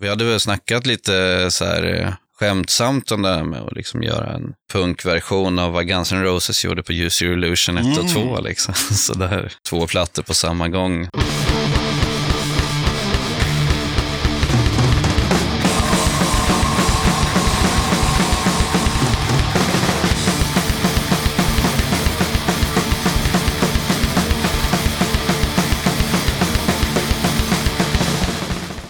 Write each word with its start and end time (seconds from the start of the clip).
Vi 0.00 0.08
hade 0.08 0.24
väl 0.24 0.40
snackat 0.40 0.86
lite 0.86 1.46
så 1.50 1.64
här 1.64 1.82
eh, 1.82 2.12
skämtsamt 2.38 3.12
om 3.12 3.22
det 3.22 3.28
här 3.28 3.44
med 3.44 3.60
att 3.60 3.72
liksom 3.76 4.02
göra 4.02 4.32
en 4.32 4.54
punkversion 4.72 5.58
av 5.58 5.72
vad 5.72 5.86
Guns 5.86 6.12
N' 6.12 6.22
Roses 6.22 6.64
gjorde 6.64 6.82
på 6.82 6.92
Use 6.92 7.24
Your 7.24 7.36
Illusion 7.36 7.78
1 7.78 7.98
och 7.98 8.08
2. 8.08 8.40
Liksom. 8.40 8.74
Så 8.92 9.14
där, 9.14 9.52
två 9.68 9.86
plattor 9.86 10.22
på 10.22 10.34
samma 10.34 10.68
gång. 10.68 11.08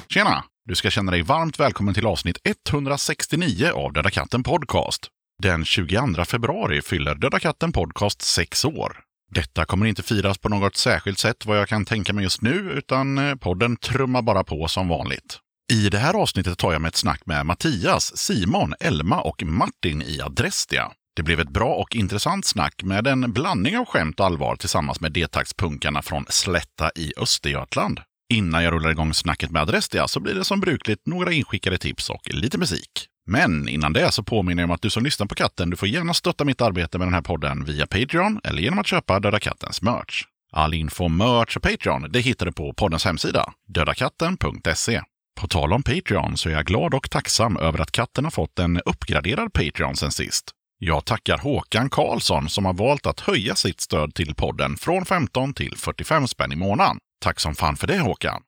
Tjena! 0.08 0.44
Du 0.68 0.74
ska 0.74 0.90
känna 0.90 1.12
dig 1.12 1.22
varmt 1.22 1.60
välkommen 1.60 1.94
till 1.94 2.06
avsnitt 2.06 2.38
169 2.68 3.70
av 3.74 3.92
Döda 3.92 4.10
katten 4.10 4.42
Podcast. 4.42 5.08
Den 5.42 5.64
22 5.64 6.24
februari 6.24 6.82
fyller 6.82 7.14
Döda 7.14 7.38
katten 7.38 7.72
Podcast 7.72 8.22
sex 8.22 8.64
år. 8.64 9.00
Detta 9.30 9.64
kommer 9.64 9.86
inte 9.86 10.02
firas 10.02 10.38
på 10.38 10.48
något 10.48 10.76
särskilt 10.76 11.18
sätt 11.18 11.46
vad 11.46 11.58
jag 11.58 11.68
kan 11.68 11.84
tänka 11.84 12.12
mig 12.12 12.24
just 12.24 12.42
nu, 12.42 12.72
utan 12.72 13.18
eh, 13.18 13.34
podden 13.34 13.76
trummar 13.76 14.22
bara 14.22 14.44
på 14.44 14.68
som 14.68 14.88
vanligt. 14.88 15.38
I 15.72 15.88
det 15.88 15.98
här 15.98 16.14
avsnittet 16.14 16.58
tar 16.58 16.72
jag 16.72 16.82
med 16.82 16.88
ett 16.88 16.96
snack 16.96 17.26
med 17.26 17.46
Mattias, 17.46 18.16
Simon, 18.16 18.74
Elma 18.80 19.20
och 19.20 19.42
Martin 19.42 20.02
i 20.02 20.20
Adrestia. 20.20 20.92
Det 21.16 21.22
blev 21.22 21.40
ett 21.40 21.50
bra 21.50 21.74
och 21.74 21.96
intressant 21.96 22.46
snack 22.46 22.82
med 22.82 23.06
en 23.06 23.32
blandning 23.32 23.78
av 23.78 23.84
skämt 23.84 24.20
och 24.20 24.26
allvar 24.26 24.56
tillsammans 24.56 25.00
med 25.00 25.12
D-taktspunkarna 25.12 26.02
från 26.02 26.26
Slätta 26.28 26.90
i 26.96 27.12
Östergötland. 27.16 28.00
Innan 28.30 28.64
jag 28.64 28.72
rullar 28.72 28.90
igång 28.90 29.14
snacket 29.14 29.50
med 29.50 29.62
Adrestia 29.62 30.08
så 30.08 30.20
blir 30.20 30.34
det 30.34 30.44
som 30.44 30.60
brukligt 30.60 31.06
några 31.06 31.32
inskickade 31.32 31.78
tips 31.78 32.10
och 32.10 32.34
lite 32.34 32.58
musik. 32.58 33.08
Men 33.26 33.68
innan 33.68 33.92
det 33.92 34.12
så 34.12 34.22
påminner 34.22 34.62
jag 34.62 34.70
om 34.70 34.74
att 34.74 34.82
du 34.82 34.90
som 34.90 35.04
lyssnar 35.04 35.26
på 35.26 35.34
katten, 35.34 35.70
du 35.70 35.76
får 35.76 35.88
gärna 35.88 36.14
stötta 36.14 36.44
mitt 36.44 36.60
arbete 36.60 36.98
med 36.98 37.06
den 37.06 37.14
här 37.14 37.22
podden 37.22 37.64
via 37.64 37.86
Patreon 37.86 38.40
eller 38.44 38.62
genom 38.62 38.78
att 38.78 38.86
köpa 38.86 39.20
Döda 39.20 39.40
Kattens 39.40 39.82
merch. 39.82 40.24
All 40.52 40.74
info, 40.74 41.04
om 41.04 41.16
merch 41.16 41.56
och 41.56 41.62
Patreon, 41.62 42.12
det 42.12 42.20
hittar 42.20 42.46
du 42.46 42.52
på 42.52 42.72
poddens 42.72 43.04
hemsida, 43.04 43.52
dödakatten.se. 43.66 45.02
På 45.40 45.48
tal 45.48 45.72
om 45.72 45.82
Patreon 45.82 46.36
så 46.36 46.48
är 46.48 46.52
jag 46.52 46.66
glad 46.66 46.94
och 46.94 47.10
tacksam 47.10 47.56
över 47.56 47.78
att 47.78 47.92
katten 47.92 48.24
har 48.24 48.30
fått 48.30 48.58
en 48.58 48.80
uppgraderad 48.80 49.52
Patreon 49.52 49.96
sen 49.96 50.12
sist. 50.12 50.50
Jag 50.78 51.04
tackar 51.04 51.38
Håkan 51.38 51.90
Karlsson 51.90 52.48
som 52.48 52.64
har 52.64 52.74
valt 52.74 53.06
att 53.06 53.20
höja 53.20 53.54
sitt 53.54 53.80
stöd 53.80 54.14
till 54.14 54.34
podden 54.34 54.76
från 54.76 55.04
15 55.04 55.54
till 55.54 55.76
45 55.76 56.28
spänn 56.28 56.52
i 56.52 56.56
månaden. 56.56 56.98
Tack 57.20 57.40
som 57.40 57.54
fan 57.54 57.76
för 57.76 57.86
det 57.86 57.98
Håkan! 57.98 58.42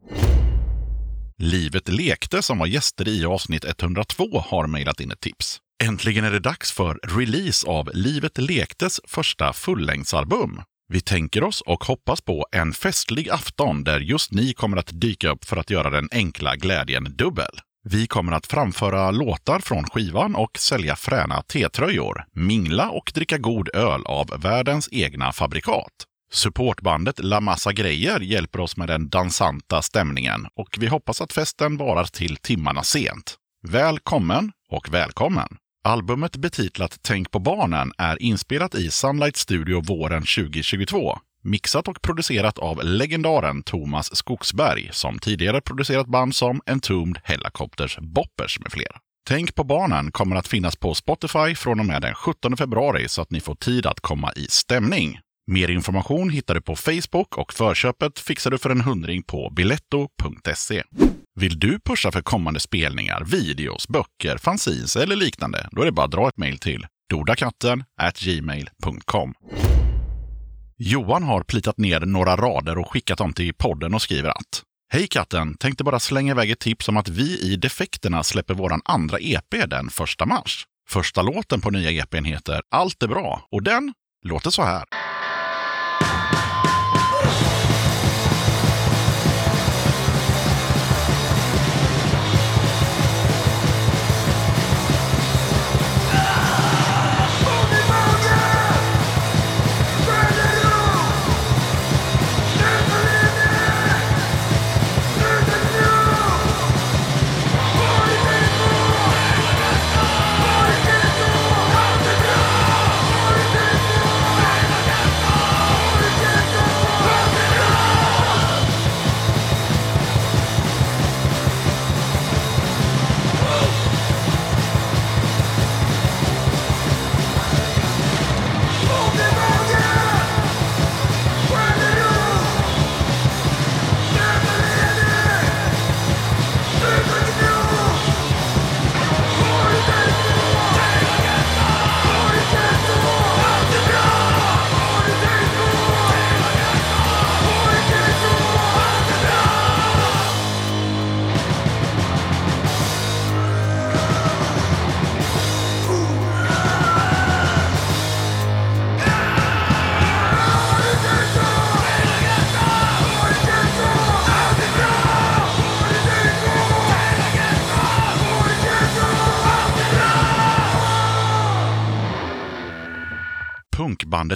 Livet 1.39 1.89
lekte 1.89 2.43
som 2.43 2.59
var 2.59 2.67
gäster 2.67 3.09
i 3.09 3.25
avsnitt 3.25 3.65
102 3.65 4.25
har 4.39 4.67
mejlat 4.67 5.01
in 5.01 5.11
ett 5.11 5.21
tips. 5.21 5.59
Äntligen 5.85 6.25
är 6.25 6.31
det 6.31 6.41
dags 6.41 6.73
för 6.73 7.01
release 7.03 7.69
av 7.69 7.91
Livet 7.95 8.39
lektes 8.39 9.01
första 9.05 9.53
fullängdsalbum. 9.53 10.63
Vi 10.89 11.01
tänker 11.01 11.45
oss 11.45 11.61
och 11.61 11.85
hoppas 11.85 12.21
på 12.21 12.47
en 12.53 12.73
festlig 12.73 13.31
afton 13.31 13.85
där 13.85 14.01
just 14.01 14.33
ni 14.33 14.53
kommer 14.53 14.77
att 14.77 15.01
dyka 15.01 15.31
upp 15.31 15.45
för 15.45 15.57
att 15.57 15.71
göra 15.71 15.91
den 15.91 16.09
enkla 16.13 16.57
glädjen 16.57 17.17
dubbel. 17.17 17.61
Vi 17.85 18.07
kommer 18.07 18.33
att 18.33 18.47
framföra 18.47 19.11
låtar 19.11 19.59
från 19.59 19.85
skivan 19.85 20.35
och 20.35 20.59
sälja 20.59 20.97
fräna 20.97 21.43
T-tröjor, 21.43 22.25
mingla 22.33 22.91
och 22.91 23.13
dricka 23.15 23.39
god 23.39 23.69
öl 23.75 24.03
av 24.07 24.41
världens 24.43 24.89
egna 24.93 25.33
fabrikat. 25.33 26.07
Supportbandet 26.33 27.25
La 27.25 27.41
Massa 27.41 27.73
Grejer 27.73 28.21
hjälper 28.21 28.61
oss 28.61 28.77
med 28.77 28.89
den 28.89 29.09
dansanta 29.09 29.83
stämningen 29.83 30.47
och 30.55 30.77
vi 30.79 30.87
hoppas 30.87 31.21
att 31.21 31.33
festen 31.33 31.77
varar 31.77 32.05
till 32.05 32.37
timmarna 32.37 32.83
sent. 32.83 33.37
Välkommen 33.69 34.53
och 34.71 34.95
välkommen! 34.95 35.49
Albumet 35.85 36.37
betitlat 36.37 36.99
Tänk 37.03 37.31
på 37.31 37.39
barnen 37.39 37.93
är 37.99 38.23
inspelat 38.23 38.75
i 38.75 38.91
Sunlight 38.91 39.37
Studio 39.37 39.81
våren 39.81 40.23
2022. 40.23 41.19
Mixat 41.43 41.89
och 41.89 42.03
producerat 42.03 42.59
av 42.59 42.85
legendaren 42.85 43.63
Thomas 43.63 44.17
Skogsberg 44.17 44.89
som 44.93 45.19
tidigare 45.19 45.61
producerat 45.61 46.07
band 46.07 46.35
som 46.35 46.61
Entombed, 46.67 47.21
Hellacopters, 47.25 47.99
Boppers 48.01 48.61
med 48.61 48.73
flera. 48.73 48.97
Tänk 49.29 49.55
på 49.55 49.65
barnen 49.65 50.13
kommer 50.13 50.37
att 50.37 50.49
finnas 50.49 50.77
på 50.77 50.95
Spotify 50.95 51.55
från 51.55 51.81
och 51.81 51.87
med 51.87 52.03
den 52.03 52.15
17 52.15 52.57
februari 52.57 53.09
så 53.09 53.23
att 53.23 53.31
ni 53.31 53.41
får 53.41 53.55
tid 53.55 53.87
att 53.87 54.01
komma 54.01 54.33
i 54.33 54.47
stämning. 54.49 55.19
Mer 55.47 55.71
information 55.71 56.31
hittar 56.31 56.55
du 56.55 56.61
på 56.61 56.77
Facebook 56.77 57.39
och 57.39 57.53
förköpet 57.53 58.19
fixar 58.19 58.51
du 58.51 58.59
för 58.59 58.71
en 58.71 58.81
hundring 58.81 59.23
på 59.23 59.51
biletto.se. 59.57 60.83
Vill 61.41 61.59
du 61.59 61.81
pusha 61.81 62.13
för 62.13 62.23
kommande 62.23 62.61
spelningar, 62.61 63.25
videos, 63.25 63.89
böcker, 63.89 64.39
fanzines 64.39 64.97
eller 64.97 65.17
liknande? 65.17 65.69
Då 65.73 65.83
är 65.83 65.87
det 65.87 65.93
bara 65.93 66.07
att 66.07 66.13
dra 66.13 66.29
ett 66.29 66.37
mejl 66.37 66.59
till 66.59 66.87
dodakatten 67.11 67.85
gmail.com. 68.25 69.35
Johan 70.79 71.23
har 71.23 71.43
plitat 71.43 71.79
ner 71.79 72.01
några 72.01 72.37
rader 72.37 72.79
och 72.79 72.93
skickat 72.93 73.19
dem 73.19 73.33
till 73.33 73.55
podden 73.55 73.95
och 73.95 74.03
skriver 74.03 74.29
att 74.29 74.63
Hej 74.93 75.07
katten! 75.07 75.57
Tänkte 75.57 75.85
bara 75.85 76.01
slänga 76.01 76.33
iväg 76.33 76.51
ett 76.51 76.59
tips 76.59 76.89
om 76.89 76.97
att 76.97 77.09
vi 77.09 77.41
i 77.41 77.57
Defekterna 77.57 78.23
släpper 78.23 78.55
våran 78.55 78.81
andra 78.85 79.19
EP 79.21 79.51
den 79.67 79.87
1 79.87 80.29
mars. 80.29 80.67
Första 80.89 81.23
låten 81.23 81.61
på 81.61 81.71
nya 81.71 81.91
EPn 81.91 82.25
heter 82.25 82.63
Allt 82.71 83.03
är 83.03 83.09
bra 83.09 83.47
och 83.51 83.63
den 83.63 83.93
låter 84.27 84.51
så 84.51 84.63
här. 84.63 84.85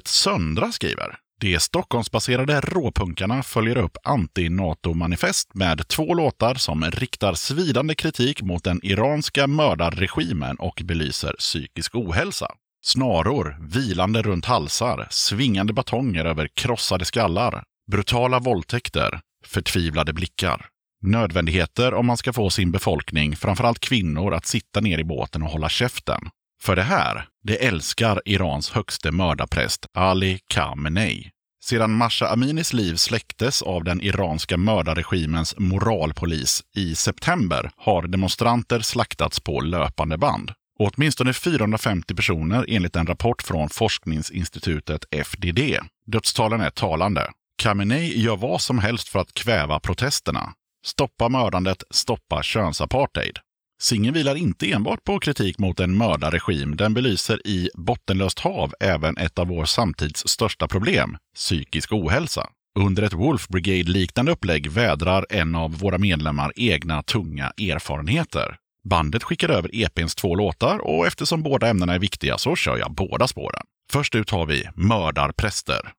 Punkbandet 0.04 0.08
Söndra 0.08 0.72
skriver. 0.72 1.16
De 1.40 1.60
Stockholmsbaserade 1.60 2.60
råpunkarna 2.60 3.42
följer 3.42 3.76
upp 3.76 3.96
anti-NATO-manifest 4.04 5.54
med 5.54 5.88
två 5.88 6.14
låtar 6.14 6.54
som 6.54 6.84
riktar 6.84 7.34
svidande 7.34 7.94
kritik 7.94 8.42
mot 8.42 8.64
den 8.64 8.80
iranska 8.82 9.46
mördarregimen 9.46 10.56
och 10.56 10.82
belyser 10.84 11.34
psykisk 11.38 11.94
ohälsa. 11.94 12.46
Snaror, 12.84 13.56
vilande 13.60 14.22
runt 14.22 14.44
halsar, 14.44 15.06
svingande 15.10 15.72
batonger 15.72 16.24
över 16.24 16.48
krossade 16.54 17.04
skallar, 17.04 17.64
brutala 17.90 18.38
våldtäkter, 18.38 19.20
förtvivlade 19.46 20.12
blickar. 20.12 20.66
Nödvändigheter 21.02 21.94
om 21.94 22.06
man 22.06 22.16
ska 22.16 22.32
få 22.32 22.50
sin 22.50 22.72
befolkning, 22.72 23.36
framförallt 23.36 23.80
kvinnor, 23.80 24.34
att 24.34 24.46
sitta 24.46 24.80
ner 24.80 24.98
i 24.98 25.04
båten 25.04 25.42
och 25.42 25.50
hålla 25.50 25.68
käften. 25.68 26.20
För 26.64 26.76
det 26.76 26.82
här, 26.82 27.28
det 27.42 27.66
älskar 27.66 28.22
Irans 28.24 28.70
högste 28.70 29.10
mördarpräst 29.10 29.86
Ali 29.94 30.38
Khamenei. 30.48 31.30
Sedan 31.64 31.94
Masha 31.94 32.28
Aminis 32.28 32.72
liv 32.72 32.94
släcktes 32.94 33.62
av 33.62 33.84
den 33.84 34.00
iranska 34.00 34.56
mördarregimens 34.56 35.54
moralpolis 35.58 36.62
i 36.76 36.94
september 36.94 37.70
har 37.76 38.02
demonstranter 38.02 38.80
slaktats 38.80 39.40
på 39.40 39.60
löpande 39.60 40.18
band. 40.18 40.52
åtminstone 40.78 41.32
450 41.32 42.14
personer 42.14 42.64
enligt 42.68 42.96
en 42.96 43.06
rapport 43.06 43.42
från 43.42 43.68
forskningsinstitutet 43.68 45.04
FDD. 45.24 45.60
Dödstalen 46.06 46.60
är 46.60 46.70
talande. 46.70 47.30
Khamenei 47.62 48.20
gör 48.20 48.36
vad 48.36 48.60
som 48.60 48.78
helst 48.78 49.08
för 49.08 49.18
att 49.18 49.34
kväva 49.34 49.80
protesterna. 49.80 50.52
Stoppa 50.86 51.28
mördandet, 51.28 51.82
stoppa 51.90 52.42
könsapartheid. 52.42 53.38
Singen 53.84 54.14
vilar 54.14 54.34
inte 54.34 54.72
enbart 54.72 55.04
på 55.04 55.18
kritik 55.18 55.58
mot 55.58 55.80
en 55.80 55.96
mördarregim. 55.96 56.76
Den 56.76 56.94
belyser 56.94 57.46
i 57.46 57.70
Bottenlöst 57.74 58.38
hav 58.38 58.74
även 58.80 59.16
ett 59.16 59.38
av 59.38 59.46
vår 59.46 59.64
samtids 59.64 60.28
största 60.28 60.68
problem, 60.68 61.16
psykisk 61.34 61.92
ohälsa. 61.92 62.46
Under 62.78 63.02
ett 63.02 63.12
Wolf 63.12 63.48
Brigade-liknande 63.48 64.32
upplägg 64.32 64.70
vädrar 64.70 65.26
en 65.30 65.54
av 65.54 65.78
våra 65.78 65.98
medlemmar 65.98 66.52
egna 66.56 67.02
tunga 67.02 67.52
erfarenheter. 67.58 68.56
Bandet 68.88 69.24
skickar 69.24 69.48
över 69.48 69.70
EPns 69.72 70.14
två 70.14 70.34
låtar 70.34 70.78
och 70.78 71.06
eftersom 71.06 71.42
båda 71.42 71.68
ämnena 71.68 71.94
är 71.94 71.98
viktiga 71.98 72.38
så 72.38 72.56
kör 72.56 72.78
jag 72.78 72.94
båda 72.94 73.28
spåren. 73.28 73.62
Först 73.92 74.14
ut 74.14 74.30
har 74.30 74.46
vi 74.46 74.68
Mördarpräster. 74.74 75.92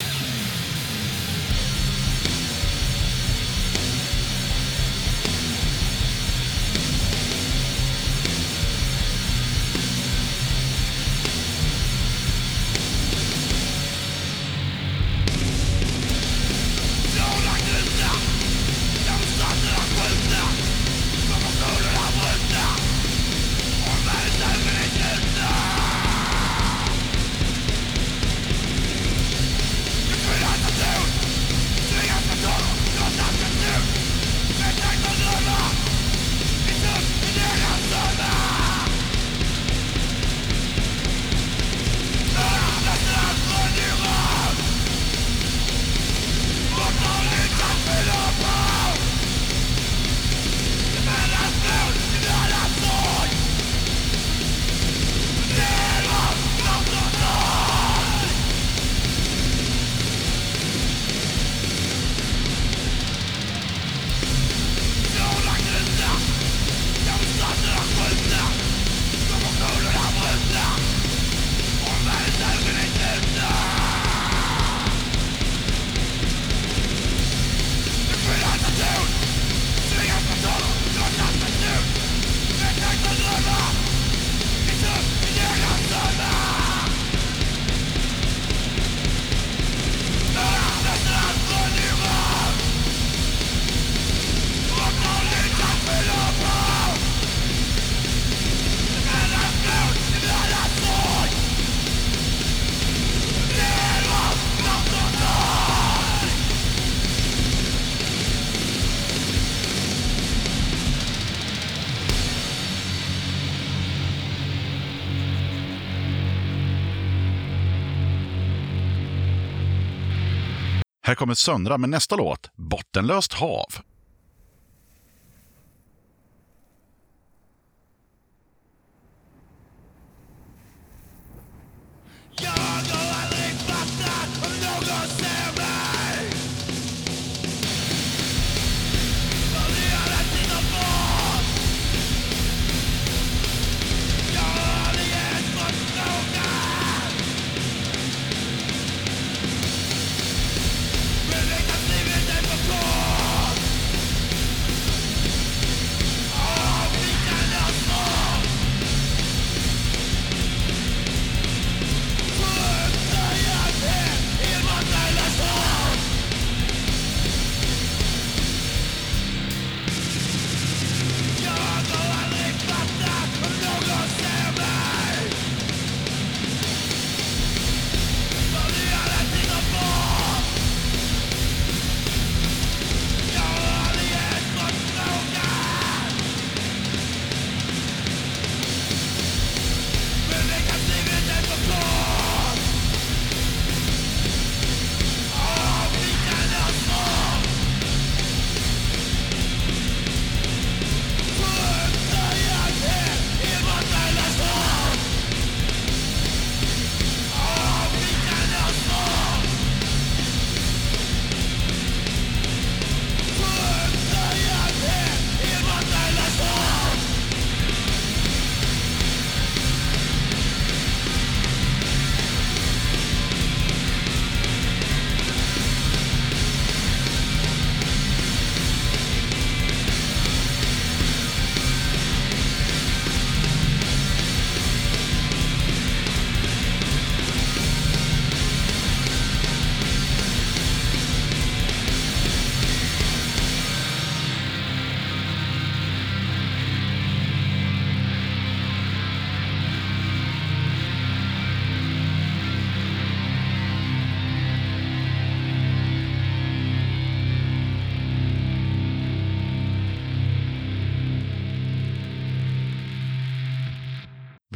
Här 121.16 121.18
kommer 121.18 121.34
Söndra 121.34 121.78
med 121.78 121.90
nästa 121.90 122.16
låt, 122.16 122.50
Bottenlöst 122.56 123.34
hav. 123.34 123.68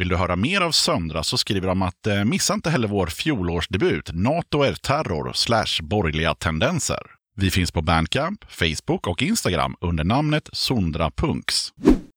Vill 0.09 0.17
du 0.17 0.21
höra 0.21 0.35
mer 0.35 0.61
av 0.61 0.71
Söndra 0.71 1.23
så 1.23 1.37
skriver 1.37 1.67
de 1.67 1.81
att 1.81 2.07
eh, 2.07 2.23
missa 2.23 2.53
inte 2.53 2.69
heller 2.69 2.87
vår 2.87 3.07
fjolårsdebut 3.07 4.09
NATO 4.13 4.61
är 4.63 4.73
terror 4.73 5.31
slash 5.33 5.83
borgerliga 5.83 6.35
tendenser. 6.35 6.99
Vi 7.35 7.51
finns 7.51 7.71
på 7.71 7.81
Bandcamp, 7.81 8.45
Facebook 8.49 9.07
och 9.07 9.21
Instagram 9.21 9.75
under 9.81 10.03
namnet 10.03 10.49
Sondra 10.53 11.11
Punks. 11.11 11.69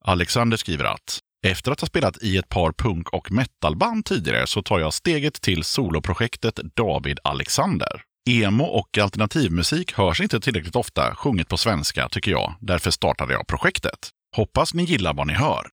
Alexander 0.04 0.56
skriver 0.56 0.84
att 0.84 1.18
efter 1.46 1.72
att 1.72 1.80
ha 1.80 1.86
spelat 1.86 2.22
i 2.22 2.36
ett 2.36 2.48
par 2.48 2.72
punk 2.72 3.08
och 3.08 3.32
metalband 3.32 4.04
tidigare 4.04 4.46
så 4.46 4.62
tar 4.62 4.78
jag 4.78 4.94
steget 4.94 5.40
till 5.40 5.64
soloprojektet 5.64 6.60
David 6.76 7.18
Alexander. 7.24 8.02
Emo 8.30 8.64
och 8.64 8.98
alternativmusik 8.98 9.92
hörs 9.92 10.20
inte 10.20 10.40
tillräckligt 10.40 10.76
ofta 10.76 11.14
sjunget 11.14 11.48
på 11.48 11.56
svenska 11.56 12.08
tycker 12.08 12.30
jag. 12.30 12.54
Därför 12.60 12.90
startade 12.90 13.32
jag 13.32 13.46
projektet. 13.46 14.10
Hoppas 14.36 14.74
ni 14.74 14.84
gillar 14.84 15.14
vad 15.14 15.26
ni 15.26 15.32
hör. 15.32 15.66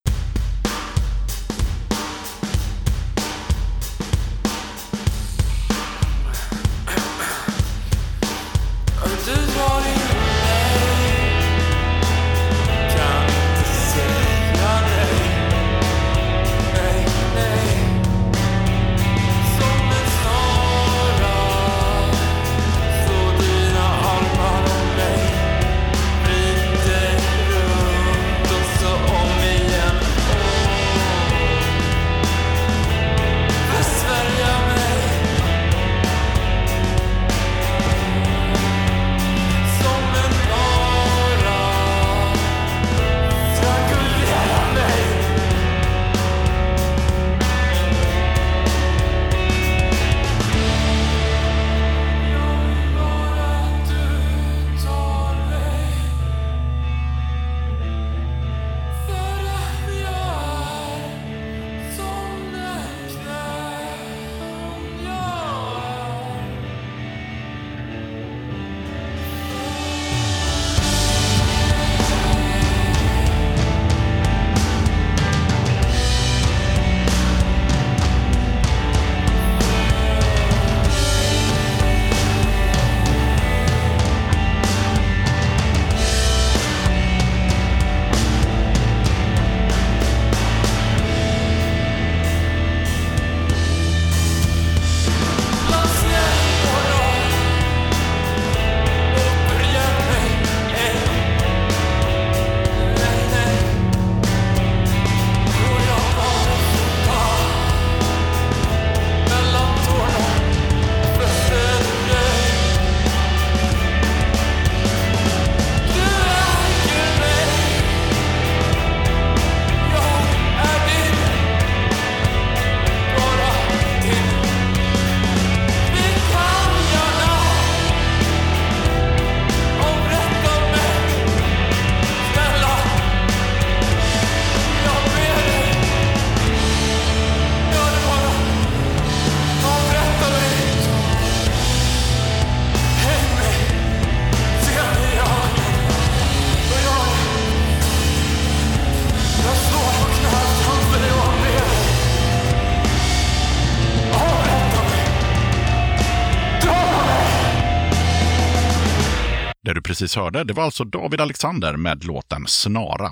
Precis 160.00 160.16
hörde, 160.16 160.44
det 160.44 160.54
var 160.54 160.64
alltså 160.64 160.84
David 160.84 161.22
Alexander 161.22 161.78
med 161.78 162.04
låten 162.04 162.48
Snara. 162.48 163.10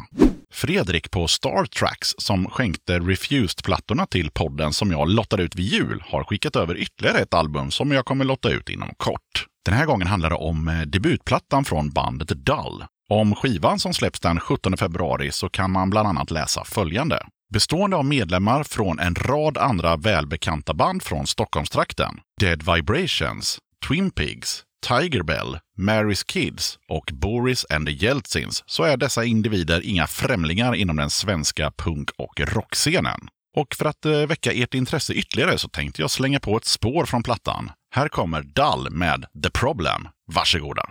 Fredrik 0.54 1.12
på 1.12 1.28
Star 1.28 1.66
Tracks, 1.66 2.16
som 2.18 2.50
skänkte 2.50 3.00
Refused-plattorna 3.00 4.06
till 4.06 4.32
podden 4.32 4.74
som 4.74 4.92
jag 4.92 5.10
lottade 5.10 5.44
ut 5.44 5.56
vid 5.56 5.66
jul, 5.66 6.04
har 6.08 6.24
skickat 6.24 6.56
över 6.56 6.78
ytterligare 6.78 7.18
ett 7.18 7.34
album 7.34 7.72
som 7.72 7.92
jag 7.92 8.06
kommer 8.06 8.26
lotta 8.26 8.50
ut 8.50 8.70
inom 8.70 8.90
kort. 8.98 9.46
Den 9.66 9.74
här 9.74 9.86
gången 9.86 10.08
handlar 10.08 10.30
det 10.30 10.36
om 10.36 10.68
eh, 10.68 10.82
debutplattan 10.82 11.66
från 11.66 11.90
bandet 11.90 12.28
Dull. 12.28 12.86
Om 13.10 13.36
skivan 13.36 13.80
som 13.80 13.94
släpps 13.94 14.20
den 14.20 14.40
17 14.40 14.78
februari 14.78 15.32
så 15.32 15.50
kan 15.50 15.72
man 15.72 15.90
bland 15.90 16.08
annat 16.08 16.32
läsa 16.32 16.64
följande. 16.64 17.20
Bestående 17.54 17.98
av 17.98 18.06
medlemmar 18.06 18.64
från 18.64 19.00
en 19.00 19.16
rad 19.16 19.58
andra 19.58 19.96
välbekanta 19.98 20.74
band 20.74 21.04
från 21.04 21.28
Stockholmstrakten. 21.28 22.20
Dead 22.42 22.64
Vibrations, 22.74 23.60
Twin 23.88 24.12
Pigs, 24.12 24.64
Tiger 24.88 25.24
Bell, 25.24 25.58
Mary's 25.78 26.24
Kids 26.26 26.80
och 26.90 27.10
Boris 27.14 27.66
and 27.70 27.88
the 27.88 27.94
Jeltsins 27.94 28.64
så 28.66 28.84
är 28.84 28.98
dessa 28.98 29.26
individer 29.26 29.82
inga 29.86 30.08
främlingar 30.08 30.76
inom 30.76 30.96
den 30.96 31.10
svenska 31.10 31.72
punk 31.72 32.10
och 32.18 32.40
rockscenen. 32.40 33.20
Och 33.56 33.76
för 33.76 33.86
att 33.86 34.06
eh, 34.06 34.12
väcka 34.12 34.52
ert 34.52 34.74
intresse 34.74 35.14
ytterligare 35.14 35.58
så 35.58 35.68
tänkte 35.68 36.02
jag 36.02 36.12
slänga 36.12 36.40
på 36.40 36.58
ett 36.58 36.66
spår 36.66 37.06
från 37.06 37.24
plattan. 37.24 37.72
Här 37.96 38.08
kommer 38.08 38.42
Dull 38.42 38.92
med 38.92 39.26
The 39.44 39.50
Problem. 39.50 40.08
Varsågoda! 40.34 40.90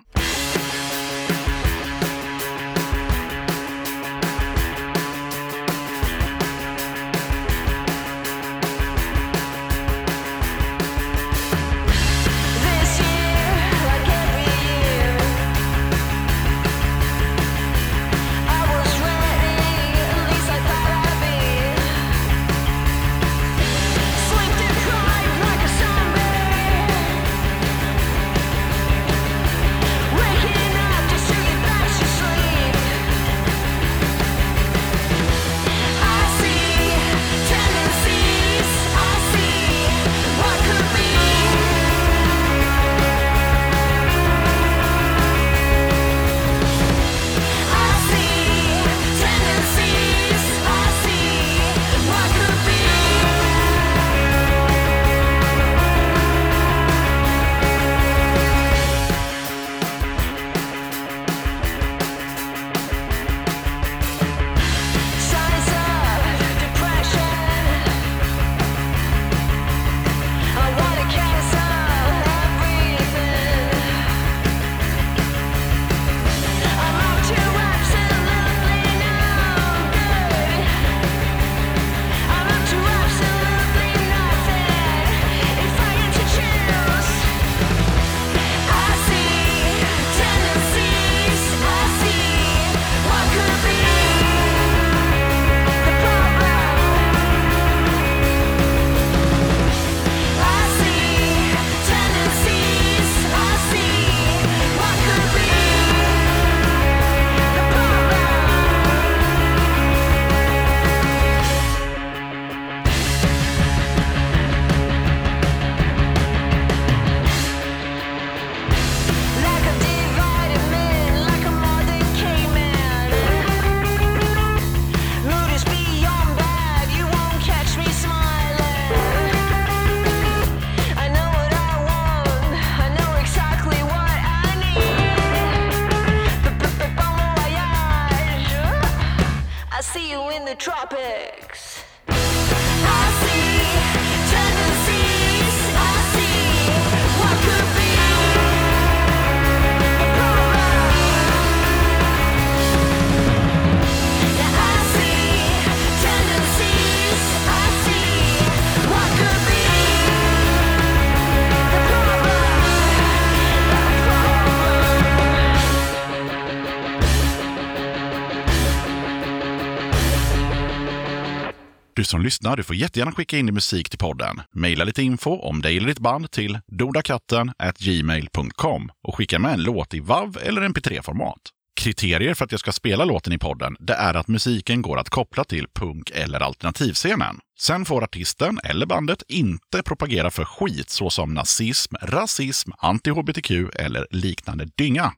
Som 172.06 172.22
lyssnar, 172.22 172.56
du 172.56 172.62
får 172.62 172.76
jättegärna 172.76 173.12
skicka 173.12 173.38
in 173.38 173.46
din 173.46 173.54
musik 173.54 173.90
till 173.90 173.98
podden. 173.98 174.40
Maila 174.54 174.84
lite 174.84 175.02
info 175.02 175.30
om 175.30 175.62
dig 175.62 175.76
eller 175.76 175.88
ditt 175.88 175.98
band 175.98 176.30
till 176.30 176.58
dodakatten 176.66 177.52
gmail.com 177.78 178.90
och 179.08 179.16
skicka 179.16 179.38
med 179.38 179.52
en 179.52 179.62
låt 179.62 179.94
i 179.94 180.00
WAV 180.00 180.38
eller 180.42 180.62
MP3-format. 180.62 181.38
Kriterier 181.80 182.34
för 182.34 182.44
att 182.44 182.52
jag 182.52 182.60
ska 182.60 182.72
spela 182.72 183.04
låten 183.04 183.32
i 183.32 183.38
podden, 183.38 183.76
det 183.80 183.94
är 183.94 184.14
att 184.14 184.28
musiken 184.28 184.82
går 184.82 184.98
att 184.98 185.10
koppla 185.10 185.44
till 185.44 185.66
punk 185.75 186.10
eller 186.10 186.40
alternativscenen. 186.40 187.38
Sen 187.58 187.84
får 187.84 188.04
artisten 188.04 188.60
eller 188.64 188.86
bandet 188.86 189.22
inte 189.28 189.82
propagera 189.82 190.30
för 190.30 190.45
skit 190.45 190.90
såsom 190.90 191.34
nazism, 191.34 191.95
rasism, 192.02 192.71
anti-hbtq 192.78 193.71
eller 193.75 194.06
liknande 194.10 194.69
dynga. 194.76 195.12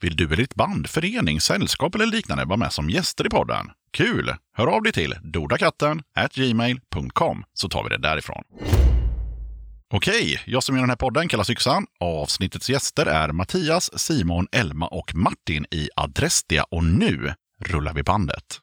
Vill 0.00 0.16
du 0.16 0.24
eller 0.24 0.36
ditt 0.36 0.54
band, 0.54 0.90
förening, 0.90 1.40
sällskap 1.40 1.94
eller 1.94 2.06
liknande 2.06 2.44
vara 2.44 2.56
med 2.56 2.72
som 2.72 2.90
gäster 2.90 3.26
i 3.26 3.28
podden? 3.30 3.70
Kul! 3.92 4.34
Hör 4.56 4.66
av 4.66 4.82
dig 4.82 4.92
till 4.92 5.14
dodakatten 5.22 6.02
gmail.com 6.34 7.44
så 7.52 7.68
tar 7.68 7.84
vi 7.84 7.88
det 7.88 7.98
därifrån. 7.98 8.42
Okej, 9.92 10.42
jag 10.46 10.62
som 10.62 10.76
gör 10.76 10.82
den 10.82 10.90
här 10.90 10.96
podden 10.96 11.28
kallas 11.28 11.50
Yxan. 11.50 11.86
Avsnittets 12.00 12.70
gäster 12.70 13.06
är 13.06 13.32
Mattias, 13.32 13.98
Simon, 13.98 14.46
Elma 14.52 14.86
och 14.86 15.14
Martin 15.14 15.66
i 15.70 15.88
Adrestia 15.96 16.64
och 16.70 16.84
nu 16.84 17.34
rullar 17.60 17.94
vi 17.94 18.02
bandet. 18.02 18.60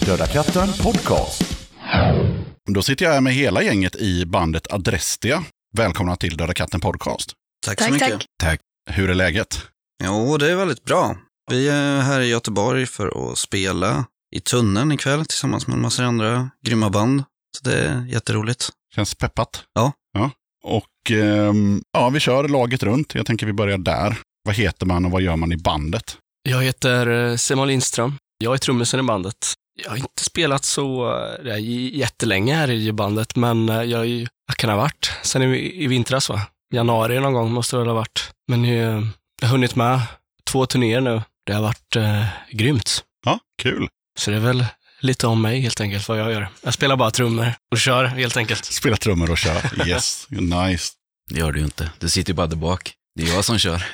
Döda 0.00 0.26
katten 0.26 0.68
podcast. 0.82 1.68
Då 2.70 2.82
sitter 2.82 3.04
jag 3.04 3.12
här 3.12 3.20
med 3.20 3.34
hela 3.34 3.62
gänget 3.62 3.96
i 3.96 4.26
bandet 4.26 4.72
Adrestia. 4.72 5.44
Välkomna 5.76 6.16
till 6.16 6.36
Döda 6.36 6.54
katten 6.54 6.80
podcast. 6.80 7.32
Tack, 7.66 7.78
Tack, 7.78 7.88
så 7.88 7.92
mycket. 7.94 8.08
tack. 8.10 8.26
Tack. 8.42 8.60
Hur 8.90 9.10
är 9.10 9.14
läget? 9.14 9.66
Jo, 10.04 10.36
det 10.36 10.50
är 10.50 10.56
väldigt 10.56 10.84
bra. 10.84 11.16
Vi 11.50 11.68
är 11.68 12.00
här 12.00 12.20
i 12.20 12.28
Göteborg 12.28 12.86
för 12.86 13.32
att 13.32 13.38
spela 13.38 14.04
i 14.36 14.40
Tunneln 14.40 14.92
ikväll 14.92 15.26
tillsammans 15.26 15.66
med 15.66 15.74
en 15.74 15.82
massa 15.82 16.04
andra 16.04 16.50
grymma 16.66 16.90
band. 16.90 17.24
Så 17.58 17.64
det 17.64 17.78
är 17.78 18.06
jätteroligt. 18.06 18.68
Känns 18.94 19.14
peppat? 19.14 19.64
Ja. 19.74 19.92
ja. 20.12 20.30
Och 20.64 21.10
ehm, 21.10 21.82
ja, 21.92 22.08
vi 22.10 22.20
kör 22.20 22.48
laget 22.48 22.82
runt. 22.82 23.14
Jag 23.14 23.26
tänker 23.26 23.46
vi 23.46 23.52
börjar 23.52 23.78
där. 23.78 24.18
Vad 24.44 24.54
heter 24.54 24.86
man 24.86 25.04
och 25.04 25.10
vad 25.10 25.22
gör 25.22 25.36
man 25.36 25.52
i 25.52 25.56
bandet? 25.56 26.16
Jag 26.42 26.62
heter 26.62 27.06
eh, 27.30 27.36
Simon 27.36 27.68
Lindström. 27.68 28.14
Jag 28.38 28.54
är 28.54 28.58
trummisen 28.58 29.00
i 29.00 29.02
bandet. 29.02 29.54
Jag 29.84 29.90
har 29.90 29.96
inte 29.96 30.24
spelat 30.24 30.64
så 30.64 31.08
eh, 31.10 31.44
det 31.44 31.52
är 31.52 31.56
j- 31.58 31.98
jättelänge 31.98 32.54
här 32.54 32.70
i 32.70 32.92
bandet, 32.92 33.36
men 33.36 33.68
eh, 33.68 33.82
jag, 33.82 34.00
är 34.00 34.04
ju- 34.04 34.26
jag 34.46 34.56
kan 34.56 34.70
ha 34.70 34.76
varit 34.76 35.12
sen 35.22 35.42
i, 35.42 35.84
i 35.84 35.86
vintras, 35.86 36.28
va? 36.28 36.42
Januari 36.74 37.20
någon 37.20 37.32
gång 37.32 37.52
måste 37.52 37.76
det 37.76 37.80
väl 37.80 37.88
ha 37.88 37.94
varit. 37.94 38.30
Men 38.48 38.64
eh, 38.64 38.70
jag 39.40 39.48
har 39.48 39.48
hunnit 39.48 39.74
med 39.76 40.00
två 40.46 40.66
turnéer 40.66 41.00
nu. 41.00 41.22
Det 41.46 41.52
har 41.52 41.62
varit 41.62 41.96
eh, 41.96 42.24
grymt. 42.50 43.04
Ja, 43.26 43.38
kul. 43.62 43.88
Så 44.18 44.30
det 44.30 44.36
är 44.36 44.40
väl 44.40 44.64
lite 45.00 45.26
om 45.26 45.42
mig 45.42 45.60
helt 45.60 45.80
enkelt, 45.80 46.08
vad 46.08 46.18
jag 46.20 46.32
gör. 46.32 46.48
Jag 46.62 46.74
spelar 46.74 46.96
bara 46.96 47.10
trummor 47.10 47.52
och 47.70 47.78
kör 47.78 48.04
helt 48.04 48.36
enkelt. 48.36 48.64
Spela 48.64 48.96
trummor 48.96 49.30
och 49.30 49.38
kör. 49.38 49.86
Yes, 49.88 50.26
nice. 50.30 50.92
Det 51.30 51.38
gör 51.38 51.52
du 51.52 51.58
ju 51.58 51.64
inte. 51.64 51.90
Du 51.98 52.08
sitter 52.08 52.30
ju 52.32 52.34
bara 52.36 52.46
där 52.46 52.56
bak. 52.56 52.92
Det 53.14 53.22
är 53.22 53.34
jag 53.34 53.44
som 53.44 53.58
kör. 53.58 53.84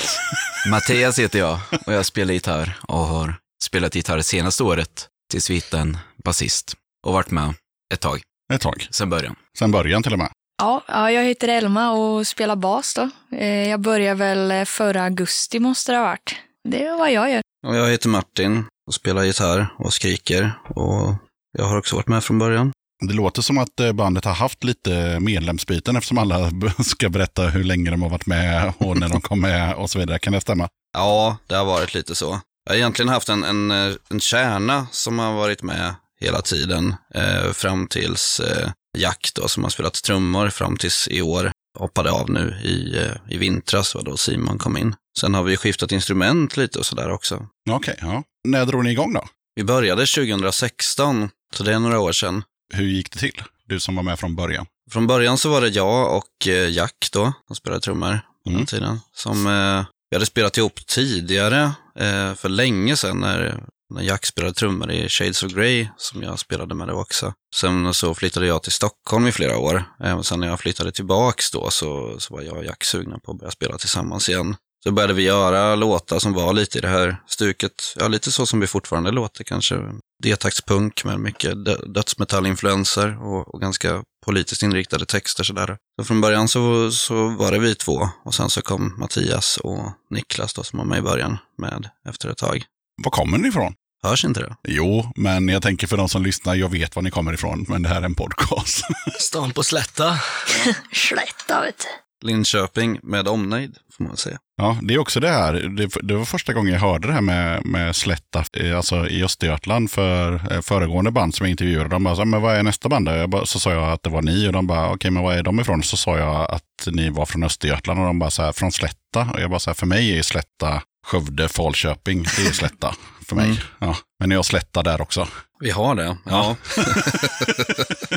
Mattias 0.70 1.18
heter 1.18 1.38
jag 1.38 1.58
och 1.86 1.92
jag 1.92 2.06
spelar 2.06 2.34
gitarr 2.34 2.78
och 2.82 2.98
har 2.98 3.34
spelat 3.64 3.94
gitarr 3.94 4.16
det 4.16 4.22
senaste 4.22 4.62
året 4.62 5.08
till 5.30 5.42
sviten 5.42 5.98
basist 6.24 6.74
och 7.06 7.12
varit 7.12 7.30
med 7.30 7.54
ett 7.94 8.00
tag, 8.00 8.20
Ett 8.52 8.60
tag. 8.60 8.86
sen 8.90 9.10
början. 9.10 9.36
Sen 9.58 9.70
början 9.72 10.02
till 10.02 10.12
och 10.12 10.18
med. 10.18 10.30
Ja, 10.62 10.84
ja, 10.88 11.10
jag 11.10 11.24
heter 11.24 11.48
Elma 11.48 11.90
och 11.92 12.26
spelar 12.26 12.56
bas 12.56 12.94
då. 12.94 13.10
Eh, 13.36 13.68
Jag 13.68 13.80
började 13.80 14.14
väl 14.18 14.50
eh, 14.50 14.64
förra 14.64 15.02
augusti 15.04 15.58
måste 15.60 15.92
det 15.92 15.98
ha 15.98 16.04
varit. 16.04 16.34
Det 16.68 16.84
är 16.84 16.98
vad 16.98 17.12
jag 17.12 17.30
gör. 17.30 17.42
Och 17.66 17.76
jag 17.76 17.90
heter 17.90 18.08
Martin 18.08 18.64
och 18.86 18.94
spelar 18.94 19.22
gitarr 19.22 19.74
och 19.78 19.92
skriker. 19.92 20.52
Och 20.68 21.14
jag 21.58 21.64
har 21.64 21.76
också 21.78 21.96
varit 21.96 22.08
med 22.08 22.24
från 22.24 22.38
början. 22.38 22.72
Det 23.08 23.14
låter 23.14 23.42
som 23.42 23.58
att 23.58 23.80
eh, 23.80 23.92
bandet 23.92 24.24
har 24.24 24.32
haft 24.34 24.64
lite 24.64 25.20
medlemsbyten 25.20 25.96
eftersom 25.96 26.18
alla 26.18 26.50
ska 26.84 27.08
berätta 27.08 27.42
hur 27.48 27.64
länge 27.64 27.90
de 27.90 28.02
har 28.02 28.08
varit 28.10 28.26
med 28.26 28.72
och 28.78 28.96
när 28.96 29.08
de 29.08 29.20
kom 29.20 29.40
med 29.40 29.74
och 29.74 29.90
så 29.90 29.98
vidare. 29.98 30.18
Kan 30.18 30.32
det 30.32 30.40
stämma? 30.40 30.68
Ja, 30.92 31.36
det 31.46 31.54
har 31.54 31.64
varit 31.64 31.94
lite 31.94 32.14
så. 32.14 32.40
Jag 32.70 32.74
har 32.74 32.78
egentligen 32.78 33.08
haft 33.08 33.28
en, 33.28 33.44
en, 33.44 33.70
eh, 33.70 33.94
en 34.10 34.20
kärna 34.20 34.86
som 34.92 35.18
har 35.18 35.32
varit 35.32 35.62
med 35.62 35.94
hela 36.20 36.42
tiden. 36.42 36.94
Eh, 37.14 37.52
fram 37.52 37.86
tills 37.86 38.40
eh, 38.40 38.70
Jack 38.98 39.30
då, 39.34 39.48
som 39.48 39.62
har 39.62 39.70
spelat 39.70 39.94
trummor 40.02 40.48
fram 40.50 40.76
tills 40.76 41.08
i 41.10 41.22
år. 41.22 41.52
Hoppade 41.78 42.10
av 42.10 42.30
nu 42.30 42.60
i, 42.64 42.98
eh, 42.98 43.12
i 43.34 43.36
vintras, 43.38 43.94
var 43.94 44.02
då 44.02 44.16
Simon 44.16 44.58
kom 44.58 44.76
in. 44.76 44.94
Sen 45.18 45.34
har 45.34 45.42
vi 45.42 45.56
skiftat 45.56 45.92
instrument 45.92 46.56
lite 46.56 46.78
och 46.78 46.86
sådär 46.86 47.10
också. 47.10 47.46
Okej, 47.70 47.98
ja. 48.00 48.22
När 48.48 48.66
drog 48.66 48.84
ni 48.84 48.90
igång 48.90 49.12
då? 49.12 49.24
Vi 49.54 49.64
började 49.64 50.06
2016, 50.06 51.30
så 51.54 51.62
det 51.62 51.74
är 51.74 51.78
några 51.78 51.98
år 52.00 52.12
sedan. 52.12 52.42
Hur 52.74 52.86
gick 52.86 53.12
det 53.12 53.18
till? 53.18 53.42
Du 53.66 53.80
som 53.80 53.96
var 53.96 54.02
med 54.02 54.18
från 54.18 54.36
början. 54.36 54.66
Från 54.90 55.06
början 55.06 55.38
så 55.38 55.48
var 55.50 55.60
det 55.60 55.68
jag 55.68 56.16
och 56.16 56.48
eh, 56.48 56.70
Jack 56.70 57.08
då, 57.12 57.32
som 57.46 57.56
spelade 57.56 57.80
trummor 57.80 58.20
Mm. 58.46 58.58
den 58.58 58.66
tiden. 58.66 59.00
Som 59.14 59.46
eh, 59.46 59.84
vi 60.10 60.16
hade 60.16 60.26
spelat 60.26 60.58
ihop 60.58 60.86
tidigare, 60.86 61.62
eh, 61.98 62.34
för 62.34 62.48
länge 62.48 62.96
sedan, 62.96 63.20
när, 63.20 63.64
när 63.94 64.02
Jack 64.02 64.26
spelade 64.26 64.54
trummor 64.54 64.90
i 64.90 65.08
Shades 65.08 65.42
of 65.42 65.52
Grey, 65.52 65.88
som 65.96 66.22
jag 66.22 66.38
spelade 66.38 66.74
med 66.74 66.88
då 66.88 66.94
också. 66.94 67.32
Sen 67.56 67.94
så 67.94 68.14
flyttade 68.14 68.46
jag 68.46 68.62
till 68.62 68.72
Stockholm 68.72 69.26
i 69.26 69.32
flera 69.32 69.58
år. 69.58 69.84
Eh, 70.04 70.20
sen 70.20 70.40
när 70.40 70.46
jag 70.46 70.60
flyttade 70.60 70.92
tillbaks 70.92 71.50
då 71.50 71.70
så, 71.70 72.16
så 72.18 72.34
var 72.34 72.42
jag 72.42 72.56
och 72.56 72.64
Jack 72.64 72.84
sugna 72.84 73.18
på 73.18 73.32
att 73.32 73.38
börja 73.38 73.50
spela 73.50 73.78
tillsammans 73.78 74.28
igen. 74.28 74.56
Så 74.84 74.90
började 74.92 75.12
vi 75.14 75.22
göra 75.22 75.74
låtar 75.74 76.18
som 76.18 76.32
var 76.32 76.52
lite 76.52 76.78
i 76.78 76.80
det 76.80 76.88
här 76.88 77.16
stuket, 77.26 77.72
ja 77.96 78.08
lite 78.08 78.32
så 78.32 78.46
som 78.46 78.60
vi 78.60 78.66
fortfarande 78.66 79.10
låter 79.10 79.44
kanske. 79.44 79.74
D-taktspunk 80.22 81.04
med 81.04 81.20
mycket 81.20 81.64
dö- 81.64 81.86
dödsmetallinfluenser 81.94 83.22
och, 83.22 83.54
och 83.54 83.60
ganska 83.60 84.02
politiskt 84.26 84.62
inriktade 84.62 85.06
texter 85.06 85.44
sådär. 85.44 85.76
Så 85.98 86.04
från 86.04 86.20
början 86.20 86.48
så, 86.48 86.90
så 86.90 87.28
var 87.28 87.52
det 87.52 87.58
vi 87.58 87.74
två 87.74 88.08
och 88.24 88.34
sen 88.34 88.50
så 88.50 88.62
kom 88.62 88.94
Mattias 88.98 89.56
och 89.56 89.92
Niklas 90.10 90.54
då 90.54 90.62
som 90.62 90.78
var 90.78 90.86
med 90.86 90.98
i 90.98 91.02
början 91.02 91.38
med 91.58 91.88
efter 92.08 92.28
ett 92.28 92.38
tag. 92.38 92.64
Var 93.04 93.10
kommer 93.10 93.38
ni 93.38 93.48
ifrån? 93.48 93.74
Hörs 94.02 94.24
inte 94.24 94.40
det? 94.40 94.56
Jo, 94.68 95.12
men 95.16 95.48
jag 95.48 95.62
tänker 95.62 95.86
för 95.86 95.96
de 95.96 96.08
som 96.08 96.22
lyssnar, 96.22 96.54
jag 96.54 96.68
vet 96.68 96.96
var 96.96 97.02
ni 97.02 97.10
kommer 97.10 97.32
ifrån, 97.32 97.64
men 97.68 97.82
det 97.82 97.88
här 97.88 98.00
är 98.00 98.04
en 98.04 98.14
podcast. 98.14 98.82
Stan 99.20 99.52
på 99.52 99.62
Slätta. 99.62 100.18
Slätta 100.92 101.60
vet 101.60 101.78
du. 101.78 102.26
Linköping 102.26 103.00
med 103.02 103.28
omnejd, 103.28 103.76
får 104.00 104.08
man 104.08 104.16
säga. 104.16 104.38
Ja, 104.56 104.78
det 104.82 104.94
är 104.94 104.98
också 104.98 105.20
det 105.20 105.28
här. 105.28 105.52
Det, 105.52 105.88
det 106.02 106.14
var 106.14 106.24
första 106.24 106.52
gången 106.52 106.72
jag 106.72 106.80
hörde 106.80 107.08
det 107.08 107.14
här 107.14 107.20
med, 107.20 107.66
med 107.66 107.96
Slätta, 107.96 108.44
eh, 108.52 108.76
alltså 108.76 109.08
i 109.08 109.24
Östergötland 109.24 109.90
för 109.90 110.52
eh, 110.52 110.60
föregående 110.60 111.10
band 111.10 111.34
som 111.34 111.46
jag 111.46 111.50
intervjuade. 111.50 111.88
De 111.88 112.04
bara, 112.04 112.16
så, 112.16 112.24
men 112.24 112.42
vad 112.42 112.56
är 112.56 112.62
nästa 112.62 112.88
band? 112.88 113.06
då?" 113.06 113.12
Jag 113.12 113.30
bara, 113.30 113.46
så 113.46 113.58
sa 113.58 113.72
jag 113.72 113.92
att 113.92 114.02
det 114.02 114.10
var 114.10 114.22
ni 114.22 114.48
och 114.48 114.52
de 114.52 114.66
bara, 114.66 114.92
okej, 114.92 115.10
men 115.10 115.22
var 115.22 115.32
är 115.32 115.42
de 115.42 115.60
ifrån? 115.60 115.82
Så 115.82 115.96
sa 115.96 116.18
jag 116.18 116.50
att 116.50 116.88
ni 116.92 117.10
var 117.10 117.26
från 117.26 117.42
Östergötland 117.42 118.00
och 118.00 118.06
de 118.06 118.18
bara, 118.18 118.30
så 118.30 118.42
här, 118.42 118.52
från 118.52 118.72
Slätta. 118.72 119.30
Och 119.34 119.40
jag 119.40 119.50
bara, 119.50 119.60
så 119.60 119.70
här, 119.70 119.74
för 119.74 119.86
mig 119.86 120.18
är 120.18 120.22
Slätta 120.22 120.82
Skövde, 121.10 121.48
Falköping, 121.48 122.22
det 122.22 122.46
är 122.46 122.52
Slätta 122.52 122.94
för 123.28 123.36
mig. 123.36 123.44
Mm. 123.44 123.56
Ja, 123.78 123.96
men 124.20 124.28
ni 124.28 124.34
har 124.34 124.42
Slätta 124.42 124.82
där 124.82 125.00
också. 125.00 125.28
Vi 125.60 125.70
har 125.70 125.94
det, 125.94 126.16
ja. 126.24 126.56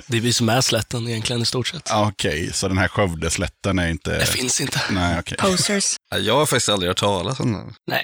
Det 0.08 0.18
är 0.18 0.22
vi 0.22 0.34
som 0.34 0.50
är 0.50 0.62
slätten 0.62 1.08
egentligen 1.08 1.42
i 1.42 1.46
stort 1.46 1.68
sett. 1.68 1.88
Ja, 1.90 2.08
Okej, 2.12 2.54
så 2.54 2.68
den 2.68 2.78
här 2.78 2.88
Skövdeslätten 2.88 3.80
är 3.80 3.88
inte... 3.90 4.18
Det 4.20 4.26
finns 4.26 4.62
inte. 4.62 4.82
Nej, 4.92 5.20
okej. 5.20 5.38
Posers. 5.38 5.96
Jag 6.20 6.36
har 6.36 6.46
faktiskt 6.46 6.70
aldrig 6.70 6.90
hört 6.90 6.98
talas 6.98 7.40
om 7.40 7.54
den. 7.54 7.74
Nej. 7.88 8.04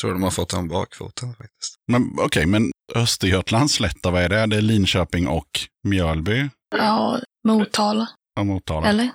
Tror 0.00 0.12
de 0.12 0.22
har 0.22 0.30
fått 0.30 0.48
den 0.50 0.68
bakfoten 0.68 1.28
faktiskt. 1.34 1.74
Men 1.92 2.10
okej, 2.18 2.46
men 2.46 2.70
Östergötlands 2.94 3.74
Slätta, 3.74 4.10
vad 4.10 4.22
är 4.22 4.28
det? 4.28 4.46
Det 4.46 4.56
är 4.56 4.60
Linköping 4.62 5.28
och 5.28 5.60
Mjölby 5.88 6.48
Ja, 6.76 7.18
Motala. 7.48 8.08
och 8.38 8.46
Motala. 8.46 8.86
Eller? 8.88 9.10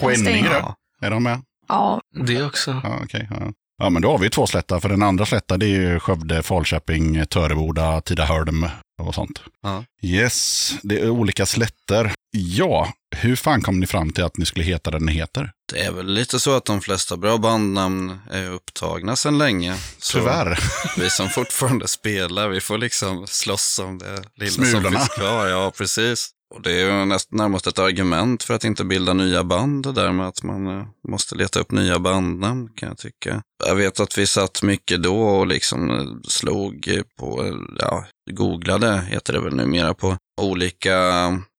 Skänninge 0.00 0.38
in? 0.38 0.44
då? 0.44 0.50
Ja. 0.50 0.76
Är 1.02 1.10
de 1.10 1.22
med? 1.22 1.42
Ja, 1.68 2.00
Det 2.26 2.42
också. 2.42 2.80
Ja, 2.84 3.00
okej. 3.04 3.28
ja. 3.30 3.52
Ja, 3.80 3.90
men 3.90 4.02
då 4.02 4.10
har 4.10 4.18
vi 4.18 4.30
två 4.30 4.46
slätta. 4.46 4.80
För 4.80 4.88
den 4.88 5.02
andra 5.02 5.26
slätta 5.26 5.56
det 5.56 5.66
är 5.66 5.80
ju 5.80 6.00
Skövde, 6.00 6.42
Falköping, 6.42 7.26
Töreboda, 7.26 8.00
Tidaholm 8.00 8.66
och 9.02 9.14
sånt. 9.14 9.42
Ja. 9.62 9.84
Yes, 10.02 10.72
det 10.82 11.00
är 11.00 11.10
olika 11.10 11.46
slätter. 11.46 12.12
Ja, 12.36 12.92
hur 13.16 13.36
fan 13.36 13.62
kom 13.62 13.80
ni 13.80 13.86
fram 13.86 14.12
till 14.12 14.24
att 14.24 14.36
ni 14.36 14.46
skulle 14.46 14.64
heta 14.64 14.90
den 14.90 15.06
ni 15.06 15.12
heter? 15.12 15.52
Det 15.72 15.80
är 15.80 15.92
väl 15.92 16.06
lite 16.12 16.40
så 16.40 16.56
att 16.56 16.64
de 16.64 16.80
flesta 16.80 17.16
bra 17.16 17.38
bandnamn 17.38 18.18
är 18.30 18.50
upptagna 18.50 19.16
sedan 19.16 19.38
länge. 19.38 19.76
Så 19.98 20.18
Tyvärr. 20.18 20.58
Vi 20.98 21.10
som 21.10 21.28
fortfarande 21.28 21.88
spelar, 21.88 22.48
vi 22.48 22.60
får 22.60 22.78
liksom 22.78 23.26
slåss 23.26 23.78
om 23.78 23.98
det 23.98 24.22
lilla 24.34 24.50
Smulorna. 24.50 24.82
som 24.82 24.92
finns 24.92 25.08
kvar. 25.08 25.46
Ja, 25.46 25.72
precis. 25.78 26.30
Och 26.54 26.62
det 26.62 26.72
är 26.72 26.86
ju 26.86 27.04
näst, 27.04 27.32
närmast 27.32 27.66
ett 27.66 27.78
argument 27.78 28.42
för 28.42 28.54
att 28.54 28.64
inte 28.64 28.84
bilda 28.84 29.12
nya 29.12 29.44
band, 29.44 29.84
det 29.84 29.92
där 29.92 30.12
med 30.12 30.28
att 30.28 30.42
man 30.42 30.66
eh, 30.66 30.86
måste 31.08 31.34
leta 31.34 31.60
upp 31.60 31.70
nya 31.70 31.98
bandnamn 31.98 32.68
kan 32.76 32.88
jag 32.88 32.98
tycka. 32.98 33.42
Jag 33.66 33.74
vet 33.74 34.00
att 34.00 34.18
vi 34.18 34.26
satt 34.26 34.62
mycket 34.62 35.02
då 35.02 35.20
och 35.20 35.46
liksom 35.46 35.90
eh, 35.90 36.06
slog 36.28 37.02
på, 37.18 37.44
eh, 37.44 37.54
ja, 37.78 38.04
googlade 38.30 39.02
heter 39.08 39.32
det 39.32 39.40
väl 39.40 39.56
numera, 39.56 39.94
på 39.94 40.16
olika 40.40 40.98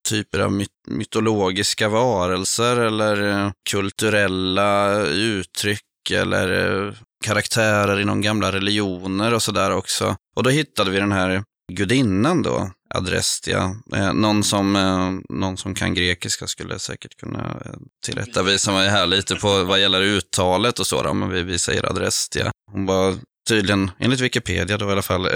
typer 0.08 0.40
av 0.40 0.52
myt 0.52 0.68
mytologiska 0.88 1.88
varelser 1.88 2.76
eller 2.76 3.52
kulturella 3.70 5.00
uttryck 5.02 6.10
eller 6.10 6.98
karaktärer 7.24 8.00
inom 8.00 8.20
gamla 8.20 8.52
religioner 8.52 9.34
och 9.34 9.42
sådär 9.42 9.70
också. 9.70 10.16
Och 10.36 10.42
då 10.42 10.50
hittade 10.50 10.90
vi 10.90 10.98
den 10.98 11.12
här 11.12 11.44
gudinnan 11.72 12.42
då, 12.42 12.70
Adrestia. 12.94 13.76
Eh, 13.94 14.12
någon, 14.12 14.44
som, 14.44 14.76
eh, 14.76 15.36
någon 15.36 15.56
som 15.56 15.74
kan 15.74 15.94
grekiska 15.94 16.46
skulle 16.46 16.78
säkert 16.78 17.16
kunna 17.16 17.60
eh, 17.64 17.72
tillrättavisa 18.04 18.72
mig 18.72 18.88
här 18.88 19.06
lite 19.06 19.34
på 19.36 19.64
vad 19.64 19.80
gäller 19.80 20.00
uttalet 20.02 20.78
och 20.78 20.86
så, 20.86 21.02
då, 21.02 21.14
men 21.14 21.30
vi, 21.30 21.42
vi 21.42 21.58
säger 21.58 21.90
Adrestia. 21.90 22.52
Hon 22.72 22.86
var 22.86 23.14
tydligen, 23.48 23.90
enligt 23.98 24.20
Wikipedia 24.20 24.78
då 24.78 24.88
i 24.88 24.92
alla 24.92 25.02
fall, 25.02 25.26
eh, 25.26 25.30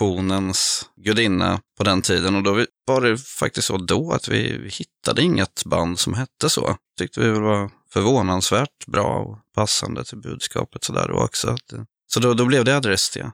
revolutionens 0.00 0.86
gudinna 0.96 1.60
på 1.78 1.84
den 1.84 2.02
tiden. 2.02 2.36
Och 2.36 2.42
då 2.42 2.64
var 2.86 3.00
det 3.00 3.18
faktiskt 3.18 3.66
så 3.66 3.76
då 3.76 4.12
att 4.12 4.28
vi, 4.28 4.70
hittade 4.72 5.22
inget 5.22 5.64
band 5.64 5.98
som 5.98 6.14
hette 6.14 6.48
så. 6.50 6.76
Tyckte 6.98 7.20
vi 7.20 7.30
var 7.30 7.70
förvånansvärt 7.92 8.86
bra 8.86 9.18
och 9.18 9.38
passande 9.54 10.04
till 10.04 10.18
budskapet 10.18 10.84
sådär 10.84 11.08
då 11.08 11.14
också. 11.14 11.48
Eh, 11.48 11.80
Så 12.08 12.20
då, 12.20 12.34
då 12.34 12.44
blev 12.44 12.64
det 12.64 12.76
Adrestia. 12.76 13.32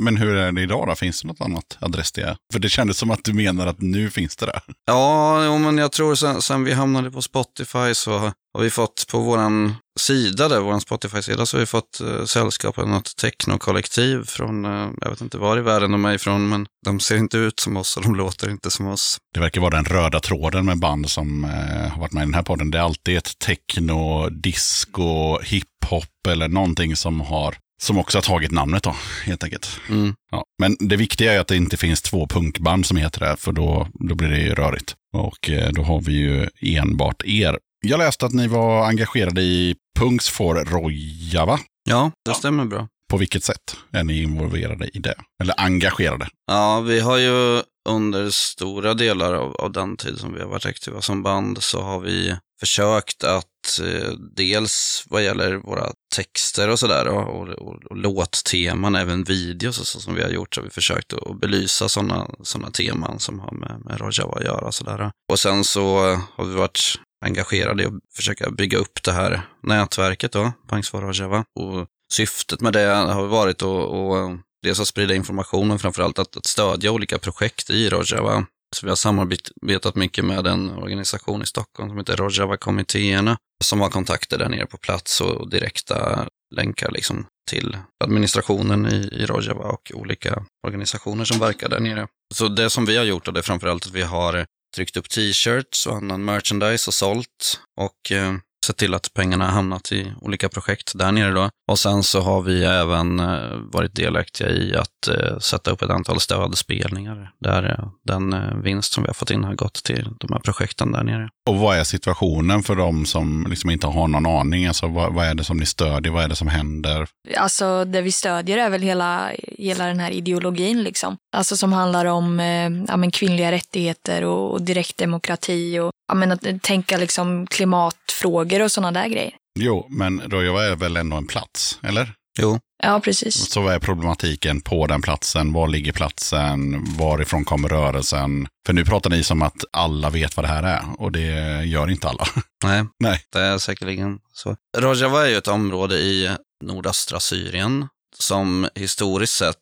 Men 0.00 0.16
hur 0.16 0.36
är 0.36 0.52
det 0.52 0.62
idag 0.62 0.88
då? 0.88 0.94
Finns 0.94 1.22
det 1.22 1.28
något 1.28 1.40
annat 1.40 1.78
adress 1.80 2.12
det 2.12 2.22
är? 2.22 2.36
För 2.52 2.58
det 2.58 2.68
kändes 2.68 2.98
som 2.98 3.10
att 3.10 3.24
du 3.24 3.32
menar 3.32 3.66
att 3.66 3.80
nu 3.80 4.10
finns 4.10 4.36
det 4.36 4.46
där. 4.46 4.60
Ja, 4.86 5.44
jo, 5.44 5.58
men 5.58 5.78
jag 5.78 5.92
tror 5.92 6.14
sen, 6.14 6.42
sen 6.42 6.64
vi 6.64 6.72
hamnade 6.72 7.10
på 7.10 7.22
Spotify 7.22 7.94
så 7.94 8.32
har 8.54 8.62
vi 8.62 8.70
fått 8.70 9.06
på 9.10 9.18
våran 9.18 9.74
sida 10.00 10.48
där, 10.48 10.60
våran 10.60 10.80
Spotify-sida, 10.80 11.46
så 11.46 11.56
har 11.56 11.60
vi 11.60 11.66
fått 11.66 12.00
eh, 12.00 12.24
sällskap 12.24 12.78
av 12.78 12.88
något 12.88 13.16
technokollektiv 13.16 14.24
från, 14.24 14.64
eh, 14.64 14.88
jag 15.00 15.10
vet 15.10 15.20
inte 15.20 15.38
var 15.38 15.58
i 15.58 15.60
världen 15.60 15.92
de 15.92 16.04
är 16.04 16.14
ifrån, 16.14 16.48
men 16.48 16.66
de 16.86 17.00
ser 17.00 17.16
inte 17.16 17.38
ut 17.38 17.60
som 17.60 17.76
oss 17.76 17.96
och 17.96 18.02
de 18.02 18.14
låter 18.14 18.50
inte 18.50 18.70
som 18.70 18.86
oss. 18.86 19.18
Det 19.34 19.40
verkar 19.40 19.60
vara 19.60 19.76
den 19.76 19.84
röda 19.84 20.20
tråden 20.20 20.66
med 20.66 20.78
band 20.78 21.10
som 21.10 21.44
eh, 21.44 21.90
har 21.90 22.00
varit 22.00 22.12
med 22.12 22.22
i 22.22 22.26
den 22.26 22.34
här 22.34 22.42
podden. 22.42 22.70
Det 22.70 22.78
är 22.78 22.82
alltid 22.82 23.16
ett 23.16 23.38
techno, 23.38 24.28
disco, 24.28 25.38
hiphop 25.40 26.26
eller 26.28 26.48
någonting 26.48 26.96
som 26.96 27.20
har 27.20 27.54
som 27.82 27.98
också 27.98 28.18
har 28.18 28.22
tagit 28.22 28.50
namnet 28.50 28.82
då, 28.82 28.96
helt 29.24 29.44
enkelt. 29.44 29.80
Mm. 29.88 30.14
Ja. 30.30 30.44
Men 30.58 30.76
det 30.80 30.96
viktiga 30.96 31.32
är 31.32 31.40
att 31.40 31.48
det 31.48 31.56
inte 31.56 31.76
finns 31.76 32.02
två 32.02 32.26
punkband 32.26 32.86
som 32.86 32.96
heter 32.96 33.20
det, 33.20 33.36
för 33.36 33.52
då, 33.52 33.88
då 33.94 34.14
blir 34.14 34.28
det 34.28 34.40
ju 34.40 34.54
rörigt. 34.54 34.94
Och 35.16 35.50
eh, 35.50 35.72
då 35.72 35.82
har 35.82 36.00
vi 36.00 36.12
ju 36.12 36.48
enbart 36.60 37.22
er. 37.24 37.58
Jag 37.86 37.98
läste 37.98 38.26
att 38.26 38.32
ni 38.32 38.46
var 38.46 38.86
engagerade 38.86 39.42
i 39.42 39.76
Punks 39.98 40.28
for 40.28 40.54
Rojava. 40.54 41.58
Ja, 41.88 42.10
det 42.24 42.34
stämmer 42.34 42.64
bra. 42.64 42.88
På 43.10 43.16
vilket 43.16 43.44
sätt 43.44 43.76
är 43.92 44.04
ni 44.04 44.22
involverade 44.22 44.88
i 44.88 44.98
det? 44.98 45.14
Eller 45.42 45.60
engagerade? 45.60 46.28
Ja, 46.46 46.80
vi 46.80 47.00
har 47.00 47.18
ju 47.18 47.62
under 47.88 48.30
stora 48.30 48.94
delar 48.94 49.34
av, 49.34 49.56
av 49.56 49.72
den 49.72 49.96
tid 49.96 50.18
som 50.18 50.34
vi 50.34 50.40
har 50.40 50.48
varit 50.48 50.66
aktiva 50.66 51.00
som 51.00 51.22
band 51.22 51.62
så 51.62 51.82
har 51.82 52.00
vi 52.00 52.36
försökt 52.60 53.24
att 53.24 53.80
eh, 53.82 54.10
dels 54.36 55.04
vad 55.06 55.24
gäller 55.24 55.56
våra 55.56 55.92
texter 56.14 56.68
och 56.68 56.78
sådär 56.78 57.08
och, 57.08 57.40
och, 57.40 57.48
och, 57.48 57.84
och 57.84 57.96
låtteman, 57.96 58.94
även 58.94 59.24
videos 59.24 59.80
och 59.80 59.86
så 59.86 60.00
som 60.00 60.14
vi 60.14 60.22
har 60.22 60.30
gjort, 60.30 60.54
så 60.54 60.60
har 60.60 60.64
vi 60.64 60.70
försökt 60.70 61.12
att 61.12 61.40
belysa 61.40 61.88
sådana 61.88 62.30
såna 62.42 62.70
teman 62.70 63.18
som 63.18 63.40
har 63.40 63.52
med, 63.52 63.80
med 63.84 64.00
Rojava 64.00 64.32
att 64.32 64.44
göra. 64.44 64.72
Sådär. 64.72 65.10
Och 65.32 65.38
sen 65.38 65.64
så 65.64 65.98
har 66.36 66.44
vi 66.44 66.54
varit 66.54 66.80
engagerade 67.24 67.82
i 67.82 67.86
att 67.86 67.92
försöka 68.16 68.50
bygga 68.50 68.78
upp 68.78 69.02
det 69.02 69.12
här 69.12 69.48
nätverket 69.62 70.32
då, 70.32 70.52
Banks 70.68 70.90
for 70.90 71.00
Rojava. 71.00 71.44
Och 71.60 71.86
syftet 72.12 72.60
med 72.60 72.72
det 72.72 72.94
har 72.94 73.26
varit 73.26 73.62
att, 73.62 73.68
att 73.68 74.40
dels 74.62 74.80
att 74.80 74.88
sprida 74.88 75.14
information 75.14 75.68
men 75.68 75.78
framförallt 75.78 76.18
att, 76.18 76.36
att 76.36 76.46
stödja 76.46 76.92
olika 76.92 77.18
projekt 77.18 77.70
i 77.70 77.88
Rojava. 77.88 78.46
Vi 78.82 78.88
har 78.88 78.96
samarbetat 78.96 79.96
mycket 79.96 80.24
med 80.24 80.46
en 80.46 80.70
organisation 80.70 81.42
i 81.42 81.46
Stockholm 81.46 81.88
som 81.88 81.98
heter 81.98 82.16
Rojava-kommittéerna 82.16 83.36
som 83.64 83.80
har 83.80 83.90
kontakter 83.90 84.38
där 84.38 84.48
nere 84.48 84.66
på 84.66 84.76
plats 84.76 85.20
och 85.20 85.50
direkta 85.50 86.28
länkar 86.54 86.90
liksom 86.90 87.26
till 87.50 87.76
administrationen 88.04 88.86
i, 88.86 89.08
i 89.12 89.26
Rojava 89.26 89.64
och 89.64 89.92
olika 89.94 90.44
organisationer 90.66 91.24
som 91.24 91.38
verkar 91.38 91.68
där 91.68 91.80
nere. 91.80 92.06
Så 92.34 92.48
det 92.48 92.70
som 92.70 92.86
vi 92.86 92.96
har 92.96 93.04
gjort 93.04 93.28
är 93.28 93.42
framförallt 93.42 93.86
att 93.86 93.92
vi 93.92 94.02
har 94.02 94.46
tryckt 94.76 94.96
upp 94.96 95.10
t-shirts 95.10 95.86
och 95.86 95.96
annan 95.96 96.24
merchandise 96.24 96.90
och 96.90 96.94
sålt 96.94 97.60
och 97.80 98.12
eh, 98.12 98.34
sett 98.64 98.76
till 98.76 98.94
att 98.94 99.14
pengarna 99.14 99.44
har 99.44 99.52
hamnat 99.52 99.92
i 99.92 100.12
olika 100.20 100.48
projekt 100.48 100.92
där 100.94 101.12
nere 101.12 101.32
då. 101.32 101.50
Och 101.70 101.78
sen 101.78 102.02
så 102.02 102.20
har 102.20 102.42
vi 102.42 102.64
även 102.64 103.20
eh, 103.20 103.56
varit 103.72 103.94
delaktiga 103.94 104.50
i 104.50 104.76
att 104.76 105.08
eh, 105.08 105.38
sätta 105.38 105.70
upp 105.70 105.82
ett 105.82 105.90
antal 105.90 106.20
stödspelningar 106.20 107.30
där 107.40 107.70
eh, 107.70 107.88
den 108.04 108.62
vinst 108.62 108.92
som 108.92 109.02
vi 109.02 109.06
har 109.06 109.14
fått 109.14 109.30
in 109.30 109.44
har 109.44 109.54
gått 109.54 109.84
till 109.84 110.08
de 110.20 110.32
här 110.32 110.40
projekten 110.40 110.92
där 110.92 111.04
nere. 111.04 111.28
Och 111.48 111.56
vad 111.56 111.76
är 111.76 111.84
situationen 111.84 112.62
för 112.62 112.76
de 112.76 113.06
som 113.06 113.46
liksom 113.50 113.70
inte 113.70 113.86
har 113.86 114.08
någon 114.08 114.26
aning? 114.26 114.66
Alltså, 114.66 114.88
vad, 114.88 115.14
vad 115.14 115.26
är 115.26 115.34
det 115.34 115.44
som 115.44 115.56
ni 115.56 115.66
stödjer? 115.66 116.12
Vad 116.12 116.24
är 116.24 116.28
det 116.28 116.36
som 116.36 116.48
händer? 116.48 117.06
Alltså 117.36 117.84
det 117.84 118.00
vi 118.00 118.12
stödjer 118.12 118.58
är 118.58 118.70
väl 118.70 118.82
hela, 118.82 119.30
hela 119.58 119.86
den 119.86 120.00
här 120.00 120.10
ideologin 120.10 120.82
liksom. 120.82 121.16
Alltså 121.36 121.56
som 121.56 121.72
handlar 121.72 122.04
om 122.04 122.40
eh, 122.40 122.70
ja, 122.88 122.96
men 122.96 123.10
kvinnliga 123.10 123.52
rättigheter 123.52 124.24
och, 124.24 124.52
och 124.52 124.62
direktdemokrati 124.62 125.78
och 125.78 125.90
ja, 126.08 126.14
men 126.14 126.32
att 126.32 126.62
tänka 126.62 126.96
liksom 126.96 127.46
klimatfrågor 127.46 128.62
och 128.62 128.72
sådana 128.72 129.00
där 129.00 129.08
grejer. 129.08 129.32
Jo, 129.58 129.86
men 129.90 130.20
Rojava 130.20 130.64
är 130.64 130.76
väl 130.76 130.96
ändå 130.96 131.16
en 131.16 131.26
plats, 131.26 131.78
eller? 131.82 132.12
Jo, 132.38 132.58
Ja, 132.82 133.00
precis. 133.00 133.50
Så 133.50 133.60
vad 133.60 133.74
är 133.74 133.78
problematiken 133.78 134.60
på 134.60 134.86
den 134.86 135.02
platsen? 135.02 135.52
Var 135.52 135.68
ligger 135.68 135.92
platsen? 135.92 136.84
Varifrån 136.98 137.44
kommer 137.44 137.68
rörelsen? 137.68 138.48
För 138.66 138.72
nu 138.72 138.84
pratar 138.84 139.10
ni 139.10 139.22
som 139.22 139.42
att 139.42 139.64
alla 139.72 140.10
vet 140.10 140.36
vad 140.36 140.44
det 140.44 140.48
här 140.48 140.62
är 140.62 140.82
och 140.98 141.12
det 141.12 141.64
gör 141.64 141.90
inte 141.90 142.08
alla. 142.08 142.26
nej, 142.64 142.84
Nej. 142.98 143.20
det 143.32 143.40
är 143.40 143.58
säkerligen 143.58 144.18
så. 144.32 144.56
Rojava 144.76 145.26
är 145.26 145.30
ju 145.30 145.36
ett 145.36 145.48
område 145.48 145.94
i 145.94 146.36
nordöstra 146.64 147.20
Syrien 147.20 147.88
som 148.18 148.68
historiskt 148.74 149.36
sett 149.36 149.56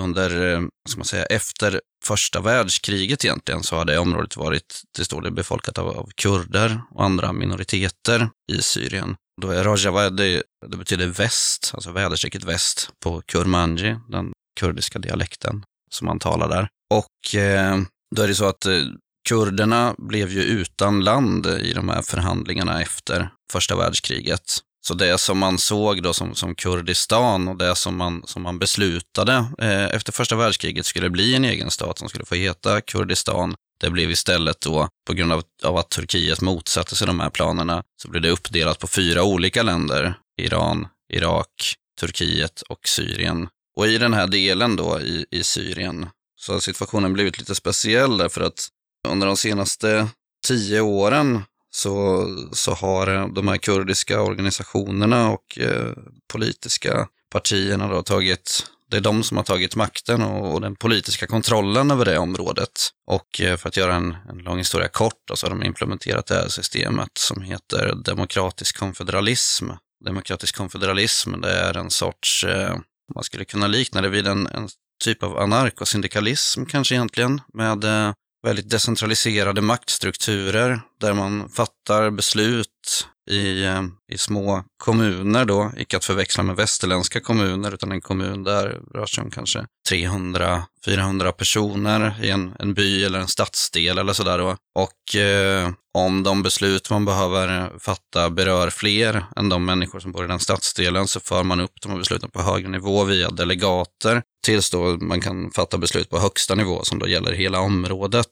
under, 0.00 0.52
eh, 0.54 0.60
ska 0.88 0.98
man 0.98 1.04
säga, 1.04 1.24
efter 1.24 1.80
första 2.06 2.40
världskriget 2.40 3.24
egentligen 3.24 3.62
så 3.62 3.76
har 3.76 3.84
det 3.84 3.98
området 3.98 4.36
varit 4.36 4.82
till 4.96 5.04
stor 5.04 5.22
del 5.22 5.32
befolkat 5.32 5.78
av, 5.78 5.88
av 5.88 6.10
kurder 6.14 6.80
och 6.90 7.04
andra 7.04 7.32
minoriteter 7.32 8.28
i 8.52 8.62
Syrien. 8.62 9.16
Då 9.42 9.50
är 9.50 9.64
Rojava, 9.64 10.10
det, 10.10 10.42
det 10.66 10.76
betyder 10.76 11.06
väst, 11.06 11.70
alltså 11.74 11.92
väderstrecket 11.92 12.44
väst 12.44 12.90
på 13.02 13.22
kurmanji, 13.26 13.96
den 14.08 14.32
kurdiska 14.60 14.98
dialekten 14.98 15.64
som 15.90 16.06
man 16.06 16.18
talar 16.18 16.48
där. 16.48 16.68
Och 16.94 17.34
eh, 17.34 17.78
då 18.16 18.22
är 18.22 18.28
det 18.28 18.34
så 18.34 18.44
att 18.44 18.66
eh, 18.66 18.82
kurderna 19.28 19.94
blev 19.98 20.30
ju 20.30 20.42
utan 20.42 21.04
land 21.04 21.46
i 21.46 21.72
de 21.72 21.88
här 21.88 22.02
förhandlingarna 22.02 22.82
efter 22.82 23.28
första 23.52 23.76
världskriget. 23.76 24.42
Så 24.86 24.94
det 24.94 25.18
som 25.18 25.38
man 25.38 25.58
såg 25.58 26.02
då 26.02 26.12
som, 26.12 26.34
som 26.34 26.54
Kurdistan 26.54 27.48
och 27.48 27.56
det 27.56 27.76
som 27.76 27.96
man, 27.96 28.22
som 28.26 28.42
man 28.42 28.58
beslutade 28.58 29.32
eh, 29.58 29.84
efter 29.84 30.12
första 30.12 30.36
världskriget 30.36 30.86
skulle 30.86 31.10
bli 31.10 31.34
en 31.34 31.44
egen 31.44 31.70
stat 31.70 31.98
som 31.98 32.08
skulle 32.08 32.24
få 32.24 32.34
heta 32.34 32.80
Kurdistan, 32.80 33.54
det 33.80 33.90
blev 33.90 34.10
istället 34.10 34.60
då, 34.60 34.88
på 35.06 35.12
grund 35.12 35.32
av, 35.32 35.42
av 35.64 35.76
att 35.76 35.90
Turkiet 35.90 36.40
motsatte 36.40 36.96
sig 36.96 37.06
de 37.06 37.20
här 37.20 37.30
planerna, 37.30 37.82
så 38.02 38.08
blev 38.08 38.22
det 38.22 38.30
uppdelat 38.30 38.78
på 38.78 38.86
fyra 38.86 39.22
olika 39.22 39.62
länder. 39.62 40.14
Iran, 40.42 40.88
Irak, 41.12 41.74
Turkiet 42.00 42.60
och 42.60 42.88
Syrien. 42.88 43.48
Och 43.76 43.86
i 43.86 43.98
den 43.98 44.14
här 44.14 44.26
delen 44.26 44.76
då 44.76 45.00
i, 45.00 45.26
i 45.30 45.44
Syrien 45.44 46.06
så 46.40 46.52
har 46.52 46.60
situationen 46.60 47.12
blivit 47.12 47.38
lite 47.38 47.54
speciell 47.54 48.18
därför 48.18 48.40
att 48.40 48.68
under 49.08 49.26
de 49.26 49.36
senaste 49.36 50.08
tio 50.46 50.80
åren 50.80 51.42
så, 51.76 52.26
så 52.52 52.74
har 52.74 53.14
eh, 53.14 53.28
de 53.28 53.48
här 53.48 53.56
kurdiska 53.56 54.22
organisationerna 54.22 55.30
och 55.30 55.58
eh, 55.58 55.92
politiska 56.32 57.08
partierna 57.32 57.88
då 57.88 58.02
tagit, 58.02 58.66
det 58.90 58.96
är 58.96 59.00
de 59.00 59.22
som 59.22 59.36
har 59.36 59.44
tagit 59.44 59.76
makten 59.76 60.22
och, 60.22 60.54
och 60.54 60.60
den 60.60 60.76
politiska 60.76 61.26
kontrollen 61.26 61.90
över 61.90 62.04
det 62.04 62.18
området. 62.18 62.88
Och 63.06 63.40
eh, 63.40 63.56
för 63.56 63.68
att 63.68 63.76
göra 63.76 63.94
en, 63.94 64.16
en 64.30 64.38
lång 64.38 64.58
historia 64.58 64.88
kort 64.88 65.20
då, 65.28 65.36
så 65.36 65.46
har 65.46 65.50
de 65.50 65.62
implementerat 65.62 66.26
det 66.26 66.34
här 66.34 66.48
systemet 66.48 67.10
som 67.18 67.42
heter 67.42 67.94
demokratisk 68.04 68.78
konfederalism. 68.78 69.70
Demokratisk 70.04 70.56
konfederalism, 70.56 71.40
det 71.40 71.52
är 71.52 71.76
en 71.76 71.90
sorts, 71.90 72.44
eh, 72.44 72.76
man 73.14 73.24
skulle 73.24 73.44
kunna 73.44 73.66
likna 73.66 74.00
det 74.00 74.08
vid 74.08 74.26
en, 74.26 74.46
en 74.46 74.68
typ 75.04 75.22
av 75.22 75.38
anarkosyndikalism 75.38 76.64
kanske 76.64 76.94
egentligen, 76.94 77.40
med 77.54 77.84
eh, 77.84 78.12
väldigt 78.42 78.70
decentraliserade 78.70 79.60
maktstrukturer 79.60 80.80
där 81.00 81.12
man 81.12 81.48
fattar 81.48 82.10
beslut 82.10 83.06
i, 83.30 83.64
eh, 83.64 83.82
i 84.12 84.18
små 84.18 84.64
kommuner 84.76 85.44
då, 85.44 85.72
icke 85.76 85.96
att 85.96 86.04
förväxla 86.04 86.42
med 86.42 86.56
västerländska 86.56 87.20
kommuner, 87.20 87.74
utan 87.74 87.92
en 87.92 88.00
kommun 88.00 88.44
där 88.44 88.80
rör 88.94 89.06
sig 89.06 89.24
om 89.24 89.30
kanske 89.30 89.66
300-400 89.90 91.32
personer 91.32 92.24
i 92.24 92.30
en, 92.30 92.54
en 92.58 92.74
by 92.74 93.04
eller 93.04 93.18
en 93.18 93.28
stadsdel 93.28 93.98
eller 93.98 94.12
sådär 94.12 94.38
då. 94.38 94.56
Och 94.74 95.20
eh, 95.20 95.70
om 95.96 96.22
de 96.22 96.42
beslut 96.42 96.90
man 96.90 97.04
behöver 97.04 97.78
fatta 97.78 98.30
berör 98.30 98.70
fler 98.70 99.24
än 99.36 99.48
de 99.48 99.64
människor 99.64 100.00
som 100.00 100.12
bor 100.12 100.24
i 100.24 100.28
den 100.28 100.38
stadsdelen 100.38 101.08
så 101.08 101.20
för 101.20 101.42
man 101.42 101.60
upp 101.60 101.80
de 101.82 101.92
här 101.92 101.98
besluten 101.98 102.30
på 102.30 102.42
högre 102.42 102.68
nivå 102.68 103.04
via 103.04 103.30
delegater 103.30 104.22
tills 104.44 104.70
då 104.70 104.78
man 104.96 105.20
kan 105.20 105.50
fatta 105.50 105.78
beslut 105.78 106.10
på 106.10 106.18
högsta 106.18 106.54
nivå 106.54 106.84
som 106.84 106.98
då 106.98 107.08
gäller 107.08 107.32
hela 107.32 107.60
området. 107.60 108.26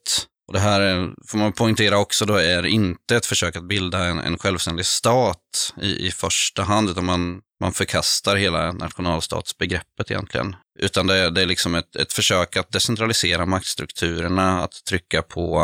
Och 0.46 0.53
det 0.53 0.59
här 0.59 0.81
är, 0.81 1.11
får 1.29 1.38
man 1.38 1.53
poängtera 1.53 1.98
också 1.98 2.27
då 2.27 2.35
är 2.35 2.66
inte 2.66 3.16
ett 3.16 3.27
försök 3.27 3.57
att 3.57 3.68
bilda 3.68 4.05
en, 4.05 4.18
en 4.18 4.38
självständig 4.38 4.87
stat 4.87 5.74
i, 5.83 6.07
i 6.07 6.11
första 6.11 6.62
hand, 6.62 6.90
utan 6.90 7.05
man, 7.05 7.40
man 7.61 7.73
förkastar 7.73 8.37
hela 8.37 8.73
nationalstatsbegreppet 8.73 10.11
egentligen. 10.11 10.57
Utan 10.81 11.07
det, 11.07 11.14
är- 11.19 11.31
det 11.31 11.43
är 11.43 11.47
liksom 11.47 11.75
ett, 11.75 11.97
ett 11.97 12.12
försök 12.12 12.57
att 12.57 12.73
decentralisera 12.73 13.47
maktstrukturerna, 13.47 14.62
att 14.62 14.85
trycka 14.88 15.23
på, 15.23 15.61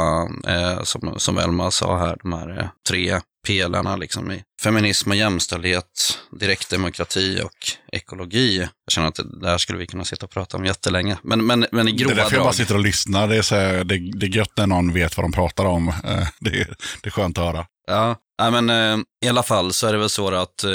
eh, 0.49 0.83
som, 0.83 1.15
som 1.19 1.39
Elma 1.39 1.71
sa 1.71 1.99
här, 1.99 2.17
de 2.23 2.33
här 2.33 2.59
eh, 2.59 2.67
tre 2.89 3.21
pelarna 3.47 3.97
liksom 3.97 4.31
i 4.33 4.43
feminism 4.63 5.11
och 5.11 5.17
jämställdhet, 5.17 6.19
direktdemokrati 6.41 7.41
och 7.45 7.57
ekologi. 7.93 8.59
Jag 8.59 8.93
känner 8.93 9.09
att 9.09 9.15
det 9.15 9.41
där 9.41 9.59
skulle 9.59 9.79
vi 9.79 9.87
kunna 9.87 10.05
sitta 10.05 10.27
och 10.27 10.33
prata 10.33 10.57
om 10.57 10.65
jättelänge. 10.65 11.17
Men, 11.23 11.47
men, 11.47 11.67
men 11.73 11.89
i 11.89 11.93
Det 11.93 11.97
är 11.97 11.99
grova 12.07 12.15
därför 12.15 12.35
jag 12.37 12.41
bara 12.41 12.45
drag. 12.45 12.55
sitter 12.55 12.75
och 12.75 12.81
lyssnar. 12.81 13.29
Det 13.29 13.37
är, 13.37 13.43
så 13.43 13.55
här, 13.55 13.85
det, 13.85 14.11
det 14.19 14.27
är 14.27 14.37
gött 14.37 14.53
när 14.57 14.67
någon 14.67 14.93
vet 14.93 15.17
vad 15.17 15.25
de 15.25 15.33
pratar 15.33 15.65
om. 15.65 15.89
Eh, 15.89 16.29
Det 16.41 16.51
är, 16.61 16.75
det 17.03 17.07
är 17.09 17.11
skönt 17.11 17.39
att 17.39 17.45
höra. 17.45 17.67
Ja, 17.87 18.17
nej, 18.41 18.63
men 18.63 18.71
eh, 18.71 19.05
i 19.25 19.29
alla 19.29 19.43
fall 19.43 19.73
så 19.73 19.87
är 19.87 19.93
det 19.93 19.99
väl 19.99 20.09
så 20.09 20.35
att 20.35 20.65
eh, 20.65 20.71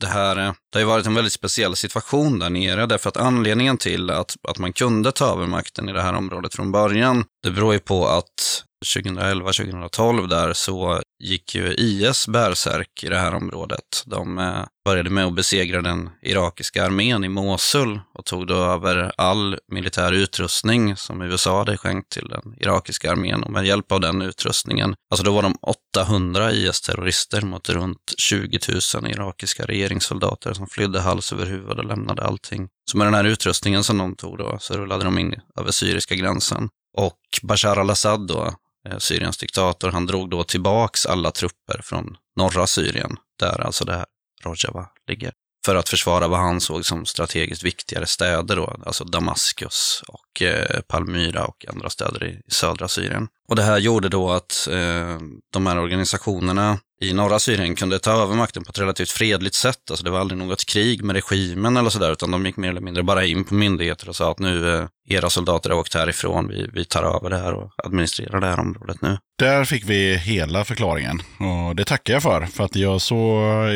det 0.00 0.06
här, 0.06 0.36
eh, 0.36 0.52
det 0.72 0.78
har 0.78 0.80
ju 0.80 0.86
varit 0.86 1.06
en 1.06 1.14
väldigt 1.14 1.32
speciell 1.32 1.76
situation 1.76 2.38
där 2.38 2.50
nere, 2.50 2.86
därför 2.86 3.08
att 3.08 3.16
anledningen 3.16 3.78
till 3.78 4.10
att, 4.10 4.36
att 4.48 4.58
man 4.58 4.72
kunde 4.72 5.12
ta 5.12 5.32
över 5.32 5.46
makten 5.46 5.88
i 5.88 5.92
det 5.92 6.02
här 6.02 6.14
området 6.14 6.54
från 6.54 6.72
början, 6.72 7.24
det 7.42 7.50
beror 7.50 7.72
ju 7.72 7.78
på 7.78 8.08
att 8.08 8.64
2011-2012 8.86 10.28
där 10.28 10.52
så 10.52 11.02
gick 11.18 11.54
ju 11.54 11.74
IS 11.74 12.28
bärsärk 12.28 13.04
i 13.04 13.08
det 13.08 13.18
här 13.18 13.34
området. 13.34 14.02
De 14.06 14.38
eh, 14.38 14.64
började 14.84 15.10
med 15.10 15.26
att 15.26 15.34
besegra 15.34 15.82
den 15.82 16.10
irakiska 16.22 16.86
armén 16.86 17.24
i 17.24 17.28
Mosul 17.28 18.00
och 18.14 18.24
tog 18.24 18.46
då 18.46 18.54
över 18.54 19.12
all 19.16 19.58
militär 19.72 20.12
utrustning 20.12 20.96
som 20.96 21.22
USA 21.22 21.58
hade 21.58 21.76
skänkt 21.76 22.12
till 22.12 22.28
den 22.28 22.54
irakiska 22.60 23.12
armén. 23.12 23.42
Och 23.42 23.50
med 23.50 23.66
hjälp 23.66 23.92
av 23.92 24.00
den 24.00 24.22
utrustningen, 24.22 24.94
alltså 25.10 25.24
då 25.24 25.32
var 25.32 25.42
de 25.42 25.56
800 25.96 26.52
IS-terrorister 26.52 27.42
mot 27.42 27.68
runt 27.68 28.14
20 28.18 28.58
000 28.94 29.10
irakiska 29.10 29.64
regeringssoldater 29.64 30.52
som 30.52 30.66
flydde 30.66 31.00
hals 31.00 31.32
över 31.32 31.46
huvud 31.46 31.78
och 31.78 31.84
lämnade 31.84 32.22
allting. 32.22 32.68
Så 32.90 32.98
med 32.98 33.06
den 33.06 33.14
här 33.14 33.24
utrustningen 33.24 33.84
som 33.84 33.98
de 33.98 34.14
tog 34.14 34.38
då 34.38 34.56
så 34.60 34.74
rullade 34.74 35.04
de 35.04 35.18
in 35.18 35.34
över 35.60 35.70
syriska 35.70 36.14
gränsen. 36.14 36.68
Och 36.96 37.18
Bashar 37.42 37.76
al-Assad 37.76 38.26
då, 38.26 38.54
Eh, 38.86 38.98
Syriens 38.98 39.38
diktator, 39.38 39.90
han 39.90 40.06
drog 40.06 40.30
då 40.30 40.44
tillbaks 40.44 41.06
alla 41.06 41.30
trupper 41.30 41.80
från 41.82 42.16
norra 42.36 42.66
Syrien, 42.66 43.16
där 43.38 43.60
alltså 43.60 43.84
det 43.84 43.92
här 43.92 44.06
Rojava 44.42 44.88
ligger, 45.08 45.32
för 45.66 45.76
att 45.76 45.88
försvara 45.88 46.28
vad 46.28 46.38
han 46.38 46.60
såg 46.60 46.86
som 46.86 47.06
strategiskt 47.06 47.64
viktigare 47.64 48.06
städer 48.06 48.56
då, 48.56 48.76
alltså 48.86 49.04
Damaskus 49.04 50.02
och 50.08 50.42
eh, 50.42 50.80
Palmyra 50.88 51.44
och 51.44 51.66
andra 51.68 51.90
städer 51.90 52.24
i, 52.24 52.30
i 52.30 52.50
södra 52.50 52.88
Syrien. 52.88 53.28
Och 53.48 53.56
det 53.56 53.62
här 53.62 53.78
gjorde 53.78 54.08
då 54.08 54.30
att 54.30 54.68
eh, 54.70 55.18
de 55.52 55.66
här 55.66 55.78
organisationerna 55.78 56.78
i 57.00 57.12
norra 57.12 57.38
Syrien 57.38 57.74
kunde 57.74 57.98
ta 57.98 58.22
över 58.22 58.34
makten 58.34 58.64
på 58.64 58.70
ett 58.70 58.78
relativt 58.78 59.10
fredligt 59.10 59.54
sätt. 59.54 59.90
Alltså 59.90 60.04
det 60.04 60.10
var 60.10 60.20
aldrig 60.20 60.38
något 60.38 60.64
krig 60.64 61.04
med 61.04 61.16
regimen 61.16 61.76
eller 61.76 61.90
sådär, 61.90 62.12
utan 62.12 62.30
de 62.30 62.46
gick 62.46 62.56
mer 62.56 62.70
eller 62.70 62.80
mindre 62.80 63.02
bara 63.02 63.24
in 63.24 63.44
på 63.44 63.54
myndigheter 63.54 64.08
och 64.08 64.16
sa 64.16 64.30
att 64.30 64.38
nu, 64.38 64.74
eh, 64.74 64.86
era 65.08 65.30
soldater 65.30 65.70
har 65.70 65.76
åkt 65.76 65.94
härifrån, 65.94 66.48
vi, 66.48 66.68
vi 66.72 66.84
tar 66.84 67.02
över 67.02 67.30
det 67.30 67.38
här 67.38 67.54
och 67.54 67.70
administrerar 67.84 68.40
det 68.40 68.46
här 68.46 68.60
området 68.60 69.02
nu. 69.02 69.18
Där 69.38 69.64
fick 69.64 69.84
vi 69.84 70.16
hela 70.16 70.64
förklaringen. 70.64 71.22
Och 71.38 71.76
det 71.76 71.84
tackar 71.84 72.12
jag 72.14 72.22
för. 72.22 72.46
För 72.46 72.64
att 72.64 72.76
jag, 72.76 73.00
så, 73.00 73.14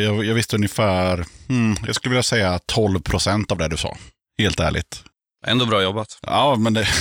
jag, 0.04 0.24
jag 0.24 0.34
visste 0.34 0.56
ungefär, 0.56 1.24
hmm, 1.50 1.76
jag 1.86 1.94
skulle 1.94 2.10
vilja 2.10 2.22
säga 2.22 2.58
12 2.66 3.00
procent 3.00 3.52
av 3.52 3.58
det 3.58 3.68
du 3.68 3.76
sa. 3.76 3.96
Helt 4.38 4.60
ärligt. 4.60 5.04
Ändå 5.46 5.66
bra 5.66 5.82
jobbat. 5.82 6.18
Ja, 6.22 6.56
men 6.56 6.74
det... 6.74 6.88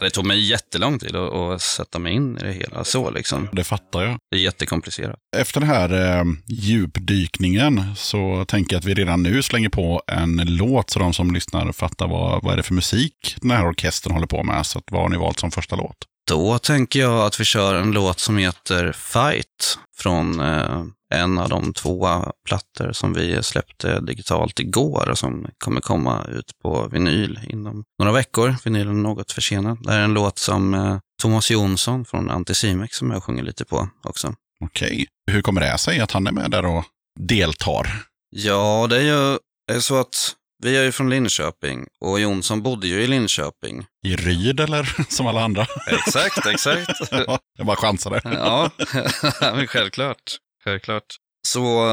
Det 0.00 0.10
tog 0.10 0.26
mig 0.26 0.50
jättelång 0.50 0.98
tid 0.98 1.16
att, 1.16 1.32
att 1.32 1.62
sätta 1.62 1.98
mig 1.98 2.12
in 2.12 2.38
i 2.38 2.42
det 2.42 2.52
hela 2.52 2.84
så 2.84 3.10
liksom. 3.10 3.48
det 3.52 3.64
fattar 3.64 4.02
jag. 4.02 4.18
Det 4.30 4.36
är 4.36 4.40
jättekomplicerat. 4.40 5.16
Efter 5.36 5.60
den 5.60 5.68
här 5.68 6.18
eh, 6.18 6.24
djupdykningen 6.46 7.82
så 7.96 8.44
tänker 8.44 8.76
jag 8.76 8.78
att 8.78 8.84
vi 8.84 8.94
redan 8.94 9.22
nu 9.22 9.42
slänger 9.42 9.68
på 9.68 10.02
en 10.06 10.36
låt 10.46 10.90
så 10.90 10.98
de 10.98 11.12
som 11.12 11.34
lyssnar 11.34 11.72
fattar 11.72 12.08
vad, 12.08 12.42
vad 12.42 12.52
är 12.52 12.56
det 12.56 12.62
för 12.62 12.74
musik 12.74 13.36
den 13.40 13.50
här 13.50 13.68
orkestern 13.68 14.12
håller 14.12 14.26
på 14.26 14.42
med. 14.42 14.66
Så 14.66 14.78
att, 14.78 14.84
vad 14.90 15.02
har 15.02 15.08
ni 15.08 15.16
valt 15.16 15.40
som 15.40 15.50
första 15.50 15.76
låt? 15.76 15.96
Då 16.26 16.58
tänker 16.58 17.00
jag 17.00 17.26
att 17.26 17.40
vi 17.40 17.44
kör 17.44 17.74
en 17.74 17.92
låt 17.92 18.20
som 18.20 18.36
heter 18.36 18.92
Fight 18.92 19.78
från 19.96 20.40
eh, 20.40 20.82
en 21.14 21.38
av 21.38 21.48
de 21.48 21.72
två 21.72 22.08
plattor 22.46 22.92
som 22.92 23.12
vi 23.12 23.42
släppte 23.42 24.00
digitalt 24.00 24.60
igår 24.60 25.08
och 25.10 25.18
som 25.18 25.46
kommer 25.58 25.80
komma 25.80 26.24
ut 26.24 26.58
på 26.62 26.88
vinyl 26.92 27.40
inom 27.48 27.84
några 27.98 28.12
veckor. 28.12 28.56
Vinylen 28.64 28.98
är 28.98 29.02
något 29.02 29.32
försenad. 29.32 29.78
Det 29.82 29.92
här 29.92 29.98
är 29.98 30.04
en 30.04 30.14
låt 30.14 30.38
som 30.38 30.74
eh, 30.74 30.98
Thomas 31.22 31.50
Jonsson 31.50 32.04
från 32.04 32.30
Anticimex 32.30 32.96
som 32.96 33.10
jag 33.10 33.22
sjunger 33.22 33.42
lite 33.42 33.64
på 33.64 33.88
också. 34.02 34.34
Okej. 34.60 35.06
Hur 35.30 35.42
kommer 35.42 35.60
det 35.60 35.78
sig 35.78 36.00
att 36.00 36.12
han 36.12 36.26
är 36.26 36.32
med 36.32 36.50
där 36.50 36.66
och 36.66 36.84
deltar? 37.20 37.86
Ja, 38.30 38.86
det 38.90 38.96
är 38.96 39.02
ju 39.02 39.38
det 39.66 39.74
är 39.74 39.80
så 39.80 40.00
att 40.00 40.34
vi 40.64 40.76
är 40.76 40.82
ju 40.82 40.92
från 40.92 41.10
Linköping 41.10 41.86
och 42.00 42.20
Jonsson 42.20 42.62
bodde 42.62 42.86
ju 42.86 43.02
i 43.02 43.06
Linköping. 43.06 43.86
I 44.06 44.16
Ryd 44.16 44.60
eller 44.60 44.96
som 45.08 45.26
alla 45.26 45.44
andra? 45.44 45.66
Exakt, 45.86 46.46
exakt. 46.54 47.00
Ja, 47.10 47.38
jag 47.58 47.66
bara 47.66 47.76
chansade. 47.76 48.20
Ja, 48.24 48.70
men 49.40 49.66
självklart. 49.66 50.36
självklart. 50.64 51.04
Så 51.46 51.86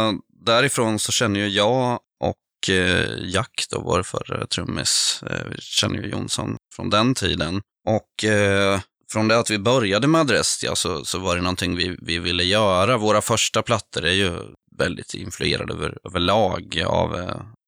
därifrån 0.46 1.00
så 1.00 1.12
känner 1.12 1.40
ju 1.40 1.48
jag 1.48 2.00
och 2.20 2.70
eh, 2.70 3.10
Jack, 3.20 3.66
då, 3.72 3.82
vår 3.82 4.04
förre 4.04 4.48
trummis, 4.48 5.24
eh, 5.30 5.46
vi 5.50 5.62
känner 5.62 6.04
ju 6.04 6.10
Jonsson 6.10 6.58
från 6.76 6.90
den 6.90 7.16
tiden. 7.16 7.62
Och 7.88 8.26
eh, 8.30 8.80
från 9.12 9.28
det 9.28 9.40
att 9.40 9.52
vi 9.52 9.60
började 9.60 10.08
med 10.08 10.22
Adrestia 10.22 10.76
så, 10.76 11.06
så 11.06 11.20
var 11.20 11.36
det 11.36 11.42
någonting 11.42 11.76
vi, 11.76 11.98
vi 12.02 12.20
ville 12.20 12.44
göra. 12.44 12.98
Våra 12.98 13.22
första 13.22 13.62
plattor 13.62 14.06
är 14.06 14.14
ju 14.14 14.40
väldigt 14.78 15.14
influerade 15.14 15.74
över, 15.74 15.98
överlag 16.04 16.84
av 16.86 17.16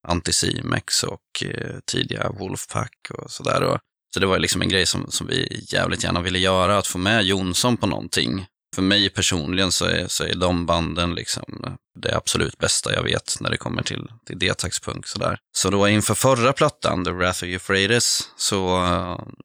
Anticimex 0.07 1.03
och 1.03 1.43
eh, 1.45 1.79
tidiga 1.85 2.29
Wolfpack 2.29 3.11
och 3.13 3.31
sådär. 3.31 3.79
Så 4.13 4.19
det 4.19 4.25
var 4.25 4.39
liksom 4.39 4.61
en 4.61 4.69
grej 4.69 4.85
som, 4.85 5.11
som 5.11 5.27
vi 5.27 5.65
jävligt 5.69 6.03
gärna 6.03 6.21
ville 6.21 6.39
göra, 6.39 6.77
att 6.77 6.87
få 6.87 6.97
med 6.97 7.23
Jonsson 7.23 7.77
på 7.77 7.87
någonting. 7.87 8.45
För 8.75 8.81
mig 8.81 9.09
personligen 9.09 9.71
så 9.71 9.85
är, 9.85 10.07
så 10.07 10.23
är 10.23 10.35
de 10.35 10.65
banden 10.65 11.15
liksom 11.15 11.77
det 11.99 12.15
absolut 12.15 12.57
bästa 12.57 12.93
jag 12.93 13.03
vet 13.03 13.37
när 13.39 13.49
det 13.49 13.57
kommer 13.57 13.83
till, 13.83 14.11
till 14.25 14.39
D-taxpunk. 14.39 15.07
Sådär. 15.07 15.37
Så 15.55 15.69
då 15.69 15.87
inför 15.87 16.13
förra 16.13 16.53
plattan, 16.53 17.05
The 17.05 17.11
Wrath 17.11 17.43
of 17.43 17.43
Euphrates, 17.43 18.29
så, 18.37 18.85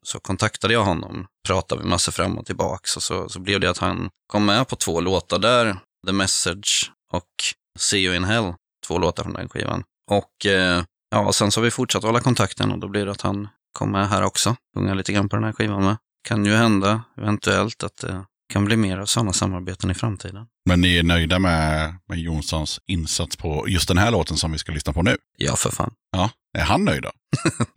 så 0.02 0.20
kontaktade 0.20 0.74
jag 0.74 0.84
honom. 0.84 1.26
Pratade 1.46 1.82
vi 1.82 1.88
massor 1.88 2.12
fram 2.12 2.38
och 2.38 2.46
tillbaks 2.46 2.96
och 2.96 3.02
så, 3.02 3.28
så 3.28 3.40
blev 3.40 3.60
det 3.60 3.70
att 3.70 3.78
han 3.78 4.10
kom 4.26 4.46
med 4.46 4.68
på 4.68 4.76
två 4.76 5.00
låtar 5.00 5.38
där. 5.38 5.76
The 6.06 6.12
Message 6.12 6.92
och 7.12 7.30
See 7.78 7.98
You 7.98 8.16
In 8.16 8.24
Hell. 8.24 8.54
Två 8.86 8.98
låtar 8.98 9.22
från 9.22 9.32
den 9.32 9.48
skivan. 9.48 9.84
Och 10.08 10.46
eh, 10.46 10.82
ja, 11.10 11.32
sen 11.32 11.50
så 11.50 11.60
har 11.60 11.64
vi 11.64 11.70
fortsatt 11.70 12.02
hålla 12.02 12.20
kontakten 12.20 12.70
och 12.72 12.78
då 12.78 12.88
blir 12.88 13.04
det 13.06 13.10
att 13.12 13.20
han 13.20 13.48
kommer 13.72 14.04
här 14.04 14.22
också. 14.22 14.56
Sjunga 14.76 14.94
lite 14.94 15.12
grann 15.12 15.28
på 15.28 15.36
den 15.36 15.44
här 15.44 15.52
skivan 15.52 15.84
med. 15.84 15.96
Kan 16.28 16.44
ju 16.44 16.54
hända, 16.54 17.02
eventuellt, 17.18 17.82
att 17.82 17.96
det 17.96 18.24
kan 18.52 18.64
bli 18.64 18.76
mer 18.76 18.98
av 18.98 19.06
sådana 19.06 19.32
samarbeten 19.32 19.90
i 19.90 19.94
framtiden. 19.94 20.46
Men 20.68 20.80
ni 20.80 20.98
är 20.98 21.02
nöjda 21.02 21.38
med, 21.38 21.94
med 22.08 22.18
Jonssons 22.18 22.80
insats 22.86 23.36
på 23.36 23.64
just 23.68 23.88
den 23.88 23.98
här 23.98 24.10
låten 24.10 24.36
som 24.36 24.52
vi 24.52 24.58
ska 24.58 24.72
lyssna 24.72 24.92
på 24.92 25.02
nu? 25.02 25.16
Ja, 25.38 25.56
för 25.56 25.70
fan. 25.70 25.92
Ja. 26.12 26.30
Är 26.58 26.62
han 26.62 26.84
nöjd 26.84 27.02
då? 27.02 27.10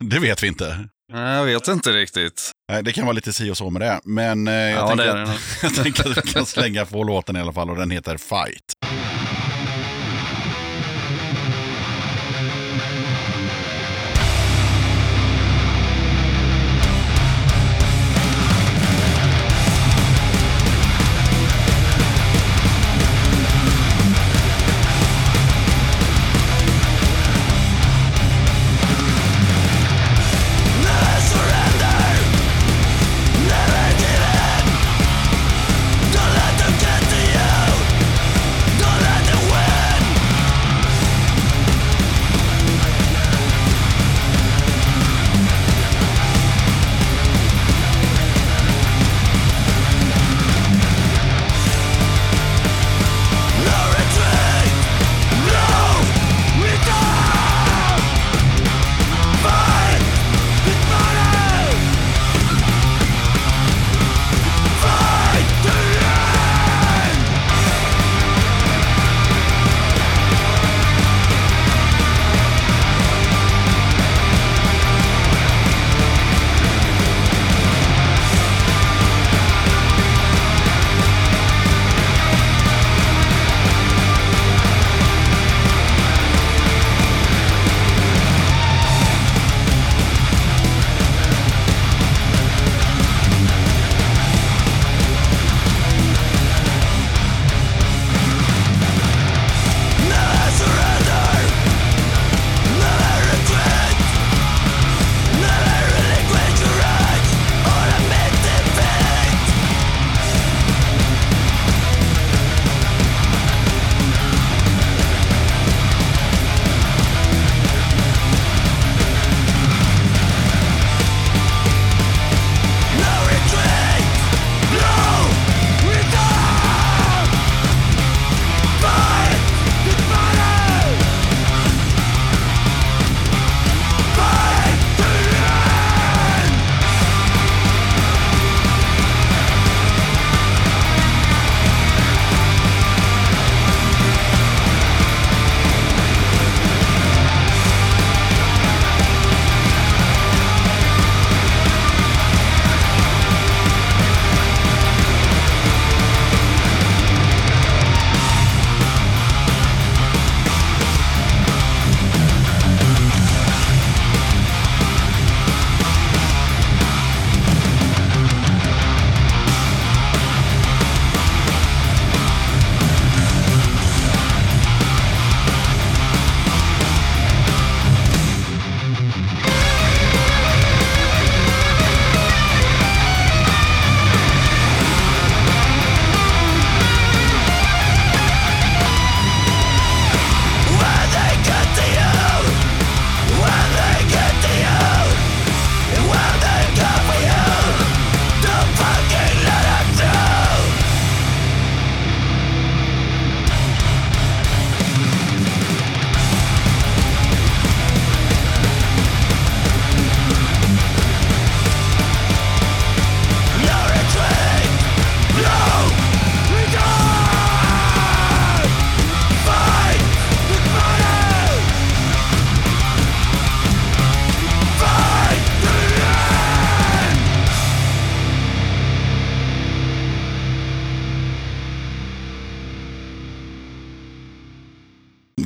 det 0.00 0.18
vet 0.18 0.42
vi 0.42 0.46
inte. 0.46 0.88
Nej, 1.12 1.36
Jag 1.36 1.44
vet 1.44 1.68
inte 1.68 1.92
riktigt. 1.92 2.50
Det 2.82 2.92
kan 2.92 3.04
vara 3.04 3.12
lite 3.12 3.32
si 3.32 3.50
och 3.50 3.56
så 3.56 3.70
med 3.70 3.82
det. 3.82 4.00
Men 4.04 4.48
eh, 4.48 4.54
jag, 4.54 4.72
Ja, 4.72 4.88
tänker 4.88 5.14
det 5.16 5.22
att, 5.22 5.38
jag 5.62 5.74
tänker 5.74 6.10
att 6.10 6.16
vi 6.16 6.32
kan 6.32 6.46
slänga 6.46 6.86
på 6.86 7.04
låten 7.04 7.36
i 7.36 7.40
alla 7.40 7.52
fall 7.52 7.70
och 7.70 7.76
den 7.76 7.90
heter 7.90 8.16
Fight. 8.16 8.72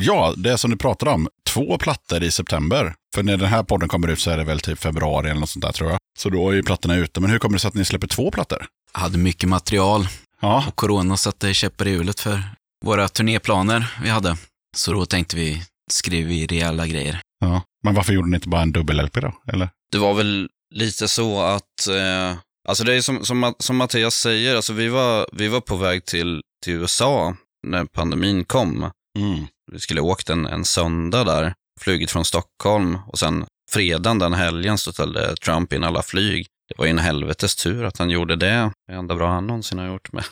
Ja, 0.07 0.35
det 0.37 0.59
som 0.59 0.71
du 0.71 0.77
pratade 0.77 1.11
om. 1.11 1.29
Två 1.49 1.79
plattor 1.79 2.23
i 2.23 2.31
september. 2.31 2.95
För 3.15 3.23
när 3.23 3.37
den 3.37 3.49
här 3.49 3.63
podden 3.63 3.89
kommer 3.89 4.09
ut 4.09 4.21
så 4.21 4.31
är 4.31 4.37
det 4.37 4.45
väl 4.45 4.61
typ 4.61 4.79
februari 4.79 5.31
eller 5.31 5.41
något 5.41 5.51
sånt 5.51 5.65
där 5.65 5.73
tror 5.73 5.91
jag. 5.91 5.99
Så 6.19 6.31
då 6.31 6.51
är 6.51 6.55
ju 6.55 6.63
plattorna 6.63 6.97
ute. 6.97 7.21
Men 7.21 7.31
hur 7.31 7.39
kommer 7.39 7.55
det 7.57 7.61
sig 7.61 7.69
att 7.69 7.75
ni 7.75 7.85
släpper 7.85 8.07
två 8.07 8.31
plattor? 8.31 8.67
Jag 8.93 9.01
hade 9.01 9.19
mycket 9.19 9.49
material 9.49 10.09
Ja, 10.41 10.65
och 10.69 10.77
corona 10.77 11.17
satte 11.17 11.55
käppar 11.55 11.87
i 11.87 11.91
hjulet 11.91 12.21
för 12.21 12.43
våra 12.85 13.09
turnéplaner 13.09 13.95
vi 14.03 14.09
hade. 14.09 14.37
Så 14.77 14.93
då 14.93 15.07
tänkte 15.07 15.37
vi, 15.37 15.63
skriver 15.91 16.29
vi 16.29 16.47
rejäla 16.47 16.87
grejer. 16.87 17.21
ja. 17.41 17.63
Men 17.85 17.95
varför 17.95 18.13
gjorde 18.13 18.29
ni 18.29 18.35
inte 18.35 18.49
bara 18.49 18.63
en 18.63 18.73
dubbel-LP 18.73 19.21
då? 19.21 19.33
Eller? 19.53 19.69
Det 19.93 19.99
var 19.99 20.15
väl 20.15 20.49
lite 20.75 21.09
så 21.09 21.41
att, 21.43 21.87
eh, 21.89 22.37
alltså 22.69 22.85
det 22.85 22.95
är 22.95 23.01
som, 23.01 23.25
som, 23.25 23.55
som 23.59 23.77
Mattias 23.77 24.15
säger, 24.15 24.57
alltså 24.57 24.73
vi 24.73 24.89
var, 24.89 25.27
vi 25.33 25.49
var 25.49 25.61
på 25.61 25.77
väg 25.77 26.05
till, 26.05 26.41
till 26.65 26.73
USA 26.73 27.37
när 27.67 27.85
pandemin 27.85 28.45
kom. 28.45 28.91
Mm. 29.19 29.47
Vi 29.73 29.81
skulle 29.81 30.01
åkt 30.01 30.31
en, 30.31 30.47
en 30.47 30.65
söndag 30.65 31.25
där, 31.25 31.55
flugit 31.81 32.11
från 32.11 32.25
Stockholm 32.25 32.99
och 33.07 33.19
sen 33.19 33.47
fredagen 33.71 34.19
den 34.19 34.33
helgen 34.33 34.79
så 34.79 34.93
ställde 34.93 35.37
Trump 35.37 35.73
in 35.73 35.85
alla 35.85 36.03
flyg. 36.03 36.47
Det 36.69 36.75
var 36.79 36.85
ju 36.85 36.91
en 36.91 36.99
helvetes 36.99 37.57
tur 37.57 37.85
att 37.85 37.99
han 37.99 38.11
gjorde 38.11 38.37
det. 38.37 38.71
Det 38.87 38.93
är 38.93 38.97
enda 38.97 39.15
bra 39.15 39.31
han 39.31 39.47
någonsin 39.47 39.79
har 39.79 39.87
gjort. 39.87 40.09
Men 40.13 40.25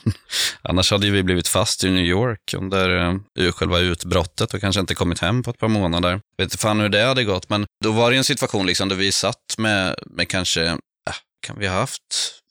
annars 0.63 0.91
hade 0.91 1.07
ju 1.07 1.13
vi 1.13 1.23
blivit 1.23 1.49
fast 1.49 1.85
i 1.85 1.91
New 1.91 2.05
York 2.05 2.55
under 2.57 3.19
eh, 3.39 3.53
själva 3.53 3.79
utbrottet 3.79 4.55
och 4.55 4.61
kanske 4.61 4.81
inte 4.81 4.95
kommit 4.95 5.19
hem 5.19 5.43
på 5.43 5.51
ett 5.51 5.59
par 5.59 5.69
månader. 5.69 6.11
Jag 6.11 6.45
vet 6.45 6.53
inte 6.53 6.59
fan 6.59 6.81
hur 6.81 6.89
det 6.89 7.05
hade 7.05 7.25
gått, 7.25 7.49
men 7.49 7.67
då 7.85 7.93
var 7.93 8.11
det 8.11 8.15
ju 8.15 8.19
en 8.19 8.25
situation 8.25 8.67
liksom 8.67 8.89
där 8.89 8.97
vi 8.97 9.13
satt 9.13 9.55
med, 9.59 9.95
med 10.07 10.29
kanske, 10.29 10.67
äh, 10.67 10.77
kan 11.47 11.59
vi 11.59 11.67
ha 11.67 11.75
haft 11.75 12.03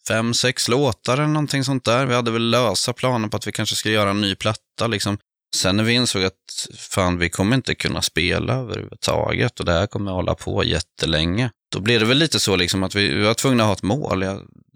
fem, 0.08 0.34
sex 0.34 0.68
låtar 0.68 1.14
eller 1.14 1.28
någonting 1.28 1.64
sånt 1.64 1.86
där. 1.86 2.06
Vi 2.06 2.16
hade 2.16 2.32
väl 2.32 2.50
lösa 2.50 2.94
planer 2.94 3.28
på 3.28 3.38
att 3.38 3.48
vi 3.48 3.52
kanske 3.52 3.76
skulle 3.76 3.94
göra 3.94 4.10
en 4.10 4.22
ny 4.22 4.36
platta 4.36 4.88
liksom. 4.88 5.18
Sen 5.56 5.78
när 5.78 5.84
vi 5.84 5.94
insåg 5.94 6.24
att 6.24 6.68
fan, 6.78 7.18
vi 7.18 7.30
kommer 7.30 7.56
inte 7.56 7.76
kunna 7.76 8.02
spela 8.02 8.54
överhuvudtaget 8.54 9.60
och 9.60 9.66
det 9.66 9.72
här 9.72 9.88
kommer 9.88 10.12
hålla 10.12 10.36
på 10.36 10.64
jättelänge. 10.64 11.52
Då 11.72 11.80
blev 11.80 12.00
det 12.00 12.06
väl 12.06 12.18
lite 12.18 12.40
så 12.40 12.56
liksom 12.56 12.84
att 12.84 12.96
vi, 12.96 13.14
vi 13.14 13.24
var 13.24 13.34
tvungna 13.34 13.64
att 13.64 13.68
ha 13.68 13.74
ett 13.74 13.84
mål. 13.84 14.20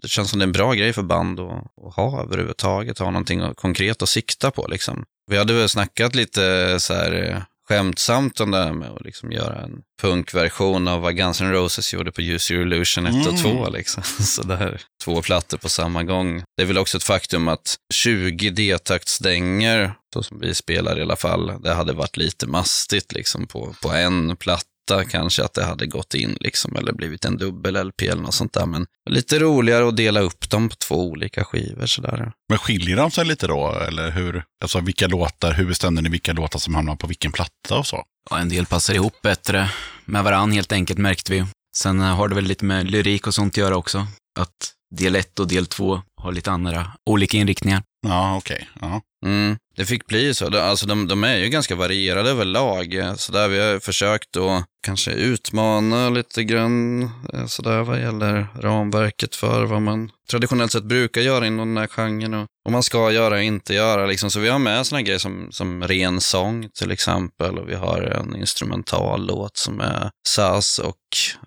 Det 0.02 0.08
känns 0.08 0.30
som 0.30 0.38
det 0.38 0.42
är 0.42 0.46
en 0.46 0.52
bra 0.52 0.72
grej 0.72 0.92
för 0.92 1.02
band 1.02 1.40
att, 1.40 1.64
att 1.86 1.94
ha 1.94 2.22
överhuvudtaget, 2.22 2.98
ha 2.98 3.10
någonting 3.10 3.54
konkret 3.54 4.02
att 4.02 4.08
sikta 4.08 4.50
på. 4.50 4.66
Liksom. 4.66 5.04
Vi 5.30 5.36
hade 5.36 5.52
väl 5.52 5.68
snackat 5.68 6.14
lite 6.14 6.76
så 6.80 6.94
här 6.94 7.12
eh, 7.12 7.42
skämtsamt 7.68 8.40
om 8.40 8.50
det 8.50 8.64
här 8.64 8.72
med 8.72 8.90
att 8.90 9.04
liksom 9.04 9.32
göra 9.32 9.62
en 9.62 9.82
punkversion 10.02 10.88
av 10.88 11.00
vad 11.00 11.16
Guns 11.16 11.40
N' 11.40 11.52
Roses 11.52 11.94
gjorde 11.94 12.12
på 12.12 12.20
Use 12.22 12.54
Your 12.54 12.66
Illusion 12.66 13.06
1 13.06 13.26
och 13.26 13.38
2. 13.38 13.68
Liksom. 13.68 14.02
Så 14.20 14.42
där, 14.42 14.80
två 15.04 15.22
plattor 15.22 15.58
på 15.58 15.68
samma 15.68 16.04
gång. 16.04 16.42
Det 16.56 16.62
är 16.62 16.66
väl 16.66 16.78
också 16.78 16.96
ett 16.96 17.04
faktum 17.04 17.48
att 17.48 17.76
20 17.94 18.50
D-taktstänger, 18.50 19.92
så 20.14 20.22
som 20.22 20.40
vi 20.40 20.54
spelar 20.54 20.98
i 20.98 21.02
alla 21.02 21.16
fall, 21.16 21.62
det 21.62 21.74
hade 21.74 21.92
varit 21.92 22.16
lite 22.16 22.46
mastigt 22.46 23.12
liksom 23.12 23.46
på, 23.46 23.74
på 23.82 23.90
en 23.90 24.36
platta 24.36 24.77
kanske 25.04 25.44
att 25.44 25.54
det 25.54 25.64
hade 25.64 25.86
gått 25.86 26.14
in 26.14 26.36
liksom, 26.40 26.76
eller 26.76 26.92
blivit 26.92 27.24
en 27.24 27.38
dubbel-LP 27.38 28.02
eller 28.10 28.22
något 28.22 28.34
sånt 28.34 28.52
där. 28.52 28.66
Men 28.66 28.86
lite 29.10 29.38
roligare 29.38 29.88
att 29.88 29.96
dela 29.96 30.20
upp 30.20 30.50
dem 30.50 30.68
på 30.68 30.74
två 30.76 31.08
olika 31.08 31.44
skivor 31.44 31.86
sådär. 31.86 32.32
Men 32.48 32.58
skiljer 32.58 32.96
de 32.96 33.10
sig 33.10 33.24
lite 33.24 33.46
då? 33.46 33.74
Eller 33.88 34.10
hur? 34.10 34.44
Alltså 34.62 34.80
vilka 34.80 35.06
låtar, 35.06 35.52
hur 35.52 35.66
bestämde 35.66 36.02
ni 36.02 36.08
vilka 36.08 36.32
låtar 36.32 36.58
som 36.58 36.74
hamnar 36.74 36.96
på 36.96 37.06
vilken 37.06 37.32
platta 37.32 37.78
och 37.78 37.86
så? 37.86 38.02
Ja, 38.30 38.38
en 38.38 38.48
del 38.48 38.66
passar 38.66 38.94
ihop 38.94 39.22
bättre 39.22 39.70
med 40.04 40.24
varann 40.24 40.52
helt 40.52 40.72
enkelt 40.72 40.98
märkte 40.98 41.32
vi. 41.32 41.44
Sen 41.76 42.00
eh, 42.00 42.06
har 42.16 42.28
det 42.28 42.34
väl 42.34 42.44
lite 42.44 42.64
med 42.64 42.90
lyrik 42.90 43.26
och 43.26 43.34
sånt 43.34 43.52
att 43.52 43.56
göra 43.56 43.76
också. 43.76 44.06
Att 44.40 44.72
del 44.96 45.16
1 45.16 45.38
och 45.38 45.48
del 45.48 45.66
2 45.66 46.02
har 46.22 46.32
lite 46.32 46.50
andra, 46.50 46.92
olika 47.10 47.36
inriktningar. 47.36 47.82
Ja, 48.06 48.36
okej. 48.36 48.68
Ja. 48.80 49.00
Mm, 49.26 49.56
det 49.76 49.84
fick 49.86 50.06
bli 50.06 50.34
så. 50.34 50.48
De- 50.48 50.58
Alltså, 50.60 50.86
de, 50.86 51.08
de 51.08 51.24
är 51.24 51.36
ju 51.36 51.48
ganska 51.48 51.74
varierade 51.76 52.30
överlag. 52.30 53.12
Så 53.16 53.32
där 53.32 53.48
vi 53.48 53.58
har 53.60 53.78
försökt 53.78 54.36
att 54.36 54.64
kanske 54.82 55.12
utmana 55.12 56.10
lite 56.10 56.44
grann 56.44 57.02
eh, 57.32 57.46
sådär 57.46 57.82
vad 57.82 58.00
gäller 58.00 58.46
ramverket 58.60 59.34
för 59.34 59.64
vad 59.64 59.82
man 59.82 60.10
traditionellt 60.30 60.72
sett 60.72 60.84
brukar 60.84 61.20
göra 61.20 61.46
inom 61.46 61.68
den 61.68 61.76
här 61.76 61.86
genren 61.86 62.34
och 62.34 62.46
vad 62.64 62.72
man 62.72 62.82
ska 62.82 63.12
göra 63.12 63.34
och 63.34 63.42
inte 63.42 63.74
göra. 63.74 64.06
Liksom. 64.06 64.30
Så 64.30 64.40
vi 64.40 64.48
har 64.48 64.58
med 64.58 64.86
sådana 64.86 65.02
grejer 65.02 65.18
som, 65.18 65.48
som 65.50 65.82
ren 65.84 66.20
sång 66.20 66.68
till 66.78 66.90
exempel 66.90 67.58
och 67.58 67.68
vi 67.68 67.74
har 67.74 68.02
en 68.02 68.36
instrumental 68.36 69.26
låt 69.26 69.56
som 69.56 69.80
är 69.80 70.10
saz 70.28 70.78
och 70.78 70.96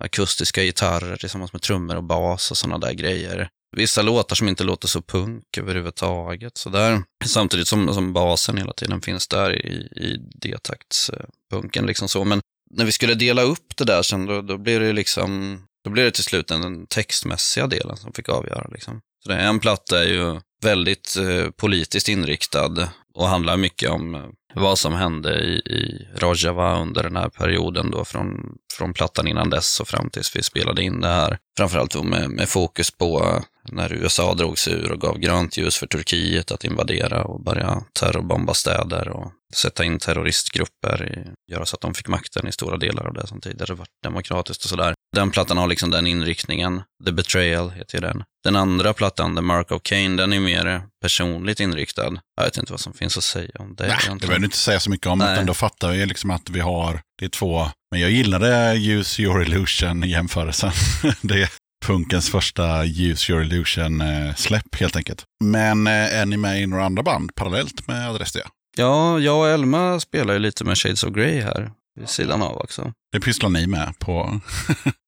akustiska 0.00 0.62
gitarrer 0.62 1.16
tillsammans 1.16 1.52
med 1.52 1.62
trummor 1.62 1.96
och 1.96 2.04
bas 2.04 2.50
och 2.50 2.56
sådana 2.56 2.78
där 2.86 2.92
grejer. 2.92 3.48
Vissa 3.76 4.02
låtar 4.02 4.36
som 4.36 4.48
inte 4.48 4.64
låter 4.64 4.88
så 4.88 5.02
punk 5.02 5.58
överhuvudtaget. 5.58 6.58
Så 6.58 6.68
där. 6.68 7.02
Samtidigt 7.24 7.68
som, 7.68 7.94
som 7.94 8.12
basen 8.12 8.56
hela 8.56 8.72
tiden 8.72 9.00
finns 9.00 9.28
där 9.28 9.66
i, 9.66 9.74
i 9.96 10.16
D-taktspunken. 10.34 11.86
Liksom 11.86 12.08
så. 12.08 12.24
Men 12.24 12.40
när 12.72 12.84
vi 12.84 12.92
skulle 12.92 13.14
dela 13.14 13.42
upp 13.42 13.76
det 13.76 13.84
där 13.84 14.02
sen, 14.02 14.26
då, 14.26 14.42
då 14.42 14.58
blev 14.58 14.80
det 14.80 14.92
liksom, 14.92 15.62
då 15.84 15.90
blev 15.90 16.04
det 16.04 16.10
till 16.10 16.24
slut 16.24 16.48
den, 16.48 16.86
textmässiga 16.86 17.66
delen 17.66 17.96
som 17.96 18.12
fick 18.12 18.28
avgöra. 18.28 18.68
Liksom. 18.72 19.00
Så 19.22 19.28
det, 19.28 19.36
en 19.36 19.60
platta 19.60 20.02
är 20.02 20.08
ju 20.08 20.40
väldigt 20.62 21.16
eh, 21.16 21.50
politiskt 21.50 22.08
inriktad 22.08 22.88
och 23.14 23.28
handlar 23.28 23.56
mycket 23.56 23.90
om 23.90 24.14
eh, 24.14 24.22
vad 24.54 24.78
som 24.78 24.94
hände 24.94 25.40
i, 25.40 25.52
i 25.54 26.08
Rojava 26.16 26.80
under 26.80 27.02
den 27.02 27.16
här 27.16 27.28
perioden 27.28 27.90
då 27.90 28.04
från, 28.04 28.56
från 28.78 28.94
plattan 28.94 29.28
innan 29.28 29.50
dess 29.50 29.80
och 29.80 29.88
fram 29.88 30.10
tills 30.10 30.36
vi 30.36 30.42
spelade 30.42 30.82
in 30.82 31.00
det 31.00 31.08
här. 31.08 31.38
Framförallt 31.56 31.92
då 31.92 32.02
med, 32.02 32.30
med 32.30 32.48
fokus 32.48 32.90
på 32.90 33.42
när 33.68 33.92
USA 33.92 34.34
drog 34.34 34.58
sig 34.58 34.72
ur 34.72 34.92
och 34.92 35.00
gav 35.00 35.18
grönt 35.18 35.56
ljus 35.56 35.76
för 35.76 35.86
Turkiet 35.86 36.52
att 36.52 36.64
invadera 36.64 37.24
och 37.24 37.42
börja 37.42 37.82
terrorbomba 38.00 38.54
städer 38.54 39.08
och 39.08 39.32
sätta 39.52 39.84
in 39.84 39.98
terroristgrupper, 39.98 41.26
göra 41.52 41.66
så 41.66 41.76
att 41.76 41.80
de 41.80 41.94
fick 41.94 42.08
makten 42.08 42.48
i 42.48 42.52
stora 42.52 42.76
delar 42.76 43.06
av 43.06 43.14
det 43.14 43.26
som 43.26 43.40
tidigare 43.40 43.74
var 43.74 43.86
demokratiskt 44.02 44.64
och 44.64 44.70
sådär. 44.70 44.94
Den 45.16 45.30
plattan 45.30 45.56
har 45.56 45.66
liksom 45.66 45.90
den 45.90 46.06
inriktningen. 46.06 46.82
The 47.04 47.12
Betrayal 47.12 47.70
heter 47.70 47.94
ju 47.94 48.00
den. 48.00 48.24
Den 48.44 48.56
andra 48.56 48.92
plattan, 48.92 49.36
The 49.36 49.42
Mark 49.42 49.70
of 49.70 49.82
Cain, 49.82 50.16
den 50.16 50.32
är 50.32 50.40
mer 50.40 50.82
personligt 51.02 51.60
inriktad. 51.60 52.20
Jag 52.36 52.44
vet 52.44 52.56
inte 52.56 52.72
vad 52.72 52.80
som 52.80 52.92
finns 52.92 53.18
att 53.18 53.24
säga 53.24 53.50
om 53.58 53.74
det. 53.74 53.86
Nej, 53.86 53.98
det 54.08 54.16
behöver 54.20 54.38
du 54.38 54.44
inte 54.44 54.56
säga 54.56 54.80
så 54.80 54.90
mycket 54.90 55.06
om, 55.06 55.18
Nej. 55.18 55.32
utan 55.32 55.46
då 55.46 55.54
fattar 55.54 55.90
vi 55.90 56.06
liksom 56.06 56.30
att 56.30 56.50
vi 56.50 56.60
har, 56.60 57.00
det 57.18 57.24
är 57.24 57.28
två, 57.28 57.70
men 57.90 58.00
jag 58.00 58.10
gillade 58.10 58.74
Use 58.76 59.22
Your 59.22 59.42
Illusion 59.42 60.02
jämförelsen. 60.02 60.72
det 61.20 61.50
punkens 61.82 62.30
första 62.30 62.84
Use 62.84 63.32
Your 63.32 63.42
Illusion-släpp 63.42 64.74
helt 64.74 64.96
enkelt. 64.96 65.24
Men 65.44 65.86
eh, 65.86 65.92
är 65.92 66.26
ni 66.26 66.36
med 66.36 66.62
i 66.62 66.66
några 66.66 66.84
andra 66.84 67.02
band 67.02 67.34
parallellt 67.34 67.86
med 67.86 68.10
Adress 68.10 68.32
D? 68.32 68.40
Ja, 68.76 69.18
jag 69.18 69.38
och 69.38 69.48
Elma 69.48 70.00
spelar 70.00 70.34
ju 70.34 70.38
lite 70.40 70.64
med 70.64 70.78
Shades 70.78 71.04
of 71.04 71.10
Grey 71.10 71.40
här 71.40 71.70
vid 72.00 72.08
sidan 72.08 72.42
av 72.42 72.56
också. 72.56 72.92
Det 73.12 73.20
pysslar 73.20 73.50
ni 73.50 73.66
med 73.66 73.98
på, 73.98 74.40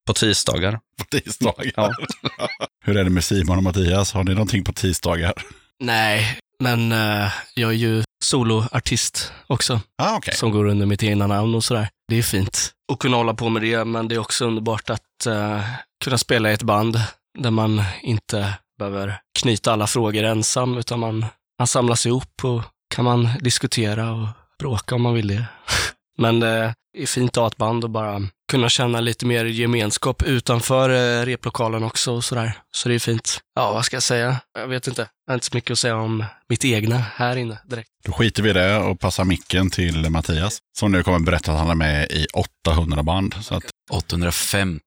På 0.06 0.12
tisdagar. 0.12 0.72
på 0.98 1.04
tisdagar. 1.04 1.72
Ja. 1.76 1.92
Hur 2.84 2.96
är 2.96 3.04
det 3.04 3.10
med 3.10 3.24
Simon 3.24 3.56
och 3.56 3.62
Mattias? 3.62 4.12
Har 4.12 4.24
ni 4.24 4.32
någonting 4.34 4.64
på 4.64 4.72
tisdagar? 4.72 5.32
Nej, 5.80 6.38
men 6.60 6.92
eh, 6.92 7.32
jag 7.54 7.70
är 7.70 7.74
ju 7.76 8.02
soloartist 8.24 9.32
också, 9.46 9.80
Ah, 10.02 10.16
okej. 10.16 10.34
som 10.34 10.50
går 10.50 10.64
under 10.66 10.86
mitt 10.86 11.02
egna 11.02 11.26
namn 11.26 11.54
och 11.54 11.64
sådär. 11.64 11.88
Det 12.08 12.16
är 12.18 12.22
fint 12.22 12.70
att 12.92 12.98
kunna 12.98 13.16
hålla 13.16 13.34
på 13.34 13.48
med 13.48 13.62
det, 13.62 13.84
men 13.84 14.08
det 14.08 14.14
är 14.14 14.18
också 14.18 14.46
underbart 14.46 14.90
att 14.90 15.26
eh, 15.26 15.60
kunna 16.04 16.18
spela 16.18 16.50
i 16.50 16.54
ett 16.54 16.62
band 16.62 17.00
där 17.38 17.50
man 17.50 17.82
inte 18.02 18.54
behöver 18.78 19.18
knyta 19.40 19.72
alla 19.72 19.86
frågor 19.86 20.24
ensam, 20.24 20.78
utan 20.78 21.00
man, 21.00 21.26
man 21.58 21.66
samlas 21.66 22.06
ihop 22.06 22.40
och 22.44 22.62
kan 22.94 23.04
man 23.04 23.28
diskutera 23.40 24.12
och 24.12 24.28
bråka 24.58 24.94
om 24.94 25.02
man 25.02 25.14
vill 25.14 25.28
det. 25.28 25.44
Men 26.18 26.40
det 26.40 26.74
är 26.98 27.06
fint 27.06 27.30
att 27.30 27.36
ha 27.36 27.46
ett 27.46 27.56
band 27.56 27.84
och 27.84 27.90
bara 27.90 28.22
kunna 28.50 28.68
känna 28.68 29.00
lite 29.00 29.26
mer 29.26 29.44
gemenskap 29.44 30.22
utanför 30.22 30.90
eh, 30.90 31.24
replokalen 31.26 31.84
också 31.84 32.12
och 32.12 32.24
sådär. 32.24 32.58
Så 32.70 32.88
det 32.88 32.94
är 32.94 32.98
fint. 32.98 33.40
Ja, 33.54 33.72
vad 33.72 33.84
ska 33.84 33.96
jag 33.96 34.02
säga? 34.02 34.40
Jag 34.58 34.68
vet 34.68 34.86
inte. 34.86 35.08
Jag 35.26 35.32
har 35.32 35.34
inte 35.34 35.46
så 35.46 35.56
mycket 35.56 35.70
att 35.70 35.78
säga 35.78 35.96
om 35.96 36.24
mitt 36.48 36.64
egna 36.64 36.98
här 36.98 37.36
inne 37.36 37.58
direkt. 37.64 37.88
Då 38.04 38.12
skiter 38.12 38.42
vi 38.42 38.50
i 38.50 38.52
det 38.52 38.76
och 38.78 39.00
passar 39.00 39.24
micken 39.24 39.70
till 39.70 40.10
Mattias. 40.10 40.58
Som 40.78 40.92
nu 40.92 41.02
kommer 41.02 41.18
berätta 41.18 41.52
att 41.52 41.58
han 41.58 41.70
är 41.70 41.74
med 41.74 42.10
i 42.10 42.26
800 42.66 43.02
band. 43.02 43.34
Så 43.40 43.54
att, 43.54 43.64
815? 43.90 44.80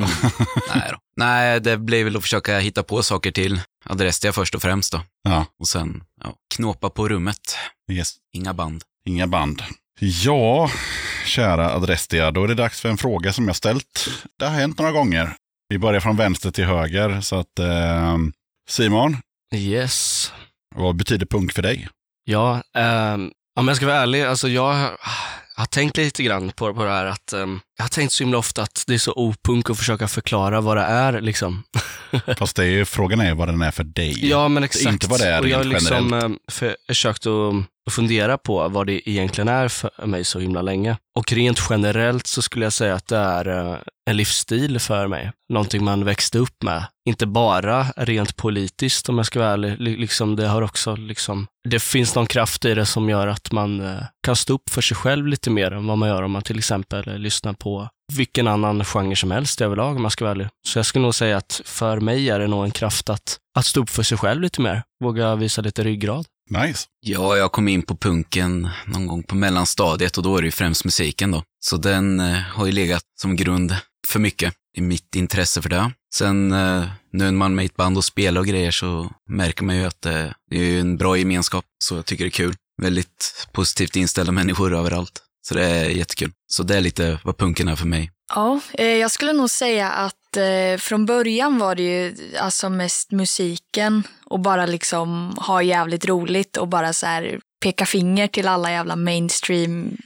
Nej 0.74 0.88
då. 0.90 0.98
Nej, 1.16 1.60
det 1.60 1.76
blir 1.76 2.04
väl 2.04 2.16
att 2.16 2.22
försöka 2.22 2.58
hitta 2.58 2.82
på 2.82 3.02
saker 3.02 3.30
till 3.30 3.60
Adrestia 3.88 4.32
först 4.32 4.54
och 4.54 4.62
främst 4.62 4.92
då. 4.92 5.00
ja, 5.22 5.46
Och 5.60 5.68
sen 5.68 6.02
ja, 6.24 6.34
knåpa 6.54 6.90
på 6.90 7.08
rummet. 7.08 7.56
yes. 7.92 8.14
Inga 8.32 8.54
band. 8.54 8.82
Inga 9.06 9.26
band. 9.26 9.62
Ja, 10.00 10.70
kära 11.26 11.70
Adrestia, 11.74 12.30
då 12.30 12.44
är 12.44 12.48
det 12.48 12.54
dags 12.54 12.80
för 12.80 12.88
en 12.88 12.98
fråga 12.98 13.32
som 13.32 13.46
jag 13.46 13.56
ställt. 13.56 14.08
Det 14.38 14.44
har 14.44 14.52
hänt 14.52 14.78
några 14.78 14.92
gånger. 14.92 15.36
Vi 15.68 15.78
börjar 15.78 16.00
från 16.00 16.16
vänster 16.16 16.50
till 16.50 16.64
höger. 16.64 17.20
Så 17.20 17.36
att 17.36 17.58
eh, 17.58 18.16
Simon, 18.68 19.16
Yes. 19.54 20.32
vad 20.74 20.96
betyder 20.96 21.26
punk 21.26 21.52
för 21.52 21.62
dig? 21.62 21.88
Ja, 22.24 22.62
ehm, 22.74 23.30
om 23.58 23.68
jag 23.68 23.76
ska 23.76 23.86
vara 23.86 23.96
ärlig, 23.96 24.22
alltså 24.22 24.48
jag 24.48 24.90
har- 25.56 25.62
har 25.62 25.66
tänkt 25.66 25.96
lite 25.96 26.22
grann 26.22 26.52
på, 26.56 26.74
på 26.74 26.84
det 26.84 26.90
här 26.90 27.06
att 27.06 27.32
ehm, 27.32 27.60
jag 27.76 27.84
har 27.84 27.88
tänkt 27.88 28.12
så 28.12 28.24
himla 28.24 28.38
ofta 28.38 28.62
att 28.62 28.84
det 28.86 28.94
är 28.94 28.98
så 28.98 29.12
opunk 29.12 29.70
att 29.70 29.78
försöka 29.78 30.08
förklara 30.08 30.60
vad 30.60 30.76
det 30.76 30.82
är. 30.82 31.20
Liksom. 31.20 31.62
Fast 32.38 32.56
det 32.56 32.62
är, 32.64 32.68
ju- 32.68 32.84
frågan 32.84 33.20
är 33.20 33.34
vad 33.34 33.48
den 33.48 33.62
är 33.62 33.70
för 33.70 33.84
dig. 33.84 34.28
Ja, 34.28 34.48
men 34.48 34.64
exakt. 34.64 34.86
Inte 34.92 35.06
vad 35.06 35.20
det 35.20 35.28
är 35.28 35.40
och 35.40 35.48
jag 35.48 35.56
har 35.56 35.64
liksom 35.64 36.08
generellt. 36.10 36.24
eh, 36.48 36.52
för, 36.54 36.76
försökt 36.88 37.26
att, 37.26 37.32
och 37.86 37.92
fundera 37.92 38.38
på 38.38 38.68
vad 38.68 38.86
det 38.86 39.10
egentligen 39.10 39.48
är 39.48 39.68
för 39.68 40.06
mig 40.06 40.24
så 40.24 40.38
himla 40.38 40.62
länge. 40.62 40.96
Och 41.18 41.32
rent 41.32 41.60
generellt 41.70 42.26
så 42.26 42.42
skulle 42.42 42.64
jag 42.64 42.72
säga 42.72 42.94
att 42.94 43.06
det 43.08 43.16
är 43.16 43.48
eh, 43.48 43.78
en 44.10 44.16
livsstil 44.16 44.78
för 44.80 45.06
mig. 45.06 45.32
Någonting 45.52 45.84
man 45.84 46.04
växte 46.04 46.38
upp 46.38 46.62
med. 46.62 46.84
Inte 47.08 47.26
bara 47.26 47.86
rent 47.96 48.36
politiskt 48.36 49.08
om 49.08 49.16
jag 49.16 49.26
ska 49.26 49.38
vara 49.38 49.50
ärlig. 49.50 49.80
Liksom, 49.80 50.36
det 50.36 50.46
har 50.46 50.62
också 50.62 50.96
liksom, 50.96 51.46
det 51.68 51.82
finns 51.82 52.14
någon 52.14 52.26
kraft 52.26 52.64
i 52.64 52.74
det 52.74 52.86
som 52.86 53.08
gör 53.08 53.26
att 53.26 53.52
man 53.52 53.80
eh, 53.80 54.02
kan 54.26 54.36
stå 54.36 54.54
upp 54.54 54.70
för 54.70 54.82
sig 54.82 54.96
själv 54.96 55.26
lite 55.26 55.50
mer 55.50 55.70
än 55.70 55.86
vad 55.86 55.98
man 55.98 56.08
gör 56.08 56.22
om 56.22 56.30
man 56.30 56.42
till 56.42 56.58
exempel 56.58 57.18
lyssnar 57.18 57.52
på 57.52 57.88
vilken 58.12 58.48
annan 58.48 58.84
genre 58.84 59.16
som 59.16 59.30
helst 59.30 59.60
överlag 59.60 59.96
om 59.96 60.02
man 60.02 60.10
ska 60.10 60.24
vara 60.24 60.32
ärlig. 60.32 60.48
Så 60.68 60.78
jag 60.78 60.86
skulle 60.86 61.02
nog 61.02 61.14
säga 61.14 61.36
att 61.36 61.60
för 61.64 62.00
mig 62.00 62.30
är 62.30 62.38
det 62.38 62.46
nog 62.46 62.64
en 62.64 62.70
kraft 62.70 63.10
att, 63.10 63.38
att 63.58 63.66
stå 63.66 63.80
upp 63.80 63.90
för 63.90 64.02
sig 64.02 64.18
själv 64.18 64.40
lite 64.40 64.60
mer. 64.60 64.82
Våga 65.04 65.34
visa 65.34 65.62
lite 65.62 65.84
ryggrad. 65.84 66.26
Nice. 66.50 66.86
Ja, 67.00 67.36
jag 67.36 67.52
kom 67.52 67.68
in 67.68 67.82
på 67.82 67.96
punken 67.96 68.68
någon 68.86 69.06
gång 69.06 69.22
på 69.22 69.34
mellanstadiet 69.34 70.16
och 70.16 70.22
då 70.22 70.36
är 70.36 70.42
det 70.42 70.46
ju 70.46 70.52
främst 70.52 70.84
musiken 70.84 71.30
då. 71.30 71.42
Så 71.60 71.76
den 71.76 72.20
eh, 72.20 72.38
har 72.38 72.66
ju 72.66 72.72
legat 72.72 73.02
som 73.20 73.36
grund 73.36 73.76
för 74.06 74.20
mycket 74.20 74.54
i 74.76 74.80
mitt 74.80 75.14
intresse 75.14 75.62
för 75.62 75.68
det. 75.68 75.92
Sen 76.14 76.52
eh, 76.52 76.84
nu 77.12 77.24
när 77.24 77.32
man 77.32 77.52
är 77.52 77.56
med 77.56 77.62
i 77.62 77.66
ett 77.66 77.76
band 77.76 77.96
och 77.96 78.04
spelar 78.04 78.40
och 78.40 78.46
grejer 78.46 78.70
så 78.70 79.10
märker 79.28 79.64
man 79.64 79.76
ju 79.76 79.84
att 79.84 80.06
eh, 80.06 80.26
det 80.50 80.56
är 80.56 80.64
ju 80.64 80.80
en 80.80 80.96
bra 80.96 81.16
gemenskap, 81.16 81.64
så 81.84 81.94
jag 81.94 82.06
tycker 82.06 82.24
det 82.24 82.28
är 82.28 82.30
kul. 82.30 82.54
Väldigt 82.82 83.48
positivt 83.52 83.96
inställda 83.96 84.32
människor 84.32 84.74
överallt. 84.74 85.22
Så 85.48 85.54
det 85.54 85.64
är 85.64 85.88
jättekul. 85.88 86.32
Så 86.46 86.62
det 86.62 86.76
är 86.76 86.80
lite 86.80 87.18
vad 87.24 87.36
punken 87.36 87.68
är 87.68 87.76
för 87.76 87.86
mig. 87.86 88.10
Ja, 88.34 88.60
eh, 88.72 88.86
jag 88.86 89.10
skulle 89.10 89.32
nog 89.32 89.50
säga 89.50 89.90
att 90.36 90.76
eh, 90.76 90.78
från 90.78 91.06
början 91.06 91.58
var 91.58 91.74
det 91.74 91.82
ju 91.82 92.14
alltså 92.40 92.68
mest 92.68 93.12
musiken 93.12 94.02
och 94.24 94.40
bara 94.40 94.66
liksom 94.66 95.34
ha 95.38 95.62
jävligt 95.62 96.06
roligt 96.06 96.56
och 96.56 96.68
bara 96.68 96.92
så 96.92 97.06
här 97.06 97.40
peka 97.62 97.86
finger 97.86 98.26
till 98.26 98.48
alla 98.48 98.70
jävla 98.70 98.96
mainstream 98.96 99.96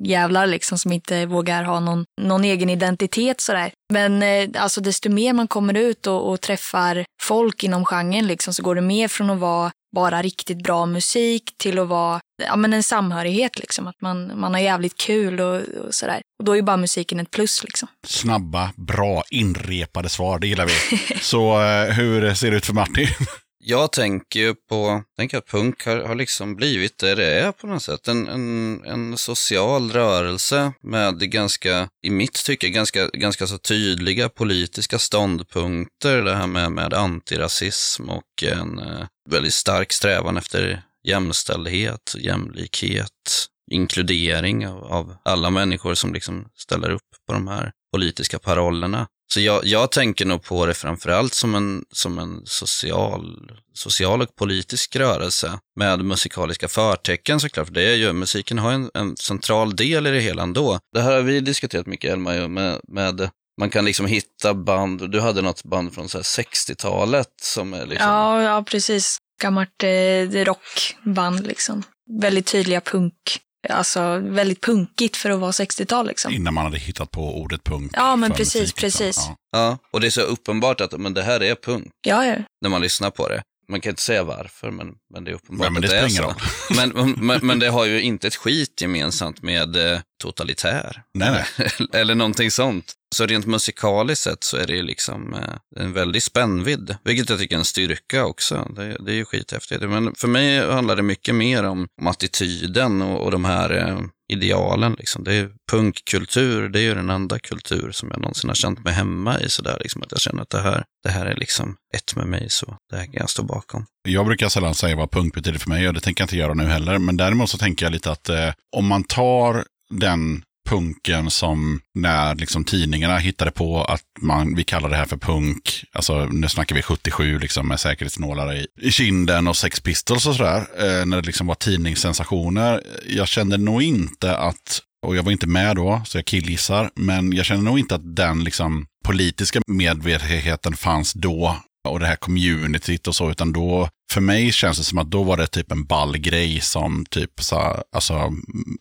jävlar 0.00 0.46
liksom 0.46 0.78
som 0.78 0.92
inte 0.92 1.26
vågar 1.26 1.64
ha 1.64 1.80
någon, 1.80 2.04
någon 2.20 2.44
egen 2.44 2.70
identitet 2.70 3.40
sådär. 3.40 3.72
Men 3.92 4.22
eh, 4.22 4.62
alltså 4.62 4.80
desto 4.80 5.10
mer 5.10 5.32
man 5.32 5.48
kommer 5.48 5.76
ut 5.76 6.06
och, 6.06 6.30
och 6.30 6.40
träffar 6.40 7.04
folk 7.22 7.64
inom 7.64 7.84
genren 7.84 8.26
liksom 8.26 8.54
så 8.54 8.62
går 8.62 8.74
det 8.74 8.80
mer 8.80 9.08
från 9.08 9.30
att 9.30 9.38
vara 9.38 9.70
bara 9.94 10.22
riktigt 10.22 10.62
bra 10.62 10.86
musik 10.86 11.42
till 11.56 11.78
att 11.78 11.88
vara 11.88 12.20
ja, 12.42 12.56
men 12.56 12.72
en 12.72 12.82
samhörighet 12.82 13.58
liksom. 13.58 13.86
Att 13.86 14.00
man, 14.00 14.40
man 14.40 14.54
har 14.54 14.60
jävligt 14.60 14.96
kul 14.96 15.40
och, 15.40 15.60
och 15.86 15.94
sådär. 15.94 16.20
Och 16.38 16.44
då 16.44 16.52
är 16.52 16.56
ju 16.56 16.62
bara 16.62 16.76
musiken 16.76 17.20
ett 17.20 17.30
plus 17.30 17.64
liksom. 17.64 17.88
Snabba, 18.06 18.72
bra, 18.76 19.22
inrepade 19.30 20.08
svar. 20.08 20.38
Det 20.38 20.46
gillar 20.46 20.66
vi. 20.66 20.72
Så 21.20 21.62
eh, 21.62 21.94
hur 21.94 22.34
ser 22.34 22.50
det 22.50 22.56
ut 22.56 22.66
för 22.66 22.74
Martin? 22.74 23.08
Jag 23.66 23.92
tänker 23.92 24.40
ju 24.40 24.54
på, 24.54 25.02
tänker 25.16 25.38
att 25.38 25.46
punk 25.46 25.86
har, 25.86 25.96
har 25.96 26.14
liksom 26.14 26.56
blivit 26.56 26.98
det 26.98 27.14
det 27.14 27.40
är 27.40 27.52
på 27.52 27.66
något 27.66 27.82
sätt. 27.82 28.08
En, 28.08 28.28
en, 28.28 28.84
en 28.84 29.18
social 29.18 29.92
rörelse 29.92 30.72
med 30.82 31.30
ganska, 31.30 31.88
i 32.02 32.10
mitt 32.10 32.44
tycke, 32.44 32.68
ganska, 32.68 33.08
ganska 33.12 33.46
så 33.46 33.58
tydliga 33.58 34.28
politiska 34.28 34.98
ståndpunkter. 34.98 36.22
Det 36.22 36.34
här 36.34 36.46
med, 36.46 36.72
med 36.72 36.94
antirasism 36.94 38.10
och 38.10 38.42
en 38.42 38.78
eh, 38.78 39.06
väldigt 39.30 39.54
stark 39.54 39.92
strävan 39.92 40.36
efter 40.36 40.82
jämställdhet, 41.04 42.14
jämlikhet, 42.18 43.48
inkludering 43.70 44.68
av, 44.68 44.84
av 44.84 45.16
alla 45.24 45.50
människor 45.50 45.94
som 45.94 46.14
liksom 46.14 46.48
ställer 46.54 46.90
upp 46.90 47.08
på 47.26 47.32
de 47.32 47.48
här 47.48 47.72
politiska 47.92 48.38
parollerna. 48.38 49.06
Så 49.32 49.40
jag, 49.40 49.64
jag 49.64 49.90
tänker 49.90 50.24
nog 50.26 50.42
på 50.42 50.66
det 50.66 50.74
framförallt 50.74 51.34
som 51.34 51.54
en, 51.54 51.84
som 51.92 52.18
en 52.18 52.40
social, 52.44 53.50
social 53.74 54.22
och 54.22 54.36
politisk 54.36 54.96
rörelse 54.96 55.58
med 55.76 56.04
musikaliska 56.04 56.68
förtecken 56.68 57.40
såklart. 57.40 57.66
För 57.66 57.74
det 57.74 57.82
är 57.82 57.94
ju, 57.94 58.12
musiken 58.12 58.58
har 58.58 58.72
en, 58.72 58.90
en 58.94 59.16
central 59.16 59.76
del 59.76 60.06
i 60.06 60.10
det 60.10 60.20
hela 60.20 60.42
ändå. 60.42 60.78
Det 60.92 61.00
här 61.00 61.12
har 61.12 61.22
vi 61.22 61.40
diskuterat 61.40 61.86
mycket, 61.86 62.12
Elma, 62.12 62.48
med, 62.48 62.80
med 62.88 63.30
man 63.60 63.70
kan 63.70 63.84
liksom 63.84 64.06
hitta 64.06 64.54
band, 64.54 65.10
du 65.10 65.20
hade 65.20 65.42
något 65.42 65.64
band 65.64 65.94
från 65.94 66.08
så 66.08 66.18
här 66.18 66.22
60-talet 66.22 67.28
som 67.42 67.74
är 67.74 67.86
liksom... 67.86 68.08
Ja, 68.08 68.42
ja 68.42 68.62
precis. 68.62 69.18
Gammalt 69.42 69.82
eh, 69.82 70.44
rockband 70.44 71.46
liksom. 71.46 71.82
Väldigt 72.20 72.46
tydliga 72.46 72.80
punk. 72.80 73.40
Alltså 73.70 74.18
väldigt 74.18 74.60
punkigt 74.60 75.16
för 75.16 75.30
att 75.30 75.40
vara 75.40 75.50
60-tal 75.50 76.06
liksom. 76.06 76.32
Innan 76.32 76.54
man 76.54 76.64
hade 76.64 76.78
hittat 76.78 77.10
på 77.10 77.40
ordet 77.40 77.64
punk. 77.64 77.90
Ja, 77.94 78.16
men 78.16 78.30
precis, 78.32 78.60
musik, 78.60 78.76
precis. 78.76 79.16
Ja. 79.16 79.36
Ja, 79.52 79.78
och 79.92 80.00
det 80.00 80.06
är 80.06 80.10
så 80.10 80.20
uppenbart 80.20 80.80
att 80.80 81.00
men 81.00 81.14
det 81.14 81.22
här 81.22 81.42
är 81.42 81.54
punk 81.54 81.90
Ja, 82.06 82.26
ja. 82.26 82.36
när 82.60 82.70
man 82.70 82.80
lyssnar 82.82 83.10
på 83.10 83.28
det. 83.28 83.42
Man 83.68 83.80
kan 83.80 83.90
inte 83.90 84.02
säga 84.02 84.24
varför, 84.24 84.70
men, 84.70 84.94
men 85.14 85.24
det 85.24 85.30
är 85.30 85.34
uppenbart 85.34 85.64
Nej, 85.64 85.70
men 85.72 85.84
att 85.84 85.90
det 85.90 85.96
det 85.96 86.02
är 86.02 86.08
spelar 86.08 86.34
så. 86.68 86.74
Men, 86.94 87.14
men, 87.18 87.46
men 87.46 87.58
det 87.58 87.68
har 87.68 87.84
ju 87.84 88.02
inte 88.02 88.26
ett 88.26 88.36
skit 88.36 88.80
gemensamt 88.80 89.42
med 89.42 89.92
eh, 89.92 90.00
totalitär. 90.22 91.02
Nej, 91.14 91.44
Eller 91.92 92.14
någonting 92.14 92.50
sånt. 92.50 92.92
Så 93.14 93.26
rent 93.26 93.46
musikaliskt 93.46 94.24
sett 94.24 94.44
så 94.44 94.56
är 94.56 94.66
det 94.66 94.72
ju 94.72 94.82
liksom 94.82 95.34
eh, 95.34 95.82
en 95.82 95.92
väldig 95.92 96.22
spännvidd, 96.22 96.96
vilket 97.04 97.30
jag 97.30 97.38
tycker 97.38 97.54
är 97.54 97.58
en 97.58 97.64
styrka 97.64 98.24
också. 98.24 98.68
Det, 98.76 98.96
det 99.04 99.12
är 99.12 99.16
ju 99.16 99.24
skithäftigt. 99.24 99.82
Men 99.82 100.14
för 100.14 100.28
mig 100.28 100.70
handlar 100.70 100.96
det 100.96 101.02
mycket 101.02 101.34
mer 101.34 101.64
om, 101.64 101.86
om 102.00 102.06
attityden 102.06 103.02
och, 103.02 103.24
och 103.24 103.30
de 103.30 103.44
här 103.44 103.70
eh, 103.70 104.00
idealen. 104.32 104.94
Liksom. 104.98 105.24
Det 105.24 105.34
är 105.34 105.50
punkkultur, 105.70 106.68
det 106.68 106.80
är 106.80 106.82
ju 106.82 106.94
den 106.94 107.10
enda 107.10 107.38
kultur 107.38 107.90
som 107.92 108.08
jag 108.12 108.20
någonsin 108.20 108.50
har 108.50 108.54
känt 108.54 108.84
mig 108.84 108.92
hemma 108.92 109.40
i. 109.40 109.48
Sådär, 109.48 109.78
liksom, 109.80 110.02
att 110.02 110.12
jag 110.12 110.20
känner 110.20 110.42
att 110.42 110.50
det 110.50 110.60
här, 110.60 110.84
det 111.04 111.10
här 111.10 111.26
är 111.26 111.36
liksom 111.36 111.76
ett 111.94 112.16
med 112.16 112.26
mig, 112.26 112.46
så 112.50 112.76
det 112.90 112.96
här 112.96 113.04
kan 113.04 113.14
jag 113.14 113.30
stå 113.30 113.42
bakom. 113.42 113.86
Jag 114.08 114.26
brukar 114.26 114.48
sällan 114.48 114.74
säga 114.74 114.96
vad 114.96 115.10
punk 115.10 115.34
betyder 115.34 115.58
för 115.58 115.68
mig 115.68 115.88
och 115.88 115.94
det 115.94 116.00
tänker 116.00 116.22
jag 116.22 116.26
inte 116.26 116.36
göra 116.36 116.54
nu 116.54 116.64
heller. 116.64 116.98
Men 116.98 117.16
däremot 117.16 117.50
så 117.50 117.58
tänker 117.58 117.86
jag 117.86 117.92
lite 117.92 118.10
att 118.10 118.28
eh, 118.28 118.52
om 118.76 118.86
man 118.86 119.04
tar 119.04 119.64
den 119.90 120.42
punken 120.74 121.30
som 121.30 121.80
när 121.94 122.34
liksom 122.34 122.64
tidningarna 122.64 123.18
hittade 123.18 123.50
på 123.50 123.84
att 123.84 124.02
man, 124.20 124.54
vi 124.54 124.64
kallar 124.64 124.88
det 124.88 124.96
här 124.96 125.04
för 125.04 125.16
punk. 125.16 125.84
Alltså 125.92 126.26
nu 126.26 126.48
snackar 126.48 126.76
vi 126.76 126.82
77 126.82 127.38
liksom 127.38 127.68
med 127.68 127.80
säkerhetsnålar 127.80 128.54
i, 128.54 128.66
i 128.80 128.90
kinden 128.90 129.48
och 129.48 129.56
Sex 129.56 129.80
Pistols 129.80 130.26
och 130.26 130.34
sådär. 130.34 130.66
Eh, 130.78 131.06
när 131.06 131.20
det 131.20 131.26
liksom 131.26 131.46
var 131.46 131.54
tidningssensationer. 131.54 132.82
Jag 133.06 133.28
kände 133.28 133.56
nog 133.56 133.82
inte 133.82 134.36
att, 134.36 134.80
och 135.06 135.16
jag 135.16 135.22
var 135.22 135.32
inte 135.32 135.46
med 135.46 135.76
då 135.76 136.02
så 136.06 136.18
jag 136.18 136.24
killgissar, 136.24 136.90
men 136.94 137.32
jag 137.32 137.46
kände 137.46 137.64
nog 137.64 137.78
inte 137.78 137.94
att 137.94 138.16
den 138.16 138.44
liksom 138.44 138.86
politiska 139.04 139.60
medvetenheten 139.66 140.76
fanns 140.76 141.12
då 141.12 141.56
och 141.88 142.00
det 142.00 142.06
här 142.06 142.16
communityt 142.16 143.06
och 143.06 143.14
så, 143.14 143.30
utan 143.30 143.52
då, 143.52 143.88
för 144.12 144.20
mig 144.20 144.52
känns 144.52 144.78
det 144.78 144.84
som 144.84 144.98
att 144.98 145.10
då 145.10 145.22
var 145.22 145.36
det 145.36 145.46
typ 145.46 145.72
en 145.72 145.84
ball 145.84 146.18
grej 146.18 146.60
som 146.60 147.06
typ 147.10 147.42
så, 147.42 147.82
alltså, 147.92 148.32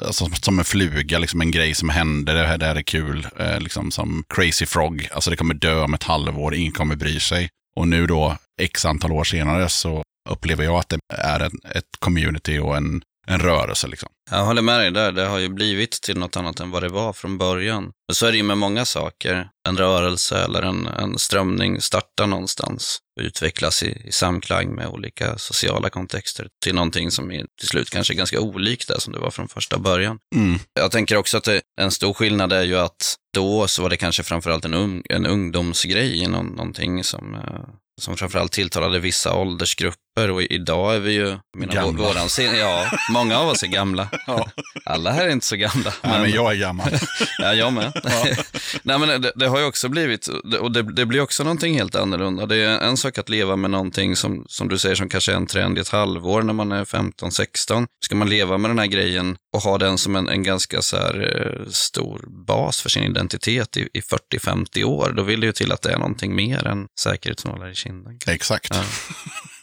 alltså 0.06 0.26
som 0.42 0.60
en 0.60 0.66
fluga, 0.66 1.20
liksom 1.20 1.42
en 1.42 1.52
grej 1.52 1.76
som 1.76 1.90
hände, 1.90 2.34
det 2.34 2.48
här, 2.48 2.58
det 2.58 2.66
här 2.66 2.76
är 2.76 2.82
kul, 2.82 3.28
eh, 3.40 3.60
liksom 3.60 3.92
som 3.92 4.24
Crazy 4.30 4.66
Frog, 4.66 5.08
alltså 5.14 5.30
det 5.30 5.36
kommer 5.36 5.54
dö 5.54 5.84
om 5.84 5.94
ett 5.94 6.04
halvår, 6.04 6.56
ingen 6.56 6.72
kommer 6.72 6.96
bry 6.96 7.20
sig. 7.20 7.50
Och 7.76 7.88
nu 7.88 8.08
då, 8.08 8.38
x 8.62 8.86
antal 8.86 9.12
år 9.12 9.24
senare, 9.24 9.70
så 9.70 10.04
upplever 10.30 10.64
jag 10.64 10.76
att 10.76 10.90
det 10.90 11.00
är 11.10 11.40
en, 11.40 11.60
ett 11.76 12.00
community 12.00 12.60
och 12.60 12.78
en, 12.78 13.02
en 13.28 13.40
rörelse 13.40 13.88
liksom. 13.88 14.10
Jag 14.32 14.46
håller 14.46 14.62
med 14.62 14.80
dig 14.80 14.92
där. 14.92 15.12
Det 15.12 15.26
har 15.26 15.40
ju 15.40 15.50
blivit 15.50 15.92
till 15.92 16.18
något 16.18 16.38
annat 16.38 16.60
än 16.60 16.72
vad 16.72 16.84
det 16.84 16.90
var 16.90 17.14
från 17.14 17.38
början. 17.38 17.84
Men 18.08 18.16
så 18.16 18.26
är 18.26 18.32
det 18.32 18.38
ju 18.38 18.44
med 18.44 18.58
många 18.58 18.86
saker. 18.86 19.50
En 19.68 19.78
rörelse 19.78 20.44
eller 20.44 20.62
en, 20.62 20.88
en 20.88 21.20
strömning 21.20 21.82
startar 21.82 22.28
någonstans 22.28 23.00
och 23.20 23.26
utvecklas 23.26 23.84
i, 23.84 24.02
i 24.06 24.12
samklang 24.12 24.76
med 24.76 24.88
olika 24.88 25.38
sociala 25.38 25.90
kontexter 25.90 26.48
till 26.64 26.76
någonting 26.76 27.12
som 27.12 27.32
är, 27.32 27.46
till 27.60 27.68
slut 27.68 27.90
kanske 27.90 28.14
är 28.14 28.16
ganska 28.16 28.40
olikt 28.40 28.88
det 28.88 29.00
som 29.00 29.14
det 29.14 29.20
var 29.20 29.32
från 29.32 29.48
första 29.48 29.78
början. 29.78 30.20
Mm. 30.36 30.60
Jag 30.74 30.92
tänker 30.92 31.18
också 31.18 31.38
att 31.38 31.44
det, 31.44 31.62
en 31.82 31.92
stor 31.92 32.14
skillnad 32.14 32.54
är 32.54 32.64
ju 32.64 32.78
att 32.78 33.16
då 33.34 33.68
så 33.68 33.82
var 33.82 33.90
det 33.90 33.98
kanske 33.98 34.24
framförallt 34.24 34.66
en, 34.66 34.74
ung, 34.74 35.04
en 35.10 35.26
ungdomsgrej, 35.26 36.28
någon, 36.28 36.46
någonting 36.48 37.04
som, 37.04 37.36
eh, 37.36 37.70
som 38.02 38.18
framförallt 38.18 38.52
tilltalade 38.52 39.00
vissa 39.00 39.36
åldersgrupper 39.36 40.03
och 40.16 40.42
idag 40.42 40.96
är 40.96 41.00
vi 41.00 41.12
ju, 41.12 41.38
mina, 41.58 41.74
Gamla. 41.74 42.04
vå- 42.04 42.08
våran, 42.08 42.58
ja, 42.60 42.86
många 43.12 43.38
av 43.40 43.48
oss 43.48 43.64
är 43.64 43.68
gamla. 43.68 44.10
Ja. 44.28 44.50
Alla 44.86 45.12
här 45.12 45.26
är 45.28 45.30
inte 45.32 45.46
så 45.46 45.56
gamla. 45.56 45.94
Nej, 46.04 46.22
men 46.22 46.32
jag 46.32 46.52
är 46.52 46.56
gammal. 46.56 46.88
Ja, 47.40 47.54
jag 47.54 47.74
med. 47.74 47.92
Nej, 48.84 49.00
men 49.00 49.22
det, 49.22 49.32
det 49.36 49.48
har 49.48 49.60
ju 49.60 49.66
också 49.66 49.90
blivit, 49.90 50.28
och 50.60 50.72
det, 50.72 50.82
det 50.82 51.06
blir 51.06 51.22
också 51.22 51.44
någonting 51.44 51.76
helt 51.78 51.96
annorlunda. 51.96 52.46
Det 52.46 52.56
är 52.56 52.80
en 52.80 52.98
sak 52.98 53.18
att 53.18 53.30
leva 53.30 53.56
med 53.56 53.72
någonting 53.72 54.16
som, 54.16 54.46
som 54.50 54.68
du 54.68 54.78
säger 54.78 54.96
som 54.96 55.10
kanske 55.10 55.32
är 55.32 55.36
en 55.36 55.48
trend 55.48 55.78
i 55.78 55.82
ett 55.82 55.90
halvår 55.90 56.42
när 56.42 56.54
man 56.54 56.72
är 56.72 56.86
15-16. 56.86 57.86
Ska 58.06 58.16
man 58.16 58.30
leva 58.30 58.58
med 58.58 58.70
den 58.72 58.80
här 58.80 58.86
grejen 58.88 59.36
och 59.54 59.62
ha 59.62 59.78
den 59.78 59.98
som 59.98 60.16
en, 60.16 60.30
en 60.30 60.44
ganska 60.44 60.82
så 60.82 60.98
här, 60.98 61.38
eh, 61.64 61.70
stor 61.70 62.26
bas 62.48 62.82
för 62.82 62.90
sin 62.90 63.04
identitet 63.04 63.78
i, 63.78 63.90
i 63.94 64.02
40-50 64.34 64.84
år, 64.84 65.14
då 65.18 65.24
vill 65.24 65.40
det 65.40 65.46
ju 65.46 65.54
till 65.54 65.72
att 65.72 65.82
det 65.82 65.92
är 65.92 65.98
någonting 65.98 66.36
mer 66.36 66.68
än 66.68 66.88
säkerhetsnålar 67.00 67.70
i 67.70 67.76
kinden. 67.76 68.20
Exakt. 68.28 68.70
Ja. 68.74 68.84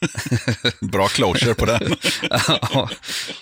Bra 0.81 1.09
closure 1.09 1.55
på 1.55 1.65
den. 1.65 1.97
ja, 2.73 2.89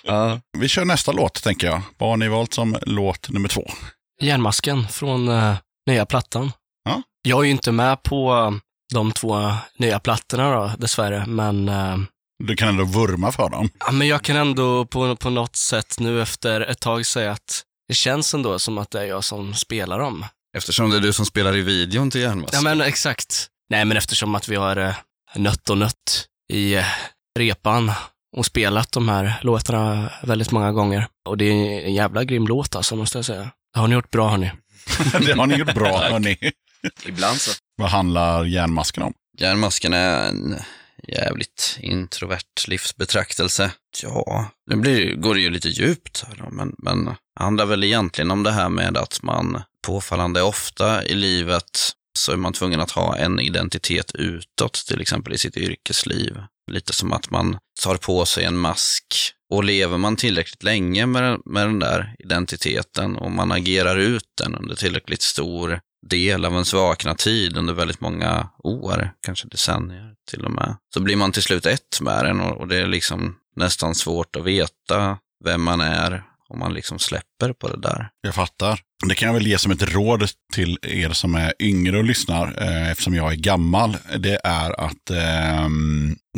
ja. 0.02 0.40
Vi 0.58 0.68
kör 0.68 0.84
nästa 0.84 1.12
låt, 1.12 1.42
tänker 1.42 1.66
jag. 1.66 1.82
Vad 1.98 2.10
har 2.10 2.16
ni 2.16 2.28
valt 2.28 2.54
som 2.54 2.76
låt 2.82 3.28
nummer 3.28 3.48
två? 3.48 3.70
Järnmasken 4.20 4.88
från 4.88 5.28
eh, 5.28 5.54
nya 5.86 6.06
plattan. 6.06 6.52
Ja. 6.84 7.02
Jag 7.22 7.40
är 7.40 7.44
ju 7.44 7.50
inte 7.50 7.72
med 7.72 8.02
på 8.02 8.32
eh, 8.34 8.50
de 8.94 9.12
två 9.12 9.52
nya 9.78 10.00
plattorna 10.00 10.50
då, 10.54 10.72
dessvärre, 10.78 11.26
men, 11.26 11.68
eh, 11.68 11.96
Du 12.44 12.56
kan 12.56 12.68
ändå 12.68 12.84
vurma 12.84 13.32
för 13.32 13.48
dem. 13.50 13.70
ja, 13.86 13.92
men 13.92 14.08
jag 14.08 14.22
kan 14.22 14.36
ändå 14.36 14.84
på, 14.86 15.16
på 15.16 15.30
något 15.30 15.56
sätt 15.56 15.96
nu 16.00 16.22
efter 16.22 16.60
ett 16.60 16.80
tag 16.80 17.06
säga 17.06 17.32
att 17.32 17.62
det 17.88 17.94
känns 17.94 18.34
ändå 18.34 18.58
som 18.58 18.78
att 18.78 18.90
det 18.90 19.00
är 19.00 19.04
jag 19.04 19.24
som 19.24 19.54
spelar 19.54 19.98
dem. 19.98 20.24
Eftersom 20.56 20.90
det 20.90 20.96
är 20.96 21.00
du 21.00 21.12
som 21.12 21.26
spelar 21.26 21.56
i 21.56 21.60
videon 21.60 22.10
till 22.10 22.20
Järnmask. 22.20 22.54
Ja, 22.54 22.60
men 22.60 22.80
exakt. 22.80 23.46
Nej, 23.70 23.84
men 23.84 23.96
eftersom 23.96 24.34
att 24.34 24.48
vi 24.48 24.56
har 24.56 24.76
eh, 24.76 24.94
nött 25.36 25.70
och 25.70 25.78
nött 25.78 26.26
i 26.52 26.74
eh, 26.74 26.84
repan 27.38 27.92
och 28.36 28.46
spelat 28.46 28.92
de 28.92 29.08
här 29.08 29.40
låtarna 29.42 30.12
väldigt 30.22 30.50
många 30.50 30.72
gånger. 30.72 31.06
Och 31.28 31.38
det 31.38 31.44
är 31.44 31.86
en 31.86 31.94
jävla 31.94 32.24
grym 32.24 32.46
låt 32.46 32.76
alltså, 32.76 32.96
måste 32.96 33.18
jag 33.18 33.24
säga. 33.24 33.50
Det 33.74 33.80
har 33.80 33.88
ni 33.88 33.94
gjort 33.94 34.10
bra, 34.10 34.28
hörni. 34.28 34.52
det 35.26 35.32
har 35.32 35.46
ni 35.46 35.54
gjort 35.54 35.74
bra, 35.74 35.98
hörni. 36.10 36.38
Ibland 37.06 37.40
så. 37.40 37.50
Vad 37.76 37.90
handlar 37.90 38.44
järnmasken 38.44 39.02
om? 39.02 39.14
Järnmasken 39.38 39.92
är 39.92 40.28
en 40.28 40.56
jävligt 41.08 41.78
introvert 41.80 42.68
livsbetraktelse. 42.68 43.70
Ja, 44.02 44.50
det 44.70 44.76
blir, 44.76 45.14
går 45.14 45.34
det 45.34 45.40
ju 45.40 45.50
lite 45.50 45.68
djupt 45.68 46.24
här 46.28 46.36
då, 46.36 46.50
men, 46.50 46.74
men 46.78 47.04
det 47.04 47.44
handlar 47.44 47.66
väl 47.66 47.84
egentligen 47.84 48.30
om 48.30 48.42
det 48.42 48.52
här 48.52 48.68
med 48.68 48.96
att 48.96 49.22
man 49.22 49.62
påfallande 49.86 50.42
ofta 50.42 51.04
i 51.04 51.14
livet 51.14 51.92
så 52.18 52.32
är 52.32 52.36
man 52.36 52.52
tvungen 52.52 52.80
att 52.80 52.90
ha 52.90 53.16
en 53.16 53.40
identitet 53.40 54.14
utåt, 54.14 54.84
till 54.88 55.00
exempel 55.00 55.32
i 55.32 55.38
sitt 55.38 55.56
yrkesliv. 55.56 56.36
Lite 56.70 56.92
som 56.92 57.12
att 57.12 57.30
man 57.30 57.58
tar 57.82 57.96
på 57.96 58.24
sig 58.24 58.44
en 58.44 58.58
mask. 58.58 59.04
Och 59.50 59.64
lever 59.64 59.98
man 59.98 60.16
tillräckligt 60.16 60.62
länge 60.62 61.06
med, 61.06 61.40
med 61.44 61.66
den 61.66 61.78
där 61.78 62.14
identiteten 62.18 63.16
och 63.16 63.30
man 63.30 63.52
agerar 63.52 63.96
ut 63.96 64.28
den 64.42 64.54
under 64.54 64.74
tillräckligt 64.74 65.22
stor 65.22 65.80
del 66.06 66.44
av 66.44 66.52
ens 66.52 66.72
vakna 66.72 67.14
tid 67.14 67.56
under 67.56 67.74
väldigt 67.74 68.00
många 68.00 68.48
år, 68.58 69.10
kanske 69.20 69.48
decennier 69.48 70.14
till 70.30 70.44
och 70.44 70.50
med, 70.50 70.76
så 70.94 71.00
blir 71.00 71.16
man 71.16 71.32
till 71.32 71.42
slut 71.42 71.66
ett 71.66 72.00
med 72.00 72.24
den 72.24 72.40
och, 72.40 72.56
och 72.56 72.68
det 72.68 72.76
är 72.76 72.86
liksom 72.86 73.36
nästan 73.56 73.94
svårt 73.94 74.36
att 74.36 74.44
veta 74.44 75.18
vem 75.44 75.62
man 75.62 75.80
är 75.80 76.24
om 76.48 76.58
man 76.58 76.74
liksom 76.74 76.98
släpper 76.98 77.52
på 77.52 77.68
det 77.68 77.80
där. 77.80 78.10
Jag 78.20 78.34
fattar. 78.34 78.80
Det 79.06 79.14
kan 79.14 79.26
jag 79.26 79.34
väl 79.34 79.46
ge 79.46 79.58
som 79.58 79.72
ett 79.72 79.94
råd 79.94 80.28
till 80.52 80.78
er 80.82 81.10
som 81.10 81.34
är 81.34 81.52
yngre 81.60 81.98
och 81.98 82.04
lyssnar, 82.04 82.62
eh, 82.62 82.90
eftersom 82.90 83.14
jag 83.14 83.32
är 83.32 83.36
gammal. 83.36 83.96
Det 84.18 84.40
är 84.44 84.80
att 84.80 85.10
eh, 85.10 85.68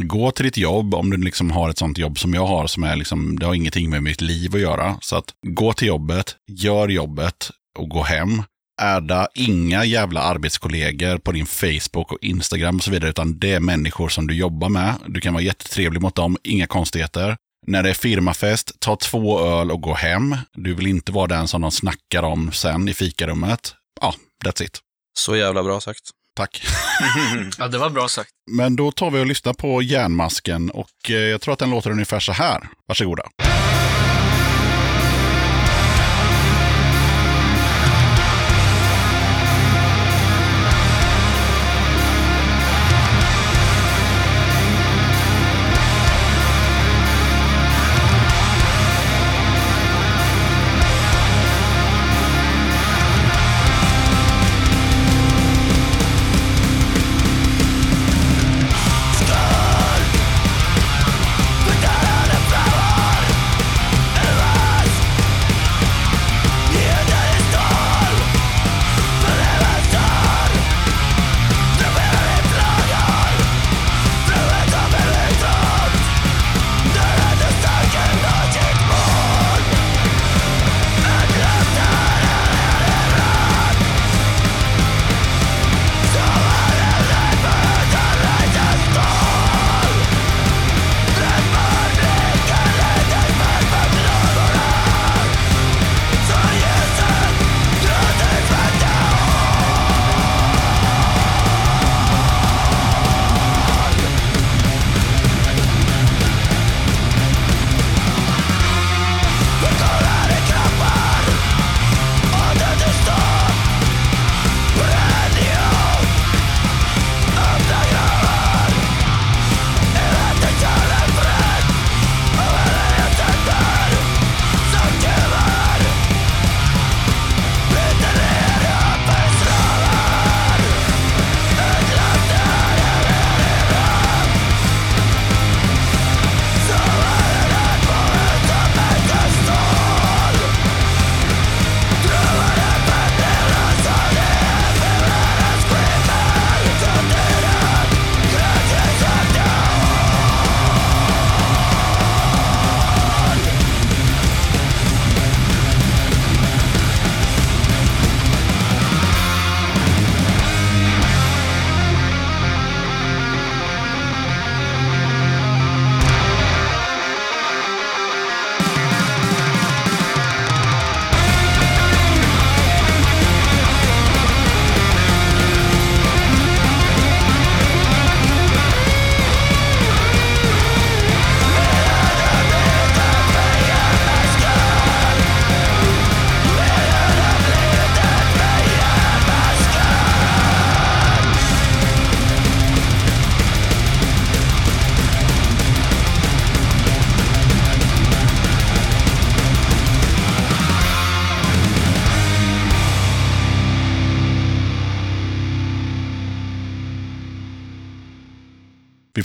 gå 0.02 0.30
till 0.30 0.44
ditt 0.44 0.56
jobb, 0.56 0.94
om 0.94 1.10
du 1.10 1.16
liksom 1.16 1.50
har 1.50 1.70
ett 1.70 1.78
sånt 1.78 1.98
jobb 1.98 2.18
som 2.18 2.34
jag 2.34 2.46
har, 2.46 2.66
som 2.66 2.84
är 2.84 2.96
liksom, 2.96 3.38
det 3.38 3.46
har 3.46 3.54
ingenting 3.54 3.90
med 3.90 4.02
mitt 4.02 4.20
liv 4.20 4.54
att 4.54 4.60
göra. 4.60 4.96
Så 5.00 5.16
att 5.16 5.34
gå 5.46 5.72
till 5.72 5.88
jobbet, 5.88 6.36
gör 6.52 6.88
jobbet 6.88 7.50
och 7.78 7.88
gå 7.88 8.02
hem. 8.02 8.42
Adda 8.82 9.28
inga 9.34 9.84
jävla 9.84 10.20
arbetskollegor 10.20 11.18
på 11.18 11.32
din 11.32 11.46
Facebook 11.46 12.12
och 12.12 12.18
Instagram 12.22 12.76
och 12.76 12.82
så 12.82 12.90
vidare, 12.90 13.10
utan 13.10 13.38
det 13.38 13.52
är 13.52 13.60
människor 13.60 14.08
som 14.08 14.26
du 14.26 14.34
jobbar 14.34 14.68
med. 14.68 14.94
Du 15.06 15.20
kan 15.20 15.34
vara 15.34 15.42
jättetrevlig 15.42 16.02
mot 16.02 16.14
dem, 16.14 16.36
inga 16.42 16.66
konstigheter. 16.66 17.36
När 17.66 17.82
det 17.82 17.90
är 17.90 17.94
firmafest, 17.94 18.80
ta 18.80 18.96
två 18.96 19.40
öl 19.40 19.70
och 19.70 19.80
gå 19.80 19.94
hem. 19.94 20.36
Du 20.52 20.74
vill 20.74 20.86
inte 20.86 21.12
vara 21.12 21.26
den 21.26 21.48
som 21.48 21.60
de 21.62 21.70
snackar 21.70 22.22
om 22.22 22.52
sen 22.52 22.88
i 22.88 22.94
fikarummet. 22.94 23.74
Ja, 24.00 24.14
that's 24.44 24.62
it. 24.62 24.78
Så 25.18 25.36
jävla 25.36 25.62
bra 25.62 25.80
sagt. 25.80 26.00
Tack. 26.36 26.62
Ja, 27.58 27.68
det 27.68 27.78
var 27.78 27.90
bra 27.90 28.08
sagt. 28.08 28.30
Men 28.50 28.76
då 28.76 28.92
tar 28.92 29.10
vi 29.10 29.20
och 29.20 29.26
lyssnar 29.26 29.52
på 29.52 29.82
järnmasken 29.82 30.70
och 30.70 30.90
eh, 31.08 31.14
jag 31.16 31.40
tror 31.40 31.52
att 31.52 31.58
den 31.58 31.70
låter 31.70 31.90
ungefär 31.90 32.20
så 32.20 32.32
här. 32.32 32.68
Varsågoda. 32.88 33.22
Förtärade 33.42 33.79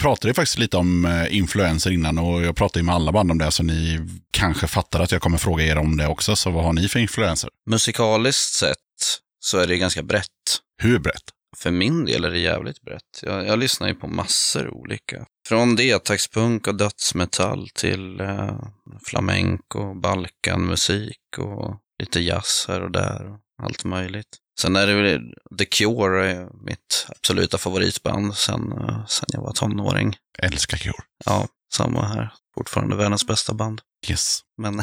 pratade 0.05 0.33
faktiskt 0.33 0.57
lite 0.57 0.77
om 0.77 1.05
eh, 1.05 1.37
influenser 1.37 1.91
innan 1.91 2.17
och 2.17 2.41
jag 2.41 2.55
pratade 2.55 2.85
med 2.85 2.95
alla 2.95 3.11
band 3.11 3.31
om 3.31 3.37
det, 3.37 3.51
så 3.51 3.63
ni 3.63 3.99
kanske 4.31 4.67
fattar 4.67 4.99
att 4.99 5.11
jag 5.11 5.21
kommer 5.21 5.37
fråga 5.37 5.63
er 5.63 5.77
om 5.77 5.97
det 5.97 6.07
också. 6.07 6.35
Så 6.35 6.51
vad 6.51 6.63
har 6.63 6.73
ni 6.73 6.87
för 6.87 6.99
influenser? 6.99 7.49
Musikaliskt 7.69 8.53
sett 8.53 8.77
så 9.39 9.57
är 9.57 9.67
det 9.67 9.77
ganska 9.77 10.03
brett. 10.03 10.29
Hur 10.81 10.99
brett? 10.99 11.23
För 11.57 11.71
min 11.71 12.05
del 12.05 12.25
är 12.25 12.31
det 12.31 12.39
jävligt 12.39 12.81
brett. 12.81 13.21
Jag, 13.21 13.47
jag 13.47 13.59
lyssnar 13.59 13.87
ju 13.87 13.95
på 13.95 14.07
massor 14.07 14.73
olika. 14.73 15.25
Från 15.47 15.75
detaxpunk 15.75 16.67
och 16.67 16.75
dödsmetall 16.75 17.69
till 17.69 18.21
eh, 18.21 18.59
flamenco, 19.05 19.93
balkanmusik 20.01 21.37
och 21.37 21.79
lite 21.99 22.19
jazz 22.19 22.65
här 22.67 22.81
och 22.81 22.91
där. 22.91 23.31
Och 23.31 23.39
allt 23.63 23.83
möjligt. 23.83 24.37
Sen 24.59 24.75
är 24.75 24.87
det 24.87 24.93
väl 24.93 25.33
The 25.59 25.65
Cure, 25.65 26.31
är 26.31 26.47
mitt 26.65 27.07
absoluta 27.09 27.57
favoritband 27.57 28.35
sen, 28.35 28.71
eh, 28.71 29.05
sen 29.07 29.25
jag 29.27 29.41
var 29.41 29.51
tonåring. 29.53 30.15
Älskar 30.39 30.77
Cure. 30.77 30.93
Ja, 31.25 31.47
samma 31.73 32.05
här. 32.07 32.33
Fortfarande 32.57 32.95
världens 32.95 33.27
bästa 33.27 33.53
band. 33.53 33.81
Yes. 34.09 34.39
Men, 34.57 34.81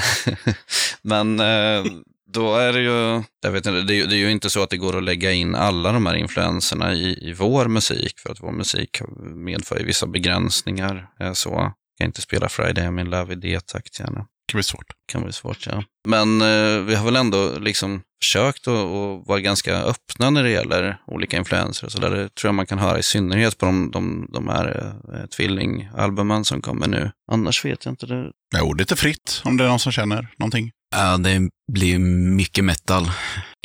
men 1.03 1.41
eh, 1.41 1.85
då 2.33 2.57
är 2.57 2.73
det 2.73 2.81
ju, 2.81 3.23
jag 3.43 3.51
vet 3.53 3.67
inte, 3.67 3.83
det 3.83 3.95
är, 3.95 3.97
ju- 3.97 4.07
det 4.07 4.15
är 4.15 4.19
ju 4.19 4.31
inte 4.31 4.51
så 4.51 4.63
att 4.63 4.71
det 4.71 4.77
går 4.77 4.97
att 4.97 5.05
lägga 5.05 5.33
in 5.33 5.55
alla 5.55 5.93
de 5.93 6.07
här 6.07 6.15
influenserna 6.15 6.95
i, 6.95 7.29
i 7.29 7.33
vår 7.33 7.69
musik, 7.69 8.19
för 8.19 8.31
att 8.33 8.41
vår 8.43 8.53
musik 8.53 9.01
medför 9.35 9.79
ju 9.79 9.85
vissa 9.87 10.07
begränsningar. 10.07 11.09
Eh, 11.21 11.33
Så 11.33 11.49
jag 11.49 11.73
kan 11.99 12.07
inte 12.07 12.21
spela 12.23 12.49
Friday 12.49 12.85
I'm 12.87 13.01
in 13.01 13.11
love 13.11 13.33
i 13.33 13.37
D-takt 13.37 14.01
gärna. 14.01 14.27
Det 14.53 14.55
kan 14.55 14.59
bli 14.59 14.63
svårt. 14.63 14.87
kan 15.13 15.23
bli 15.23 15.33
svårt, 15.33 15.67
ja. 15.67 15.85
Men 16.09 16.43
eh, 16.43 16.85
vi 16.85 16.95
har 16.95 17.05
väl 17.05 17.17
ändå 17.17 17.59
liksom 17.59 18.03
försökt 18.25 18.69
att, 18.69 18.75
att 18.75 19.27
vara 19.27 19.41
ganska 19.41 19.77
öppna 19.77 20.31
när 20.31 20.43
det 20.43 20.51
gäller 20.51 20.99
olika 21.07 21.37
influenser 21.37 21.87
och 21.87 21.93
så 21.93 21.99
där. 21.99 22.11
Det 22.11 22.35
tror 22.35 22.49
jag 22.49 22.55
man 22.55 22.67
kan 22.67 22.79
höra 22.79 22.99
i 22.99 23.03
synnerhet 23.03 23.59
på 23.59 23.67
de, 23.67 23.91
de, 23.91 24.29
de 24.33 24.49
här 24.49 24.95
eh, 25.15 25.27
tvillingalbumen 25.27 26.45
som 26.45 26.63
kommer 26.63 26.87
nu. 26.87 27.11
Annars 27.33 27.65
vet 27.65 27.85
jag 27.85 27.93
inte. 27.93 28.07
Det, 28.07 28.31
Jo, 28.59 28.73
lite 28.73 28.97
fritt 28.97 29.43
om 29.45 29.57
det 29.57 29.65
är 29.65 29.69
någon 29.69 29.79
som 29.79 29.93
känner 29.93 30.29
någonting. 30.39 30.71
Ja, 30.97 31.17
det 31.17 31.51
blir 31.73 31.99
mycket 32.37 32.65
metal 32.65 33.11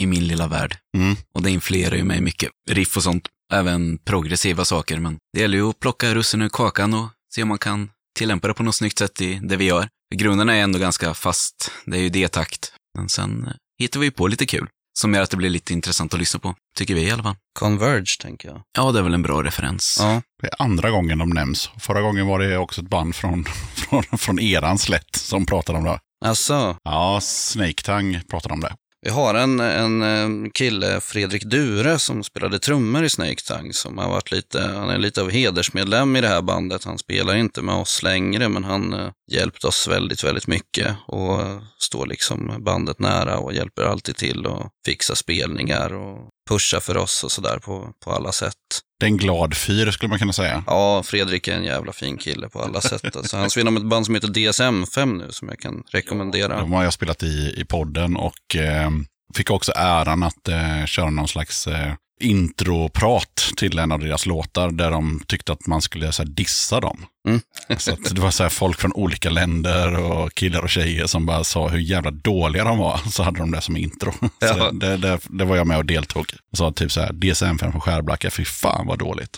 i 0.02 0.06
min 0.08 0.28
lilla 0.28 0.48
värld. 0.48 0.78
Mm. 0.98 1.16
Och 1.36 1.42
det 1.44 1.52
influerar 1.52 1.96
ju 1.96 2.04
mig 2.04 2.22
mycket. 2.22 2.50
Riff 2.70 2.98
och 2.98 3.04
sånt. 3.04 3.28
Även 3.54 3.98
progressiva 3.98 4.66
saker. 4.66 5.00
Men 5.00 5.18
det 5.34 5.40
gäller 5.40 5.58
ju 5.58 5.70
att 5.70 5.80
plocka 5.80 6.16
russinen 6.16 6.46
ur 6.46 6.50
kakan 6.50 6.94
och 6.94 7.08
se 7.36 7.44
om 7.44 7.50
man 7.50 7.58
kan 7.58 7.90
tillämpa 8.18 8.47
det 8.47 8.53
på 8.53 8.63
något 8.63 8.76
snyggt 8.76 8.97
sätt 8.99 9.22
i 9.22 9.39
det 9.43 9.55
vi 9.57 9.65
gör. 9.65 9.88
Grunden 10.15 10.49
är 10.49 10.53
ändå 10.55 10.80
ganska 10.80 11.13
fast. 11.13 11.72
Det 11.86 11.97
är 11.97 12.01
ju 12.01 12.09
D-takt. 12.09 12.74
Men 12.97 13.09
sen 13.09 13.45
eh, 13.47 13.53
hittar 13.80 13.99
vi 13.99 14.11
på 14.11 14.28
lite 14.28 14.45
kul. 14.45 14.68
Som 14.99 15.13
gör 15.13 15.22
att 15.22 15.30
det 15.30 15.38
blir 15.38 15.49
lite 15.49 15.74
intressant 15.74 16.13
att 16.13 16.20
lyssna 16.20 16.39
på. 16.39 16.55
Tycker 16.78 16.95
vi 16.95 17.01
i 17.01 17.11
alla 17.11 17.24
fall. 17.24 17.36
Converge, 17.59 18.18
tänker 18.22 18.49
jag. 18.49 18.61
Ja, 18.78 18.91
det 18.91 18.99
är 18.99 19.03
väl 19.03 19.13
en 19.13 19.22
bra 19.22 19.43
referens. 19.43 19.97
Ja, 19.99 20.22
Det 20.41 20.47
är 20.47 20.61
andra 20.61 20.89
gången 20.91 21.18
de 21.18 21.30
nämns. 21.30 21.70
Förra 21.80 22.01
gången 22.01 22.28
var 22.28 22.39
det 22.39 22.57
också 22.57 22.82
ett 22.82 22.89
band 22.89 23.15
från, 23.15 23.45
från, 23.76 24.03
från 24.18 24.39
eran 24.39 24.78
slätt 24.78 25.15
som 25.15 25.45
pratade 25.45 25.78
om 25.78 25.84
det. 25.84 25.99
alltså. 26.26 26.78
Ja, 26.84 27.20
Snake 27.22 27.84
Tang 27.84 28.22
pratade 28.30 28.53
om 28.53 28.59
det. 28.59 28.76
Vi 29.08 29.14
har 29.14 29.34
en, 29.34 29.60
en 29.60 30.01
eh, 30.01 30.51
kille, 30.53 31.01
Fredrik 31.01 31.43
Dure, 31.43 31.99
som 31.99 32.24
spelade 32.24 32.60
trummor 32.60 33.03
i 33.03 33.10
Snake 33.10 33.41
Tang. 33.47 33.74
som 33.74 33.97
har 33.97 34.10
varit 34.10 34.32
lite, 34.32 34.62
han 34.62 34.89
är 34.89 34.97
lite 34.97 35.22
av 35.22 35.30
hedersmedlem 35.30 36.16
i 36.16 36.22
det 36.22 36.28
här 36.28 36.41
bandet. 36.41 36.84
Han 36.84 36.97
spelar 36.97 37.36
inte 37.36 37.62
med 37.62 37.76
oss 37.76 38.03
längre, 38.03 38.49
men 38.49 38.64
han 38.64 38.93
eh, 38.93 39.10
hjälpt 39.32 39.64
oss 39.64 39.88
väldigt, 39.88 40.24
väldigt 40.24 40.47
mycket 40.47 40.95
och 41.08 41.39
står 41.78 42.05
liksom 42.05 42.64
bandet 42.64 42.99
nära 42.99 43.38
och 43.38 43.53
hjälper 43.53 43.84
alltid 43.84 44.16
till 44.16 44.45
och 44.45 44.70
fixa 44.86 45.16
spelningar 45.16 45.93
och 45.93 46.30
pusha 46.49 46.80
för 46.80 46.97
oss 46.97 47.24
och 47.24 47.32
sådär 47.32 47.60
på, 47.60 47.89
på 48.05 48.12
alla 48.12 48.32
sätt. 48.32 48.82
Det 49.00 49.06
är 49.06 49.08
en 49.08 49.18
glad 49.18 49.58
fyr 49.58 49.91
skulle 49.91 50.10
man 50.10 50.20
kunna 50.20 50.34
säga. 50.34 50.64
Ja, 50.68 51.04
Fredrik 51.04 51.48
är 51.48 51.56
en 51.56 51.64
jävla 51.64 51.93
fin 51.93 52.18
kille 52.18 52.50
på 52.50 52.62
alla 52.62 52.82
sätt. 52.82 53.16
Alltså, 53.16 53.38
han 53.38 53.50
spelar 53.50 53.72
med 53.72 53.82
ett 53.82 53.89
band 53.89 54.06
som 54.06 54.16
heter 54.16 54.28
DSM-5 54.28 55.18
nu, 55.18 55.28
som 55.32 55.48
jag 55.48 55.60
kan 55.60 55.84
rekommendera. 55.91 56.60
De 56.60 56.72
har 56.74 56.84
jag 56.84 56.93
spelat 56.93 57.24
i, 57.24 57.54
i 57.58 57.66
podden 57.66 58.16
och 58.16 58.56
eh, 58.56 58.89
fick 59.36 59.52
också 59.52 59.72
äran 59.76 60.24
att 60.24 60.48
eh, 60.48 60.86
köra 60.86 61.10
någon 61.10 61.28
slags 61.28 61.68
eh, 61.68 61.93
introprat 62.20 63.53
till 63.57 63.80
en 63.80 63.91
av 63.91 63.99
deras 63.99 64.26
låtar 64.26 64.72
där 64.72 64.91
de 64.91 65.22
tyckte 65.28 65.51
att 65.51 65.68
man 65.68 65.82
skulle 65.82 66.11
så 66.11 66.24
här, 66.24 66.30
dissa 66.30 66.80
dem. 66.80 67.05
Mm. 67.28 67.41
Så 67.78 67.91
att 67.91 68.15
det 68.15 68.22
var 68.22 68.32
så 68.32 68.43
här, 68.43 68.49
folk 68.49 68.80
från 68.80 68.93
olika 68.93 69.30
länder 69.30 69.99
och 69.99 70.34
killar 70.34 70.61
och 70.61 70.70
tjejer 70.70 71.07
som 71.07 71.26
bara 71.26 71.43
sa 71.43 71.68
hur 71.68 71.80
jävla 71.80 72.11
dåliga 72.11 72.63
de 72.63 72.78
var. 72.78 72.99
Så 73.11 73.24
hade 73.24 73.39
de 73.39 73.51
det 73.51 73.61
som 73.61 73.78
intro. 73.78 74.13
Ja. 74.39 74.53
Så 74.53 74.72
det, 74.72 74.97
det, 74.97 75.20
det 75.30 75.45
var 75.45 75.55
jag 75.55 75.68
med 75.68 75.78
och 75.78 75.86
deltog. 75.86 76.34
Och 76.51 76.57
sa 76.57 76.72
typ 76.72 76.91
så 76.91 77.01
här, 77.01 77.09
DSM-5 77.09 77.72
från 77.72 77.82
Skärblacka, 77.82 78.32
fy 78.32 78.45
fan 78.45 78.88
vad 78.88 78.99
dåligt. 78.99 79.38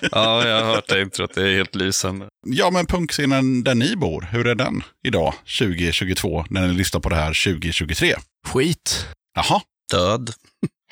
ja, 0.00 0.48
jag 0.48 0.64
har 0.64 0.74
hört 0.74 0.88
det 0.88 1.02
introt. 1.02 1.34
Det 1.34 1.42
är 1.42 1.56
helt 1.56 1.74
lysande. 1.74 2.26
Ja, 2.46 2.70
men 2.70 2.86
punkscenen 2.86 3.64
där 3.64 3.74
ni 3.74 3.96
bor, 3.96 4.28
hur 4.30 4.46
är 4.46 4.54
den 4.54 4.82
idag, 5.04 5.34
2022, 5.58 6.44
när 6.50 6.66
ni 6.66 6.74
lyssnar 6.74 7.00
på 7.00 7.08
det 7.08 7.16
här 7.16 7.52
2023? 7.54 8.14
Skit. 8.48 9.06
Jaha, 9.34 9.60
Död. 9.90 10.30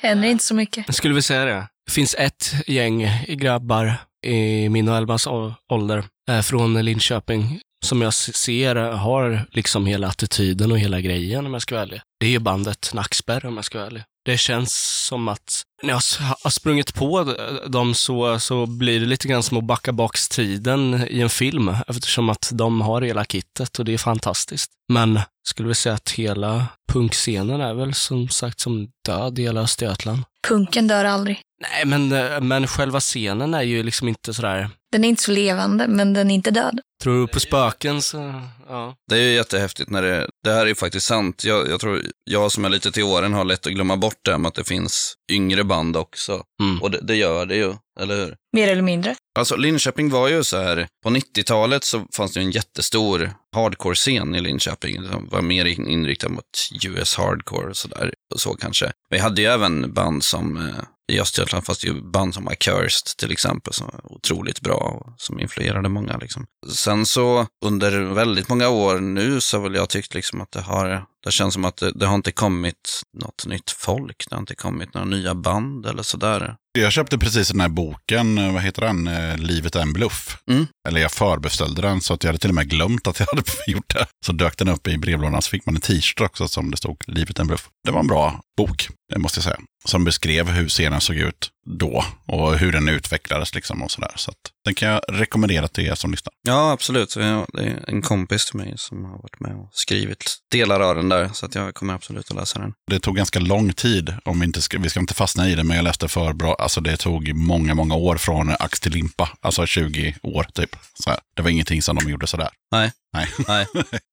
Händer 0.01 0.27
inte 0.27 0.43
så 0.43 0.55
mycket. 0.55 0.83
Jag 0.87 0.95
skulle 0.95 1.13
väl 1.13 1.23
säga 1.23 1.45
det. 1.45 1.67
Det 1.85 1.91
finns 1.91 2.15
ett 2.19 2.53
gäng 2.67 3.09
grabbar 3.27 3.93
i 4.25 4.69
min 4.69 4.87
och 4.89 4.97
Elmas 4.97 5.27
ålder 5.69 6.03
eh, 6.29 6.41
från 6.41 6.85
Linköping 6.85 7.61
som 7.85 8.01
jag 8.01 8.13
ser 8.13 8.75
har 8.75 9.45
liksom 9.51 9.85
hela 9.85 10.07
attityden 10.07 10.71
och 10.71 10.79
hela 10.79 11.01
grejen 11.01 11.45
om 11.45 11.53
jag 11.53 11.61
ska 11.61 11.75
vara 11.75 11.83
ärlig. 11.83 12.01
Det 12.19 12.25
är 12.25 12.29
ju 12.29 12.39
bandet 12.39 12.91
Nackspärr 12.93 13.45
om 13.45 13.55
jag 13.55 13.65
ska 13.65 13.77
vara 13.77 13.87
ärlig. 13.87 14.03
Det 14.25 14.37
känns 14.37 15.05
som 15.07 15.27
att 15.27 15.63
när 15.83 15.89
jag 15.89 16.01
har 16.43 16.49
sprungit 16.49 16.93
på 16.93 17.35
dem 17.67 17.95
så, 17.95 18.39
så 18.39 18.65
blir 18.65 18.99
det 18.99 19.05
lite 19.05 19.27
grann 19.27 19.43
som 19.43 19.57
att 19.57 19.63
backa 19.63 19.91
baks 19.91 20.29
tiden 20.29 21.05
i 21.09 21.21
en 21.21 21.29
film 21.29 21.75
eftersom 21.87 22.29
att 22.29 22.49
de 22.53 22.81
har 22.81 23.01
hela 23.01 23.25
kittet 23.25 23.79
och 23.79 23.85
det 23.85 23.93
är 23.93 23.97
fantastiskt. 23.97 24.71
Men 24.93 25.19
skulle 25.47 25.67
vi 25.67 25.75
säga 25.75 25.95
att 25.95 26.11
hela 26.11 26.65
punkscenen 26.91 27.61
är 27.61 27.73
väl 27.73 27.93
som 27.93 28.29
sagt 28.29 28.59
som 28.59 28.87
död 29.05 29.39
i 29.39 29.41
hela 29.41 29.61
Östergötland. 29.61 30.23
Punken 30.47 30.87
dör 30.87 31.05
aldrig. 31.05 31.41
Nej, 31.61 31.85
men, 31.85 32.11
eh, 32.11 32.41
men 32.41 32.67
själva 32.67 32.99
scenen 32.99 33.53
är 33.53 33.61
ju 33.61 33.83
liksom 33.83 34.07
inte 34.07 34.33
sådär... 34.33 34.69
Den 34.91 35.03
är 35.03 35.09
inte 35.09 35.23
så 35.23 35.31
levande, 35.31 35.87
men 35.87 36.13
den 36.13 36.31
är 36.31 36.35
inte 36.35 36.51
död. 36.51 36.79
Tror 37.03 37.21
du 37.21 37.27
på 37.27 37.39
spöken 37.39 38.01
så, 38.01 38.41
ja. 38.69 38.95
Det 39.09 39.15
är 39.15 39.21
ju 39.21 39.33
jättehäftigt 39.33 39.89
när 39.89 40.01
det, 40.01 40.27
det 40.43 40.51
här 40.51 40.61
är 40.61 40.65
ju 40.65 40.75
faktiskt 40.75 41.05
sant. 41.05 41.43
Jag, 41.43 41.69
jag 41.69 41.79
tror, 41.79 42.01
jag 42.23 42.51
som 42.51 42.65
är 42.65 42.69
lite 42.69 42.91
till 42.91 43.03
åren 43.03 43.33
har 43.33 43.45
lätt 43.45 43.67
att 43.67 43.73
glömma 43.73 43.97
bort 43.97 44.19
det 44.25 44.31
här 44.31 44.37
med 44.37 44.49
att 44.49 44.55
det 44.55 44.63
finns 44.63 45.13
yngre 45.31 45.63
band 45.69 45.97
också. 45.97 46.43
Mm. 46.61 46.81
Och 46.81 46.91
det, 46.91 46.99
det 47.01 47.15
gör 47.15 47.45
det 47.45 47.55
ju, 47.55 47.73
eller 47.99 48.15
hur? 48.15 48.35
Mer 48.53 48.67
eller 48.67 48.81
mindre. 48.81 49.15
Alltså 49.39 49.55
Linköping 49.55 50.09
var 50.09 50.27
ju 50.27 50.43
så 50.43 50.57
här, 50.57 50.87
på 51.03 51.09
90-talet 51.09 51.83
så 51.83 52.05
fanns 52.15 52.33
det 52.33 52.39
ju 52.39 52.45
en 52.45 52.51
jättestor 52.51 53.33
hardcore-scen 53.55 54.35
i 54.35 54.41
Linköping. 54.41 55.07
som 55.11 55.27
var 55.31 55.41
mer 55.41 55.65
in- 55.65 55.87
inriktad 55.87 56.29
mot 56.29 56.43
US 56.87 57.15
hardcore 57.15 57.69
och 57.69 57.77
sådär. 57.77 58.13
Och 58.33 58.39
så 58.39 58.53
kanske. 58.55 58.91
Vi 59.09 59.17
hade 59.19 59.41
ju 59.41 59.47
även 59.47 59.93
band 59.93 60.23
som, 60.23 60.57
eh, 60.57 60.83
i 61.09 61.19
Östergötland 61.19 61.65
fanns 61.65 61.79
det 61.79 61.87
ju 61.87 62.01
band 62.01 62.33
som 62.33 62.47
Accursed 62.47 63.17
till 63.17 63.31
exempel, 63.31 63.73
som 63.73 63.87
var 63.87 64.13
otroligt 64.13 64.61
bra 64.61 64.75
och 64.75 65.13
som 65.17 65.39
influerade 65.39 65.89
många. 65.89 66.17
Liksom. 66.17 66.45
Sen 66.75 67.05
så 67.05 67.47
under 67.65 68.01
väldigt 68.01 68.49
många 68.49 68.69
år 68.69 68.99
nu 68.99 69.41
så 69.41 69.57
har 69.57 69.63
väl 69.63 69.75
jag 69.75 69.89
tyckt 69.89 70.13
liksom 70.13 70.41
att 70.41 70.51
det 70.51 70.61
har, 70.61 71.05
det 71.23 71.31
känns 71.31 71.53
som 71.53 71.65
att 71.65 71.77
det, 71.77 71.91
det 71.91 72.05
har 72.05 72.15
inte 72.15 72.31
kommit 72.31 73.01
något 73.13 73.45
nytt 73.45 73.71
folk. 73.71 74.25
Det 74.29 74.35
har 74.35 74.39
inte 74.39 74.55
kommit 74.55 74.93
några 74.93 75.05
nya 75.05 75.35
band 75.35 75.85
eller 75.85 76.03
sådär 76.03 76.55
jag 76.71 76.91
köpte 76.91 77.17
precis 77.17 77.47
den 77.49 77.59
här 77.59 77.69
boken, 77.69 78.37
eh, 78.37 78.53
vad 78.53 78.61
heter 78.61 78.81
den, 78.81 79.07
Eh, 79.07 79.37
Livet 79.37 79.75
är 79.75 79.81
en 79.81 79.93
bluff. 79.93 80.37
Mm. 80.49 80.67
Eller 80.87 81.01
jag 81.01 81.11
förbeställde 81.11 81.81
den 81.81 82.01
så 82.01 82.13
att 82.13 82.23
jag 82.23 82.29
hade 82.29 82.39
till 82.39 82.49
och 82.49 82.55
med 82.55 82.69
glömt 82.69 83.07
att 83.07 83.19
jag 83.19 83.27
hade 83.27 83.43
gjort 83.67 83.93
det. 83.93 84.05
Så 84.25 84.31
dök 84.31 84.57
den 84.57 84.67
upp 84.67 84.87
i 84.87 84.97
brevlådan 84.97 85.41
så 85.41 85.49
fick 85.49 85.65
man 85.65 85.75
en 85.75 85.81
t-shirt 85.81 86.21
också 86.21 86.47
som 86.47 86.71
det 86.71 86.77
stod 86.77 86.97
Livet 87.07 87.37
är 87.37 87.41
en 87.41 87.47
bluff. 87.47 87.69
Det 87.85 87.91
var 87.91 87.99
en 87.99 88.07
bra 88.07 88.41
bok, 88.57 88.89
det 89.13 89.19
måste 89.19 89.37
jag 89.37 89.43
säga. 89.43 89.59
Som 89.85 90.03
beskrev 90.03 90.49
hur 90.49 90.69
scenen 90.69 91.01
såg 91.01 91.15
ut 91.15 91.49
då 91.77 92.05
och 92.25 92.57
hur 92.57 92.71
den 92.71 92.89
utvecklades 92.89 93.55
liksom 93.55 93.83
och 93.83 93.91
sådär. 93.91 94.11
Så 94.15 94.31
att 94.31 94.37
den 94.65 94.73
kan 94.73 94.89
jag 94.89 95.01
rekommendera 95.07 95.67
till 95.67 95.87
er 95.87 95.95
som 95.95 96.11
lyssnar. 96.11 96.33
Ja, 96.47 96.71
absolut. 96.71 97.13
Det 97.13 97.23
är 97.23 97.89
en 97.89 98.01
kompis 98.01 98.45
till 98.45 98.57
mig 98.57 98.73
som 98.77 99.05
har 99.05 99.17
varit 99.17 99.39
med 99.39 99.55
och 99.55 99.69
skrivit 99.71 100.37
delar 100.51 100.79
av 100.79 100.95
den 100.95 101.09
där, 101.09 101.29
så 101.33 101.45
att 101.45 101.55
jag 101.55 101.73
kommer 101.73 101.93
absolut 101.93 102.31
att 102.31 102.37
läsa 102.37 102.59
den. 102.59 102.73
Det 102.91 102.99
tog 102.99 103.15
ganska 103.15 103.39
lång 103.39 103.73
tid, 103.73 104.13
om 104.25 104.39
vi, 104.39 104.45
inte 104.45 104.61
ska, 104.61 104.79
vi 104.79 104.89
ska 104.89 104.99
inte 104.99 105.13
fastna 105.13 105.49
i 105.49 105.55
det, 105.55 105.63
men 105.63 105.75
jag 105.75 105.83
läste 105.83 106.07
för 106.07 106.33
bra. 106.33 106.55
Alltså 106.59 106.81
det 106.81 106.97
tog 106.97 107.33
många, 107.35 107.73
många 107.73 107.95
år 107.95 108.17
från 108.17 108.55
ax 108.59 108.79
till 108.79 108.91
limpa. 108.91 109.29
Alltså 109.41 109.65
20 109.65 110.15
år 110.23 110.43
typ. 110.53 110.75
Så 111.03 111.09
här. 111.09 111.19
Det 111.35 111.41
var 111.41 111.49
ingenting 111.49 111.81
som 111.81 111.95
de 111.95 112.09
gjorde 112.09 112.27
sådär. 112.27 112.49
Nej, 112.71 112.91
Nej. 113.13 113.27
Nej. 113.47 113.67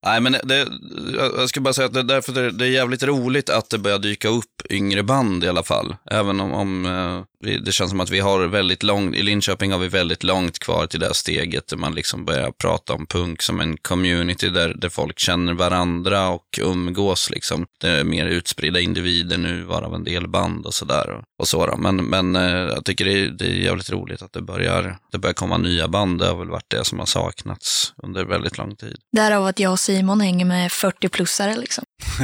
Nej, 0.06 0.20
men 0.20 0.36
det, 0.42 0.68
jag 1.16 1.48
ska 1.48 1.60
bara 1.60 1.74
säga 1.74 1.86
att 1.86 1.94
det, 1.94 2.00
är 2.00 2.04
därför 2.04 2.32
det, 2.32 2.50
det 2.50 2.64
är 2.64 2.70
jävligt 2.70 3.02
roligt 3.02 3.50
att 3.50 3.70
det 3.70 3.78
börjar 3.78 3.98
dyka 3.98 4.28
upp 4.28 4.62
yngre 4.70 5.02
band 5.02 5.44
i 5.44 5.48
alla 5.48 5.62
fall. 5.62 5.96
Även 6.10 6.40
om, 6.40 6.52
om 6.52 6.86
eh, 6.86 7.24
vi, 7.40 7.58
det 7.58 7.72
känns 7.72 7.90
som 7.90 8.00
att 8.00 8.10
vi 8.10 8.20
har 8.20 8.46
väldigt 8.46 8.82
långt, 8.82 9.16
i 9.16 9.22
Linköping 9.22 9.72
har 9.72 9.78
vi 9.78 9.88
väldigt 9.88 10.22
långt 10.22 10.58
kvar 10.58 10.86
till 10.86 11.00
det 11.00 11.06
här 11.06 11.12
steget 11.12 11.68
där 11.68 11.76
man 11.76 11.94
liksom 11.94 12.24
börjar 12.24 12.50
prata 12.50 12.92
om 12.92 13.06
punk 13.06 13.42
som 13.42 13.60
en 13.60 13.76
community 13.76 14.48
där, 14.48 14.74
där 14.74 14.88
folk 14.88 15.18
känner 15.18 15.52
varandra 15.52 16.28
och 16.28 16.58
umgås 16.62 17.30
liksom. 17.30 17.66
Det 17.80 17.88
är 17.88 18.04
mer 18.04 18.26
utspridda 18.26 18.80
individer 18.80 19.38
nu, 19.38 19.62
varav 19.62 19.94
en 19.94 20.04
del 20.04 20.28
band 20.28 20.66
och 20.66 20.74
sådär. 20.74 21.10
Och, 21.10 21.24
och 21.38 21.48
så 21.48 21.66
då. 21.66 21.76
Men, 21.76 21.96
men 21.96 22.36
eh, 22.36 22.42
jag 22.50 22.84
tycker 22.84 23.04
det 23.04 23.12
är, 23.12 23.28
det 23.28 23.46
är 23.46 23.54
jävligt 23.54 23.90
roligt 23.90 24.22
att 24.22 24.32
det 24.32 24.42
börjar, 24.42 24.98
det 25.12 25.18
börjar 25.18 25.34
komma 25.34 25.58
nya 25.58 25.88
band. 25.88 26.18
Det 26.18 26.26
har 26.26 26.36
väl 26.36 26.50
varit 26.50 26.70
det 26.70 26.84
som 26.84 26.98
har 26.98 27.06
saknats 27.06 27.92
under 28.02 28.24
väldigt 28.24 28.58
lång 28.58 28.76
tid. 28.76 28.85
Därav 29.16 29.46
att 29.46 29.58
jag 29.58 29.72
och 29.72 29.80
Simon 29.80 30.20
hänger 30.20 30.44
med 30.44 30.70
40-plussare 30.70 31.56
liksom. 31.56 31.84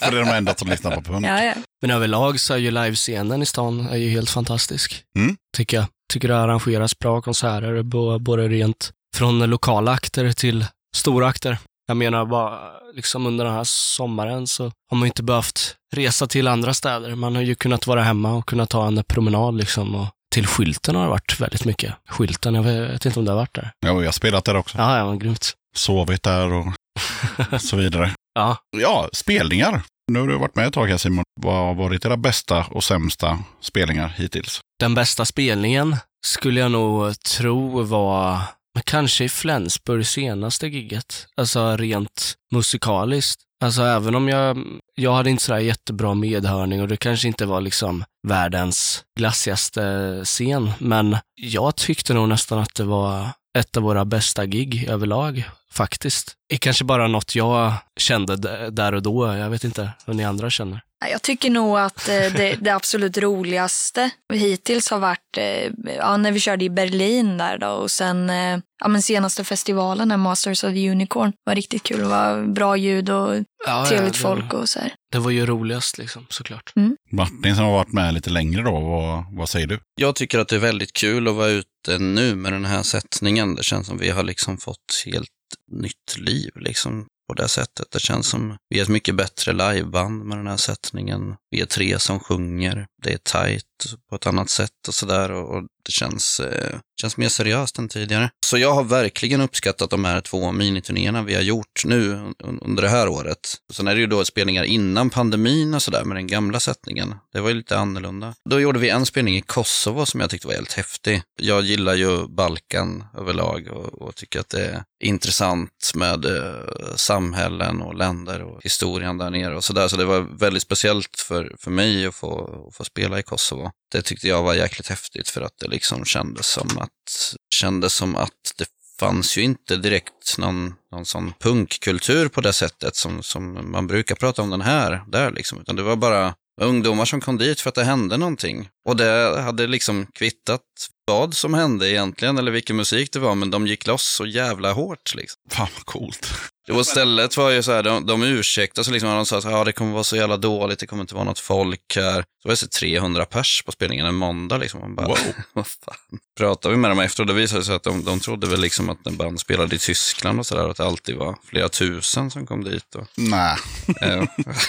För 0.00 0.10
det 0.10 0.18
är 0.18 0.24
de 0.24 0.28
enda 0.28 0.54
som 0.54 0.68
lyssnar 0.68 0.90
på 0.90 1.02
punk. 1.02 1.26
Ja, 1.26 1.44
ja. 1.44 1.54
Men 1.82 1.90
överlag 1.90 2.40
så 2.40 2.54
är 2.54 2.58
ju 2.58 2.70
livescenen 2.70 3.42
i 3.42 3.46
stan 3.46 3.88
är 3.88 3.96
ju 3.96 4.10
helt 4.10 4.30
fantastisk. 4.30 5.04
Mm. 5.18 5.36
Tycker 5.56 5.76
jag. 5.76 5.86
Tycker 6.12 6.28
det 6.28 6.40
arrangeras 6.40 6.98
bra 6.98 7.20
konserter, 7.20 7.82
både 8.18 8.48
rent 8.48 8.90
från 9.16 9.38
lokala 9.38 9.92
akter 9.92 10.32
till 10.32 10.64
stora 10.96 11.26
akter. 11.26 11.58
Jag 11.86 11.96
menar 11.96 12.24
bara, 12.24 12.58
liksom 12.94 13.26
under 13.26 13.44
den 13.44 13.54
här 13.54 13.64
sommaren 13.64 14.46
så 14.46 14.64
har 14.64 14.96
man 14.96 15.02
ju 15.02 15.06
inte 15.06 15.22
behövt 15.22 15.76
resa 15.94 16.26
till 16.26 16.48
andra 16.48 16.74
städer. 16.74 17.14
Man 17.14 17.34
har 17.34 17.42
ju 17.42 17.54
kunnat 17.54 17.86
vara 17.86 18.02
hemma 18.02 18.32
och 18.34 18.46
kunnat 18.48 18.70
ta 18.70 18.86
en 18.86 19.04
promenad 19.04 19.56
liksom. 19.56 19.94
Och 19.94 20.06
till 20.32 20.46
skylten 20.46 20.94
har 20.94 21.02
det 21.02 21.08
varit 21.10 21.40
väldigt 21.40 21.64
mycket. 21.64 21.94
Skylten, 22.08 22.54
jag 22.54 22.62
vet 22.62 23.06
inte 23.06 23.18
om 23.18 23.24
det 23.24 23.30
har 23.30 23.38
varit 23.38 23.54
där. 23.54 23.72
Ja, 23.80 23.92
och 23.92 24.02
jag 24.02 24.06
har 24.06 24.12
spelat 24.12 24.44
där 24.44 24.56
också. 24.56 24.78
Ja, 24.78 24.98
ja, 24.98 25.06
men 25.06 25.18
grymt. 25.18 25.52
Sovit 25.76 26.22
där 26.22 26.52
och 26.52 26.66
så 27.60 27.76
vidare. 27.76 28.10
Ja, 28.34 28.56
Ja, 28.76 29.08
spelningar. 29.12 29.82
Nu 30.12 30.20
har 30.20 30.26
du 30.26 30.38
varit 30.38 30.56
med 30.56 30.66
ett 30.66 30.74
tag 30.74 30.86
här 30.86 30.96
Simon. 30.96 31.24
Vad 31.40 31.54
har 31.54 31.74
varit 31.74 32.04
era 32.04 32.16
bästa 32.16 32.66
och 32.70 32.84
sämsta 32.84 33.38
spelningar 33.60 34.08
hittills? 34.08 34.60
Den 34.80 34.94
bästa 34.94 35.24
spelningen 35.24 35.96
skulle 36.26 36.60
jag 36.60 36.70
nog 36.70 37.20
tro 37.20 37.82
var 37.82 38.38
kanske 38.84 39.24
i 39.24 39.28
Flensburg 39.28 40.06
senaste 40.06 40.66
gigget. 40.66 41.26
Alltså 41.36 41.76
rent 41.76 42.34
musikaliskt. 42.54 43.40
Alltså 43.64 43.82
även 43.82 44.14
om 44.14 44.28
jag, 44.28 44.58
jag 44.94 45.12
hade 45.14 45.30
inte 45.30 45.42
sådär 45.42 45.58
jättebra 45.58 46.14
medhörning 46.14 46.82
och 46.82 46.88
det 46.88 46.96
kanske 46.96 47.28
inte 47.28 47.46
var 47.46 47.60
liksom 47.60 48.04
världens 48.28 49.04
glassigaste 49.18 50.20
scen, 50.24 50.70
men 50.78 51.16
jag 51.34 51.76
tyckte 51.76 52.14
nog 52.14 52.28
nästan 52.28 52.58
att 52.58 52.74
det 52.74 52.84
var 52.84 53.28
ett 53.58 53.76
av 53.76 53.82
våra 53.82 54.04
bästa 54.04 54.46
gig 54.46 54.88
överlag, 54.88 55.44
faktiskt. 55.72 56.32
Det 56.48 56.54
är 56.54 56.58
kanske 56.58 56.84
bara 56.84 57.08
något 57.08 57.34
jag 57.34 57.72
kände 58.00 58.36
där 58.70 58.94
och 58.94 59.02
då. 59.02 59.36
Jag 59.36 59.50
vet 59.50 59.64
inte 59.64 59.90
hur 60.06 60.14
ni 60.14 60.24
andra 60.24 60.50
känner. 60.50 60.80
Ja, 61.00 61.08
Jag 61.08 61.22
tycker 61.22 61.50
nog 61.50 61.78
att 61.78 62.08
eh, 62.08 62.14
det, 62.14 62.56
det 62.60 62.70
absolut 62.70 63.18
roligaste 63.18 64.10
hittills 64.32 64.90
har 64.90 64.98
varit 64.98 65.38
eh, 65.38 65.70
ja, 65.96 66.16
när 66.16 66.32
vi 66.32 66.40
körde 66.40 66.64
i 66.64 66.70
Berlin 66.70 67.38
där 67.38 67.58
då 67.58 67.66
och 67.68 67.90
sen 67.90 68.30
eh, 68.30 68.58
ja, 68.80 68.88
men 68.88 69.02
senaste 69.02 69.44
festivalen, 69.44 70.08
där 70.08 70.16
Masters 70.16 70.64
of 70.64 70.70
Unicorn, 70.70 71.32
var 71.44 71.54
riktigt 71.54 71.82
kul. 71.82 71.98
Det 71.98 72.04
var 72.04 72.42
bra 72.46 72.76
ljud 72.76 73.10
och 73.10 73.34
Ja, 73.66 73.86
trevligt 73.88 74.12
det, 74.12 74.18
folk 74.18 74.52
och 74.52 74.68
så 74.68 74.78
här. 74.80 74.94
Det 75.12 75.18
var 75.18 75.30
ju 75.30 75.46
roligast 75.46 75.98
liksom, 75.98 76.26
såklart. 76.30 76.72
Martin 77.10 77.56
som 77.56 77.64
har 77.64 77.72
varit 77.72 77.92
med 77.92 78.14
lite 78.14 78.30
längre 78.30 78.62
då, 78.62 78.80
vad, 78.80 79.24
vad 79.36 79.48
säger 79.48 79.66
du? 79.66 79.78
Jag 79.94 80.14
tycker 80.14 80.38
att 80.38 80.48
det 80.48 80.56
är 80.56 80.60
väldigt 80.60 80.92
kul 80.92 81.28
att 81.28 81.34
vara 81.34 81.48
ute 81.48 81.98
nu 81.98 82.34
med 82.34 82.52
den 82.52 82.64
här 82.64 82.82
sättningen. 82.82 83.54
Det 83.54 83.62
känns 83.62 83.86
som 83.86 83.98
vi 83.98 84.10
har 84.10 84.22
liksom 84.22 84.58
fått 84.58 85.02
helt 85.06 85.28
nytt 85.66 86.16
liv 86.16 86.50
liksom 86.56 87.06
på 87.32 87.42
det 87.42 87.48
sättet. 87.48 87.90
Det 87.90 88.00
känns 88.00 88.26
som 88.26 88.56
vi 88.68 88.78
är 88.78 88.82
ett 88.82 88.88
mycket 88.88 89.14
bättre 89.14 89.52
liveband 89.52 90.24
med 90.24 90.38
den 90.38 90.46
här 90.46 90.56
sättningen. 90.56 91.36
Vi 91.50 91.60
är 91.60 91.66
tre 91.66 91.98
som 91.98 92.20
sjunger. 92.20 92.86
Det 93.02 93.12
är 93.12 93.18
tajt 93.18 93.64
på 94.10 94.16
ett 94.16 94.26
annat 94.26 94.50
sätt 94.50 94.88
och 94.88 94.94
sådär 94.94 95.32
och 95.32 95.56
och 95.56 95.62
det 95.84 95.92
känns, 95.92 96.40
eh, 96.40 96.78
känns 97.00 97.16
mer 97.16 97.28
seriöst 97.28 97.78
än 97.78 97.88
tidigare. 97.88 98.30
Så 98.46 98.58
jag 98.58 98.74
har 98.74 98.84
verkligen 98.84 99.40
uppskattat 99.40 99.90
de 99.90 100.04
här 100.04 100.20
två 100.20 100.52
miniturnéerna 100.52 101.22
vi 101.22 101.34
har 101.34 101.42
gjort 101.42 101.84
nu 101.84 102.32
under 102.60 102.82
det 102.82 102.88
här 102.88 103.08
året. 103.08 103.38
Sen 103.72 103.88
är 103.88 103.94
det 103.94 104.00
ju 104.00 104.06
då 104.06 104.24
spelningar 104.24 104.64
innan 104.64 105.10
pandemin 105.10 105.74
och 105.74 105.82
sådär 105.82 106.04
med 106.04 106.16
den 106.16 106.26
gamla 106.26 106.60
sättningen. 106.60 107.14
Det 107.32 107.40
var 107.40 107.48
ju 107.48 107.54
lite 107.54 107.78
annorlunda. 107.78 108.34
Då 108.50 108.60
gjorde 108.60 108.78
vi 108.78 108.88
en 108.88 109.06
spelning 109.06 109.36
i 109.36 109.42
Kosovo 109.42 110.06
som 110.06 110.20
jag 110.20 110.30
tyckte 110.30 110.46
var 110.46 110.54
helt 110.54 110.72
häftig. 110.72 111.22
Jag 111.40 111.62
gillar 111.62 111.94
ju 111.94 112.28
Balkan 112.28 113.04
överlag 113.18 113.68
och, 113.68 114.02
och 114.02 114.14
tycker 114.16 114.40
att 114.40 114.48
det 114.48 114.64
är 114.64 114.82
intressant 115.04 115.92
med 115.94 116.24
eh, 116.24 116.96
samhällen 117.22 117.82
och 117.82 117.94
länder 117.94 118.42
och 118.42 118.60
historien 118.62 119.18
där 119.18 119.30
nere 119.30 119.56
och 119.56 119.64
sådär. 119.64 119.88
Så 119.88 119.96
det 119.96 120.04
var 120.04 120.20
väldigt 120.20 120.62
speciellt 120.62 121.20
för, 121.20 121.56
för 121.58 121.70
mig 121.70 122.06
att 122.06 122.14
få, 122.14 122.64
att 122.68 122.76
få 122.76 122.84
spela 122.84 123.18
i 123.18 123.22
Kosovo. 123.22 123.70
Det 123.92 124.02
tyckte 124.02 124.28
jag 124.28 124.42
var 124.42 124.54
jäkligt 124.54 124.88
häftigt 124.88 125.28
för 125.28 125.40
att 125.40 125.58
det 125.58 125.68
liksom 125.68 126.04
kändes 126.04 126.46
som 126.46 126.78
att, 126.78 127.34
kändes 127.54 127.94
som 127.94 128.16
att 128.16 128.54
det 128.58 128.66
fanns 129.00 129.36
ju 129.36 129.42
inte 129.42 129.76
direkt 129.76 130.38
någon, 130.38 130.74
någon 130.92 131.04
sån 131.04 131.32
punkkultur 131.40 132.28
på 132.28 132.40
det 132.40 132.52
sättet 132.52 132.96
som, 132.96 133.22
som 133.22 133.70
man 133.72 133.86
brukar 133.86 134.14
prata 134.14 134.42
om 134.42 134.50
den 134.50 134.60
här, 134.60 135.02
där 135.08 135.30
liksom. 135.30 135.60
Utan 135.60 135.76
det 135.76 135.82
var 135.82 135.96
bara 135.96 136.34
ungdomar 136.60 137.04
som 137.04 137.20
kom 137.20 137.38
dit 137.38 137.60
för 137.60 137.68
att 137.68 137.74
det 137.74 137.84
hände 137.84 138.16
någonting. 138.16 138.68
Och 138.88 138.96
det 138.96 139.40
hade 139.42 139.66
liksom 139.66 140.06
kvittat 140.06 140.60
vad 141.06 141.34
som 141.34 141.54
hände 141.54 141.90
egentligen, 141.90 142.38
eller 142.38 142.52
vilken 142.52 142.76
musik 142.76 143.12
det 143.12 143.18
var, 143.18 143.34
men 143.34 143.50
de 143.50 143.66
gick 143.66 143.86
loss 143.86 144.14
så 144.16 144.26
jävla 144.26 144.72
hårt 144.72 145.14
liksom. 145.14 145.40
Fan 145.50 145.68
vad 145.74 145.84
coolt. 145.84 146.28
Och 146.76 146.86
stället 146.86 147.36
var 147.36 147.50
ju 147.50 147.62
så 147.62 147.72
här, 147.72 147.82
de, 147.82 148.06
de 148.06 148.22
ursäktade 148.22 148.84
sig 148.84 148.92
liksom, 148.92 149.10
de 149.10 149.26
sa 149.26 149.38
att 149.38 149.44
ja, 149.44 149.64
det 149.64 149.72
kommer 149.72 149.92
vara 149.92 150.04
så 150.04 150.16
jävla 150.16 150.36
dåligt, 150.36 150.78
det 150.78 150.86
kommer 150.86 151.00
inte 151.02 151.14
vara 151.14 151.24
något 151.24 151.38
folk 151.38 151.96
här. 151.96 152.24
Så 152.42 152.48
var 152.48 152.50
det 152.52 152.56
så 152.56 152.66
300 152.66 153.24
pers 153.24 153.62
på 153.66 153.72
spelningen 153.72 154.06
en 154.06 154.14
måndag 154.14 154.56
liksom. 154.58 154.80
Man 154.80 154.94
bara, 154.94 155.06
Wow. 155.06 155.18
vad 155.52 155.66
fan. 155.66 156.18
Pratade 156.38 156.74
vi 156.74 156.80
med 156.80 156.90
dem 156.90 157.00
efter 157.00 157.22
och 157.22 157.26
det 157.26 157.32
visade 157.32 157.64
sig 157.64 157.74
att 157.74 157.82
de, 157.82 158.04
de 158.04 158.20
trodde 158.20 158.46
väl 158.46 158.60
liksom 158.60 158.88
att 158.90 159.06
en 159.06 159.16
band 159.16 159.40
spelade 159.40 159.76
i 159.76 159.78
Tyskland 159.78 160.38
och 160.38 160.46
sådär, 160.46 160.68
att 160.68 160.76
det 160.76 160.84
alltid 160.86 161.16
var 161.16 161.36
flera 161.50 161.68
tusen 161.68 162.30
som 162.30 162.46
kom 162.46 162.64
dit. 162.64 162.94
Och, 162.94 163.06
Nej. 163.14 163.56
eh, 164.00 164.24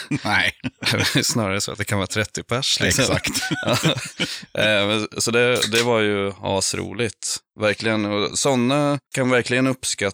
Nej, 0.24 0.54
snarare 1.24 1.62
så 1.62 1.72
att 1.72 1.78
det 1.78 1.86
kan 1.86 1.97
vara 1.97 2.08
30 2.08 2.43
pers. 2.43 2.80
Liksom. 2.80 3.04
exakt. 3.04 3.41
Ja. 3.66 4.62
Eh, 4.62 5.04
Så 5.18 5.32
det, 5.32 5.72
det 5.72 5.84
var 5.84 5.99
ju 5.99 6.34
asroligt. 6.41 7.38
Verkligen. 7.60 8.06
Och 8.06 8.39
sådana 8.39 8.99
kan 9.16 9.30
verkligen 9.30 9.68
uppskatta. 9.68 10.14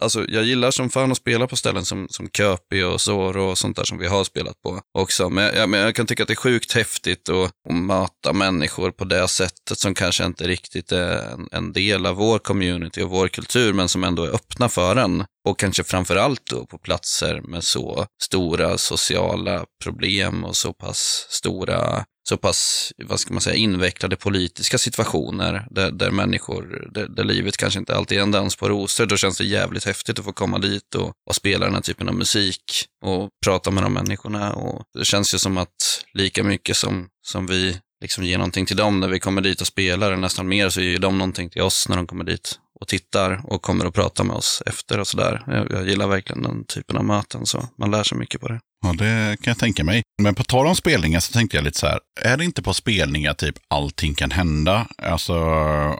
Alltså, 0.00 0.24
jag 0.28 0.44
gillar 0.44 0.70
som 0.70 0.90
fan 0.90 1.12
att 1.12 1.16
spela 1.16 1.46
på 1.46 1.56
ställen 1.56 1.84
som, 1.84 2.06
som 2.10 2.28
Köpi 2.30 2.82
och 2.82 3.00
Zorro 3.00 3.50
och 3.50 3.58
sånt 3.58 3.76
där 3.76 3.84
som 3.84 3.98
vi 3.98 4.06
har 4.06 4.24
spelat 4.24 4.62
på 4.62 4.80
också. 4.98 5.28
Men 5.28 5.56
jag, 5.56 5.68
men 5.68 5.80
jag 5.80 5.94
kan 5.94 6.06
tycka 6.06 6.22
att 6.22 6.26
det 6.26 6.34
är 6.34 6.36
sjukt 6.36 6.72
häftigt 6.72 7.28
att, 7.28 7.50
att 7.68 7.74
möta 7.74 8.32
människor 8.32 8.90
på 8.90 9.04
det 9.04 9.28
sättet 9.28 9.78
som 9.78 9.94
kanske 9.94 10.24
inte 10.24 10.48
riktigt 10.48 10.92
är 10.92 11.32
en, 11.32 11.48
en 11.52 11.72
del 11.72 12.06
av 12.06 12.16
vår 12.16 12.38
community 12.38 13.02
och 13.02 13.10
vår 13.10 13.28
kultur, 13.28 13.72
men 13.72 13.88
som 13.88 14.04
ändå 14.04 14.24
är 14.24 14.34
öppna 14.34 14.68
för 14.68 14.96
en. 14.96 15.24
Och 15.48 15.58
kanske 15.58 15.84
framför 15.84 16.16
allt 16.16 16.46
då 16.50 16.66
på 16.66 16.78
platser 16.78 17.40
med 17.40 17.64
så 17.64 18.06
stora 18.22 18.78
sociala 18.78 19.64
problem 19.84 20.44
och 20.44 20.56
så 20.56 20.72
pass 20.72 21.26
stora 21.30 22.04
så 22.28 22.36
pass, 22.36 22.92
vad 22.96 23.20
ska 23.20 23.34
man 23.34 23.40
säga, 23.40 23.56
invecklade 23.56 24.16
politiska 24.16 24.78
situationer 24.78 25.66
där, 25.70 25.90
där 25.90 26.10
människor, 26.10 26.88
där, 26.94 27.08
där 27.08 27.24
livet 27.24 27.56
kanske 27.56 27.78
inte 27.78 27.96
alltid 27.96 28.18
är 28.18 28.22
en 28.22 28.30
dans 28.30 28.56
på 28.56 28.68
rosor, 28.68 29.06
då 29.06 29.16
känns 29.16 29.38
det 29.38 29.44
jävligt 29.44 29.84
häftigt 29.84 30.18
att 30.18 30.24
få 30.24 30.32
komma 30.32 30.58
dit 30.58 30.94
och, 30.94 31.12
och 31.26 31.34
spela 31.34 31.64
den 31.64 31.74
här 31.74 31.82
typen 31.82 32.08
av 32.08 32.14
musik 32.14 32.62
och 33.04 33.28
prata 33.44 33.70
med 33.70 33.82
de 33.82 33.92
människorna. 33.92 34.52
Och 34.52 34.84
det 34.98 35.04
känns 35.04 35.34
ju 35.34 35.38
som 35.38 35.58
att 35.58 36.04
lika 36.14 36.44
mycket 36.44 36.76
som, 36.76 37.08
som 37.26 37.46
vi 37.46 37.76
liksom 38.02 38.24
ger 38.24 38.38
någonting 38.38 38.66
till 38.66 38.76
dem 38.76 39.00
när 39.00 39.08
vi 39.08 39.20
kommer 39.20 39.42
dit 39.42 39.60
och 39.60 39.66
spelar, 39.66 40.16
nästan 40.16 40.48
mer 40.48 40.68
så 40.68 40.80
ger 40.80 40.98
de 40.98 41.18
någonting 41.18 41.50
till 41.50 41.62
oss 41.62 41.88
när 41.88 41.96
de 41.96 42.06
kommer 42.06 42.24
dit 42.24 42.58
och 42.82 42.88
tittar 42.88 43.40
och 43.44 43.62
kommer 43.62 43.86
och 43.86 43.94
pratar 43.94 44.24
med 44.24 44.36
oss 44.36 44.62
efter 44.66 45.00
och 45.00 45.06
sådär. 45.06 45.42
Jag, 45.46 45.70
jag 45.70 45.88
gillar 45.88 46.06
verkligen 46.06 46.42
den 46.42 46.64
typen 46.64 46.96
av 46.96 47.04
möten, 47.04 47.46
så 47.46 47.68
man 47.78 47.90
lär 47.90 48.02
sig 48.02 48.18
mycket 48.18 48.40
på 48.40 48.48
det. 48.48 48.60
Ja, 48.84 48.92
det 48.92 49.36
kan 49.42 49.50
jag 49.50 49.58
tänka 49.58 49.84
mig. 49.84 50.02
Men 50.22 50.34
på 50.34 50.44
tal 50.44 50.66
om 50.66 50.76
spelningar 50.76 51.20
så 51.20 51.32
tänkte 51.32 51.56
jag 51.56 51.64
lite 51.64 51.78
så 51.78 51.86
här. 51.86 51.98
Är 52.22 52.36
det 52.36 52.44
inte 52.44 52.62
på 52.62 52.74
spelningar 52.74 53.34
typ 53.34 53.54
allting 53.68 54.14
kan 54.14 54.30
hända? 54.30 54.86
Alltså 55.02 55.34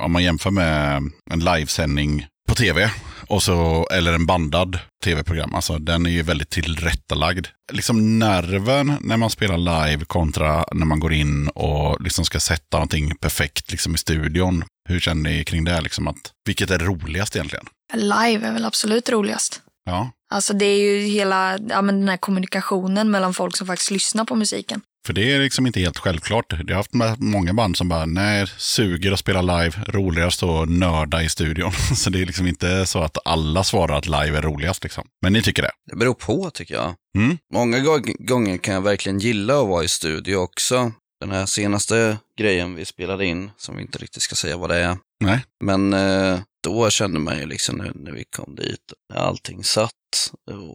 om 0.01 0.12
man 0.12 0.24
jämför 0.24 0.51
med 0.51 1.03
en 1.30 1.41
livesändning 1.41 2.26
på 2.49 2.55
tv 2.55 2.91
och 3.28 3.43
så, 3.43 3.87
eller 3.91 4.12
en 4.12 4.26
bandad 4.26 4.78
tv-program. 5.05 5.55
Alltså 5.55 5.78
den 5.78 6.07
är 6.07 6.11
ju 6.11 6.22
väldigt 6.22 6.51
tillrättalagd. 6.51 7.47
Liksom 7.72 8.18
nerven 8.18 8.97
när 9.01 9.16
man 9.16 9.30
spelar 9.30 9.59
live 9.59 10.05
kontra 10.05 10.64
när 10.72 10.87
man 10.87 11.01
går 11.01 11.12
in 11.12 11.49
och 11.49 12.01
liksom 12.01 12.24
ska 12.24 12.41
sätta 12.41 12.76
någonting 12.76 13.16
perfekt 13.16 13.70
liksom 13.70 13.95
i 13.95 13.99
studion. 13.99 14.64
Hur 14.93 15.01
känner 15.01 15.30
ni 15.30 15.45
kring 15.45 15.64
det? 15.64 15.80
Liksom 15.80 16.09
att, 16.09 16.16
vilket 16.47 16.70
är 16.70 16.78
roligast 16.78 17.36
egentligen? 17.36 17.66
Live 17.95 18.47
är 18.47 18.53
väl 18.53 18.64
absolut 18.64 19.09
roligast. 19.11 19.61
Ja, 19.84 20.11
Alltså 20.32 20.53
det 20.53 20.64
är 20.64 20.78
ju 20.78 20.99
hela 21.07 21.59
ja, 21.68 21.82
men 21.82 22.01
den 22.01 22.09
här 22.09 22.16
kommunikationen 22.16 23.11
mellan 23.11 23.34
folk 23.34 23.57
som 23.57 23.66
faktiskt 23.66 23.90
lyssnar 23.90 24.24
på 24.24 24.34
musiken. 24.34 24.80
För 25.07 25.12
det 25.12 25.32
är 25.32 25.38
liksom 25.40 25.66
inte 25.66 25.80
helt 25.80 25.99
självklart. 25.99 26.53
Jag 26.53 26.68
har 26.68 26.74
haft 26.74 26.95
med 26.95 27.20
många 27.20 27.55
band 27.55 27.76
som 27.76 27.88
bara, 27.88 28.07
nej, 28.07 28.47
suger 28.59 29.12
att 29.12 29.18
spela 29.18 29.43
live, 29.43 29.72
roligare 29.86 30.62
att 30.62 30.68
nörda 30.68 31.22
i 31.22 31.28
studion. 31.28 31.72
Så 31.97 32.11
det 32.11 32.22
är 32.22 32.26
liksom 32.26 32.47
inte 32.47 32.86
så 32.86 32.99
att 32.99 33.16
alla 33.24 33.64
svarar 33.64 33.99
att 33.99 34.07
live 34.07 34.38
är 34.38 34.43
roligast 34.43 34.82
liksom. 34.82 35.05
Men 35.22 35.32
ni 35.32 35.43
tycker 35.43 35.62
det? 35.62 35.70
Det 35.90 35.97
beror 35.97 36.14
på 36.14 36.51
tycker 36.51 36.74
jag. 36.74 36.95
Mm. 37.18 37.38
Många 37.55 37.78
gång- 37.78 38.16
gånger 38.26 38.59
kan 38.59 38.74
jag 38.74 38.82
verkligen 38.82 39.18
gilla 39.18 39.61
att 39.61 39.68
vara 39.68 39.84
i 39.84 39.88
studio 39.88 40.36
också. 40.36 40.93
Den 41.22 41.30
här 41.30 41.46
senaste 41.46 42.18
grejen 42.38 42.74
vi 42.74 42.84
spelade 42.84 43.26
in, 43.26 43.50
som 43.56 43.76
vi 43.76 43.82
inte 43.82 43.98
riktigt 43.98 44.22
ska 44.22 44.34
säga 44.34 44.56
vad 44.56 44.70
det 44.70 44.76
är. 44.76 44.98
Nej. 45.20 45.44
Men 45.64 45.92
eh, 45.92 46.40
då 46.62 46.90
kände 46.90 47.20
man 47.20 47.38
ju 47.38 47.46
liksom 47.46 47.76
nu 47.76 47.92
när 47.94 48.12
vi 48.12 48.24
kom 48.24 48.54
dit, 48.54 48.92
allting 49.14 49.64
satt 49.64 49.92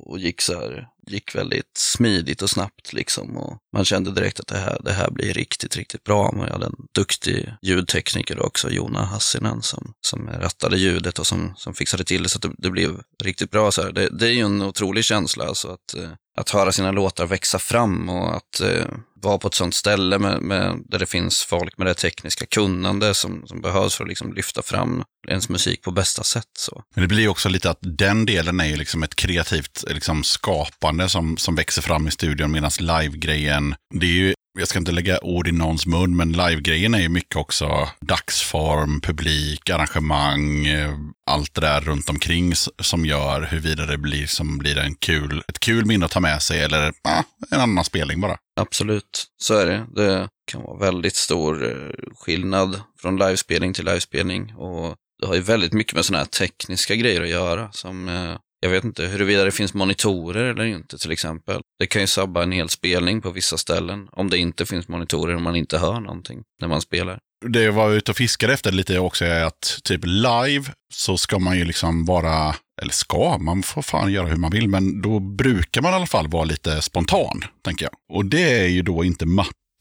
och 0.04 0.20
gick 0.20 0.42
så 0.42 0.54
här, 0.54 0.88
gick 1.08 1.36
väldigt 1.36 1.78
smidigt 1.78 2.42
och 2.42 2.50
snabbt 2.50 2.94
liksom. 2.94 3.38
Och 3.38 3.58
man 3.74 3.86
kände 3.86 4.12
direkt 4.12 4.40
att 4.40 4.48
det 4.48 4.58
här, 4.58 4.82
det 4.84 4.94
här 4.94 5.12
blir 5.12 5.34
riktigt, 5.34 5.76
riktigt 5.78 6.04
bra. 6.04 6.32
Man 6.32 6.52
hade 6.52 6.66
en 6.66 6.88
duktig 6.94 7.54
ljudtekniker 7.62 8.46
också, 8.46 8.70
Jona 8.70 9.06
Hassinen, 9.06 9.62
som, 9.62 9.94
som 10.02 10.30
rattade 10.30 10.78
ljudet 10.78 11.20
och 11.20 11.28
som, 11.28 11.54
som 11.58 11.74
fixade 11.74 12.04
till 12.04 12.24
det 12.24 12.30
så 12.30 12.38
att 12.38 12.42
det, 12.42 12.52
det 12.58 12.70
blev 12.70 13.02
riktigt 13.24 13.52
bra. 13.52 13.72
Så 13.72 13.82
här. 13.82 13.92
Det, 13.92 14.10
det 14.10 14.28
är 14.28 14.34
ju 14.34 14.46
en 14.46 14.62
otrolig 14.62 15.06
känsla 15.06 15.46
alltså 15.46 15.68
att, 15.68 15.94
eh, 15.94 16.12
att 16.38 16.50
höra 16.50 16.72
sina 16.72 16.92
låtar 16.92 17.26
växa 17.26 17.60
fram 17.60 18.10
och 18.10 18.36
att 18.36 18.60
eh, 18.62 18.86
vara 19.22 19.38
på 19.38 19.48
ett 19.48 19.54
sånt 19.54 19.76
ställe 19.76 20.20
med, 20.20 20.42
med, 20.42 20.84
där 20.86 21.00
det 21.00 21.06
finns 21.06 21.44
folk 21.44 21.78
med 21.78 21.88
det 21.88 21.94
tekniska 21.94 22.46
kunnande 22.46 23.14
som, 23.14 23.48
som 23.48 23.62
behövs 23.62 23.96
för 23.96 24.04
att 24.04 24.10
liksom 24.10 24.34
lyfta 24.34 24.62
fram 24.62 25.04
ens 25.28 25.50
musik 25.50 25.82
på 25.82 25.92
bästa 25.92 26.24
sätt. 26.24 26.50
Så. 26.58 26.84
Men 26.96 27.02
det 27.02 27.08
blir 27.08 27.28
också 27.28 27.50
lite 27.50 27.70
att 27.70 27.80
den 27.82 28.26
delen 28.26 28.60
är 28.60 28.66
ju 28.66 28.76
liksom 28.76 29.04
ett 29.04 29.16
kreativt 29.16 29.84
liksom 29.88 30.24
skapande 30.24 31.10
som, 31.10 31.38
som 31.38 31.56
växer 31.56 31.82
fram 31.82 32.08
i 32.08 32.12
studion 32.12 32.52
medan 32.52 32.72
live-grejen, 32.80 33.76
det 33.94 34.06
är 34.06 34.12
ju 34.12 34.34
jag 34.58 34.68
ska 34.68 34.80
inte 34.80 34.92
lägga 34.92 35.20
ord 35.22 35.48
i 35.48 35.52
någons 35.52 35.86
mun, 35.86 36.16
men 36.16 36.32
live-grejen 36.32 36.94
är 36.96 37.00
ju 37.00 37.10
mycket 37.10 37.36
också 37.36 37.90
dagsform, 38.02 39.02
publik, 39.02 39.70
arrangemang, 39.70 40.66
eh, 40.66 40.94
allt 41.26 41.54
det 41.54 41.62
där 41.62 41.82
runt 41.82 42.10
omkring 42.10 42.54
som 42.80 43.06
gör 43.06 43.42
huruvida 43.42 43.86
det 43.86 43.98
blir, 43.98 44.28
som 44.28 44.58
blir 44.58 44.78
en 44.78 44.96
kul, 44.96 45.44
ett 45.48 45.60
kul 45.60 45.86
minne 45.86 46.06
att 46.06 46.12
ta 46.12 46.20
med 46.20 46.42
sig 46.42 46.64
eller 46.64 46.94
ah, 47.04 47.24
en 47.52 47.62
annan 47.62 47.84
spelning 47.84 48.22
bara. 48.22 48.38
Absolut, 48.60 49.26
så 49.38 49.54
är 49.58 49.66
det. 49.66 49.86
Det 49.96 50.30
kan 50.52 50.62
vara 50.62 50.80
väldigt 50.80 51.16
stor 51.16 51.66
eh, 51.66 52.14
skillnad 52.16 52.82
från 53.02 53.18
livespelning 53.18 53.74
till 53.74 53.86
livespelning. 53.86 54.56
Och 54.56 54.96
det 55.22 55.28
har 55.28 55.36
ju 55.36 55.42
väldigt 55.42 55.74
mycket 55.74 55.94
med 55.94 56.06
sådana 56.06 56.24
här 56.24 56.30
tekniska 56.30 56.96
grejer 56.96 57.22
att 57.22 57.30
göra. 57.30 57.72
Som, 57.72 58.08
eh, 58.08 58.36
jag 58.60 58.70
vet 58.70 58.84
inte 58.84 59.06
huruvida 59.06 59.44
det 59.44 59.52
finns 59.52 59.74
monitorer 59.74 60.44
eller 60.44 60.66
inte 60.66 60.98
till 60.98 61.12
exempel. 61.12 61.62
Det 61.80 61.88
kan 61.88 62.02
ju 62.02 62.08
sabba 62.08 62.44
en 62.44 62.52
hel 62.52 62.70
spelning 62.70 63.22
på 63.22 63.32
vissa 63.32 63.58
ställen. 63.58 64.08
Om 64.12 64.30
det 64.30 64.38
inte 64.38 64.66
finns 64.66 64.88
monitorer 64.88 65.36
och 65.36 65.42
man 65.42 65.56
inte 65.56 65.78
hör 65.78 66.00
någonting 66.00 66.44
när 66.62 66.68
man 66.68 66.82
spelar. 66.82 67.20
Det 67.46 67.64
jag 67.64 67.74
var 67.74 67.92
ute 67.92 68.12
och 68.12 68.18
fiskade 68.18 68.54
efter 68.54 68.72
lite 68.72 69.00
också 69.00 69.26
är 69.26 69.44
att 69.44 69.80
typ 69.84 70.02
live 70.06 70.66
så 70.94 71.18
ska 71.18 71.40
man 71.40 71.58
ju 71.58 71.66
liksom 71.66 72.06
vara, 72.06 72.56
eller 72.82 72.92
ska, 72.92 73.38
man 73.38 73.64
får 73.64 73.82
fan 73.82 74.12
göra 74.12 74.28
hur 74.28 74.38
man 74.38 74.52
vill, 74.52 74.70
men 74.70 75.02
då 75.02 75.20
brukar 75.20 75.82
man 75.82 75.92
i 75.92 75.96
alla 75.96 76.06
fall 76.06 76.28
vara 76.28 76.44
lite 76.44 76.82
spontan, 76.82 77.44
tänker 77.64 77.86
jag. 77.86 78.18
Och 78.18 78.26
det 78.26 78.60
är 78.60 78.68
ju 78.68 78.82
då 78.82 79.04
inte 79.04 79.26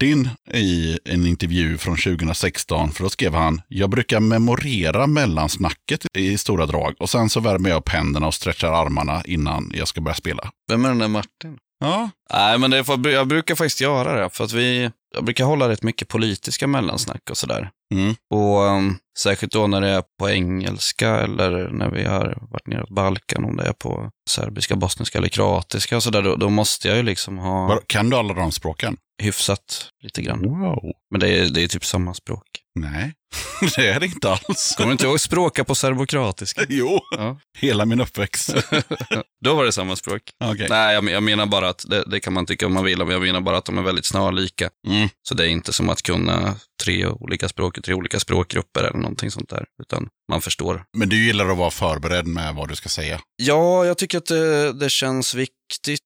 Martin 0.02 0.28
i 0.52 0.98
en 1.04 1.26
intervju 1.26 1.78
från 1.78 1.96
2016, 1.96 2.90
för 2.90 3.02
då 3.02 3.10
skrev 3.10 3.34
han, 3.34 3.60
jag 3.68 3.90
brukar 3.90 4.20
memorera 4.20 5.06
mellansnacket 5.06 6.06
i 6.18 6.38
stora 6.38 6.66
drag 6.66 6.94
och 6.98 7.10
sen 7.10 7.28
så 7.28 7.40
värmer 7.40 7.70
jag 7.70 7.76
upp 7.76 7.88
händerna 7.88 8.26
och 8.26 8.34
stretchar 8.34 8.72
armarna 8.72 9.22
innan 9.24 9.72
jag 9.74 9.88
ska 9.88 10.00
börja 10.00 10.14
spela. 10.14 10.50
Vem 10.68 10.84
är 10.84 10.88
den 10.88 10.98
där 10.98 11.08
Martin? 11.08 11.58
Ja, 11.80 12.10
Nej, 12.32 12.58
men 12.58 12.70
det 12.70 12.84
för, 12.84 13.08
jag 13.08 13.28
brukar 13.28 13.54
faktiskt 13.54 13.80
göra 13.80 14.22
det. 14.22 14.30
För 14.30 14.44
att 14.44 14.52
vi, 14.52 14.90
jag 15.14 15.24
brukar 15.24 15.44
hålla 15.44 15.68
rätt 15.68 15.82
mycket 15.82 16.08
politiska 16.08 16.66
mellansnack 16.66 17.30
och 17.30 17.36
sådär. 17.36 17.70
mm. 17.94 18.14
Och 18.30 18.60
um, 18.60 18.98
särskilt 19.18 19.52
då 19.52 19.66
när 19.66 19.80
det 19.80 19.88
är 19.88 20.02
på 20.18 20.30
engelska 20.30 21.16
eller 21.16 21.68
när 21.68 21.90
vi 21.90 22.04
har 22.04 22.38
varit 22.50 22.66
nere 22.66 22.86
på 22.86 22.94
Balkan, 22.94 23.44
om 23.44 23.56
det 23.56 23.64
är 23.64 23.72
på 23.72 24.10
serbiska, 24.30 24.76
bosniska 24.76 25.18
eller 25.18 25.28
kroatiska 25.28 25.96
och 25.96 26.02
sådär, 26.02 26.22
då, 26.22 26.36
då 26.36 26.48
måste 26.50 26.88
jag 26.88 26.96
ju 26.96 27.02
liksom 27.02 27.38
ha 27.38 27.80
Kan 27.86 28.10
du 28.10 28.16
alla 28.16 28.34
de 28.34 28.52
språken? 28.52 28.96
Hyfsat 29.22 29.88
lite 30.02 30.22
grann. 30.22 30.42
Wow. 30.42 30.92
Men 31.10 31.20
det 31.20 31.28
är, 31.28 31.48
det 31.48 31.62
är 31.62 31.68
typ 31.68 31.84
samma 31.84 32.14
språk. 32.14 32.42
Nej, 32.80 33.12
det 33.76 33.86
är 33.88 34.00
det 34.00 34.06
inte 34.06 34.30
alls. 34.30 34.74
Kommer 34.76 34.86
du 34.86 34.92
inte 34.92 35.04
ihåg 35.04 35.20
språka 35.20 35.64
på 35.64 35.74
serbokratiska? 35.74 36.62
Jo, 36.68 37.00
Ja. 37.10 37.38
hela 37.58 37.84
min 37.86 38.00
uppväxt. 38.00 38.54
Då 39.44 39.54
var 39.54 39.64
det 39.64 39.72
samma 39.72 39.96
språk. 39.96 40.22
Okej. 40.44 40.66
Nej, 40.70 40.94
jag, 40.94 41.10
jag 41.10 41.22
menar 41.22 41.46
bara 41.46 41.68
att, 41.68 41.84
det, 41.90 42.04
det 42.10 42.20
kan 42.20 42.32
man 42.32 42.46
tycka 42.46 42.66
om 42.66 42.74
man 42.74 42.84
vill, 42.84 42.98
men 42.98 43.08
jag 43.08 43.22
menar 43.22 43.40
bara 43.40 43.56
att 43.56 43.64
de 43.64 43.78
är 43.78 43.82
väldigt 43.82 44.04
snarlika. 44.04 44.70
Mm. 44.88 45.08
Så 45.28 45.34
det 45.34 45.44
är 45.44 45.48
inte 45.48 45.72
som 45.72 45.88
att 45.88 46.02
kunna 46.02 46.56
tre 46.84 47.06
olika 47.06 47.48
språk, 47.48 47.82
tre 47.84 47.94
olika 47.94 48.20
språkgrupper 48.20 48.80
eller 48.84 48.98
någonting 48.98 49.30
sånt 49.30 49.48
där, 49.48 49.64
utan 49.82 50.08
man 50.30 50.40
förstår. 50.40 50.84
Men 50.96 51.08
du 51.08 51.24
gillar 51.26 51.48
att 51.48 51.58
vara 51.58 51.70
förberedd 51.70 52.26
med 52.26 52.54
vad 52.54 52.68
du 52.68 52.76
ska 52.76 52.88
säga. 52.88 53.20
Ja, 53.36 53.84
jag 53.86 53.98
tycker 53.98 54.18
att 54.18 54.26
det, 54.26 54.72
det 54.72 54.90
känns 54.90 55.34
viktigt. 55.34 56.00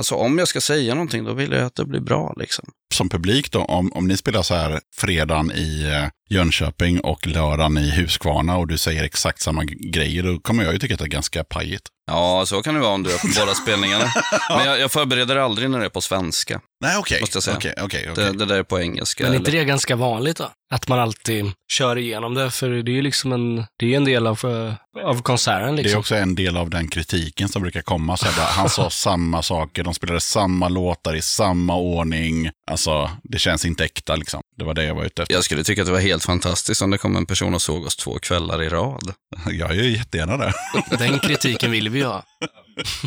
Alltså 0.00 0.14
om 0.14 0.38
jag 0.38 0.48
ska 0.48 0.60
säga 0.60 0.94
någonting, 0.94 1.24
då 1.24 1.32
vill 1.32 1.52
jag 1.52 1.62
att 1.62 1.74
det 1.74 1.84
blir 1.84 2.00
bra 2.00 2.34
liksom. 2.36 2.64
Som 2.94 3.08
publik 3.08 3.52
då, 3.52 3.64
om, 3.64 3.92
om 3.92 4.08
ni 4.08 4.16
spelar 4.16 4.42
så 4.42 4.54
här 4.54 4.80
fredagen 4.96 5.52
i 5.52 5.82
eh, 5.82 6.08
Jönköping 6.30 7.00
och 7.00 7.26
lördagen 7.26 7.78
i 7.78 7.90
Huskvarna 7.90 8.56
och 8.56 8.66
du 8.66 8.78
säger 8.78 9.04
exakt 9.04 9.40
samma 9.40 9.64
grejer, 9.64 10.22
då 10.22 10.38
kommer 10.38 10.64
jag 10.64 10.72
ju 10.72 10.78
tycka 10.78 10.94
att 10.94 11.00
det 11.00 11.06
är 11.06 11.08
ganska 11.08 11.44
pajigt. 11.44 11.88
Ja, 12.06 12.46
så 12.46 12.62
kan 12.62 12.74
det 12.74 12.80
vara 12.80 12.92
om 12.92 13.02
du 13.02 13.14
är 13.14 13.18
på 13.18 13.28
båda 13.40 13.54
spelningarna. 13.54 14.04
Men 14.56 14.66
jag, 14.66 14.80
jag 14.80 14.92
förbereder 14.92 15.36
aldrig 15.36 15.70
när 15.70 15.78
det 15.78 15.84
är 15.84 15.90
på 15.90 16.00
svenska. 16.00 16.60
Nej, 16.80 16.98
okej. 16.98 17.26
Säga. 17.26 17.56
Okej, 17.56 17.74
okej, 17.82 18.08
okej. 18.10 18.24
Det, 18.24 18.38
det 18.38 18.44
där 18.44 18.58
är 18.58 18.62
på 18.62 18.80
engelska. 18.80 19.24
Men 19.24 19.32
är 19.32 19.36
inte 19.36 19.50
det 19.50 19.64
ganska 19.64 19.96
vanligt 19.96 20.36
då? 20.36 20.50
Att 20.72 20.88
man 20.88 20.98
alltid 20.98 21.52
kör 21.72 21.98
igenom 21.98 22.34
det, 22.34 22.50
för 22.50 22.70
det 22.70 22.90
är 22.90 22.94
ju 22.94 23.02
liksom 23.02 23.32
en, 23.32 23.64
det 23.78 23.92
är 23.92 23.96
en 23.96 24.04
del 24.04 24.26
av, 24.26 24.40
eh, 24.44 25.08
av 25.08 25.22
konserten 25.22 25.76
Det 25.76 25.82
är 25.82 25.82
liksom. 25.82 26.00
också 26.00 26.14
en 26.14 26.34
del 26.34 26.56
av 26.56 26.70
den 26.70 26.88
kritiken 26.88 27.48
som 27.48 27.62
brukar 27.62 27.82
komma. 27.82 28.16
Så 28.16 28.26
här, 28.26 28.36
bara, 28.36 28.46
han 28.46 28.68
sa 28.68 28.90
samma 28.90 29.42
saker, 29.42 29.84
de 29.84 29.94
spelade 29.94 30.20
samma 30.20 30.68
låtar 30.68 31.14
i 31.16 31.22
samma 31.22 31.76
ordning. 31.76 32.50
Alltså, 32.70 33.10
det 33.22 33.38
känns 33.38 33.64
inte 33.64 33.84
äkta 33.84 34.16
liksom. 34.16 34.40
Det 34.56 34.64
var 34.64 34.74
det 34.74 34.84
jag 34.84 34.94
var 34.94 35.04
ute 35.04 35.22
efter. 35.22 35.34
Jag 35.34 35.44
skulle 35.44 35.64
tycka 35.64 35.82
att 35.82 35.86
det 35.86 35.92
var 35.92 36.00
helt 36.00 36.19
fantastiskt 36.20 36.82
om 36.82 36.90
det 36.90 36.98
kom 36.98 37.16
en 37.16 37.26
person 37.26 37.54
och 37.54 37.62
såg 37.62 37.86
oss 37.86 37.96
två 37.96 38.18
kvällar 38.18 38.62
i 38.62 38.68
rad. 38.68 39.12
Jag 39.46 39.74
gör 39.76 39.84
jättegärna 39.84 40.36
det. 40.36 40.52
Den 40.98 41.18
kritiken 41.18 41.70
vill 41.70 41.88
vi 41.88 42.02
ha. 42.02 42.22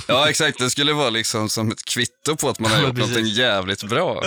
Ja, 0.07 0.29
exakt. 0.29 0.59
Det 0.59 0.69
skulle 0.69 0.93
vara 0.93 1.09
liksom 1.09 1.49
som 1.49 1.71
ett 1.71 1.85
kvitto 1.85 2.35
på 2.35 2.49
att 2.49 2.59
man 2.59 2.71
har 2.71 2.77
Ja, 2.77 2.83
gjort 2.87 2.95
precis. 2.95 3.09
någonting 3.11 3.33
jävligt 3.33 3.83
bra. 3.83 4.23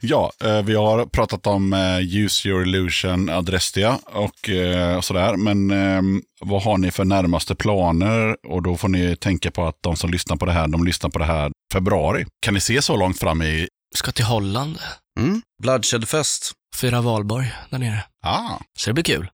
Ja, 0.00 0.32
eh, 0.44 0.62
vi 0.62 0.74
har 0.74 1.06
pratat 1.06 1.46
om 1.46 1.72
eh, 1.72 1.98
Use 2.00 2.48
Your 2.48 2.62
Illusion, 2.62 3.28
Adrestia 3.28 3.98
och 4.04 4.48
eh, 4.50 5.00
sådär. 5.00 5.36
Men 5.36 5.70
eh, 5.70 6.02
vad 6.40 6.62
har 6.62 6.78
ni 6.78 6.90
för 6.90 7.04
närmaste 7.04 7.54
planer? 7.54 8.36
Och 8.48 8.62
då 8.62 8.76
får 8.76 8.88
ni 8.88 9.16
tänka 9.16 9.50
på 9.50 9.66
att 9.66 9.76
de 9.82 9.96
som 9.96 10.10
lyssnar 10.10 10.36
på 10.36 10.46
det 10.46 10.52
här, 10.52 10.68
de 10.68 10.84
lyssnar 10.84 11.10
på 11.10 11.18
det 11.18 11.24
här 11.24 11.50
februari. 11.72 12.26
Kan 12.42 12.54
ni 12.54 12.60
se 12.60 12.82
så 12.82 12.96
långt 12.96 13.18
fram 13.20 13.42
i... 13.42 13.68
Ska 13.94 14.12
till 14.12 14.24
Holland, 14.24 14.78
Mm. 15.18 15.42
Bloodshed 15.62 16.08
Fest. 16.08 16.52
Fira 16.74 17.00
valborg 17.00 17.52
där 17.70 17.78
nere. 17.78 18.04
Ah, 18.22 18.58
Så 18.78 18.90
det 18.90 18.94
blir 18.94 19.04
kul. 19.04 19.30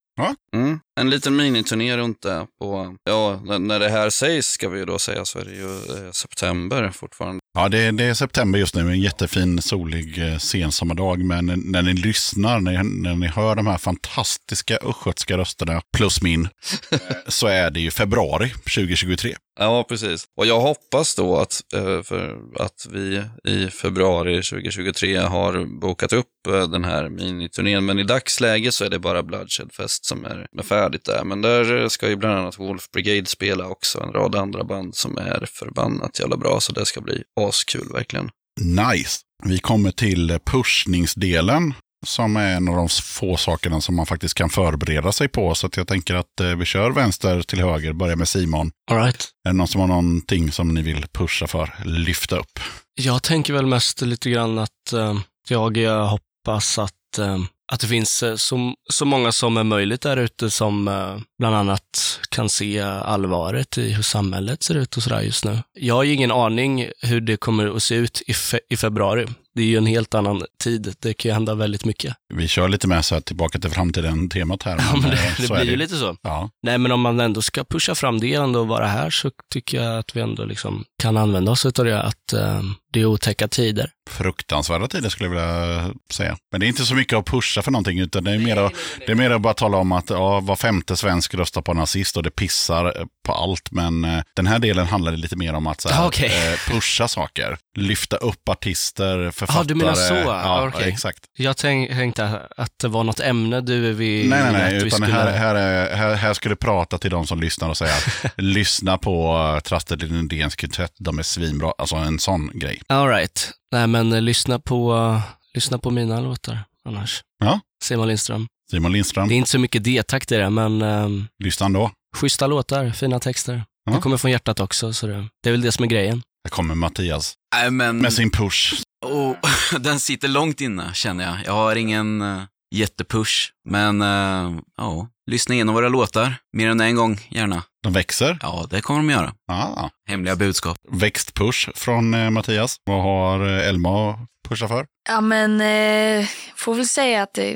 Mm. 0.54 0.80
En 1.00 1.10
liten 1.10 1.36
miniturné 1.36 1.96
runt 1.96 2.22
det. 2.22 2.46
På, 2.60 2.96
ja, 3.04 3.40
när- 3.58 3.78
det 3.80 3.88
här 3.88 4.10
sägs 4.10 4.46
ska 4.46 4.68
vi 4.68 4.78
ju 4.78 4.84
då 4.84 4.98
säga 4.98 5.24
så 5.24 5.38
är 5.38 5.44
det 5.44 5.50
ju 5.54 5.74
eh, 6.06 6.10
september 6.12 6.90
fortfarande. 6.90 7.40
ja, 7.58 7.68
det, 7.68 7.90
det 7.90 8.04
är 8.04 8.14
september 8.14 8.58
just 8.58 8.74
nu, 8.74 8.80
en 8.80 9.00
jättefin 9.00 9.62
solig 9.62 10.18
eh, 10.32 10.38
sensommardag. 10.38 11.18
Men 11.24 11.46
när 11.64 11.82
ni 11.82 11.92
lyssnar, 11.92 12.60
när, 12.60 12.82
när 12.82 13.14
ni 13.16 13.26
hör 13.26 13.54
de 13.54 13.66
här 13.66 13.78
fantastiska 13.78 14.76
östgötska 14.82 15.38
rösterna 15.38 15.80
plus 15.96 16.22
min, 16.22 16.48
så 17.28 17.46
är 17.46 17.70
det 17.70 17.80
ju 17.80 17.90
februari 17.90 18.48
2023. 18.50 19.34
Ja, 19.58 19.84
precis. 19.88 20.24
Och 20.36 20.46
jag 20.46 20.60
hoppas 20.60 21.14
då 21.14 21.36
att, 21.36 21.60
eh, 21.74 22.02
för 22.02 22.36
att 22.58 22.86
vi 22.90 23.22
i 23.48 23.70
februari 23.70 24.42
2023 24.42 25.16
har 25.16 25.80
bokat 25.80 26.12
upp 26.12 26.26
den 26.70 26.84
här 26.84 27.08
miniturnén. 27.08 27.84
Men 27.84 27.98
i 27.98 28.04
dagsläget 28.04 28.74
så 28.74 28.84
är 28.84 28.90
det 28.90 28.98
bara 28.98 29.22
Bloodshed 29.22 29.72
Fest 29.72 30.04
som 30.04 30.24
är, 30.24 30.46
är 30.74 30.85
färdigt 30.86 31.04
där. 31.04 31.24
Men 31.24 31.42
där 31.42 31.88
ska 31.88 32.08
ju 32.08 32.16
bland 32.16 32.38
annat 32.38 32.58
Wolf 32.58 32.90
Brigade 32.90 33.26
spela 33.26 33.66
också. 33.66 34.00
En 34.00 34.12
rad 34.12 34.34
andra 34.34 34.64
band 34.64 34.94
som 34.94 35.18
är 35.18 35.46
förbannat 35.52 36.20
jävla 36.20 36.36
bra. 36.36 36.60
Så 36.60 36.72
det 36.72 36.86
ska 36.86 37.00
bli 37.00 37.22
askul 37.40 37.88
verkligen. 37.92 38.30
Nice. 38.60 39.20
Vi 39.44 39.58
kommer 39.58 39.90
till 39.90 40.38
pushningsdelen 40.44 41.74
som 42.06 42.36
är 42.36 42.56
en 42.56 42.68
av 42.68 42.76
de 42.76 42.88
få 42.88 43.36
sakerna 43.36 43.80
som 43.80 43.96
man 43.96 44.06
faktiskt 44.06 44.34
kan 44.34 44.50
förbereda 44.50 45.12
sig 45.12 45.28
på. 45.28 45.54
Så 45.54 45.66
att 45.66 45.76
jag 45.76 45.88
tänker 45.88 46.14
att 46.14 46.40
eh, 46.40 46.56
vi 46.56 46.64
kör 46.64 46.90
vänster 46.90 47.42
till 47.42 47.60
höger, 47.60 47.92
börjar 47.92 48.16
med 48.16 48.28
Simon. 48.28 48.70
All 48.90 48.98
right. 48.98 49.28
Är 49.44 49.50
det 49.50 49.56
någon 49.56 49.68
som 49.68 49.80
har 49.80 49.88
någonting 49.88 50.52
som 50.52 50.74
ni 50.74 50.82
vill 50.82 51.06
pusha 51.12 51.46
för, 51.46 51.74
lyfta 51.84 52.36
upp? 52.36 52.60
Jag 52.94 53.22
tänker 53.22 53.52
väl 53.52 53.66
mest 53.66 54.00
lite 54.02 54.30
grann 54.30 54.58
att 54.58 54.92
eh, 54.92 55.14
jag 55.48 56.06
hoppas 56.06 56.78
att, 56.78 57.18
eh, 57.18 57.38
att 57.72 57.80
det 57.80 57.86
finns 57.86 58.22
eh, 58.22 58.36
så, 58.36 58.74
så 58.90 59.04
många 59.04 59.32
som 59.32 59.56
är 59.56 59.64
möjligt 59.64 60.00
där 60.00 60.16
ute 60.16 60.50
som 60.50 60.88
eh, 60.88 61.16
bland 61.38 61.56
annat 61.56 62.20
kan 62.28 62.48
se 62.48 62.80
allvaret 62.80 63.78
i 63.78 63.92
hur 63.92 64.02
samhället 64.02 64.62
ser 64.62 64.74
ut 64.74 64.96
och 64.96 65.02
sådär 65.02 65.20
just 65.20 65.44
nu. 65.44 65.58
Jag 65.74 65.94
har 65.94 66.02
ju 66.02 66.14
ingen 66.14 66.32
aning 66.32 66.90
hur 67.00 67.20
det 67.20 67.36
kommer 67.36 67.76
att 67.76 67.82
se 67.82 67.94
ut 67.94 68.22
i, 68.26 68.34
fe, 68.34 68.60
i 68.68 68.76
februari, 68.76 69.26
det 69.56 69.62
är 69.62 69.66
ju 69.66 69.76
en 69.76 69.86
helt 69.86 70.14
annan 70.14 70.42
tid. 70.62 70.94
Det 71.00 71.14
kan 71.14 71.28
ju 71.28 71.32
hända 71.34 71.54
väldigt 71.54 71.84
mycket. 71.84 72.14
Vi 72.34 72.48
kör 72.48 72.68
lite 72.68 72.88
med 72.88 73.04
så 73.04 73.14
här 73.14 73.20
tillbaka 73.22 73.58
till 73.58 73.70
framtiden-temat 73.70 74.62
här. 74.62 74.76
Ja, 74.92 74.96
men 75.00 75.10
det, 75.10 75.16
eh, 75.16 75.32
det 75.38 75.46
så 75.46 75.54
är 75.54 75.60
blir 75.60 75.70
ju 75.70 75.76
lite 75.76 75.96
så. 75.96 76.16
Ja, 76.22 76.50
Nej, 76.62 76.78
men 76.78 76.92
om 76.92 77.00
man 77.00 77.20
ändå 77.20 77.42
ska 77.42 77.64
pusha 77.64 77.94
fram 77.94 78.20
det 78.20 78.34
ändå 78.34 78.60
och 78.60 78.68
vara 78.68 78.86
här 78.86 79.10
så 79.10 79.30
tycker 79.52 79.82
jag 79.82 79.98
att 79.98 80.16
vi 80.16 80.20
ändå 80.20 80.44
liksom 80.44 80.84
kan 81.02 81.16
använda 81.16 81.52
oss 81.52 81.66
av 81.66 81.72
det, 81.84 82.02
att 82.02 82.32
eh, 82.32 82.62
det 82.92 83.00
är 83.00 83.04
otäcka 83.06 83.48
tider. 83.48 83.90
fruktansvärda 84.10 84.88
tider 84.88 85.08
skulle 85.08 85.28
jag 85.28 85.30
vilja 85.30 85.94
säga. 86.10 86.36
Men 86.52 86.60
det 86.60 86.66
är 86.66 86.68
inte 86.68 86.84
så 86.84 86.94
mycket 86.94 87.18
att 87.18 87.26
pusha 87.26 87.62
för 87.62 87.70
någonting, 87.70 87.98
utan 88.00 88.24
det 88.24 88.30
är 88.30 88.38
mer, 88.38 88.56
att, 88.56 88.72
det 89.06 89.12
är 89.12 89.14
mer 89.16 89.30
att 89.30 89.40
bara 89.40 89.54
tala 89.54 89.76
om 89.76 89.92
att 89.92 90.10
ja, 90.10 90.40
var 90.40 90.56
femte 90.56 90.96
svensk 90.96 91.34
röstar 91.34 91.62
på 91.62 91.74
nazist 91.74 92.16
och 92.16 92.22
det 92.22 92.30
pissar 92.30 92.84
eh, 93.00 93.06
på 93.26 93.32
allt. 93.32 93.70
Men 93.70 94.04
eh, 94.04 94.22
den 94.36 94.46
här 94.46 94.58
delen 94.58 94.86
handlar 94.86 95.12
lite 95.12 95.36
mer 95.36 95.54
om 95.54 95.66
att 95.66 95.80
så 95.80 95.88
här, 95.88 96.02
Ah, 96.04 96.06
okej. 96.06 96.52
eh, 96.52 96.72
pusha 96.72 97.08
saker. 97.08 97.58
Lyfta 97.78 98.16
upp 98.16 98.48
artister, 98.48 99.30
författare. 99.46 99.68
du 99.68 99.74
menar 99.74 99.94
så? 99.94 100.14
Ja, 100.14 100.68
Okej. 100.74 100.88
exakt. 100.88 101.24
Jag 101.36 101.56
tänk, 101.56 101.90
tänkte 101.90 102.40
att 102.56 102.72
det 102.80 102.88
var 102.88 103.04
något 103.04 103.20
ämne 103.20 103.60
du 103.60 103.92
vill 103.92 104.28
Nej, 104.28 104.42
nej, 104.42 104.52
nej, 104.52 104.76
att 104.76 104.82
vi 104.82 104.86
utan 104.86 104.90
skulle... 104.90 105.12
här, 105.12 105.32
här, 105.32 105.54
är, 105.54 105.96
här, 105.96 106.14
här 106.14 106.34
ska 106.34 106.48
du 106.48 106.56
prata 106.56 106.98
till 106.98 107.10
de 107.10 107.26
som 107.26 107.40
lyssnar 107.40 107.68
och 107.68 107.76
säga 107.76 107.92
att 107.96 108.32
lyssna 108.36 108.98
på 108.98 109.36
uh, 109.54 109.60
Traste 109.60 109.96
Lindéns 109.96 110.56
kvintett, 110.56 110.92
de 110.98 111.18
är 111.18 111.22
svinbra. 111.22 111.72
Alltså 111.78 111.96
en 111.96 112.18
sån 112.18 112.50
grej. 112.54 112.82
All 112.86 113.08
right. 113.08 113.50
Nej, 113.72 113.86
men 113.86 114.12
eh, 114.12 114.20
lyssna 114.20 114.58
på, 114.58 114.96
eh, 114.96 115.20
lyssna 115.54 115.78
på 115.78 115.90
mina 115.90 116.20
låtar 116.20 116.58
annars. 116.88 117.22
Ja. 117.38 117.60
Simon 117.84 118.08
Lindström. 118.08 118.46
Simon 118.70 118.92
Lindström, 118.92 119.28
Det 119.28 119.34
är 119.34 119.36
inte 119.36 119.50
så 119.50 119.58
mycket 119.58 119.84
D-takt 119.84 120.32
i 120.32 120.36
det, 120.36 120.50
men 120.50 120.82
um, 120.82 121.28
lyssna 121.44 121.66
ändå. 121.66 121.90
schyssta 122.16 122.46
låtar, 122.46 122.90
fina 122.90 123.20
texter. 123.20 123.64
Ja. 123.84 123.92
Det 123.92 124.00
kommer 124.00 124.16
från 124.16 124.30
hjärtat 124.30 124.60
också, 124.60 124.92
så 124.92 125.06
det, 125.06 125.26
det 125.42 125.48
är 125.48 125.52
väl 125.52 125.60
det 125.60 125.72
som 125.72 125.84
är 125.84 125.88
grejen. 125.88 126.22
Här 126.44 126.50
kommer 126.50 126.74
Mattias 126.74 127.34
men... 127.70 127.98
med 127.98 128.12
sin 128.12 128.30
push. 128.30 128.74
Oh, 129.06 129.36
den 129.80 130.00
sitter 130.00 130.28
långt 130.28 130.60
inne 130.60 130.94
känner 130.94 131.24
jag. 131.24 131.36
Jag 131.44 131.52
har 131.52 131.76
ingen 131.76 132.22
uh, 132.22 132.42
jättepush, 132.74 133.50
men 133.64 134.02
uh, 134.02 134.60
ja, 134.76 135.08
lyssna 135.30 135.54
igenom 135.54 135.74
våra 135.74 135.88
låtar 135.88 136.34
mer 136.52 136.68
än 136.68 136.80
en 136.80 136.96
gång 136.96 137.20
gärna. 137.28 137.62
De 137.82 137.92
växer. 137.92 138.38
Ja, 138.42 138.66
det 138.70 138.80
kommer 138.80 139.00
de 139.00 139.10
göra. 139.10 139.32
Ah. 139.48 139.88
Hemliga 140.08 140.36
budskap. 140.36 140.78
Växtpush 140.90 141.70
från 141.74 142.14
eh, 142.14 142.30
Mattias. 142.30 142.76
Vad 142.84 143.02
har 143.02 143.46
eh, 143.46 143.68
Elma 143.68 144.10
att 144.10 144.18
pusha 144.48 144.68
för? 144.68 144.86
Ja, 145.08 145.20
men 145.20 145.60
eh, 145.60 146.28
får 146.56 146.74
väl 146.74 146.88
säga 146.88 147.22
att 147.22 147.38
eh, 147.38 147.54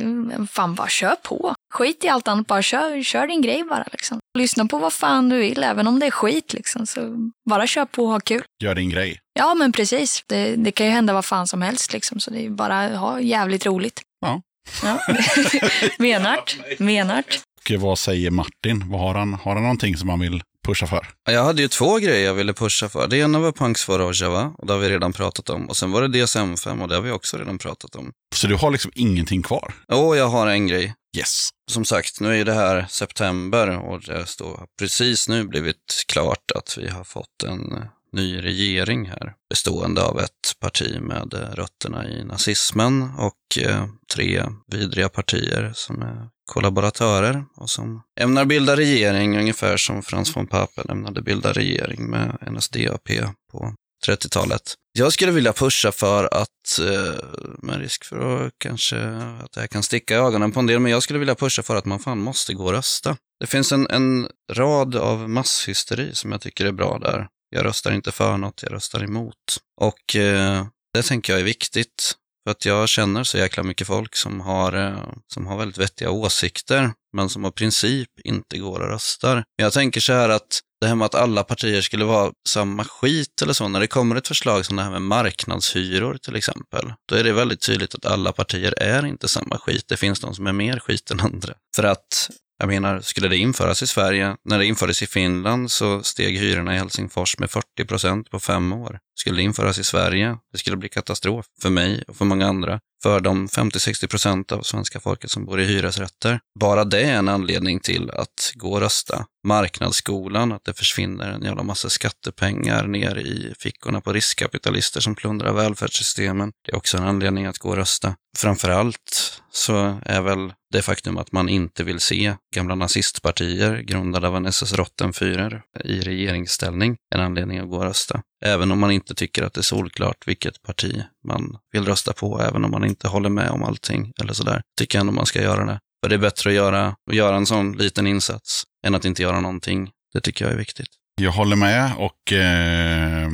fan 0.51 0.75
bara 0.75 0.89
kör 0.89 1.15
på. 1.23 1.55
Skit 1.75 2.05
i 2.05 2.09
allt 2.09 2.29
annat, 2.29 2.47
bara 2.47 2.63
kör, 2.63 3.03
kör 3.03 3.27
din 3.27 3.43
grej 3.43 3.65
bara 3.65 3.85
liksom. 3.93 4.20
Lyssna 4.39 4.67
på 4.67 4.79
vad 4.79 4.93
fan 4.93 5.29
du 5.29 5.39
vill, 5.39 5.63
även 5.63 5.87
om 5.87 6.01
det 6.01 6.07
är 6.07 6.11
skit 6.11 6.53
liksom. 6.53 6.87
Så 6.87 7.31
bara 7.51 7.67
kör 7.67 7.85
på 7.85 8.05
och 8.05 8.11
ha 8.11 8.21
kul. 8.21 8.43
Gör 8.63 8.75
din 8.75 8.91
grej. 8.91 9.21
Ja, 9.33 9.55
men 9.55 9.73
precis. 9.73 10.25
Det, 10.27 10.57
det 10.57 10.73
kan 10.73 10.87
ju 10.87 10.93
hända 10.93 11.13
vad 11.13 11.25
fan 11.25 11.47
som 11.47 11.63
helst 11.63 11.93
liksom, 11.93 12.21
så 12.21 12.31
det 12.31 12.47
är 12.47 12.51
bara 12.51 12.81
att 12.81 12.99
ha 12.99 13.21
jävligt 13.21 13.67
roligt. 13.67 14.03
Ja. 14.21 14.43
Ja. 14.83 14.99
Menart. 15.99 16.59
Menart. 16.79 17.41
Och 17.75 17.81
vad 17.81 17.99
säger 17.99 18.31
Martin? 18.31 18.85
Vad 18.91 19.01
har, 19.01 19.15
han? 19.15 19.35
har 19.35 19.55
han 19.55 19.63
någonting 19.63 19.97
som 19.97 20.09
han 20.09 20.21
vill 20.21 20.43
pusha 20.67 20.87
för? 20.87 21.07
Jag 21.31 21.45
hade 21.45 21.63
ju 21.63 21.69
två 21.69 21.97
grejer 21.97 22.27
jag 22.27 22.35
ville 22.35 22.53
pusha 22.53 22.89
för. 22.89 23.09
Det 23.09 23.17
ena 23.19 23.39
var 23.39 23.53
Punks 23.53 23.85
for 23.85 23.99
Rojava, 23.99 24.53
och 24.59 24.67
det 24.67 24.73
har 24.73 24.81
vi 24.81 24.89
redan 24.89 25.13
pratat 25.13 25.51
om. 25.51 25.69
Och 25.69 25.77
sen 25.77 25.93
var 25.93 26.03
det 26.03 26.19
DSM-5 26.19 26.83
och 26.83 26.89
det 26.89 26.95
har 26.95 27.03
vi 27.03 27.11
också 27.11 27.37
redan 27.37 27.59
pratat 27.59 27.97
om. 27.97 28.13
Så 28.35 28.47
du 28.47 28.55
har 28.55 28.71
liksom 28.71 28.91
ingenting 28.95 29.43
kvar? 29.43 29.75
Och 29.93 30.17
jag 30.17 30.29
har 30.29 30.47
en 30.47 30.67
grej. 30.67 30.95
Yes. 31.17 31.49
Som 31.71 31.85
sagt, 31.85 32.21
nu 32.21 32.41
är 32.41 32.45
det 32.45 32.53
här 32.53 32.87
september 32.89 33.79
och 33.79 34.01
det 34.01 34.27
står 34.27 34.67
precis 34.79 35.29
nu 35.29 35.45
blivit 35.45 36.05
klart 36.09 36.51
att 36.55 36.79
vi 36.79 36.89
har 36.89 37.05
fått 37.05 37.43
en 37.45 37.73
eh, 37.73 37.83
ny 38.13 38.43
regering 38.43 39.07
här 39.07 39.35
bestående 39.49 40.03
av 40.03 40.21
ett 40.21 40.55
parti 40.61 41.01
med 41.01 41.35
eh, 41.35 41.55
rötterna 41.55 42.09
i 42.09 42.25
nazismen 42.25 43.03
och 43.19 43.59
eh, 43.59 43.87
tre 44.15 44.45
vidriga 44.67 45.09
partier 45.09 45.73
som 45.75 46.03
är 46.03 46.29
kollaboratörer 46.53 47.45
och 47.57 47.71
som 47.71 48.03
ämnar 48.21 48.45
bilda 48.45 48.77
regering 48.77 49.39
ungefär 49.39 49.77
som 49.77 50.03
Frans 50.03 50.37
von 50.37 50.47
Papen 50.47 50.91
ämnade 50.91 51.23
bilda 51.23 51.53
regering 51.53 52.11
med 52.11 52.39
NSDAP 52.53 53.09
på 53.53 53.75
30-talet. 54.07 54.75
Jag 54.93 55.13
skulle 55.13 55.33
vilja 55.33 55.53
pusha 55.53 55.93
för 55.93 56.25
att, 56.25 56.79
eh, 56.81 57.15
med 57.59 57.81
risk 57.81 58.05
för 58.05 58.47
att 58.47 58.53
kanske 58.59 58.97
att 59.45 59.53
det 59.53 59.61
här 59.61 59.67
kan 59.67 59.83
sticka 59.83 60.15
i 60.15 60.17
ögonen 60.17 60.53
på 60.53 60.61
en 60.61 60.67
del, 60.67 60.81
men 60.81 60.93
jag 60.93 61.03
skulle 61.03 61.19
vilja 61.19 61.35
pusha 61.35 61.63
för 61.63 61.77
att 61.77 61.85
man 61.85 61.99
fan 61.99 62.19
måste 62.19 62.55
gå 62.55 62.65
och 62.65 62.73
rösta. 62.73 63.17
Det 63.41 63.47
finns 63.47 63.73
en, 63.73 63.87
en 63.91 64.29
rad 64.53 64.97
av 64.97 65.31
masshysteri 65.31 66.15
som 66.15 66.33
jag 66.33 66.41
tycker 66.41 66.67
är 66.67 66.73
bra 66.73 66.99
där. 66.99 67.29
Jag 67.51 67.65
röstar 67.65 67.93
inte 67.93 68.13
för 68.13 68.37
något, 68.37 68.63
jag 68.63 68.73
röstar 68.73 69.05
emot. 69.05 69.37
Och 69.81 70.17
eh, 70.17 70.67
det 70.95 71.03
tänker 71.03 71.33
jag 71.33 71.41
är 71.41 71.45
viktigt. 71.45 72.17
För 72.45 72.51
att 72.51 72.65
jag 72.65 72.89
känner 72.89 73.25
så 73.25 73.39
jäkla 73.39 73.63
mycket 73.63 73.87
folk 73.87 74.17
som 74.17 74.41
har, 74.41 74.73
eh, 74.73 75.13
som 75.35 75.47
har 75.47 75.57
väldigt 75.57 75.79
vettiga 75.79 76.11
åsikter, 76.11 76.93
men 77.13 77.29
som 77.29 77.45
av 77.45 77.51
princip 77.51 78.09
inte 78.25 78.59
går 78.59 78.81
och 78.81 78.89
röstar. 78.89 79.35
Men 79.35 79.65
jag 79.65 79.73
tänker 79.73 80.01
så 80.01 80.13
här 80.13 80.29
att 80.29 80.61
det 80.81 80.87
här 80.87 80.95
med 80.95 81.07
att 81.07 81.15
alla 81.15 81.45
partier 81.45 81.81
skulle 81.81 82.05
vara 82.05 82.33
samma 82.49 82.85
skit 82.85 83.43
eller 83.43 83.53
så, 83.53 83.69
när 83.69 83.81
det 83.81 83.87
kommer 83.87 84.17
ett 84.17 84.29
förslag 84.29 84.67
som 84.67 84.77
det 84.77 84.83
här 84.83 84.91
med 84.91 85.03
marknadshyror 85.03 86.17
till 86.17 86.37
exempel, 86.37 86.93
då 87.09 87.15
är 87.15 87.25
det 87.25 87.33
väldigt 87.33 87.67
tydligt 87.67 87.95
att 87.95 88.07
alla 88.07 88.33
partier 88.33 88.75
är 88.79 89.07
inte 89.07 89.29
samma 89.29 89.59
skit. 89.59 89.85
Det 89.89 89.97
finns 89.97 90.21
de 90.21 90.35
som 90.35 90.47
är 90.47 90.53
mer 90.53 90.79
skit 90.79 91.11
än 91.11 91.21
andra. 91.21 91.55
För 91.77 91.85
att 91.85 92.31
jag 92.59 92.69
menar, 92.69 93.01
skulle 93.01 93.29
det 93.29 93.37
införas 93.37 93.83
i 93.83 93.87
Sverige, 93.87 94.37
när 94.45 94.59
det 94.59 94.67
infördes 94.67 95.03
i 95.03 95.07
Finland 95.07 95.71
så 95.71 96.03
steg 96.03 96.39
hyrorna 96.39 96.75
i 96.75 96.79
Helsingfors 96.79 97.39
med 97.39 97.51
40 97.51 97.85
procent 97.89 98.31
på 98.31 98.41
fem 98.41 98.73
år. 98.73 98.99
Skulle 99.21 99.37
det 99.37 99.43
införas 99.43 99.79
i 99.79 99.85
Sverige, 99.85 100.37
det 100.53 100.59
skulle 100.59 100.77
bli 100.77 100.89
katastrof 100.89 101.47
för 101.63 101.71
mig 101.71 102.05
och 102.09 102.17
för 102.17 102.25
många 102.25 102.47
andra. 102.47 102.81
För 103.03 103.21
de 103.21 103.49
50-60 103.49 104.07
procent 104.07 104.53
av 104.53 104.63
svenska 104.63 105.01
folket 105.01 105.31
som 105.31 105.45
bor 105.45 105.61
i 105.61 105.65
hyresrätter. 105.65 106.41
Bara 106.61 106.85
det 106.85 107.01
är 107.01 107.15
en 107.15 107.29
anledning 107.29 107.81
till 107.81 108.11
att 108.11 108.53
gå 108.55 108.73
och 108.73 108.81
rösta. 108.81 109.25
Marknadsskolan, 109.47 110.53
att 110.53 110.65
det 110.65 110.75
försvinner 110.75 111.29
en 111.29 111.43
jävla 111.43 111.63
massa 111.63 111.89
skattepengar 111.89 112.87
ner 112.87 113.19
i 113.19 113.55
fickorna 113.59 114.01
på 114.01 114.13
riskkapitalister 114.13 115.01
som 115.01 115.15
plundrar 115.15 115.53
välfärdssystemen. 115.53 116.53
Det 116.67 116.73
är 116.73 116.77
också 116.77 116.97
en 116.97 117.05
anledning 117.05 117.47
att 117.47 117.59
gå 117.59 117.69
och 117.69 117.77
rösta. 117.77 118.15
Framförallt 118.37 119.41
så 119.53 120.01
är 120.03 120.21
väl 120.21 120.53
det 120.73 120.83
faktum 120.83 121.19
att 121.19 121.33
man 121.33 121.49
inte 121.49 121.85
vill 121.85 122.01
se 122.01 122.35
gamla 122.55 122.75
nazistpartier 122.75 123.79
grundade 123.79 124.29
av 124.29 124.37
en 124.37 124.47
SS 124.47 124.73
Rottenführer 124.73 125.63
i 125.85 126.01
regeringsställning 126.01 126.97
en 127.15 127.21
anledning 127.21 127.59
att 127.59 127.71
gå 127.71 127.77
och 127.77 127.85
rösta. 127.85 128.23
Även 128.45 128.73
om 128.73 128.79
man 128.79 128.91
inte 128.91 129.15
tycker 129.15 129.43
att 129.43 129.55
det 129.55 129.61
är 129.61 129.63
solklart 129.63 130.17
vilket 130.27 130.63
parti 130.63 131.03
man 131.25 131.57
vill 131.73 131.85
rösta 131.85 132.13
på, 132.13 132.41
även 132.41 132.65
om 132.65 132.71
man 132.71 132.85
inte 132.85 133.09
håller 133.09 133.31
med 133.31 133.51
om 133.51 133.63
allting 133.65 134.13
eller 134.21 134.33
sådär, 134.33 134.63
tycker 134.79 134.99
jag 134.99 135.01
ändå 135.01 135.13
man 135.13 135.27
ska 135.27 135.43
göra 135.43 135.65
det. 135.65 135.79
För 136.03 136.09
det 136.09 136.15
är 136.15 136.19
bättre 136.19 136.51
att 136.51 136.57
göra, 136.57 136.95
att 137.11 137.17
göra 137.17 137.37
en 137.37 137.47
sån 137.47 137.73
liten 137.73 138.07
insats 138.07 138.63
än 138.87 138.95
att 138.95 139.05
inte 139.05 139.23
göra 139.23 139.41
någonting. 139.41 139.91
Det 140.13 140.21
tycker 140.21 140.45
jag 140.45 140.55
är 140.55 140.59
viktigt. 140.59 140.89
Jag 141.21 141.33
håller 141.33 141.57
med 141.57 141.93
och 141.99 142.33
eh, 142.33 143.31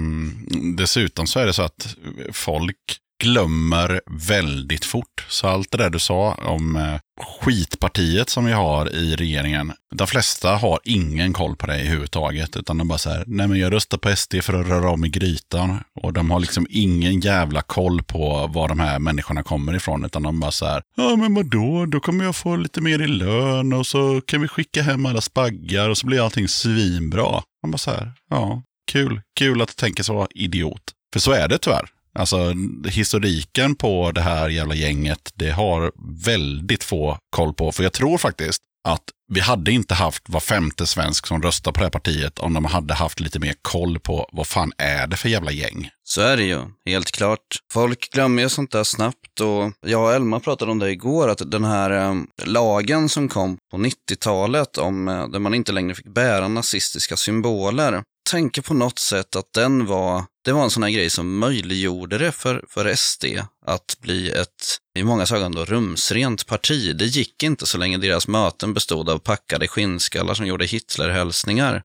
dessutom 0.76 1.26
så 1.26 1.38
är 1.38 1.46
det 1.46 1.52
så 1.52 1.62
att 1.62 1.96
folk 2.32 3.00
glömmer 3.18 4.00
väldigt 4.28 4.84
fort. 4.84 5.26
Så 5.28 5.48
allt 5.48 5.70
det 5.70 5.78
där 5.78 5.90
du 5.90 5.98
sa 5.98 6.34
om 6.34 6.76
eh, 6.76 6.94
skitpartiet 7.40 8.30
som 8.30 8.44
vi 8.44 8.52
har 8.52 8.94
i 8.94 9.16
regeringen. 9.16 9.72
De 9.94 10.06
flesta 10.06 10.56
har 10.56 10.80
ingen 10.84 11.32
koll 11.32 11.56
på 11.56 11.66
det 11.66 11.74
överhuvudtaget. 11.74 12.56
Utan 12.56 12.78
de 12.78 12.88
bara 12.88 12.98
så 12.98 13.10
här, 13.10 13.24
nej 13.26 13.48
men 13.48 13.58
jag 13.58 13.72
röstar 13.72 13.98
på 13.98 14.16
SD 14.16 14.34
för 14.42 14.60
att 14.60 14.66
röra 14.66 14.90
om 14.90 15.04
i 15.04 15.08
grytan. 15.08 15.78
Och 16.02 16.12
de 16.12 16.30
har 16.30 16.40
liksom 16.40 16.66
ingen 16.70 17.20
jävla 17.20 17.62
koll 17.62 18.02
på 18.02 18.46
var 18.46 18.68
de 18.68 18.80
här 18.80 18.98
människorna 18.98 19.42
kommer 19.42 19.74
ifrån. 19.76 20.04
Utan 20.04 20.22
de 20.22 20.40
bara 20.40 20.50
så 20.50 20.66
här, 20.66 20.82
ja 20.96 21.16
men 21.16 21.34
vadå, 21.34 21.86
då 21.86 22.00
kommer 22.00 22.24
jag 22.24 22.36
få 22.36 22.56
lite 22.56 22.80
mer 22.80 23.02
i 23.02 23.06
lön 23.06 23.72
och 23.72 23.86
så 23.86 24.20
kan 24.20 24.40
vi 24.40 24.48
skicka 24.48 24.82
hem 24.82 25.06
alla 25.06 25.20
spaggar 25.20 25.88
och 25.88 25.98
så 25.98 26.06
blir 26.06 26.24
allting 26.24 26.48
svinbra. 26.48 27.42
Man 27.62 27.70
bara 27.70 27.78
så 27.78 27.90
här, 27.90 28.12
ja, 28.30 28.62
kul, 28.92 29.20
kul 29.38 29.62
att 29.62 29.68
du 29.68 29.74
tänker 29.74 30.02
så, 30.02 30.28
idiot. 30.34 30.82
För 31.12 31.20
så 31.20 31.32
är 31.32 31.48
det 31.48 31.58
tyvärr. 31.58 31.95
Alltså 32.16 32.54
historiken 32.88 33.74
på 33.74 34.12
det 34.12 34.20
här 34.20 34.48
jävla 34.48 34.74
gänget, 34.74 35.32
det 35.34 35.50
har 35.50 35.92
väldigt 36.24 36.84
få 36.84 37.18
koll 37.36 37.54
på. 37.54 37.72
För 37.72 37.82
jag 37.82 37.92
tror 37.92 38.18
faktiskt 38.18 38.62
att 38.88 39.02
vi 39.28 39.40
hade 39.40 39.72
inte 39.72 39.94
haft 39.94 40.22
var 40.28 40.40
femte 40.40 40.86
svensk 40.86 41.26
som 41.26 41.42
röstar 41.42 41.72
på 41.72 41.78
det 41.78 41.84
här 41.84 41.90
partiet 41.90 42.38
om 42.38 42.54
de 42.54 42.64
hade 42.64 42.94
haft 42.94 43.20
lite 43.20 43.38
mer 43.38 43.54
koll 43.62 43.98
på 43.98 44.28
vad 44.32 44.46
fan 44.46 44.72
är 44.78 45.06
det 45.06 45.16
för 45.16 45.28
jävla 45.28 45.52
gäng. 45.52 45.90
Så 46.04 46.20
är 46.20 46.36
det 46.36 46.42
ju, 46.42 46.60
helt 46.86 47.10
klart. 47.10 47.40
Folk 47.72 48.10
glömmer 48.12 48.42
ju 48.42 48.48
sånt 48.48 48.70
där 48.70 48.84
snabbt 48.84 49.40
och 49.40 49.72
jag 49.86 50.02
och 50.02 50.12
Elma 50.12 50.40
pratade 50.40 50.70
om 50.70 50.78
det 50.78 50.90
igår, 50.90 51.28
att 51.28 51.50
den 51.50 51.64
här 51.64 51.90
eh, 51.90 52.14
lagen 52.44 53.08
som 53.08 53.28
kom 53.28 53.58
på 53.70 53.76
90-talet 53.76 54.78
om 54.78 55.08
eh, 55.08 55.28
där 55.28 55.38
man 55.38 55.54
inte 55.54 55.72
längre 55.72 55.94
fick 55.94 56.14
bära 56.14 56.48
nazistiska 56.48 57.16
symboler, 57.16 58.02
tänker 58.26 58.62
på 58.62 58.74
något 58.74 58.98
sätt 58.98 59.36
att 59.36 59.52
den 59.52 59.86
var, 59.86 60.24
det 60.44 60.52
var 60.52 60.64
en 60.64 60.70
sån 60.70 60.82
här 60.82 60.90
grej 60.90 61.10
som 61.10 61.38
möjliggjorde 61.38 62.18
det 62.18 62.32
för, 62.32 62.64
för 62.68 62.94
SD 62.94 63.24
att 63.66 63.96
bli 64.00 64.30
ett, 64.30 64.78
i 64.98 65.04
många 65.04 65.26
ögon 65.34 65.52
då, 65.52 65.64
rumsrent 65.64 66.46
parti. 66.46 66.96
Det 66.96 67.04
gick 67.04 67.42
inte 67.42 67.66
så 67.66 67.78
länge 67.78 67.98
deras 67.98 68.28
möten 68.28 68.74
bestod 68.74 69.08
av 69.10 69.18
packade 69.18 69.68
skinnskallar 69.68 70.34
som 70.34 70.46
gjorde 70.46 70.66
Hitlerhälsningar. 70.66 71.82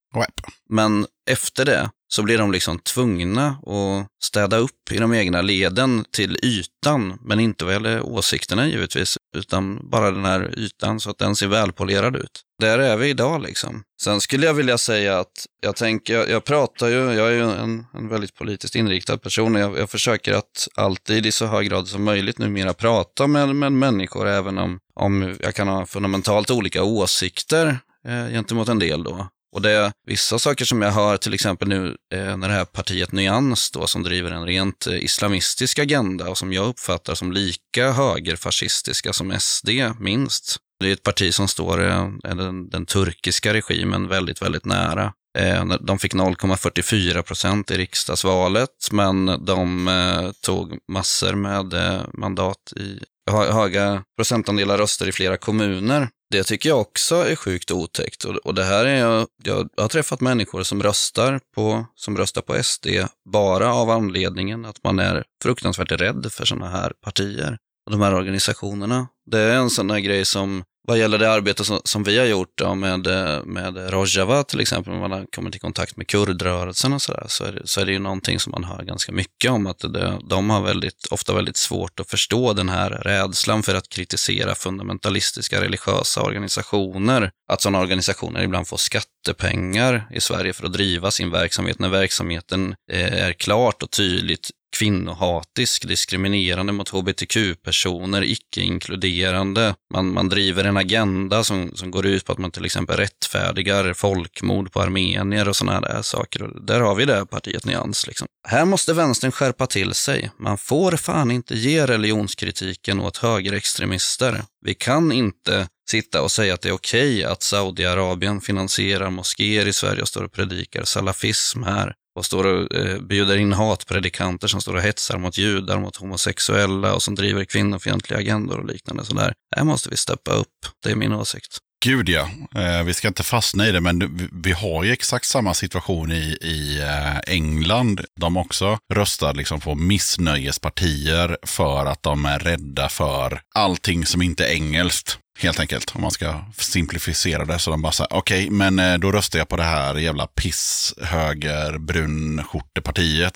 Men 0.69 1.07
efter 1.29 1.65
det 1.65 1.89
så 2.13 2.23
blir 2.23 2.37
de 2.37 2.51
liksom 2.51 2.79
tvungna 2.79 3.47
att 3.47 4.07
städa 4.23 4.57
upp 4.57 4.91
i 4.91 4.97
de 4.97 5.13
egna 5.13 5.41
leden 5.41 6.05
till 6.11 6.37
ytan, 6.43 7.17
men 7.21 7.39
inte 7.39 7.65
vad 7.65 7.73
gäller 7.73 8.01
åsikterna 8.01 8.67
givetvis, 8.67 9.17
utan 9.37 9.89
bara 9.89 10.11
den 10.11 10.25
här 10.25 10.59
ytan 10.59 10.99
så 10.99 11.09
att 11.09 11.17
den 11.17 11.35
ser 11.35 11.47
välpolerad 11.47 12.15
ut. 12.15 12.41
Där 12.59 12.79
är 12.79 12.97
vi 12.97 13.09
idag 13.09 13.41
liksom. 13.41 13.83
Sen 14.01 14.21
skulle 14.21 14.45
jag 14.45 14.53
vilja 14.53 14.77
säga 14.77 15.19
att 15.19 15.45
jag 15.61 15.75
tänker, 15.75 16.13
jag, 16.13 16.29
jag 16.29 16.43
pratar 16.43 16.87
ju, 16.87 16.95
jag 16.95 17.27
är 17.27 17.31
ju 17.31 17.51
en, 17.51 17.85
en 17.93 18.09
väldigt 18.09 18.35
politiskt 18.35 18.75
inriktad 18.75 19.17
person 19.17 19.55
och 19.55 19.61
jag, 19.61 19.77
jag 19.77 19.89
försöker 19.89 20.33
att 20.33 20.67
alltid 20.75 21.25
i 21.25 21.31
så 21.31 21.45
hög 21.45 21.69
grad 21.69 21.87
som 21.87 22.03
möjligt 22.03 22.37
numera 22.37 22.73
prata 22.73 23.27
med, 23.27 23.55
med 23.55 23.71
människor, 23.71 24.27
även 24.27 24.57
om, 24.57 24.79
om 24.93 25.35
jag 25.39 25.55
kan 25.55 25.67
ha 25.67 25.85
fundamentalt 25.85 26.51
olika 26.51 26.83
åsikter 26.83 27.77
eh, 28.07 28.27
gentemot 28.29 28.67
en 28.69 28.79
del 28.79 29.03
då. 29.03 29.27
Och 29.51 29.61
det 29.61 29.71
är 29.71 29.91
vissa 30.07 30.39
saker 30.39 30.65
som 30.65 30.81
jag 30.81 30.91
hör, 30.91 31.17
till 31.17 31.33
exempel 31.33 31.67
nu 31.67 31.95
eh, 32.13 32.37
när 32.37 32.47
det 32.47 32.53
här 32.53 32.65
partiet 32.65 33.11
Nyans 33.11 33.71
då, 33.71 33.87
som 33.87 34.03
driver 34.03 34.31
en 34.31 34.45
rent 34.45 34.87
eh, 34.87 35.03
islamistisk 35.03 35.79
agenda 35.79 36.29
och 36.29 36.37
som 36.37 36.53
jag 36.53 36.67
uppfattar 36.67 37.15
som 37.15 37.31
lika 37.31 37.91
högerfascistiska 37.91 39.13
som 39.13 39.39
SD, 39.39 39.69
minst. 39.99 40.57
Det 40.79 40.87
är 40.87 40.93
ett 40.93 41.03
parti 41.03 41.33
som 41.33 41.47
står 41.47 41.87
eh, 41.89 42.09
den, 42.23 42.69
den 42.69 42.85
turkiska 42.85 43.53
regimen 43.53 44.07
väldigt, 44.07 44.41
väldigt 44.41 44.65
nära. 44.65 45.13
Eh, 45.37 45.65
De 45.65 45.99
fick 45.99 46.13
0,44 46.13 47.21
procent 47.21 47.71
i 47.71 47.77
riksdagsvalet, 47.77 48.69
men 48.91 49.45
de 49.45 49.87
eh, 49.87 50.31
tog 50.45 50.77
massor 50.91 51.33
med 51.33 51.73
eh, 51.73 52.01
mandat 52.13 52.73
i 52.75 52.99
höga 53.29 54.03
procentandelar 54.17 54.77
röster 54.77 55.09
i 55.09 55.11
flera 55.11 55.37
kommuner. 55.37 56.09
Det 56.31 56.43
tycker 56.43 56.69
jag 56.69 56.81
också 56.81 57.15
är 57.15 57.35
sjukt 57.35 57.71
otäckt. 57.71 58.23
Och, 58.23 58.35
och 58.35 58.55
det 58.55 58.63
här 58.63 58.85
är 58.85 58.95
jag, 58.95 59.27
jag 59.43 59.69
har 59.77 59.87
träffat 59.87 60.21
människor 60.21 60.63
som 60.63 60.83
röstar 60.83 61.39
på, 61.55 61.85
som 61.95 62.17
röstar 62.17 62.41
på 62.41 62.63
SD 62.63 62.87
bara 63.31 63.73
av 63.73 63.89
anledningen 63.89 64.65
att 64.65 64.83
man 64.83 64.99
är 64.99 65.23
fruktansvärt 65.43 65.91
rädd 65.91 66.27
för 66.31 66.45
sådana 66.45 66.69
här 66.69 66.93
partier 67.03 67.57
och 67.85 67.91
de 67.91 68.01
här 68.01 68.13
organisationerna. 68.13 69.07
Det 69.31 69.39
är 69.39 69.55
en 69.55 69.69
sån 69.69 69.89
här 69.89 69.99
grej 69.99 70.25
som, 70.25 70.63
vad 70.87 70.97
gäller 70.97 71.17
det 71.17 71.31
arbete 71.31 71.65
som, 71.65 71.81
som 71.83 72.03
vi 72.03 72.17
har 72.17 72.25
gjort 72.25 72.57
då 72.57 72.75
med, 72.75 73.07
med 73.45 73.91
Rojava 73.91 74.43
till 74.43 74.59
exempel, 74.59 74.93
när 74.93 74.99
man 74.99 75.11
har 75.11 75.25
kommit 75.35 75.55
i 75.55 75.59
kontakt 75.59 75.97
med 75.97 76.07
kurdrörelsen 76.07 76.93
och 76.93 77.01
sådär, 77.01 77.25
så, 77.27 77.43
är 77.43 77.51
det, 77.51 77.67
så 77.67 77.81
är 77.81 77.85
det 77.85 77.91
ju 77.91 77.99
någonting 77.99 78.39
som 78.39 78.51
man 78.51 78.63
hör 78.63 78.83
ganska 78.83 79.11
mycket 79.11 79.51
om, 79.51 79.67
att 79.67 79.79
det, 79.79 80.19
de 80.29 80.49
har 80.49 80.61
väldigt, 80.61 81.07
ofta 81.11 81.33
väldigt 81.33 81.57
svårt 81.57 81.99
att 81.99 82.09
förstå 82.09 82.53
den 82.53 82.69
här 82.69 82.89
rädslan 82.89 83.63
för 83.63 83.75
att 83.75 83.89
kritisera 83.89 84.55
fundamentalistiska 84.55 85.61
religiösa 85.61 86.21
organisationer. 86.21 87.31
Att 87.51 87.61
sådana 87.61 87.79
organisationer 87.79 88.43
ibland 88.43 88.67
får 88.67 88.77
skattepengar 88.77 90.07
i 90.11 90.21
Sverige 90.21 90.53
för 90.53 90.65
att 90.65 90.73
driva 90.73 91.11
sin 91.11 91.31
verksamhet 91.31 91.79
när 91.79 91.89
verksamheten 91.89 92.75
eh, 92.91 93.13
är 93.13 93.33
klart 93.33 93.83
och 93.83 93.91
tydligt 93.91 94.49
kvinnohatisk, 94.81 95.87
diskriminerande 95.87 96.73
mot 96.73 96.89
hbtq-personer, 96.89 98.23
icke-inkluderande. 98.23 99.75
Man, 99.93 100.13
man 100.13 100.29
driver 100.29 100.63
en 100.63 100.77
agenda 100.77 101.43
som, 101.43 101.71
som 101.75 101.91
går 101.91 102.05
ut 102.05 102.25
på 102.25 102.31
att 102.31 102.37
man 102.37 102.51
till 102.51 102.65
exempel 102.65 102.97
rättfärdigar 102.97 103.93
folkmord 103.93 104.71
på 104.71 104.81
armenier 104.81 105.49
och 105.49 105.55
sådana 105.55 105.81
där 105.81 106.01
saker. 106.01 106.43
Och 106.43 106.65
där 106.65 106.79
har 106.79 106.95
vi 106.95 107.05
det 107.05 107.15
här 107.15 107.25
partiet 107.25 107.65
Nyans. 107.65 108.07
Liksom. 108.07 108.27
Här 108.47 108.65
måste 108.65 108.93
vänstern 108.93 109.31
skärpa 109.31 109.67
till 109.67 109.93
sig. 109.93 110.31
Man 110.37 110.57
får 110.57 110.91
fan 110.91 111.31
inte 111.31 111.55
ge 111.55 111.87
religionskritiken 111.87 112.99
åt 112.99 113.17
högerextremister. 113.17 114.43
Vi 114.65 114.73
kan 114.73 115.11
inte 115.11 115.67
sitta 115.89 116.21
och 116.21 116.31
säga 116.31 116.53
att 116.53 116.61
det 116.61 116.69
är 116.69 116.73
okej 116.73 117.23
att 117.23 117.43
Saudiarabien 117.43 118.41
finansierar 118.41 119.09
moskéer 119.09 119.67
i 119.67 119.73
Sverige 119.73 120.01
och 120.01 120.07
står 120.07 120.23
och 120.23 120.31
predikar 120.31 120.83
salafism 120.83 121.63
här 121.63 121.93
och 122.15 122.25
står 122.25 122.43
och 122.43 122.75
eh, 122.75 122.99
bjuder 123.01 123.37
in 123.37 123.53
hatpredikanter 123.53 124.47
som 124.47 124.61
står 124.61 124.73
och 124.73 124.81
hetsar 124.81 125.17
mot 125.17 125.37
judar, 125.37 125.79
mot 125.79 125.95
homosexuella 125.95 126.93
och 126.93 127.01
som 127.01 127.15
driver 127.15 127.45
kvinnofientliga 127.45 128.19
agendor 128.19 128.59
och 128.59 128.65
liknande. 128.65 129.05
Så 129.05 129.13
där. 129.13 129.33
Här 129.55 129.63
måste 129.63 129.89
vi 129.89 129.97
steppa 129.97 130.31
upp. 130.31 130.47
Det 130.83 130.91
är 130.91 130.95
min 130.95 131.13
åsikt. 131.13 131.57
Gud 131.83 132.09
ja, 132.09 132.29
eh, 132.55 132.83
vi 132.83 132.93
ska 132.93 133.07
inte 133.07 133.23
fastna 133.23 133.67
i 133.67 133.71
det, 133.71 133.81
men 133.81 134.29
vi- 134.43 134.51
har 134.51 134.83
ju 134.83 134.91
exakt 134.91 135.25
samma 135.25 135.53
situation 135.53 136.11
i, 136.11 136.37
i 136.41 136.81
eh, 136.81 137.33
England. 137.35 138.01
De 138.19 138.37
också 138.37 138.77
röstar 138.93 139.33
liksom 139.33 139.59
på 139.59 139.75
missnöjespartier 139.75 141.37
för 141.43 141.85
att 141.85 142.03
de 142.03 142.25
är 142.25 142.39
rädda 142.39 142.89
för 142.89 143.41
allting 143.55 144.05
som 144.05 144.21
inte 144.21 144.45
är 144.45 144.53
engelskt. 144.53 145.17
Helt 145.39 145.59
enkelt, 145.59 145.95
om 145.95 146.01
man 146.01 146.11
ska 146.11 146.45
simplificera 146.57 147.45
det. 147.45 147.59
Så 147.59 147.71
de 147.71 147.81
bara 147.81 147.91
säger, 147.91 148.13
okej, 148.13 148.49
men 148.49 148.79
eh, 148.79 148.97
då 148.97 149.11
röstar 149.11 149.39
jag 149.39 149.49
på 149.49 149.57
det 149.57 149.63
här 149.63 149.95
jävla 149.95 150.27
piss 150.27 150.93
höger 151.01 151.77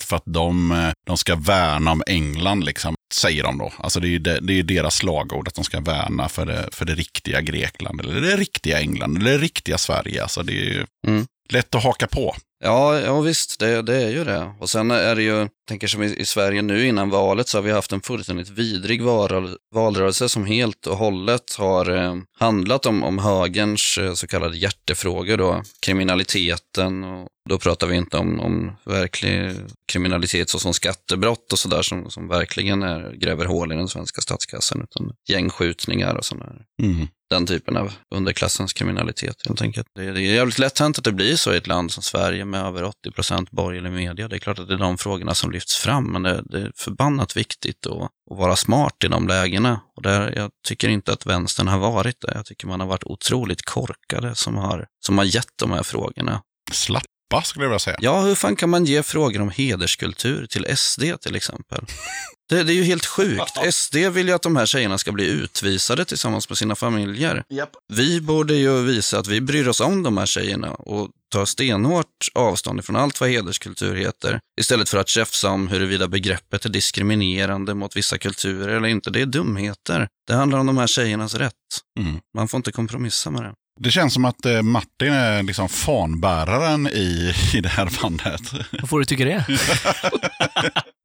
för 0.02 0.16
att 0.16 0.22
de, 0.26 0.72
eh, 0.72 0.90
de 1.06 1.16
ska 1.16 1.36
värna 1.36 1.90
om 1.92 2.02
England, 2.06 2.64
liksom, 2.64 2.94
säger 3.14 3.42
de 3.42 3.58
då. 3.58 3.72
Alltså 3.78 4.00
det 4.00 4.06
är 4.06 4.10
ju 4.10 4.18
det, 4.18 4.38
det 4.40 4.58
är 4.58 4.62
deras 4.62 4.94
slagord, 4.96 5.48
att 5.48 5.54
de 5.54 5.64
ska 5.64 5.80
värna 5.80 6.28
för 6.28 6.46
det, 6.46 6.68
för 6.72 6.84
det 6.84 6.94
riktiga 6.94 7.40
Grekland, 7.40 8.00
eller 8.00 8.20
det 8.20 8.36
riktiga 8.36 8.80
England, 8.80 9.16
eller 9.18 9.30
det 9.32 9.38
riktiga 9.38 9.78
Sverige. 9.78 10.22
Alltså 10.22 10.42
det 10.42 10.52
är 10.52 10.64
ju 10.64 10.86
Mm. 11.06 11.26
lätt 11.52 11.74
att 11.74 11.82
haka 11.82 12.06
på. 12.06 12.36
Ja, 12.64 13.00
ja 13.00 13.20
visst, 13.20 13.60
det, 13.60 13.82
det 13.82 13.96
är 13.96 14.10
ju 14.10 14.24
det. 14.24 14.52
Och 14.60 14.70
sen 14.70 14.90
är 14.90 15.14
det 15.14 15.22
ju, 15.22 15.48
tänker 15.66 15.86
som 15.86 16.02
i, 16.02 16.06
i 16.16 16.24
Sverige 16.24 16.62
nu 16.62 16.86
innan 16.86 17.10
valet 17.10 17.48
så 17.48 17.58
har 17.58 17.62
vi 17.62 17.72
haft 17.72 17.92
en 17.92 18.00
fullständigt 18.00 18.48
vidrig 18.48 19.02
valrörelse, 19.02 19.56
valrörelse 19.74 20.28
som 20.28 20.46
helt 20.46 20.86
och 20.86 20.96
hållet 20.96 21.54
har 21.58 21.96
eh, 21.96 22.16
handlat 22.38 22.86
om, 22.86 23.04
om 23.04 23.18
högerns 23.18 23.98
eh, 23.98 24.14
så 24.14 24.26
kallade 24.26 24.56
hjärtefrågor 24.56 25.36
då, 25.36 25.62
kriminaliteten 25.80 27.04
och 27.04 27.28
då 27.48 27.58
pratar 27.58 27.86
vi 27.86 27.96
inte 27.96 28.16
om, 28.16 28.40
om 28.40 28.76
verklig 28.84 29.52
kriminalitet 29.92 30.48
såsom 30.48 30.74
skattebrott 30.74 31.52
och 31.52 31.58
sådär 31.58 31.82
som, 31.82 32.10
som 32.10 32.28
verkligen 32.28 32.82
är, 32.82 33.12
gräver 33.12 33.44
hål 33.44 33.72
i 33.72 33.76
den 33.76 33.88
svenska 33.88 34.20
statskassan 34.20 34.82
utan 34.82 35.12
gängskjutningar 35.28 36.14
och 36.14 36.24
sådana 36.24 36.52
Mm. 36.82 37.08
den 37.30 37.46
typen 37.46 37.76
av 37.76 37.92
underklassens 38.14 38.72
kriminalitet 38.72 39.36
helt 39.46 39.62
enkelt. 39.62 39.86
Det 39.94 40.04
är, 40.04 40.12
det 40.12 40.20
är 40.20 40.34
jävligt 40.34 40.58
lätt 40.58 40.78
hänt 40.78 40.98
att 40.98 41.04
det 41.04 41.12
blir 41.12 41.36
så 41.36 41.54
i 41.54 41.56
ett 41.56 41.66
land 41.66 41.92
som 41.92 42.02
Sverige 42.02 42.44
med 42.44 42.60
över 42.60 42.84
80 42.84 43.10
procent 43.10 43.50
borgerlig 43.50 43.92
media. 43.92 44.28
Det 44.28 44.36
är 44.36 44.40
klart 44.40 44.58
att 44.58 44.68
det 44.68 44.74
är 44.74 44.78
de 44.78 44.98
frågorna 44.98 45.34
som 45.34 45.52
lyfts 45.56 45.76
fram, 45.76 46.12
men 46.12 46.22
det, 46.22 46.42
det 46.44 46.60
är 46.60 46.72
förbannat 46.76 47.36
viktigt 47.36 47.86
att, 47.86 48.02
att 48.02 48.38
vara 48.38 48.56
smart 48.56 49.04
i 49.04 49.08
de 49.08 49.28
lägena. 49.28 49.80
Och 49.96 50.02
där, 50.02 50.32
jag 50.36 50.50
tycker 50.68 50.88
inte 50.88 51.12
att 51.12 51.26
vänstern 51.26 51.68
har 51.68 51.78
varit 51.78 52.20
det. 52.20 52.32
Jag 52.34 52.46
tycker 52.46 52.66
man 52.66 52.80
har 52.80 52.86
varit 52.86 53.04
otroligt 53.04 53.62
korkade 53.62 54.34
som 54.34 54.56
har, 54.56 54.86
som 55.06 55.18
har 55.18 55.24
gett 55.24 55.58
de 55.58 55.72
här 55.72 55.82
frågorna. 55.82 56.42
Slappa 56.72 57.42
skulle 57.44 57.64
jag 57.64 57.70
vilja 57.70 57.78
säga. 57.78 57.96
Ja, 58.00 58.20
hur 58.20 58.34
fan 58.34 58.56
kan 58.56 58.70
man 58.70 58.84
ge 58.84 59.02
frågor 59.02 59.40
om 59.40 59.50
hederskultur 59.50 60.46
till 60.46 60.76
SD 60.76 61.02
till 61.20 61.36
exempel? 61.36 61.80
Det, 62.48 62.62
det 62.62 62.72
är 62.72 62.74
ju 62.74 62.82
helt 62.82 63.06
sjukt. 63.06 63.74
SD 63.74 63.96
vill 63.96 64.28
ju 64.28 64.34
att 64.34 64.42
de 64.42 64.56
här 64.56 64.66
tjejerna 64.66 64.98
ska 64.98 65.12
bli 65.12 65.26
utvisade 65.26 66.04
tillsammans 66.04 66.48
med 66.48 66.58
sina 66.58 66.74
familjer. 66.74 67.44
Vi 67.92 68.20
borde 68.20 68.54
ju 68.54 68.82
visa 68.82 69.18
att 69.18 69.26
vi 69.26 69.40
bryr 69.40 69.68
oss 69.68 69.80
om 69.80 70.02
de 70.02 70.16
här 70.16 70.26
tjejerna 70.26 70.70
och 70.72 71.10
ta 71.32 71.46
stenhårt 71.46 72.28
avstånd 72.34 72.84
från 72.84 72.96
allt 72.96 73.20
vad 73.20 73.30
hederskultur 73.30 73.94
heter. 73.94 74.40
Istället 74.60 74.88
för 74.88 74.98
att 74.98 75.08
tjafsa 75.08 75.50
om 75.50 75.68
huruvida 75.68 76.08
begreppet 76.08 76.64
är 76.64 76.68
diskriminerande 76.68 77.74
mot 77.74 77.96
vissa 77.96 78.18
kulturer 78.18 78.76
eller 78.76 78.88
inte. 78.88 79.10
Det 79.10 79.20
är 79.20 79.26
dumheter. 79.26 80.08
Det 80.26 80.34
handlar 80.34 80.58
om 80.58 80.66
de 80.66 80.78
här 80.78 80.86
tjejernas 80.86 81.34
rätt. 81.34 81.52
Mm. 82.00 82.20
Man 82.36 82.48
får 82.48 82.58
inte 82.58 82.72
kompromissa 82.72 83.30
med 83.30 83.42
det. 83.42 83.54
Det 83.80 83.90
känns 83.90 84.14
som 84.14 84.24
att 84.24 84.46
eh, 84.46 84.62
Martin 84.62 85.12
är 85.12 85.42
liksom 85.42 85.68
fanbäraren 85.68 86.86
i, 86.86 87.34
i 87.54 87.60
det 87.60 87.68
här 87.68 88.02
bandet. 88.02 88.40
Vad 88.72 88.88
får 88.88 88.98
du 88.98 89.04
tycka 89.04 89.24
det? 89.24 89.44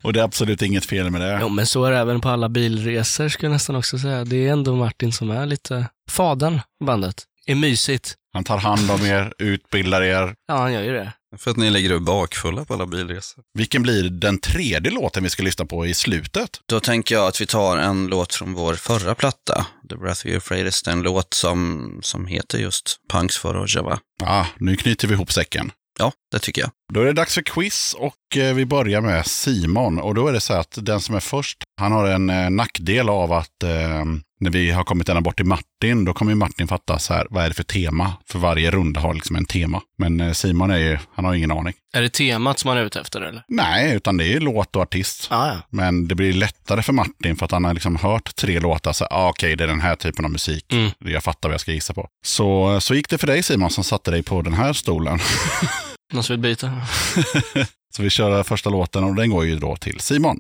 Och 0.03 0.14
det 0.14 0.19
är 0.19 0.23
absolut 0.23 0.61
inget 0.61 0.85
fel 0.85 1.10
med 1.10 1.22
det. 1.22 1.38
Jo, 1.41 1.49
men 1.49 1.65
så 1.68 1.85
är 1.85 1.91
det 1.91 1.98
även 1.98 2.22
på 2.22 2.30
alla 2.30 2.49
bilresor 2.49 3.30
skulle 3.30 3.48
jag 3.48 3.53
nästan 3.53 3.76
också 3.76 3.99
säga. 3.99 4.26
Det 4.26 4.48
är 4.48 4.52
ändå 4.52 4.76
Martin 4.76 5.11
som 5.11 5.30
är 5.31 5.45
lite 5.45 5.85
fadern 6.10 6.60
i 6.81 6.85
bandet. 6.85 7.23
är 7.45 7.56
mysigt. 7.56 8.15
Han 8.34 8.43
tar 8.43 8.57
hand 8.57 8.91
om 8.91 9.06
er, 9.06 9.34
utbildar 9.38 10.02
er. 10.02 10.34
Ja, 10.48 10.57
han 10.57 10.73
gör 10.73 10.81
ju 10.81 10.91
det. 10.93 11.14
För 11.37 11.51
att 11.51 11.57
ni 11.57 11.69
ligger 11.69 11.99
bakfulla 11.99 12.65
på 12.65 12.73
alla 12.73 12.85
bilresor. 12.85 13.43
Vilken 13.53 13.83
blir 13.83 14.09
den 14.09 14.39
tredje 14.39 14.91
låten 14.91 15.23
vi 15.23 15.29
ska 15.29 15.43
lyssna 15.43 15.65
på 15.65 15.85
i 15.85 15.93
slutet? 15.93 16.49
Då 16.65 16.79
tänker 16.79 17.15
jag 17.15 17.27
att 17.27 17.41
vi 17.41 17.45
tar 17.45 17.77
en 17.77 18.07
låt 18.07 18.33
från 18.33 18.53
vår 18.53 18.73
förra 18.73 19.15
platta, 19.15 19.67
The 19.89 19.95
Breath 19.95 20.21
of 20.21 20.25
Your 20.25 20.37
Afraidest, 20.37 20.87
en 20.87 21.01
låt 21.01 21.33
som, 21.33 21.99
som 22.03 22.25
heter 22.25 22.57
just 22.57 22.97
Punks 23.11 23.37
for 23.37 23.53
Rojava. 23.53 23.99
Ah, 24.23 24.45
nu 24.57 24.75
knyter 24.75 25.07
vi 25.07 25.13
ihop 25.13 25.31
säcken. 25.31 25.71
Ja, 25.99 26.11
det 26.31 26.39
tycker 26.39 26.61
jag. 26.61 26.71
Då 26.93 27.01
är 27.01 27.05
det 27.05 27.13
dags 27.13 27.33
för 27.33 27.41
quiz 27.41 27.95
och 27.99 28.37
eh, 28.37 28.53
vi 28.53 28.65
börjar 28.65 29.01
med 29.01 29.25
Simon. 29.25 29.99
Och 29.99 30.15
då 30.15 30.27
är 30.27 30.33
det 30.33 30.39
så 30.39 30.53
att 30.53 30.77
den 30.81 31.01
som 31.01 31.15
är 31.15 31.19
först, 31.19 31.57
han 31.79 31.91
har 31.91 32.07
en 32.07 32.29
eh, 32.29 32.49
nackdel 32.49 33.09
av 33.09 33.33
att 33.33 33.63
eh, 33.63 34.05
när 34.39 34.51
vi 34.51 34.71
har 34.71 34.83
kommit 34.83 35.09
ända 35.09 35.21
bort 35.21 35.37
till 35.37 35.45
Martin, 35.45 36.05
då 36.05 36.13
kommer 36.13 36.35
Martin 36.35 36.67
fatta 36.67 36.99
så 36.99 37.13
här, 37.13 37.27
vad 37.29 37.43
är 37.43 37.47
det 37.47 37.53
för 37.53 37.63
tema? 37.63 38.13
För 38.25 38.39
varje 38.39 38.71
runda 38.71 38.99
har 38.99 39.13
liksom 39.13 39.35
en 39.35 39.45
tema. 39.45 39.81
Men 39.97 40.19
eh, 40.19 40.31
Simon 40.31 40.71
är 40.71 40.77
ju, 40.77 40.97
han 41.13 41.25
har 41.25 41.33
ingen 41.33 41.51
aning. 41.51 41.73
Är 41.93 42.01
det 42.01 42.09
temat 42.09 42.59
som 42.59 42.67
han 42.67 42.77
är 42.77 42.81
ute 42.81 42.99
efter 42.99 43.21
eller? 43.21 43.43
Nej, 43.47 43.95
utan 43.95 44.17
det 44.17 44.23
är 44.23 44.27
ju 44.27 44.39
låt 44.39 44.75
och 44.75 44.81
artist. 44.81 45.27
Ja, 45.29 45.47
ja. 45.47 45.57
Men 45.69 46.07
det 46.07 46.15
blir 46.15 46.33
lättare 46.33 46.81
för 46.81 46.93
Martin 46.93 47.35
för 47.35 47.45
att 47.45 47.51
han 47.51 47.65
har 47.65 47.73
liksom 47.73 47.95
hört 47.95 48.35
tre 48.35 48.59
låtar. 48.59 48.93
Så, 48.93 49.05
ah, 49.05 49.29
okej, 49.29 49.55
det 49.55 49.63
är 49.63 49.67
den 49.67 49.81
här 49.81 49.95
typen 49.95 50.25
av 50.25 50.31
musik. 50.31 50.73
Mm. 50.73 50.91
Jag 50.99 51.23
fattar 51.23 51.49
vad 51.49 51.53
jag 51.53 51.61
ska 51.61 51.71
gissa 51.71 51.93
på. 51.93 52.07
Så, 52.25 52.81
så 52.81 52.95
gick 52.95 53.09
det 53.09 53.17
för 53.17 53.27
dig 53.27 53.43
Simon 53.43 53.69
som 53.69 53.83
satte 53.83 54.11
dig 54.11 54.23
på 54.23 54.41
den 54.41 54.53
här 54.53 54.73
stolen. 54.73 55.19
Någon 56.11 56.23
som 56.23 56.33
vill 56.33 56.41
byta? 56.41 56.71
Så 57.95 58.03
vi 58.03 58.09
kör 58.09 58.43
första 58.43 58.69
låten 58.69 59.03
och 59.03 59.15
den 59.15 59.29
går 59.29 59.45
ju 59.45 59.59
då 59.59 59.75
till 59.75 59.99
Simon. 59.99 60.39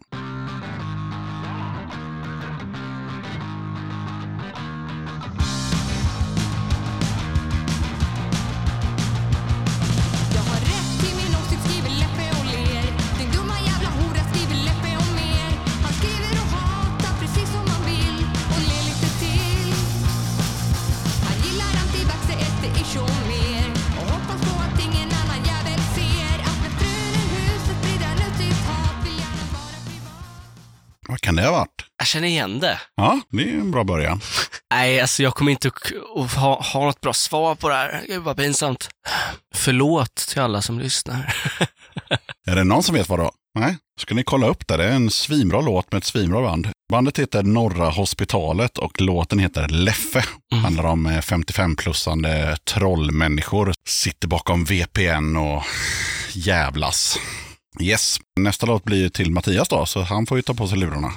Det 31.41 31.47
ha 31.47 31.57
varit? 31.57 31.85
Jag 31.97 32.07
känner 32.07 32.27
igen 32.27 32.59
det. 32.59 32.79
Ja, 32.95 33.21
det 33.29 33.43
är 33.43 33.53
en 33.53 33.71
bra 33.71 33.83
början. 33.83 34.21
Nej, 34.73 35.01
alltså 35.01 35.23
jag 35.23 35.35
kommer 35.35 35.51
inte 35.51 35.67
att 36.15 36.33
ha, 36.33 36.61
ha 36.61 36.85
något 36.85 37.01
bra 37.01 37.13
svar 37.13 37.55
på 37.55 37.69
det 37.69 37.75
här. 37.75 38.03
Gud 38.07 38.23
vad 38.23 38.37
pinsamt. 38.37 38.89
Förlåt 39.55 40.15
till 40.15 40.41
alla 40.41 40.61
som 40.61 40.79
lyssnar. 40.79 41.35
Är 42.47 42.55
det 42.55 42.63
någon 42.63 42.83
som 42.83 42.95
vet 42.95 43.09
vad 43.09 43.19
då? 43.19 43.31
Nej, 43.59 43.77
ska 43.99 44.15
ni 44.15 44.23
kolla 44.23 44.47
upp 44.47 44.67
det. 44.67 44.77
Det 44.77 44.85
är 44.85 44.91
en 44.91 45.11
svinbra 45.11 45.61
låt 45.61 45.91
med 45.91 45.99
ett 45.99 46.05
svinbra 46.05 46.41
band. 46.41 46.67
Bandet 46.91 47.19
heter 47.19 47.43
Norra 47.43 47.89
Hospitalet 47.89 48.77
och 48.77 49.01
låten 49.01 49.39
heter 49.39 49.67
Leffe. 49.67 50.23
Handlar 50.63 50.83
om 50.83 51.05
eh, 51.05 51.11
55-plussande 51.21 52.55
trollmänniskor. 52.55 53.73
Sitter 53.87 54.27
bakom 54.27 54.63
VPN 54.63 55.37
och 55.37 55.63
jävlas. 56.33 57.19
Yes, 57.79 58.17
nästa 58.39 58.65
låt 58.65 58.83
blir 58.83 59.09
till 59.09 59.31
Mattias 59.31 59.69
då, 59.69 59.85
så 59.85 60.01
han 60.01 60.25
får 60.25 60.37
ju 60.37 60.41
ta 60.41 60.53
på 60.53 60.67
sig 60.67 60.77
lurarna. 60.77 61.13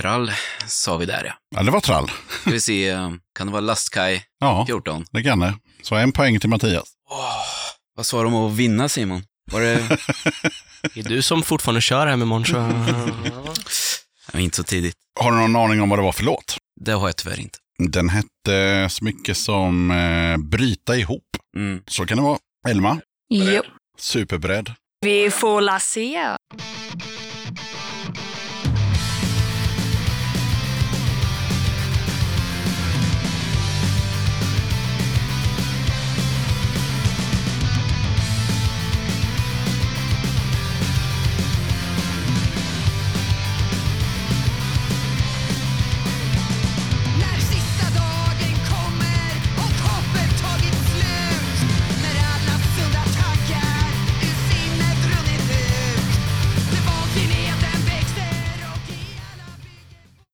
Trall 0.00 0.32
sa 0.66 0.96
vi 0.96 1.06
där 1.06 1.24
ja. 1.24 1.32
Ja, 1.56 1.62
det 1.62 1.70
var 1.70 1.80
trall. 1.80 2.10
Ska 2.40 2.50
vi 2.50 2.60
se, 2.60 2.88
eh, 2.88 3.10
kan 3.38 3.46
det 3.46 3.52
vara 3.52 3.60
lastkaj 3.60 4.24
Ja, 4.40 4.66
14? 4.66 5.04
det 5.10 5.22
kan 5.22 5.38
det. 5.40 5.54
Så 5.82 5.94
en 5.94 6.12
poäng 6.12 6.40
till 6.40 6.48
Mattias. 6.48 6.88
Vad 7.96 8.06
sa 8.06 8.22
de 8.22 8.34
om 8.34 8.52
att 8.52 8.56
vinna 8.58 8.88
Simon? 8.88 9.22
Var 9.52 9.60
det 10.94 11.00
är 11.00 11.08
du 11.08 11.22
som 11.22 11.42
fortfarande 11.42 11.80
kör 11.80 12.06
hem 12.06 12.22
imorgon 12.22 12.44
så... 12.44 12.56
ja, 14.32 14.38
inte 14.40 14.56
så 14.56 14.62
tidigt? 14.62 14.94
Har 15.20 15.32
du 15.32 15.38
någon 15.38 15.56
aning 15.56 15.80
om 15.82 15.88
vad 15.88 15.98
det 15.98 16.02
var 16.02 16.12
för 16.12 16.24
låt? 16.24 16.56
Det 16.80 16.92
har 16.92 17.08
jag 17.08 17.16
tyvärr 17.16 17.40
inte. 17.40 17.58
Den 17.78 18.08
hette 18.08 18.88
så 18.90 19.04
mycket 19.04 19.36
som 19.36 19.90
eh, 19.90 20.36
Bryta 20.36 20.96
ihop. 20.96 21.24
Mm. 21.56 21.82
Så 21.86 22.06
kan 22.06 22.16
det 22.16 22.22
vara. 22.22 22.38
Elma, 22.68 23.00
Jo. 23.28 23.62
superberedd. 23.98 24.74
Vi 25.00 25.30
får 25.30 25.60
la 25.60 25.80
se. 25.80 26.36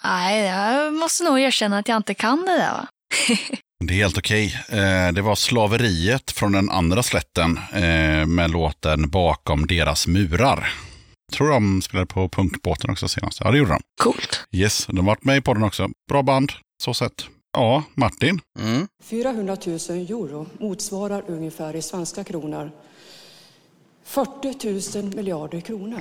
Nej, 0.07 0.45
jag 0.45 0.95
måste 0.95 1.25
nog 1.25 1.41
erkänna 1.41 1.79
att 1.79 1.89
jag 1.89 1.97
inte 1.97 2.15
kan 2.15 2.45
det 2.45 2.53
där. 2.53 2.73
Va? 2.73 2.87
Det 3.85 3.95
är 3.95 3.99
helt 3.99 4.19
okej. 4.19 4.61
Eh, 4.69 5.13
det 5.13 5.23
var 5.23 5.35
Slaveriet 5.35 6.31
från 6.31 6.53
den 6.53 6.71
andra 6.71 7.03
slätten 7.03 7.59
eh, 7.73 8.27
med 8.27 8.51
låten 8.51 9.11
Bakom 9.11 9.67
deras 9.67 10.07
murar. 10.07 10.69
Tror 11.33 11.49
de 11.49 11.83
spelade 11.83 12.07
på 12.07 12.29
Punkbåten 12.29 12.91
också 12.91 13.09
senast. 13.09 13.41
Ja, 13.41 13.51
det 13.51 13.59
gjorde 13.59 13.71
de. 13.71 13.81
Coolt. 14.03 14.45
Yes, 14.53 14.87
de 14.87 14.97
har 14.97 15.05
varit 15.05 15.25
med 15.25 15.37
i 15.37 15.41
podden 15.41 15.63
också. 15.63 15.89
Bra 16.09 16.23
band, 16.23 16.53
så 16.83 16.95
sett. 16.95 17.27
Ja, 17.53 17.83
Martin. 17.95 18.41
Mm. 18.59 18.87
400 19.05 19.57
000 19.67 19.77
euro 19.91 20.47
motsvarar 20.61 21.23
ungefär 21.27 21.77
i 21.77 21.83
svenska 21.83 22.25
kronor 22.25 22.71
40 24.05 25.01
000 25.03 25.15
miljarder 25.15 25.61
kronor. 25.61 26.01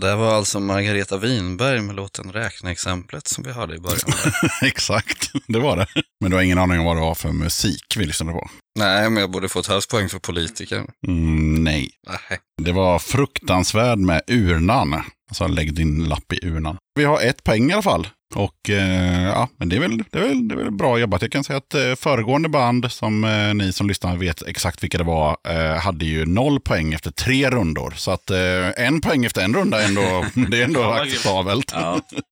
Det 0.00 0.06
där 0.06 0.16
var 0.16 0.34
alltså 0.34 0.60
Margareta 0.60 1.16
Winberg 1.16 1.80
med 1.80 1.96
låten 1.96 2.32
Räkneexemplet 2.32 3.28
som 3.28 3.44
vi 3.44 3.52
hörde 3.52 3.74
i 3.74 3.78
början. 3.78 4.12
Exakt, 4.62 5.32
det 5.48 5.58
var 5.58 5.76
det. 5.76 5.86
Men 6.20 6.30
du 6.30 6.36
har 6.36 6.42
ingen 6.42 6.58
aning 6.58 6.78
om 6.78 6.84
vad 6.84 6.96
det 6.96 7.00
var 7.00 7.14
för 7.14 7.32
musik 7.32 7.96
vi 7.96 8.06
lyssnade 8.06 8.32
på? 8.32 8.50
Nej, 8.78 9.10
men 9.10 9.20
jag 9.20 9.30
borde 9.30 9.48
få 9.48 9.60
ett 9.60 9.66
halvt 9.66 9.88
poäng 9.88 10.08
för 10.08 10.18
politiker. 10.18 10.84
Mm, 11.06 11.64
nej. 11.64 11.90
Nej. 12.06 12.38
Det 12.62 12.72
var 12.72 12.98
fruktansvärd 12.98 13.98
med 13.98 14.22
urnan. 14.26 15.02
Alltså 15.28 15.46
lägg 15.46 15.74
din 15.74 16.04
lapp 16.04 16.32
i 16.32 16.46
urnan. 16.46 16.76
Vi 16.94 17.04
har 17.04 17.20
ett 17.20 17.44
poäng 17.44 17.70
i 17.70 17.72
alla 17.72 17.82
fall. 17.82 18.08
Och 18.34 18.70
eh, 18.70 19.22
ja, 19.22 19.48
men 19.56 19.68
det 19.68 19.76
är, 19.76 19.80
väl, 19.80 20.02
det, 20.10 20.18
är 20.18 20.28
väl, 20.28 20.48
det 20.48 20.54
är 20.54 20.56
väl 20.56 20.70
bra 20.70 20.98
jobbat. 20.98 21.22
Jag 21.22 21.32
kan 21.32 21.44
säga 21.44 21.56
att 21.56 21.74
eh, 21.74 21.94
föregående 21.94 22.48
band 22.48 22.92
som 22.92 23.24
eh, 23.24 23.54
ni 23.54 23.72
som 23.72 23.88
lyssnar 23.88 24.16
vet 24.16 24.42
exakt 24.42 24.82
vilka 24.82 24.98
det 24.98 25.04
var, 25.04 25.36
eh, 25.48 25.76
hade 25.80 26.04
ju 26.04 26.26
noll 26.26 26.60
poäng 26.60 26.92
efter 26.92 27.10
tre 27.10 27.50
rundor. 27.50 27.94
Så 27.96 28.10
att 28.10 28.30
eh, 28.30 28.84
en 28.86 29.00
poäng 29.00 29.24
efter 29.24 29.42
en 29.42 29.54
runda, 29.54 29.82
ändå, 29.82 30.24
det 30.50 30.60
är 30.60 30.64
ändå 30.64 30.82
acceptabelt. 30.82 31.72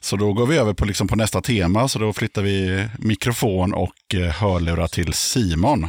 Så 0.02 0.16
då 0.16 0.32
går 0.32 0.47
vi 0.47 0.56
över 0.56 0.73
på, 0.73 0.85
liksom, 0.85 1.09
på 1.09 1.16
nästa 1.16 1.40
tema. 1.40 1.89
Så 1.89 1.98
då 1.98 2.12
flyttar 2.12 2.43
vi 2.43 2.89
mikrofon 2.98 3.74
och 3.74 4.14
eh, 4.14 4.20
hörlurar 4.20 4.86
till 4.86 5.12
Simon. 5.12 5.89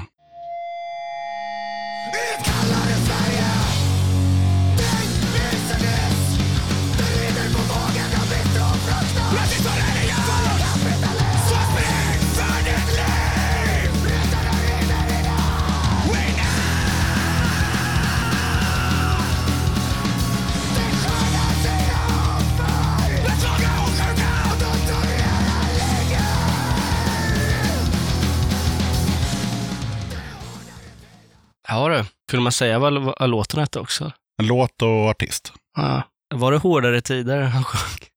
Ja 31.77 31.89
du, 31.89 32.05
kunde 32.31 32.43
man 32.43 32.51
säga 32.51 32.79
vad, 32.79 32.93
vad 33.19 33.29
låten 33.29 33.59
hette 33.59 33.79
också? 33.79 34.11
En 34.41 34.47
låt 34.47 34.81
och 34.81 34.89
artist. 35.09 35.53
Ja. 35.77 36.01
Var 36.35 36.51
det 36.51 36.57
hårdare 36.57 37.01
tider 37.01 37.41
han 37.41 37.63
sjöng? 37.63 38.07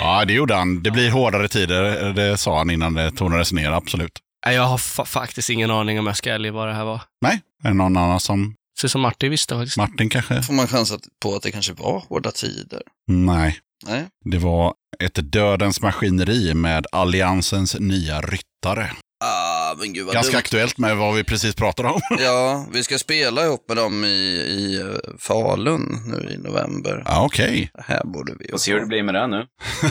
Ja, 0.00 0.24
det 0.24 0.32
gjorde 0.32 0.54
han. 0.54 0.82
Det 0.82 0.90
blir 0.90 1.10
hårdare 1.10 1.48
tider, 1.48 2.12
det 2.12 2.36
sa 2.38 2.58
han 2.58 2.70
innan 2.70 2.94
det 2.94 3.10
tonades 3.10 3.52
ner, 3.52 3.70
absolut. 3.72 4.18
Jag 4.46 4.62
har 4.62 4.76
fa- 4.78 5.04
faktiskt 5.04 5.50
ingen 5.50 5.70
aning 5.70 5.98
om 5.98 6.06
jag 6.06 6.16
ska 6.16 6.30
ärlig 6.34 6.52
vad 6.52 6.68
det 6.68 6.74
här 6.74 6.84
var. 6.84 7.02
Nej, 7.22 7.40
är 7.64 7.68
det 7.68 7.74
någon 7.74 7.96
annan 7.96 8.20
som 8.20 8.54
Så 8.80 8.88
som 8.88 9.00
Martin 9.00 9.30
visste 9.30 9.54
faktiskt. 9.54 9.76
Martin 9.76 10.10
kanske? 10.10 10.42
Får 10.42 10.54
man 10.54 10.66
chansa 10.66 10.98
på 11.22 11.34
att 11.34 11.42
det 11.42 11.50
kanske 11.52 11.72
var 11.72 12.04
hårda 12.08 12.30
tider? 12.30 12.82
Nej. 13.10 13.58
Nej. 13.86 14.06
Det 14.24 14.38
var 14.38 14.74
ett 15.04 15.32
dödens 15.32 15.80
maskineri 15.80 16.54
med 16.54 16.86
Alliansens 16.92 17.76
nya 17.80 18.20
ryttare. 18.20 18.90
Ah, 19.24 19.74
men 19.78 19.92
gud 19.92 20.06
vad 20.06 20.14
Ganska 20.14 20.32
dumt. 20.32 20.38
aktuellt 20.38 20.78
med 20.78 20.96
vad 20.96 21.14
vi 21.14 21.24
precis 21.24 21.54
pratade 21.54 21.88
om. 21.88 22.00
Ja, 22.18 22.66
vi 22.72 22.82
ska 22.84 22.98
spela 22.98 23.44
ihop 23.44 23.64
med 23.68 23.76
dem 23.76 24.04
i, 24.04 24.08
i 24.08 24.80
eh, 24.80 25.16
Falun 25.20 26.02
nu 26.06 26.30
i 26.34 26.38
november. 26.38 27.02
Ja, 27.06 27.24
okej. 27.24 27.70
Det 27.74 27.82
här 27.86 28.04
borde 28.04 28.32
vi 28.38 28.48
Får 28.50 28.58
se 28.58 28.72
hur 28.72 28.80
det 28.80 28.86
blir 28.86 29.02
med 29.02 29.14
det 29.14 29.26
nu. 29.26 29.44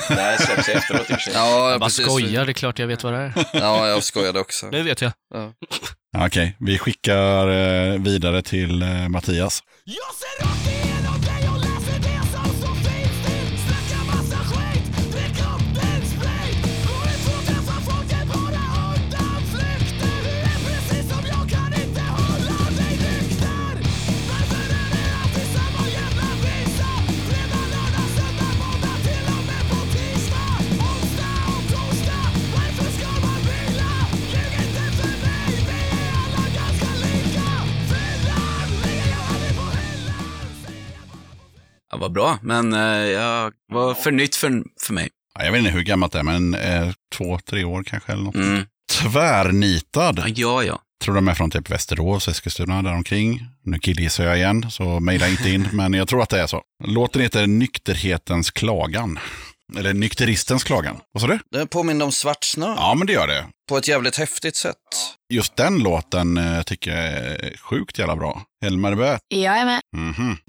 Det 0.07 0.13
här 0.13 0.37
släpps 0.37 0.69
efteråt 0.69 1.01
i 1.01 1.03
och 1.03 1.07
för 1.07 1.17
sig. 1.17 1.33
Ja, 1.35 1.71
Jag 1.71 1.79
bara 1.79 1.85
precis. 1.87 2.05
skojar, 2.05 2.45
det 2.45 2.51
är 2.51 2.53
klart 2.53 2.79
jag 2.79 2.87
vet 2.87 3.03
vad 3.03 3.13
det 3.13 3.19
är. 3.19 3.33
Ja, 3.53 3.87
jag 3.87 4.03
skojade 4.03 4.39
också. 4.39 4.67
Nu 4.71 4.83
vet 4.83 5.01
jag. 5.01 5.11
Ja, 5.33 5.53
Okej, 6.25 6.55
vi 6.59 6.77
skickar 6.77 7.47
eh, 7.47 7.99
vidare 8.01 8.41
till 8.41 8.81
eh, 8.81 9.07
Mattias. 9.09 9.63
Jag 9.85 9.95
ser 10.15 10.45
rakt 10.45 10.96
bra, 42.17 42.39
men 42.41 42.73
eh, 42.73 42.79
jag 43.11 43.51
var 43.73 43.93
för 43.93 44.11
nytt 44.11 44.35
för, 44.35 44.63
för 44.81 44.93
mig. 44.93 45.09
Ja, 45.39 45.45
jag 45.45 45.51
vet 45.51 45.59
inte 45.59 45.71
hur 45.71 45.81
gammalt 45.83 46.13
det 46.13 46.19
är, 46.19 46.23
men 46.23 46.55
eh, 46.55 46.89
två, 47.15 47.39
tre 47.49 47.63
år 47.63 47.83
kanske 47.83 48.11
eller 48.11 48.23
något. 48.23 48.35
Mm. 48.35 48.65
Tvärnitad. 48.91 50.23
Ja, 50.35 50.63
ja. 50.63 50.79
Tror 51.03 51.15
de 51.15 51.27
är 51.27 51.33
från 51.33 51.51
typ 51.51 51.69
Västerås, 51.69 52.27
Eskilstuna, 52.27 52.81
däromkring. 52.81 53.41
Nu 53.65 53.79
killgissar 53.79 54.23
jag 54.23 54.37
igen, 54.37 54.71
så 54.71 54.99
mejla 54.99 55.27
inte 55.27 55.49
in. 55.49 55.67
men 55.73 55.93
jag 55.93 56.07
tror 56.07 56.21
att 56.21 56.29
det 56.29 56.41
är 56.41 56.47
så. 56.47 56.61
Låten 56.83 57.21
heter 57.21 57.47
Nykterhetens 57.47 58.51
klagan. 58.51 59.19
Eller 59.77 59.93
Nykteristens 59.93 60.63
klagan. 60.63 60.97
Vad 61.13 61.21
sa 61.21 61.27
du? 61.27 61.39
Det 61.51 61.65
påminner 61.65 62.05
om 62.05 62.11
Svart 62.11 62.43
snö 62.43 62.73
Ja, 62.77 62.93
men 62.97 63.07
det 63.07 63.13
gör 63.13 63.27
det. 63.27 63.45
på 63.69 63.77
ett 63.77 63.87
jävligt 63.87 64.15
häftigt 64.15 64.55
sätt. 64.55 64.75
Just 65.33 65.55
den 65.55 65.79
låten 65.79 66.37
eh, 66.37 66.61
tycker 66.61 66.91
jag 66.95 67.05
är 67.13 67.57
sjukt 67.57 67.99
jävla 67.99 68.15
bra. 68.15 68.41
Helmer 68.63 68.95
Böt. 68.95 69.21
Jag 69.27 69.57
är 69.57 69.65
med. 69.65 69.81
Mhm. 69.95 70.15
Samma 70.15 70.46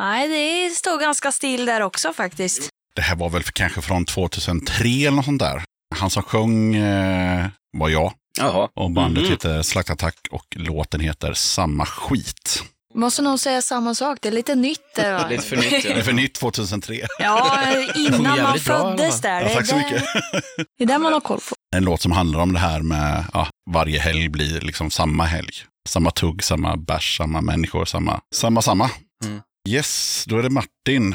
Nej, 0.00 0.28
det 0.28 0.74
står 0.74 1.00
ganska 1.00 1.32
still 1.32 1.64
där 1.66 1.80
också 1.80 2.12
faktiskt. 2.12 2.68
Det 2.94 3.02
här 3.02 3.16
var 3.16 3.28
väl 3.30 3.42
för, 3.42 3.52
kanske 3.52 3.80
från 3.80 4.04
2003 4.04 4.84
eller 4.88 5.10
något 5.10 5.24
sånt 5.24 5.38
där. 5.40 5.62
Han 5.94 6.10
som 6.10 6.22
sjöng 6.22 6.74
eh, 6.76 7.46
var 7.78 7.88
jag. 7.88 8.12
Jaha. 8.38 8.68
Och 8.76 8.90
bandet 8.90 9.22
Mhm. 9.22 9.30
heter 9.32 9.62
Slaktattack 9.62 10.14
och 10.30 10.46
låten 10.56 11.00
heter 11.00 11.32
Samma 11.34 11.86
skit. 11.86 12.62
Måste 12.94 13.22
nog 13.22 13.40
säga 13.40 13.62
samma 13.62 13.94
sak, 13.94 14.18
det 14.22 14.28
är 14.28 14.32
lite 14.32 14.54
nytt 14.54 14.94
där 14.96 15.12
va? 15.12 15.26
Lite 15.28 15.42
för 15.42 15.56
nytt. 15.56 15.70
Det 15.70 15.92
är 15.92 16.02
för 16.02 16.12
nytt 16.12 16.34
2003. 16.34 17.00
Ja, 17.18 17.58
innan 17.96 18.22
man 18.22 18.36
bra, 18.36 18.54
föddes 18.58 19.12
fall. 19.12 19.20
där. 19.22 19.40
Ja, 19.40 19.48
Det 19.48 19.54
tack 19.54 19.66
så 19.66 19.74
är 19.74 19.78
mycket. 19.78 20.02
det- 20.02 20.64
Det 20.78 20.84
är 20.84 20.88
det 20.88 20.98
man 20.98 21.12
har 21.12 21.20
koll 21.20 21.40
på. 21.48 21.54
En 21.76 21.84
låt 21.84 22.00
som 22.02 22.12
handlar 22.12 22.40
om 22.40 22.52
det 22.52 22.58
här 22.58 22.80
med 22.82 23.24
ja, 23.32 23.48
varje 23.70 24.00
helg 24.00 24.28
blir 24.28 24.60
liksom 24.60 24.90
samma 24.90 25.24
helg. 25.24 25.52
Samma 25.88 26.10
tugg, 26.10 26.44
samma 26.44 26.76
bärs, 26.76 27.16
samma 27.16 27.40
människor, 27.40 27.84
samma, 27.84 28.20
samma, 28.34 28.62
samma. 28.62 28.90
Mm. 29.24 29.40
Yes, 29.68 30.24
då 30.28 30.38
är 30.38 30.42
det 30.42 30.50
Martin. 30.50 31.14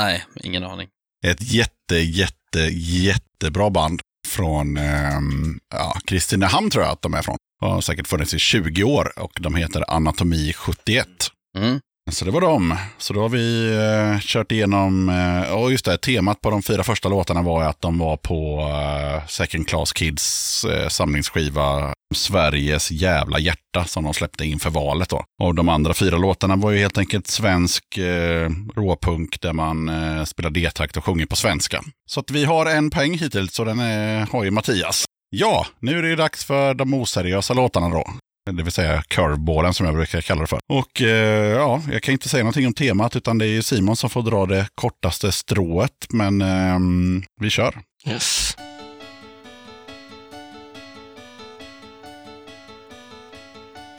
Nej, 0.00 0.24
ingen 0.44 0.64
aning. 0.64 0.88
Ett 1.26 1.52
jätte, 1.52 1.96
jätte, 1.96 2.60
jättebra 2.72 3.70
band 3.70 4.00
från 4.28 4.76
ehm, 4.76 5.58
ja, 5.74 5.96
Kristinehamn 6.04 6.70
tror 6.70 6.84
jag 6.84 6.92
att 6.92 7.02
de 7.02 7.14
är 7.14 7.22
från. 7.22 7.36
Har 7.60 7.80
säkert 7.80 8.06
funnits 8.06 8.34
i 8.34 8.38
20 8.38 8.84
år 8.84 9.12
och 9.18 9.32
de 9.40 9.54
heter 9.54 9.84
Anatomi 9.88 10.52
71. 10.52 11.06
Mm. 11.58 11.80
Så 12.10 12.24
det 12.24 12.30
var 12.30 12.40
dem. 12.40 12.76
Så 12.98 13.12
då 13.12 13.20
har 13.20 13.28
vi 13.28 13.74
eh, 13.76 14.20
kört 14.20 14.52
igenom, 14.52 15.08
eh, 15.08 15.52
och 15.52 15.72
just 15.72 15.84
det, 15.84 15.98
temat 15.98 16.40
på 16.40 16.50
de 16.50 16.62
fyra 16.62 16.84
första 16.84 17.08
låtarna 17.08 17.42
var 17.42 17.62
att 17.62 17.80
de 17.80 17.98
var 17.98 18.16
på 18.16 18.60
eh, 18.60 19.26
Second 19.26 19.68
Class 19.68 19.92
Kids 19.92 20.64
eh, 20.64 20.88
samlingsskiva 20.88 21.94
Sveriges 22.14 22.90
jävla 22.90 23.38
hjärta 23.38 23.84
som 23.84 24.04
de 24.04 24.14
släppte 24.14 24.44
inför 24.44 24.70
valet. 24.70 25.08
Då. 25.08 25.24
Och 25.42 25.54
de 25.54 25.68
andra 25.68 25.94
fyra 25.94 26.18
låtarna 26.18 26.56
var 26.56 26.70
ju 26.70 26.78
helt 26.78 26.98
enkelt 26.98 27.26
svensk 27.26 27.98
eh, 27.98 28.50
råpunk 28.76 29.40
där 29.40 29.52
man 29.52 29.88
eh, 29.88 30.24
spelar 30.24 30.50
D-takt 30.50 30.96
och 30.96 31.04
sjunger 31.04 31.26
på 31.26 31.36
svenska. 31.36 31.82
Så 32.06 32.20
att 32.20 32.30
vi 32.30 32.44
har 32.44 32.66
en 32.66 32.90
poäng 32.90 33.18
hittills 33.18 33.58
och 33.58 33.66
den 33.66 33.80
är, 33.80 34.26
har 34.26 34.44
ju 34.44 34.50
Mattias. 34.50 35.04
Ja, 35.30 35.66
nu 35.80 35.98
är 35.98 36.02
det 36.02 36.08
ju 36.08 36.16
dags 36.16 36.44
för 36.44 36.74
de 36.74 36.94
oseriösa 36.94 37.54
låtarna 37.54 37.88
då. 37.88 38.04
Det 38.50 38.62
vill 38.62 38.72
säga 38.72 39.02
curveballen 39.08 39.74
som 39.74 39.86
jag 39.86 39.94
brukar 39.94 40.20
kalla 40.20 40.40
det 40.40 40.46
för. 40.46 40.58
Och 40.72 41.02
eh, 41.02 41.56
ja, 41.56 41.82
jag 41.92 42.02
kan 42.02 42.12
inte 42.12 42.28
säga 42.28 42.42
någonting 42.42 42.66
om 42.66 42.74
temat 42.74 43.16
utan 43.16 43.38
det 43.38 43.44
är 43.44 43.50
ju 43.50 43.62
Simon 43.62 43.96
som 43.96 44.10
får 44.10 44.22
dra 44.22 44.46
det 44.46 44.68
kortaste 44.74 45.32
strået. 45.32 46.06
Men 46.08 46.42
eh, 46.42 46.78
vi 47.40 47.50
kör. 47.50 47.78
Yes. 48.06 48.56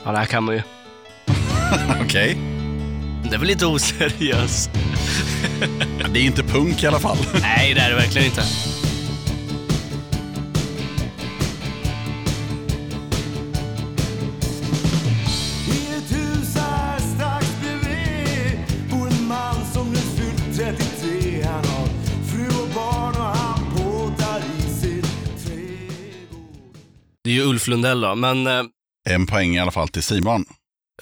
Ja, 0.04 0.12
det 0.12 0.18
här 0.18 0.24
kan 0.26 0.44
man 0.44 0.54
ju. 0.54 0.62
Okej. 2.04 2.38
Det 3.30 3.34
är 3.34 3.38
väl 3.38 3.48
lite 3.48 3.66
oseriöst? 3.66 4.70
Det 6.12 6.20
är 6.20 6.24
inte 6.24 6.42
punk 6.42 6.82
i 6.82 6.86
alla 6.86 6.98
fall. 6.98 7.16
Nej, 7.42 7.74
det 7.74 7.80
är 7.80 7.90
det 7.90 7.96
verkligen 7.96 8.26
inte. 8.26 8.40
I 15.68 15.96
ett 15.96 16.12
hus 16.16 16.56
här 16.56 16.98
strax 16.98 17.46
bredvid 17.60 18.58
bor 18.90 19.06
en 19.08 19.26
man 19.28 19.54
som 19.72 19.90
nu 19.90 19.96
fyllt 19.96 20.56
33 20.56 21.42
Han 21.42 21.64
har 21.64 21.86
fru 22.30 22.46
och 22.62 22.68
barn 22.74 23.14
och 23.16 23.36
han 23.36 23.60
båtar 23.76 24.38
i 24.58 24.62
sin 24.62 25.02
trädgård 25.46 26.76
Det 27.24 27.30
är 27.30 27.34
ju 27.34 27.42
Ulf 27.44 27.66
Lundell 27.68 28.00
då, 28.00 28.14
men 28.14 28.46
eh, 28.46 28.62
En 29.10 29.26
poäng 29.26 29.54
i 29.56 29.58
alla 29.58 29.70
fall 29.70 29.88
till 29.88 30.02
Simon. 30.02 30.44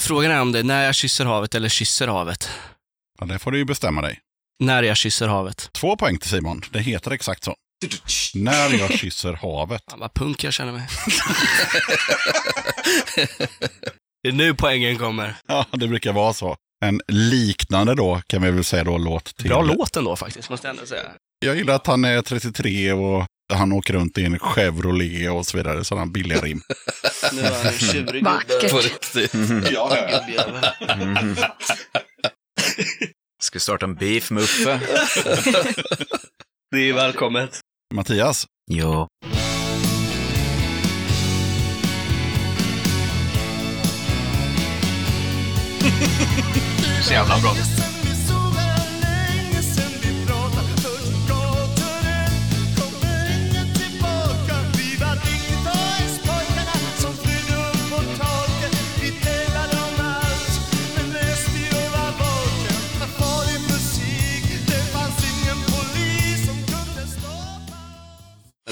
frågan 0.01 0.31
är 0.31 0.41
om 0.41 0.53
det 0.53 0.59
är 0.59 0.63
när 0.63 0.85
jag 0.85 0.95
kysser 0.95 1.25
havet 1.25 1.55
eller 1.55 1.69
kysser 1.69 2.09
havet. 2.09 2.51
Ja, 3.21 3.27
det 3.27 3.39
får 3.39 3.51
du 3.53 3.59
ju 3.59 3.65
bestämma 3.65 4.03
dig. 4.03 4.21
När 4.63 4.83
jag 4.83 4.97
kysser 4.97 5.29
havet. 5.29 5.69
Två 5.73 5.97
poäng 5.97 6.19
till 6.19 6.31
Simon. 6.31 6.63
Det 6.73 6.79
heter 6.81 7.11
exakt 7.11 7.45
så. 7.45 7.55
När 8.35 8.79
jag 8.79 8.99
kysser 8.99 9.33
havet. 9.33 9.83
Fan, 9.91 10.01
vad 10.01 10.15
punk 10.15 10.45
jag 10.45 10.53
känner 10.53 10.73
mig. 10.73 10.83
det 14.23 14.29
är 14.29 14.33
nu 14.33 14.55
poängen 14.55 14.99
kommer. 14.99 15.35
Ja, 15.47 15.67
det 15.73 15.89
brukar 15.89 16.13
vara 16.13 16.33
så. 16.33 16.57
En 16.85 17.01
liknande 17.09 17.95
då 17.95 18.23
kan 18.27 18.43
vi 18.43 18.51
väl 18.51 18.65
säga 18.65 18.85
då 18.85 18.99
låt 18.99 19.37
till. 19.37 19.49
Bra 19.49 19.63
låt 19.63 19.97
ändå 19.97 20.17
faktiskt, 20.17 20.51
måste 20.51 20.67
jag 20.67 20.75
ändå 20.75 20.87
säga. 20.87 21.03
Jag 21.39 21.57
gillar 21.57 21.75
att 21.75 21.87
han 21.87 22.05
är 22.05 22.23
33 22.23 22.93
och 22.93 23.27
han 23.51 23.73
åker 23.73 23.95
runt 23.95 24.19
i 24.19 24.25
en 24.25 24.39
Chevrolet 24.39 25.31
och 25.31 25.47
så 25.47 25.57
vidare. 25.57 25.85
Sådana 25.85 26.07
billiga 26.07 26.41
rim. 26.41 26.63
Nu 27.33 27.41
är 27.41 27.53
han 27.55 27.67
en 27.67 27.73
tjurig 27.79 28.25
Vackert. 28.25 28.71
På 28.71 28.79
riktigt. 28.79 29.33
ja, 29.73 29.97
ja. 29.97 30.19
gubbjävel. 30.19 31.37
Ska 33.43 33.57
vi 33.57 33.61
starta 33.61 33.87
en 33.87 33.95
beef 33.95 34.31
med 34.31 34.43
Uffe? 34.43 34.81
Det 36.71 36.89
är 36.89 36.93
välkommet. 36.93 37.61
Mattias, 37.95 38.47
Ja. 38.67 39.09
så 47.03 47.13
jävla 47.13 47.41
bra. 47.41 47.55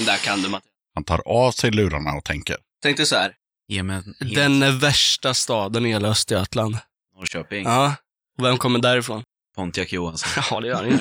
Där 0.09 0.17
kan 0.17 0.41
du, 0.41 0.49
Mattias. 0.49 0.71
Han 0.95 1.03
tar 1.03 1.21
av 1.25 1.51
sig 1.51 1.71
lurarna 1.71 2.13
och 2.13 2.23
tänker. 2.23 2.57
Tänk 2.83 2.97
dig 2.97 3.05
så 3.05 3.15
här. 3.15 3.33
Ge 3.67 3.83
mig 3.83 3.95
en. 4.19 4.33
Den 4.33 4.79
värsta 4.79 5.33
staden 5.33 5.85
i 5.85 5.89
hela 5.89 6.07
Östergötland. 6.07 6.77
Norrköping. 7.15 7.63
Ja. 7.63 7.95
Och 8.39 8.45
vem 8.45 8.57
kommer 8.57 8.79
därifrån? 8.79 9.23
Pontiac 9.55 9.91
Johansson. 9.91 10.43
Ja, 10.51 10.59
det 10.59 10.67
gör 10.67 10.75
han 10.75 10.85
ju. 10.85 10.93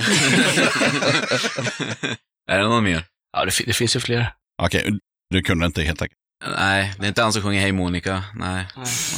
är 2.50 2.58
det 2.58 2.64
någon 2.68 2.84
mer? 2.84 3.04
Ja, 3.32 3.44
det, 3.44 3.50
fi- 3.50 3.64
det 3.66 3.72
finns 3.72 3.96
ju 3.96 4.00
fler. 4.00 4.34
Okej, 4.62 4.98
du 5.30 5.42
kunde 5.42 5.66
inte 5.66 5.82
helt 5.82 6.02
enkelt. 6.02 6.18
Nej, 6.58 6.94
det 6.98 7.04
är 7.04 7.08
inte 7.08 7.22
han 7.22 7.32
som 7.32 7.42
sjunger 7.42 7.60
Hej 7.60 7.72
Monica. 7.72 8.24
Nej. 8.34 8.66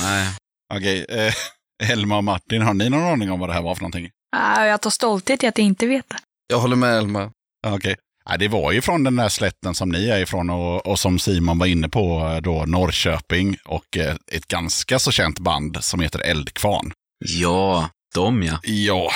Nej. 0.03 0.29
Okej, 0.75 1.07
eh, 1.09 1.35
Elma 1.91 2.17
och 2.17 2.25
Martin, 2.25 2.63
har 2.63 2.75
ni 2.75 2.89
någon 2.91 3.05
aning 3.13 3.31
om 3.31 3.41
vad 3.41 3.49
det 3.49 3.53
här 3.53 3.63
var 3.63 3.75
för 3.75 3.83
någonting? 3.83 4.11
Ah, 4.37 4.65
jag 4.65 4.81
tar 4.81 4.91
stolthet 4.91 5.45
i 5.45 5.47
att 5.47 5.59
inte 5.59 5.87
veta. 5.87 6.17
Jag 6.47 6.59
håller 6.61 6.77
med 6.77 6.99
Elma. 6.99 7.33
Ja, 7.63 7.75
Okej. 7.75 7.97
Nej, 8.29 8.39
det 8.39 8.49
var 8.49 8.73
ju 8.73 8.81
från 8.81 9.05
den 9.05 9.17
där 9.17 9.29
slätten 9.29 9.75
som 9.75 9.89
ni 9.89 10.09
är 10.09 10.19
ifrån 10.19 10.51
och, 10.51 10.87
och 10.87 10.99
som 10.99 11.19
Simon 11.19 11.59
var 11.59 11.67
inne 11.67 11.89
på 11.89 12.33
eh, 12.35 12.43
då, 12.43 12.65
Norrköping 12.67 13.57
och 13.65 13.97
eh, 13.97 14.15
ett 14.33 14.47
ganska 14.47 14.99
så 14.99 15.11
känt 15.11 15.39
band 15.39 15.85
som 15.85 16.01
heter 16.01 16.21
Eldkvarn. 16.21 16.93
Ja, 17.25 17.89
de 18.15 18.43
ja. 18.43 18.59
Ja, 18.63 19.11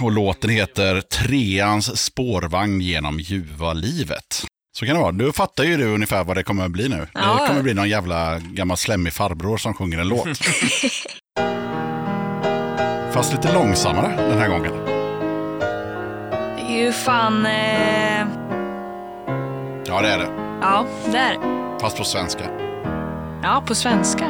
och 0.00 0.12
låten 0.12 0.50
heter 0.50 1.00
Treans 1.00 2.00
spårvagn 2.04 2.80
genom 2.80 3.20
ljuva 3.20 3.72
livet. 3.72 4.44
Så 4.78 4.86
kan 4.86 4.94
det 4.94 5.00
vara. 5.02 5.12
Du 5.12 5.32
fattar 5.32 5.64
ju 5.64 5.76
du 5.76 5.84
ungefär 5.84 6.24
vad 6.24 6.36
det 6.36 6.42
kommer 6.42 6.64
att 6.64 6.70
bli 6.70 6.88
nu. 6.88 7.06
Ja. 7.14 7.38
Det 7.40 7.48
kommer 7.48 7.62
bli 7.62 7.74
någon 7.74 7.88
jävla 7.88 8.38
gammal 8.38 8.76
slemmig 8.76 9.12
farbror 9.12 9.56
som 9.56 9.74
sjunger 9.74 9.98
en 9.98 10.08
låt. 10.08 10.28
Fast 13.12 13.32
lite 13.32 13.52
långsammare 13.52 14.28
den 14.28 14.38
här 14.38 14.48
gången. 14.48 14.72
Det 16.56 16.62
är 16.74 16.84
ju 16.84 16.92
fan... 16.92 17.46
Eh... 17.46 18.47
Ja, 19.88 20.00
det 20.00 20.08
är 20.08 20.18
det. 20.18 20.28
Ja, 20.60 20.86
det 21.12 21.18
är 21.18 21.32
det. 21.32 21.78
Fast 21.80 21.98
på 21.98 22.04
svenska. 22.04 22.44
Ja, 23.42 23.62
på 23.66 23.74
svenska. 23.74 24.24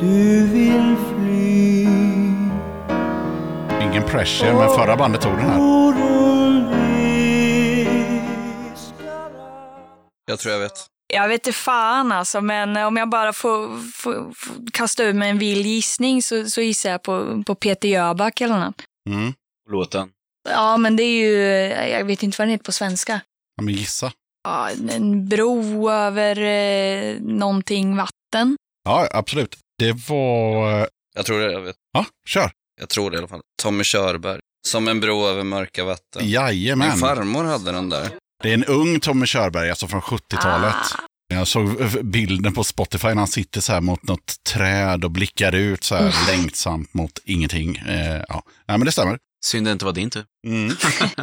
Du 0.00 0.46
vill 0.46 0.96
fly 0.96 1.82
Ingen 3.82 4.02
pressure, 4.02 4.52
men 4.54 4.68
förra 4.68 4.96
bandet 4.96 5.20
tog 5.20 5.32
den 5.32 5.50
här. 5.50 6.21
Jag 10.32 10.38
tror 10.38 10.52
jag 10.52 10.60
vet. 10.60 10.86
Jag 11.14 11.28
vet 11.28 11.46
inte 11.46 11.58
fan 11.58 12.12
alltså, 12.12 12.40
men 12.40 12.76
om 12.76 12.96
jag 12.96 13.08
bara 13.10 13.32
får, 13.32 13.90
får, 13.92 14.32
får 14.36 14.54
kasta 14.72 15.04
ur 15.04 15.12
mig 15.12 15.30
en 15.30 15.38
vild 15.38 15.66
gissning 15.66 16.22
så, 16.22 16.44
så 16.46 16.60
gissar 16.60 16.90
jag 16.90 17.02
på, 17.02 17.42
på 17.46 17.54
Peter 17.54 17.88
Jöback 17.88 18.40
eller 18.40 18.58
något. 18.58 18.82
Mm. 19.10 19.32
Låten. 19.70 20.08
Ja, 20.50 20.76
men 20.76 20.96
det 20.96 21.02
är 21.02 21.20
ju, 21.28 21.36
jag 21.90 22.04
vet 22.04 22.22
inte 22.22 22.38
vad 22.38 22.46
den 22.48 22.52
heter 22.52 22.64
på 22.64 22.72
svenska. 22.72 23.20
Ja, 23.56 23.62
men 23.62 23.74
gissa. 23.74 24.12
Ja, 24.44 24.68
en 24.90 25.28
bro 25.28 25.90
över 25.90 26.40
eh, 26.40 27.16
någonting 27.20 27.96
vatten. 27.96 28.56
Ja, 28.84 29.08
absolut. 29.12 29.56
Det 29.78 29.92
var... 30.08 30.80
eh, 30.80 30.86
Jag 31.14 31.26
tror 31.26 31.40
det, 31.40 31.52
jag 31.52 31.60
vet. 31.60 31.76
Ja, 31.92 32.06
kör. 32.28 32.50
Jag 32.80 32.88
tror 32.88 33.10
det 33.10 33.14
i 33.14 33.18
alla 33.18 33.28
fall. 33.28 33.40
Tommy 33.62 33.84
Körberg. 33.84 34.40
Som 34.68 34.88
en 34.88 35.00
bro 35.00 35.26
över 35.26 35.42
mörka 35.44 35.84
vatten. 35.84 36.28
Jajamän. 36.30 36.88
Min 36.88 36.98
farmor 36.98 37.44
hade 37.44 37.72
den 37.72 37.88
där. 37.88 38.08
Det 38.42 38.50
är 38.50 38.54
en 38.54 38.64
ung 38.64 39.00
Tommy 39.00 39.26
Körberg, 39.26 39.70
alltså 39.70 39.88
från 39.88 40.00
70-talet. 40.00 40.74
Ah. 40.74 41.00
Jag 41.34 41.48
såg 41.48 41.76
bilden 42.04 42.52
på 42.52 42.64
Spotify 42.64 43.08
när 43.08 43.14
han 43.14 43.26
sitter 43.26 43.60
så 43.60 43.72
här 43.72 43.80
mot 43.80 44.02
något 44.02 44.44
träd 44.44 45.04
och 45.04 45.10
blickar 45.10 45.54
ut 45.54 45.84
så 45.84 45.94
här 45.94 46.14
längtsamt 46.26 46.94
mot 46.94 47.18
ingenting. 47.24 47.76
Eh, 47.76 48.22
ja. 48.28 48.42
Nej, 48.66 48.78
men 48.78 48.84
det 48.84 48.92
stämmer. 48.92 49.18
Synd 49.44 49.66
det 49.66 49.72
inte 49.72 49.84
var 49.84 49.92
din 49.92 50.10
tur. 50.10 50.24
Mm. 50.46 50.72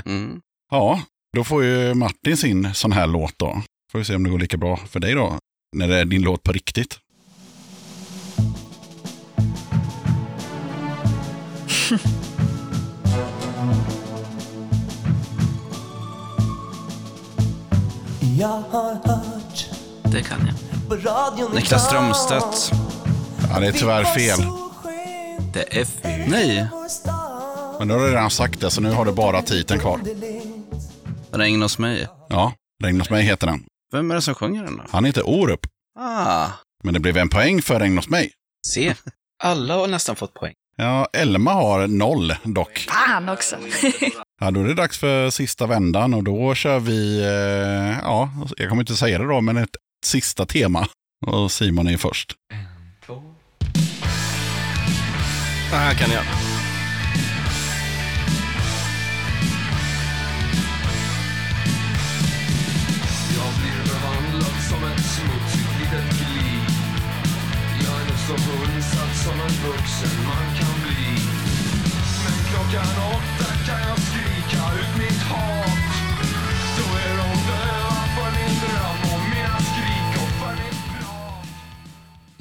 Mm. 0.06 0.42
Ja, 0.72 1.02
då 1.36 1.44
får 1.44 1.64
ju 1.64 1.94
Martin 1.94 2.38
sin 2.38 2.74
sån 2.74 2.92
här 2.92 3.08
låt 3.08 3.34
då. 3.40 3.62
Får 3.92 4.00
vi 4.00 4.06
se 4.06 4.16
om 4.16 4.24
det 4.24 4.30
går 4.30 4.40
lika 4.40 4.58
bra 4.58 4.78
för 4.78 5.00
dig 5.00 5.14
då, 5.14 5.40
när 5.76 5.88
det 5.88 5.98
är 6.00 6.06
din 6.06 6.22
låt 6.22 6.44
på 6.44 6.52
riktigt. 6.52 7.00
Jag 18.40 18.48
har 18.48 18.94
hört 18.94 19.66
Det 20.04 20.24
kan 20.24 20.52
jag. 20.90 21.56
Niklas 21.56 21.86
Strömstedt. 21.86 22.72
Ja, 23.54 23.60
det 23.60 23.68
är 23.68 23.72
tyvärr 23.72 24.04
fel. 24.04 24.40
Det 25.54 25.78
är 25.78 25.82
F. 25.82 25.90
Nej, 26.28 26.68
Men 27.80 27.88
då 27.88 27.96
har 27.96 28.02
du 28.02 28.08
redan 28.08 28.30
sagt 28.30 28.60
det, 28.60 28.72
så 28.72 28.82
nu 28.82 28.92
har 28.92 29.06
du 29.06 29.12
bara 29.12 29.42
titeln 29.42 29.80
kvar. 29.80 30.00
Regn 31.32 31.62
hos 31.62 31.78
mig. 31.78 32.08
Ja, 32.30 32.54
Regn 32.84 33.00
hos 33.00 33.10
mig 33.10 33.24
heter 33.24 33.48
den. 33.48 33.64
Vem 33.92 34.12
är 34.12 34.16
det 34.16 34.22
som 34.22 34.36
sjunger 34.36 34.64
den 34.64 34.78
då? 34.78 34.84
Han 34.92 35.06
heter 35.06 35.30
Orup, 35.30 35.60
Ah, 36.00 36.48
men 36.84 36.94
det 36.94 37.00
blev 37.00 37.18
en 37.18 37.30
poäng 37.30 37.62
för 37.62 37.80
Regn 37.80 37.98
hos 37.98 38.10
mig. 38.10 38.32
Se. 38.68 38.96
Alla 39.44 39.76
har 39.76 39.88
nästan 39.88 40.16
fått 40.16 40.34
poäng. 40.34 40.54
Ja, 40.82 41.08
Elma 41.14 41.54
har 41.54 41.88
noll 41.88 42.36
dock. 42.44 42.88
Fan 42.90 43.30
också. 43.30 43.56
Ja, 44.42 44.52
då 44.52 44.60
är 44.60 44.64
det 44.64 44.74
dags 44.74 44.98
för 44.98 45.30
sista 45.30 45.68
vändan 45.68 46.14
och 46.14 46.24
då 46.24 46.56
kör 46.56 46.80
vi, 46.80 47.20
eh, 47.22 48.00
ja, 48.04 48.30
jag 48.58 48.70
kommer 48.70 48.82
inte 48.82 48.96
säga 48.96 49.18
det 49.18 49.28
då, 49.28 49.42
men 49.42 49.58
ett 49.58 49.70
sista 50.06 50.46
tema. 50.46 50.88
Och 51.28 51.52
Simon 51.52 51.88
är 51.88 51.98
först. 51.98 52.34
Det 55.72 55.76
här 55.76 55.94
kan. 55.94 56.12
Jag 56.12 56.24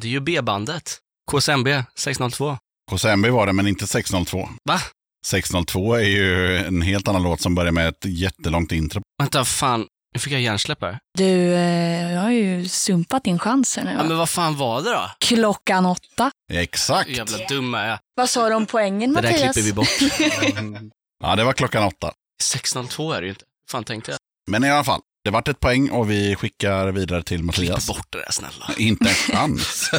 Är 0.08 0.12
ju 0.12 0.20
B-bandet. 0.20 0.98
KSMB 1.30 1.68
602. 1.94 2.58
KCMB 2.90 3.26
var 3.30 3.46
det, 3.46 3.52
men 3.52 3.66
inte 3.66 3.86
602. 3.86 4.48
Va? 4.64 4.80
602 5.26 5.94
är 5.94 6.00
ju 6.02 6.56
en 6.56 6.82
helt 6.82 7.08
annan 7.08 7.22
låt 7.22 7.40
som 7.40 7.54
börjar 7.54 7.72
med 7.72 7.88
ett 7.88 8.04
jättelångt 8.04 8.72
intro. 8.72 9.02
Vänta, 9.18 9.44
fan. 9.44 9.86
Nu 10.14 10.20
fick 10.20 10.32
jag 10.32 10.40
hjärnsläpp 10.40 10.82
här. 10.82 10.98
Du, 11.18 11.54
eh, 11.54 12.12
jag 12.12 12.20
har 12.20 12.30
ju 12.30 12.68
sumpat 12.68 13.24
din 13.24 13.38
chans 13.38 13.76
här 13.76 13.84
nu. 13.84 13.90
Ja, 13.90 13.96
va? 13.96 14.04
men 14.04 14.16
vad 14.18 14.28
fan 14.28 14.56
var 14.56 14.82
det 14.82 14.90
då? 14.90 15.10
Klockan 15.18 15.86
åtta. 15.86 16.30
Exakt. 16.52 17.10
Jävla 17.10 17.38
dum 17.48 17.74
är 17.74 17.88
jag. 17.88 17.98
Vad 18.16 18.30
sa 18.30 18.48
du 18.48 18.54
om 18.54 18.66
poängen, 18.66 19.12
Det 19.12 19.20
där 19.20 19.30
Mattias? 19.32 19.54
klipper 19.54 19.66
vi 19.66 19.72
bort. 19.72 20.82
Ja, 21.24 21.36
det 21.36 21.44
var 21.44 21.52
klockan 21.52 21.84
åtta. 21.84 22.12
602 22.42 23.12
är 23.12 23.20
det 23.20 23.26
ju 23.26 23.30
inte. 23.30 23.44
fan 23.70 23.84
tänkte 23.84 24.10
jag. 24.10 24.18
Men 24.50 24.64
i 24.64 24.70
alla 24.70 24.84
fall, 24.84 25.00
det 25.28 25.32
vart 25.32 25.48
ett 25.48 25.60
poäng 25.60 25.90
och 25.90 26.10
vi 26.10 26.36
skickar 26.36 26.92
vidare 26.92 27.22
till 27.22 27.38
Klipp 27.38 27.46
Mattias. 27.46 27.86
bort 27.86 28.06
det 28.10 28.18
där 28.18 28.30
snälla. 28.30 28.70
Inte 28.76 29.08
en 29.08 29.14
chans. 29.14 29.90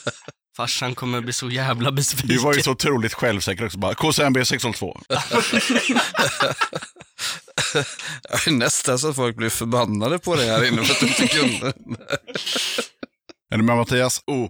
Farsan 0.56 0.94
kommer 0.94 1.20
bli 1.20 1.32
så 1.32 1.50
jävla 1.50 1.92
besviken. 1.92 2.28
Du 2.28 2.38
var 2.38 2.54
ju 2.54 2.62
så 2.62 2.70
otroligt 2.70 3.14
självsäker 3.14 3.64
också. 3.64 3.78
Bara, 3.78 3.94
KCMB 3.94 4.44
602. 4.44 5.00
Nästan 8.50 8.98
så 8.98 9.08
att 9.08 9.16
folk 9.16 9.36
blir 9.36 9.50
förbannade 9.50 10.18
på 10.18 10.36
det 10.36 10.42
här 10.44 10.64
inne 10.64 10.84
för 10.84 10.94
att 10.94 11.00
du 11.00 11.06
inte 11.06 11.28
kunde. 11.28 11.66
Är 13.50 13.56
du 13.56 13.62
med 13.62 13.76
Mattias? 13.76 14.22
Oh. 14.26 14.48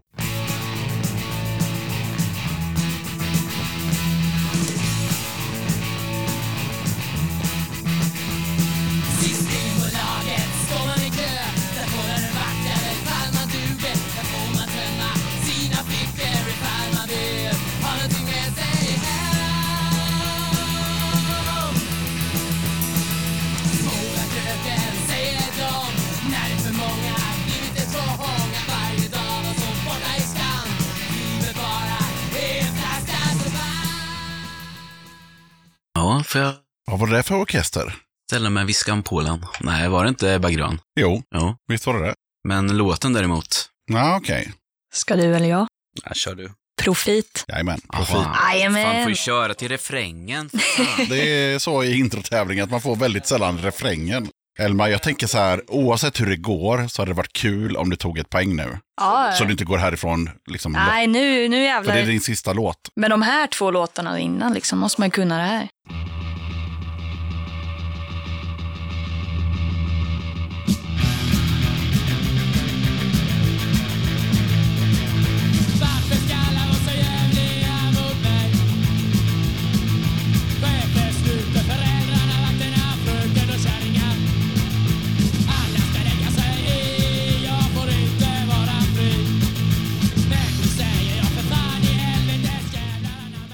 Får 36.32 36.40
jag 36.40 36.52
Vad 36.86 36.98
var 37.00 37.06
det 37.06 37.14
där 37.14 37.22
för 37.22 37.34
orkester? 37.34 37.94
ställa 38.30 38.50
mig 38.50 38.64
vid 38.64 38.76
skampolen? 38.76 39.46
Nej, 39.60 39.88
var 39.88 40.02
det 40.04 40.08
inte 40.08 40.32
Ebba 40.32 40.50
Grön? 40.50 40.78
Jo, 41.00 41.22
Jo. 41.34 41.56
visst 41.68 41.86
var 41.86 41.94
det 42.00 42.06
det? 42.06 42.14
Men 42.48 42.76
låten 42.76 43.12
däremot. 43.12 43.68
Ja, 43.92 44.16
okej. 44.16 44.52
Ska 44.94 45.16
du 45.16 45.36
eller 45.36 45.48
jag? 45.48 45.66
Nej, 46.04 46.14
kör 46.14 46.34
du. 46.34 46.52
Profit. 46.82 47.44
Jajamän, 47.48 47.80
profit. 47.92 48.14
Aha. 48.16 48.34
Fan, 48.34 48.54
Jajamän. 48.56 49.02
får 49.02 49.10
ju 49.10 49.14
köra 49.16 49.54
till 49.54 49.68
refrängen. 49.68 50.50
för 50.50 50.58
fan. 50.58 51.06
Det 51.08 51.52
är 51.52 51.58
så 51.58 51.84
i 51.84 51.98
introtävling 51.98 52.60
att 52.60 52.70
man 52.70 52.80
får 52.80 52.96
väldigt 52.96 53.26
sällan 53.26 53.58
refrängen. 53.58 54.28
Elmar, 54.58 54.88
jag 54.88 55.02
tänker 55.02 55.26
så 55.26 55.38
här, 55.38 55.62
oavsett 55.70 56.20
hur 56.20 56.26
det 56.26 56.36
går 56.36 56.88
så 56.88 57.02
hade 57.02 57.10
det 57.10 57.16
varit 57.16 57.32
kul 57.32 57.76
om 57.76 57.90
du 57.90 57.96
tog 57.96 58.18
ett 58.18 58.30
poäng 58.30 58.56
nu. 58.56 58.78
Ja. 59.00 59.32
Så 59.38 59.44
du 59.44 59.50
inte 59.52 59.64
går 59.64 59.78
härifrån 59.78 60.30
liksom. 60.50 60.72
Nej, 60.72 61.06
nu, 61.06 61.48
nu 61.48 61.82
För 61.84 61.92
det 61.92 62.00
är 62.00 62.06
din 62.06 62.20
sista 62.20 62.52
låt. 62.52 62.76
Med 62.96 63.10
de 63.10 63.22
här 63.22 63.46
två 63.46 63.70
låtarna 63.70 64.18
innan 64.18 64.54
liksom, 64.54 64.78
måste 64.78 65.00
man 65.00 65.10
kunna 65.10 65.36
det 65.38 65.44
här. 65.44 65.68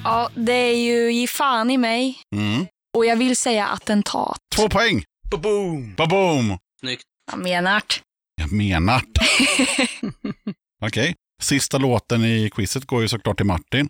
Ja, 0.09 0.31
det 0.35 0.53
är 0.53 0.77
ju 0.77 1.13
ge 1.13 1.27
fan 1.27 1.71
i 1.71 1.79
mig. 1.79 2.19
Mm. 2.37 2.67
Och 2.97 3.07
jag 3.07 3.17
vill 3.17 3.37
säga 3.37 3.67
attentat. 3.67 4.39
Två 4.57 4.69
poäng! 4.69 5.05
Boom! 5.31 5.95
Ba-boom! 5.95 6.59
Snyggt. 6.81 7.03
Jag 7.31 7.39
menar 7.41 7.83
det. 7.89 7.95
Jag 8.43 8.53
menar 8.53 9.03
Okej. 10.85 11.15
Sista 11.43 11.79
låten 11.79 12.25
i 12.25 12.51
quizet 12.51 12.85
går 12.85 13.03
ju 13.03 13.09
såklart 13.09 13.37
till 13.37 13.47
Martin. 13.47 13.89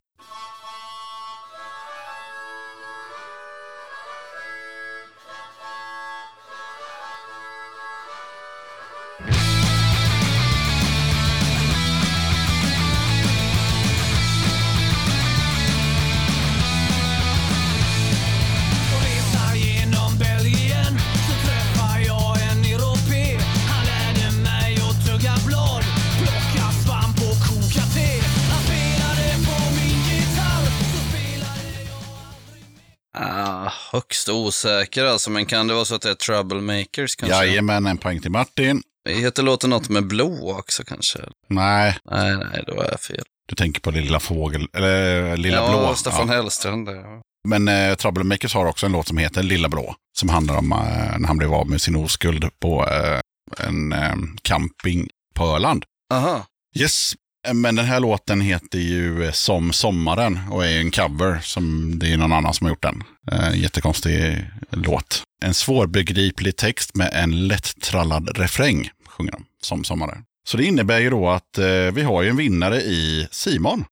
Högst 34.08 34.28
osäker 34.28 35.04
alltså, 35.04 35.30
men 35.30 35.46
kan 35.46 35.66
det 35.68 35.74
vara 35.74 35.84
så 35.84 35.94
att 35.94 36.02
det 36.02 36.10
är 36.10 36.14
Troublemakers 36.14 37.16
kanske? 37.16 37.36
Jajamän, 37.46 37.86
en 37.86 37.98
poäng 37.98 38.20
till 38.20 38.30
Martin. 38.30 38.82
Heter 39.08 39.42
låten 39.42 39.70
något 39.70 39.88
med 39.88 40.06
blå 40.06 40.56
också 40.58 40.84
kanske? 40.84 41.18
Nej, 41.48 41.96
Nej, 42.10 42.36
nej, 42.36 42.64
då 42.66 42.80
är 42.80 42.90
jag 42.90 43.00
fel. 43.00 43.24
du 43.48 43.54
tänker 43.54 43.80
på 43.80 43.90
Lilla 43.90 44.20
Fågel, 44.20 44.68
eller 44.72 45.36
Lilla 45.36 45.56
ja, 45.56 45.68
Blå. 45.70 45.94
Staffan 45.94 46.28
Ja. 46.28 46.34
Hellstrand. 46.34 46.86
där, 46.86 46.94
Ja. 46.94 47.22
Men 47.48 47.68
eh, 47.68 47.94
Troublemakers 47.94 48.54
har 48.54 48.66
också 48.66 48.86
en 48.86 48.92
låt 48.92 49.08
som 49.08 49.18
heter 49.18 49.42
Lilla 49.42 49.68
Blå. 49.68 49.94
Som 50.18 50.28
handlar 50.28 50.56
om 50.56 50.72
eh, 50.72 51.18
när 51.18 51.26
han 51.26 51.36
blev 51.38 51.54
av 51.54 51.70
med 51.70 51.80
sin 51.80 51.96
oskuld 51.96 52.44
på 52.60 52.86
eh, 52.88 53.20
en 53.68 53.92
eh, 53.92 54.14
camping 54.42 55.08
på 55.34 55.44
Öland. 55.44 55.84
Aha. 56.12 56.46
Yes, 56.76 57.12
Eh, 57.46 57.54
men 57.54 57.74
den 57.74 57.84
här 57.84 58.00
låten 58.00 58.40
heter 58.40 58.78
ju 58.78 59.24
eh, 59.24 59.32
Som 59.32 59.72
sommaren 59.72 60.40
och 60.50 60.66
är 60.66 60.80
en 60.80 60.90
cover. 60.90 61.40
som 61.42 61.92
Det 61.98 62.12
är 62.12 62.16
någon 62.16 62.32
annan 62.32 62.54
som 62.54 62.64
har 62.64 62.72
gjort 62.72 62.82
den. 62.82 63.02
En 63.32 63.60
jättekonstig 63.60 64.44
låt. 64.70 65.22
En 65.44 65.54
svårbegriplig 65.54 66.56
text 66.56 66.94
med 66.94 67.10
en 67.12 67.48
lätt-trallad 67.48 68.38
refräng, 68.38 68.90
sjunger 69.06 69.32
de, 69.32 69.44
Som 69.62 69.84
sommaren. 69.84 70.24
Så 70.48 70.56
det 70.56 70.64
innebär 70.64 70.98
ju 70.98 71.10
då 71.10 71.28
att 71.30 71.58
eh, 71.58 71.66
vi 71.92 72.02
har 72.02 72.22
ju 72.22 72.28
en 72.28 72.36
vinnare 72.36 72.76
i 72.76 73.28
Simon. 73.30 73.84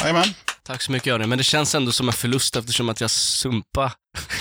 Jajamän. 0.00 0.34
Tack 0.66 0.82
så 0.82 0.92
mycket 0.92 1.06
Jörgen, 1.06 1.28
men 1.28 1.38
det 1.38 1.44
känns 1.44 1.74
ändå 1.74 1.92
som 1.92 2.08
en 2.08 2.12
förlust 2.12 2.56
eftersom 2.56 2.88
att 2.88 3.00
jag 3.00 3.10
sumpa 3.10 3.92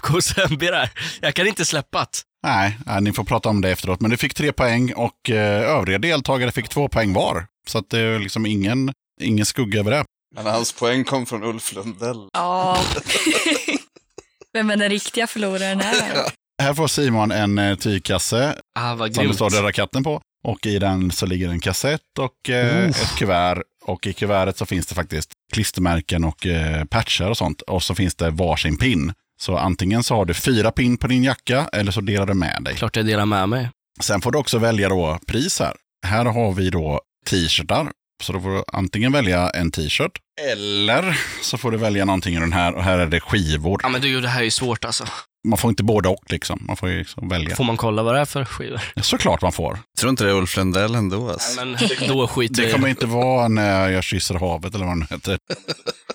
KSMB 0.02 0.60
där. 0.66 0.90
Jag 1.22 1.34
kan 1.34 1.48
inte 1.48 1.66
släppa 1.66 2.00
det. 2.00 2.29
Nej, 2.44 2.78
nej, 2.86 3.02
ni 3.02 3.14
får 3.14 3.24
prata 3.24 3.50
om 3.50 3.62
det 3.62 3.70
efteråt. 3.72 4.02
Men 4.02 4.12
du 4.12 4.18
fick 4.18 4.34
tre 4.34 4.52
poäng 4.52 4.94
och 4.94 5.30
eh, 5.30 5.70
övriga 5.70 5.98
deltagare 5.98 6.52
fick 6.52 6.70
två 6.70 6.88
poäng 6.90 7.14
var. 7.14 7.46
Så 7.68 7.78
att 7.78 7.90
det 7.90 8.00
är 8.00 8.20
liksom 8.20 8.46
ingen, 8.46 8.92
ingen 9.22 9.46
skugga 9.46 9.80
över 9.80 9.92
det. 9.92 10.04
Men 10.36 10.46
hans 10.46 10.72
poäng 10.74 11.04
kom 11.04 11.26
från 11.26 11.44
Ulf 11.44 11.74
Lundell. 11.74 12.28
Ja. 12.34 12.78
Vem 14.54 14.70
är 14.70 14.78
den 14.78 14.90
riktiga 14.90 15.28
förloraren 15.28 15.80
här? 15.80 16.26
Här 16.62 16.74
får 16.74 16.88
Simon 16.88 17.32
en 17.32 17.58
eh, 17.58 17.76
tygkasse 17.76 18.56
Ah, 18.76 18.96
vad 18.96 19.16
som 19.16 19.28
det 19.28 19.34
står 19.34 19.50
Döda 19.50 19.72
katten 19.72 20.04
på. 20.04 20.22
Och 20.44 20.66
i 20.66 20.80
den 20.80 21.12
så 21.12 21.26
ligger 21.26 21.50
en 21.50 21.60
kassett 21.60 22.02
och 22.20 22.50
eh, 22.50 22.90
ett 22.90 23.18
kuvert. 23.18 23.62
Och 23.86 24.08
i 24.08 24.14
kuvertet 24.14 24.58
så 24.58 24.66
finns 24.66 24.86
det 24.88 24.96
faktiskt 24.96 25.30
klistermärken 25.54 26.24
och 26.24 26.46
eh, 26.46 26.86
patchar 26.86 27.30
och 27.30 27.38
sånt. 27.38 27.62
Och 27.62 27.84
så 27.84 27.96
finns 27.96 28.16
det 28.16 28.30
varsin 28.30 28.78
pin. 28.78 29.14
Så 29.42 29.58
antingen 29.58 30.04
så 30.04 30.16
har 30.16 30.26
du 30.26 30.34
fyra 30.34 30.72
pin 30.72 30.98
på 30.98 31.08
din 31.08 31.24
jacka 31.24 31.70
eller 31.74 31.92
så 31.92 32.02
delar 32.02 32.26
du 32.26 32.34
med 32.34 32.62
dig. 32.64 32.76
Klart 32.76 32.96
jag 32.96 33.06
delar 33.06 33.26
med 33.26 33.50
mig. 33.50 33.70
Sen 34.02 34.22
får 34.22 34.32
du 34.32 34.38
också 34.38 34.58
välja 34.58 34.90
då 34.90 35.20
pris 35.28 35.60
här. 35.60 35.74
Här 36.08 36.26
har 36.26 36.54
vi 36.54 36.70
då 36.70 37.02
t-shirtar. 37.30 37.92
Så 38.24 38.34
då 38.34 38.40
får 38.40 38.50
du 38.50 38.64
antingen 38.74 39.12
välja 39.12 39.50
en 39.50 39.72
t-shirt 39.72 40.12
eller 40.52 41.20
så 41.42 41.58
får 41.58 41.72
du 41.72 41.78
välja 41.78 42.06
någonting 42.06 42.36
i 42.36 42.40
den 42.40 42.54
här 42.54 42.76
och 42.76 42.84
här 42.84 43.00
är 43.00 43.08
det 43.08 43.20
skivor. 43.20 43.80
Ja 43.84 43.90
men 43.90 44.02
du, 44.02 44.22
det 44.22 44.28
här 44.28 44.40
är 44.40 44.44
ju 44.44 44.52
svårt 44.52 44.86
alltså. 44.86 45.06
Man 45.48 45.58
får 45.58 45.70
inte 45.70 45.84
både 45.84 46.10
och 46.10 46.24
liksom. 46.32 46.64
Man 46.68 46.78
får 46.78 46.90
ju 46.90 47.00
liksom 47.00 47.30
välja. 47.30 47.56
Får 47.56 47.64
man 47.64 47.78
kolla 47.78 48.04
vad 48.04 48.16
det 48.16 48.22
är 48.22 48.26
för 48.26 48.46
skivor? 48.46 48.82
Såklart 49.02 49.42
man 49.42 49.52
får. 49.52 49.72
Jag 49.72 50.00
tror 50.00 50.10
inte 50.10 50.24
det 50.24 50.30
är 50.30 50.34
Ulf 50.36 50.58
Lundell 50.58 50.96
ändå. 50.96 51.30
Alltså. 51.30 51.66
Men 51.66 51.78
då 52.08 52.28
skiter 52.28 52.64
Det 52.66 52.72
kommer 52.72 52.88
inte 52.88 53.06
vara 53.06 53.48
när 53.48 53.90
jag 53.90 54.04
kysser 54.04 54.36
havet 54.36 54.76
eller 54.76 54.86
vad 54.86 54.96
den 54.96 55.08
heter. 55.10 55.38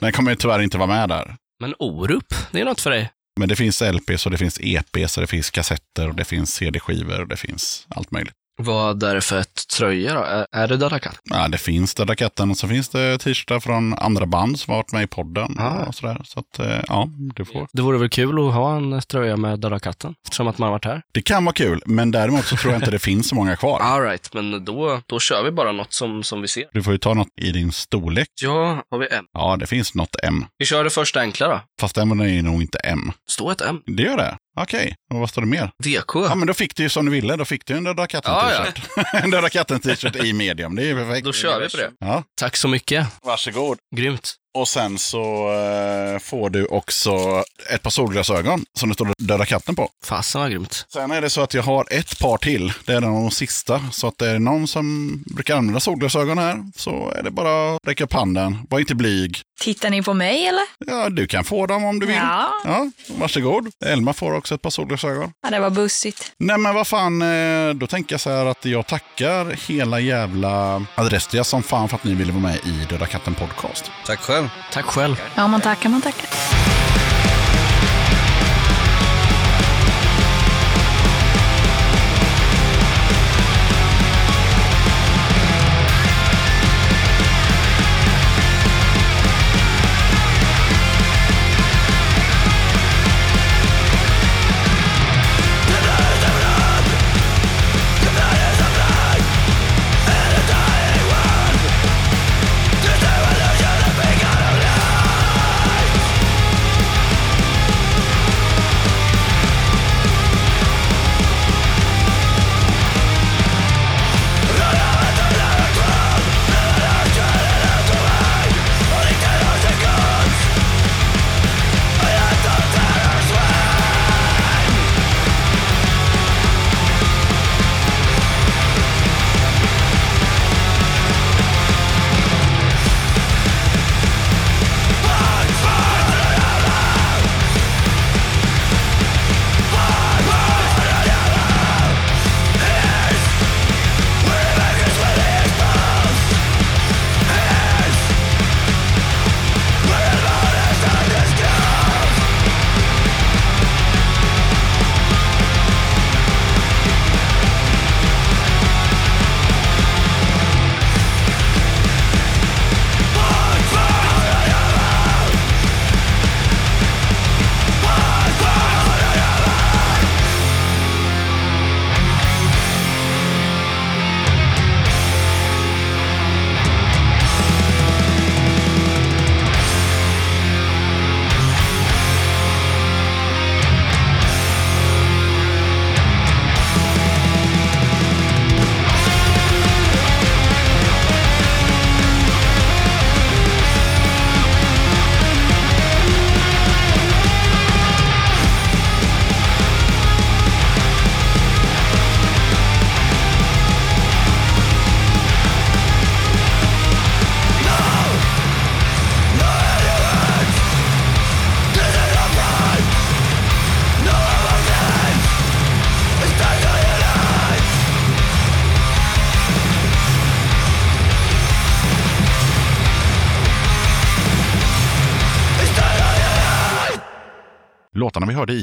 Den 0.00 0.12
kommer 0.12 0.30
ju 0.30 0.36
tyvärr 0.36 0.62
inte 0.62 0.78
vara 0.78 0.88
med 0.88 1.08
där. 1.08 1.36
Men 1.64 1.74
Orup, 1.78 2.34
det 2.52 2.60
är 2.60 2.64
något 2.64 2.80
för 2.80 2.90
dig. 2.90 3.10
Men 3.40 3.48
det 3.48 3.56
finns 3.56 3.80
LPs 3.80 4.26
och 4.26 4.32
det 4.32 4.38
finns 4.38 4.60
EPs 4.60 5.16
och 5.16 5.20
det 5.20 5.26
finns 5.26 5.50
kassetter 5.50 6.08
och 6.08 6.14
det 6.14 6.24
finns 6.24 6.54
CD-skivor 6.54 7.20
och 7.20 7.28
det 7.28 7.36
finns 7.36 7.86
allt 7.88 8.10
möjligt. 8.10 8.34
Vad 8.56 9.02
är 9.02 9.14
det 9.14 9.20
för 9.20 9.38
ett 9.40 9.68
tröja 9.68 10.14
då? 10.14 10.20
Är, 10.20 10.46
är 10.52 10.68
det 10.68 10.76
Döda 10.76 10.98
katt? 10.98 11.20
Ja, 11.24 11.48
det 11.48 11.58
finns 11.58 11.94
Döda 11.94 12.14
katten 12.14 12.50
och 12.50 12.56
så 12.56 12.68
finns 12.68 12.88
det 12.88 13.18
t-shirtar 13.18 13.60
från 13.60 13.94
andra 13.94 14.26
band 14.26 14.60
som 14.60 14.70
har 14.70 14.78
varit 14.78 14.92
med 14.92 15.02
i 15.02 15.06
podden. 15.06 15.56
Ah. 15.58 15.84
Och 15.84 15.94
sådär. 15.94 16.20
Så 16.24 16.40
att, 16.40 16.58
eh, 16.58 16.80
ja, 16.88 17.08
du 17.34 17.44
får. 17.44 17.68
Det 17.72 17.82
vore 17.82 17.98
väl 17.98 18.08
kul 18.08 18.38
att 18.48 18.54
ha 18.54 18.76
en 18.76 19.00
tröja 19.02 19.36
med 19.36 19.60
Döda 19.60 19.78
katten, 19.78 20.14
eftersom 20.24 20.48
att 20.48 20.58
man 20.58 20.66
har 20.66 20.72
varit 20.72 20.84
här. 20.84 21.02
Det 21.12 21.22
kan 21.22 21.44
vara 21.44 21.52
kul, 21.52 21.82
men 21.86 22.10
däremot 22.10 22.44
så 22.44 22.56
tror 22.56 22.72
jag 22.72 22.80
inte 22.80 22.90
det 22.90 22.98
finns 22.98 23.28
så 23.28 23.34
många 23.34 23.56
kvar. 23.56 23.80
All 23.82 24.02
right, 24.02 24.34
men 24.34 24.64
då, 24.64 25.00
då 25.06 25.20
kör 25.20 25.44
vi 25.44 25.50
bara 25.50 25.72
något 25.72 25.92
som, 25.92 26.22
som 26.22 26.42
vi 26.42 26.48
ser. 26.48 26.64
Du 26.72 26.82
får 26.82 26.92
ju 26.92 26.98
ta 26.98 27.14
något 27.14 27.28
i 27.40 27.52
din 27.52 27.72
storlek. 27.72 28.28
Ja, 28.42 28.82
har 28.90 28.98
vi 28.98 29.06
M. 29.10 29.24
Ja, 29.32 29.56
det 29.56 29.66
finns 29.66 29.94
något 29.94 30.16
M. 30.22 30.44
Vi 30.58 30.64
kör 30.64 30.84
det 30.84 30.90
första 30.90 31.20
enkla 31.20 31.48
då. 31.48 31.60
Fast 31.80 31.94
den 31.94 32.20
är 32.20 32.42
nog 32.42 32.62
inte 32.62 32.78
M. 32.78 33.12
Står 33.30 33.52
ett 33.52 33.60
M. 33.60 33.80
Det 33.86 34.02
gör 34.02 34.16
det? 34.16 34.36
Okej, 34.56 34.94
och 35.12 35.18
vad 35.20 35.30
står 35.30 35.42
det 35.42 35.48
mer? 35.48 35.70
DK. 35.84 36.14
Ja, 36.14 36.34
men 36.34 36.46
då 36.46 36.54
fick 36.54 36.76
du 36.76 36.82
ju 36.82 36.88
som 36.88 37.04
du 37.06 37.12
ville. 37.12 37.36
Då 37.36 37.44
fick 37.44 37.66
du 37.66 37.74
en 37.76 37.84
Döda 37.84 38.06
katten 38.06 38.32
Ja, 38.32 38.52
ja. 38.52 38.64
t-shirt. 38.64 39.14
en 39.24 39.30
Döda 39.30 39.48
katten 39.48 39.80
t-shirt 39.80 40.16
i 40.16 40.32
medium. 40.32 40.74
Det 40.76 40.82
är 40.82 40.86
ju 40.86 40.94
perfekt. 40.94 41.24
Då 41.24 41.32
kör 41.32 41.60
vi 41.60 41.68
på 41.68 41.76
det. 41.76 41.90
Ja, 42.00 42.22
Tack 42.40 42.56
så 42.56 42.68
mycket. 42.68 43.06
varsågod. 43.22 43.78
Grymt. 43.96 44.34
Och 44.56 44.68
sen 44.68 44.98
så 44.98 45.52
eh, 45.52 46.18
får 46.18 46.50
du 46.50 46.66
också 46.66 47.42
ett 47.70 47.82
par 47.82 47.90
solglasögon 47.90 48.64
som 48.78 48.88
det 48.88 48.94
står 48.94 49.12
Döda 49.18 49.46
katten 49.46 49.74
på. 49.76 49.88
Fasen 50.04 50.40
vad 50.40 50.50
grymt. 50.50 50.86
Sen 50.92 51.10
är 51.10 51.20
det 51.20 51.30
så 51.30 51.40
att 51.42 51.54
jag 51.54 51.62
har 51.62 51.86
ett 51.90 52.18
par 52.18 52.36
till. 52.36 52.72
Det 52.84 52.92
är 52.92 53.00
de 53.00 53.30
sista. 53.30 53.80
Så 53.92 54.06
att 54.08 54.18
det 54.18 54.30
är 54.30 54.38
någon 54.38 54.66
som 54.68 55.16
brukar 55.34 55.56
använda 55.56 55.80
solglasögon 55.80 56.38
här 56.38 56.56
så 56.76 57.10
är 57.10 57.22
det 57.22 57.30
bara 57.30 57.74
att 57.76 57.80
räcka 57.86 58.04
upp 58.04 58.12
handen. 58.12 58.58
Var 58.70 58.78
inte 58.80 58.94
blyg. 58.94 59.40
Tittar 59.60 59.90
ni 59.90 60.02
på 60.02 60.14
mig 60.14 60.46
eller? 60.46 60.62
Ja, 60.86 61.08
du 61.10 61.26
kan 61.26 61.44
få 61.44 61.66
dem 61.66 61.84
om 61.84 62.00
du 62.00 62.06
vill. 62.06 62.16
Ja. 62.16 62.48
ja 62.64 62.90
varsågod. 63.08 63.70
Elma 63.84 64.12
får 64.12 64.34
också 64.34 64.54
ett 64.54 64.62
par 64.62 64.70
solglasögon. 64.70 65.32
Ja, 65.42 65.50
det 65.50 65.60
var 65.60 65.70
bussigt. 65.70 66.32
Nej 66.38 66.58
men 66.58 66.74
vad 66.74 66.86
fan, 66.86 67.22
eh, 67.22 67.74
då 67.74 67.86
tänker 67.86 68.12
jag 68.14 68.20
så 68.20 68.30
här 68.30 68.46
att 68.46 68.64
jag 68.64 68.86
tackar 68.86 69.68
hela 69.68 70.00
jävla 70.00 70.84
Adrestia 70.94 71.44
som 71.44 71.62
fan 71.62 71.88
för 71.88 71.96
att 71.96 72.04
ni 72.04 72.14
ville 72.14 72.32
vara 72.32 72.42
med 72.42 72.56
i 72.56 72.86
Döda 72.88 73.06
katten 73.06 73.34
podcast. 73.34 73.90
Tack 74.06 74.20
själv. 74.20 74.48
Tack 74.72 74.84
själv. 74.84 75.22
Ja, 75.34 75.46
man 75.46 75.60
tackar, 75.60 75.88
man 75.88 76.02
tackar. 76.02 76.28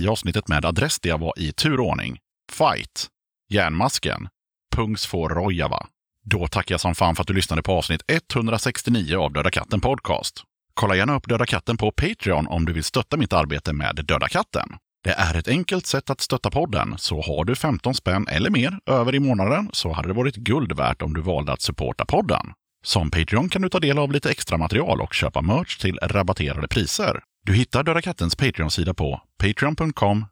I 0.01 0.07
avsnittet 0.07 0.47
med 0.47 0.65
Adrestia 0.65 1.17
var 1.17 1.33
i 1.37 1.51
turordning 1.51 2.17
Fight, 2.51 3.07
Järnmasken, 3.49 4.27
Pungs 4.75 5.05
får 5.05 5.29
Rojava. 5.29 5.87
Då 6.23 6.47
tackar 6.47 6.73
jag 6.73 6.81
som 6.81 6.95
fan 6.95 7.15
för 7.15 7.21
att 7.21 7.27
du 7.27 7.33
lyssnade 7.33 7.61
på 7.61 7.71
avsnitt 7.71 8.01
169 8.07 9.17
av 9.17 9.33
Döda 9.33 9.51
katten 9.51 9.81
Podcast. 9.81 10.43
Kolla 10.73 10.95
gärna 10.95 11.15
upp 11.15 11.29
Döda 11.29 11.45
katten 11.45 11.77
på 11.77 11.91
Patreon 11.91 12.47
om 12.47 12.65
du 12.65 12.73
vill 12.73 12.83
stötta 12.83 13.17
mitt 13.17 13.33
arbete 13.33 13.73
med 13.73 14.05
Döda 14.05 14.27
katten. 14.27 14.69
Det 15.03 15.11
är 15.11 15.37
ett 15.37 15.47
enkelt 15.47 15.85
sätt 15.85 16.09
att 16.09 16.21
stötta 16.21 16.51
podden, 16.51 16.95
så 16.97 17.21
har 17.21 17.45
du 17.45 17.55
15 17.55 17.93
spänn 17.93 18.27
eller 18.27 18.49
mer 18.49 18.79
över 18.85 19.15
i 19.15 19.19
månaden 19.19 19.69
så 19.73 19.91
hade 19.91 20.07
det 20.07 20.13
varit 20.13 20.35
guld 20.35 20.73
värt 20.73 21.01
om 21.01 21.13
du 21.13 21.21
valde 21.21 21.53
att 21.53 21.61
supporta 21.61 22.05
podden. 22.05 22.53
Som 22.83 23.11
Patreon 23.11 23.49
kan 23.49 23.61
du 23.61 23.69
ta 23.69 23.79
del 23.79 23.97
av 23.97 24.11
lite 24.11 24.31
extra 24.31 24.57
material 24.57 25.01
och 25.01 25.13
köpa 25.13 25.41
merch 25.41 25.77
till 25.77 25.99
rabatterade 26.01 26.67
priser. 26.67 27.23
Du 27.45 27.53
hittar 27.55 27.83
Döda 27.83 28.01
kattens 28.01 28.35
Patreon-sida 28.35 28.93
på 28.93 29.21
patreon.com 29.37 30.25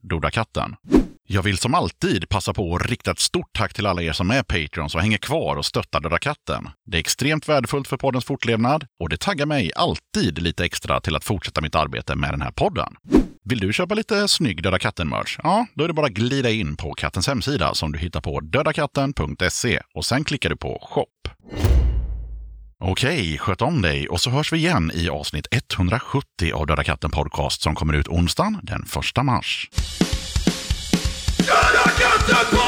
dodakatten. 0.00 0.76
Jag 1.26 1.42
vill 1.42 1.58
som 1.58 1.74
alltid 1.74 2.28
passa 2.28 2.54
på 2.54 2.76
att 2.76 2.90
rikta 2.90 3.10
ett 3.10 3.18
stort 3.18 3.52
tack 3.52 3.74
till 3.74 3.86
alla 3.86 4.02
er 4.02 4.12
som 4.12 4.30
är 4.30 4.42
Patreons 4.42 4.94
och 4.94 5.00
hänger 5.00 5.18
kvar 5.18 5.56
och 5.56 5.66
stöttar 5.66 6.00
Döda 6.00 6.18
katten. 6.18 6.68
Det 6.86 6.96
är 6.96 7.00
extremt 7.00 7.48
värdefullt 7.48 7.88
för 7.88 7.96
poddens 7.96 8.24
fortlevnad 8.24 8.86
och 9.00 9.08
det 9.08 9.16
taggar 9.16 9.46
mig 9.46 9.70
alltid 9.76 10.42
lite 10.42 10.64
extra 10.64 11.00
till 11.00 11.16
att 11.16 11.24
fortsätta 11.24 11.60
mitt 11.60 11.74
arbete 11.74 12.16
med 12.16 12.32
den 12.32 12.42
här 12.42 12.50
podden. 12.50 12.94
Vill 13.44 13.60
du 13.60 13.72
köpa 13.72 13.94
lite 13.94 14.28
snygg 14.28 14.62
Döda 14.62 14.78
katten-merch? 14.78 15.38
Ja, 15.42 15.66
då 15.74 15.84
är 15.84 15.88
det 15.88 15.94
bara 15.94 16.06
att 16.06 16.12
glida 16.12 16.50
in 16.50 16.76
på 16.76 16.94
kattens 16.94 17.26
hemsida 17.26 17.74
som 17.74 17.92
du 17.92 17.98
hittar 17.98 18.20
på 18.20 18.40
dödakatten.se 18.40 19.80
och 19.94 20.04
sen 20.04 20.24
klickar 20.24 20.50
du 20.50 20.56
på 20.56 20.88
shop. 20.90 21.06
Okej, 22.82 23.38
sköt 23.38 23.62
om 23.62 23.82
dig 23.82 24.08
och 24.08 24.20
så 24.20 24.30
hörs 24.30 24.52
vi 24.52 24.56
igen 24.56 24.90
i 24.94 25.08
avsnitt 25.08 25.46
170 25.50 26.52
av 26.54 26.66
Döda 26.66 26.84
katten 26.84 27.10
Podcast 27.10 27.62
som 27.62 27.74
kommer 27.74 27.94
ut 27.94 28.08
onsdagen 28.08 28.60
den 28.62 28.82
1 29.18 29.24
mars. 29.24 29.70
Döda 31.38 31.90
katten 31.98 32.58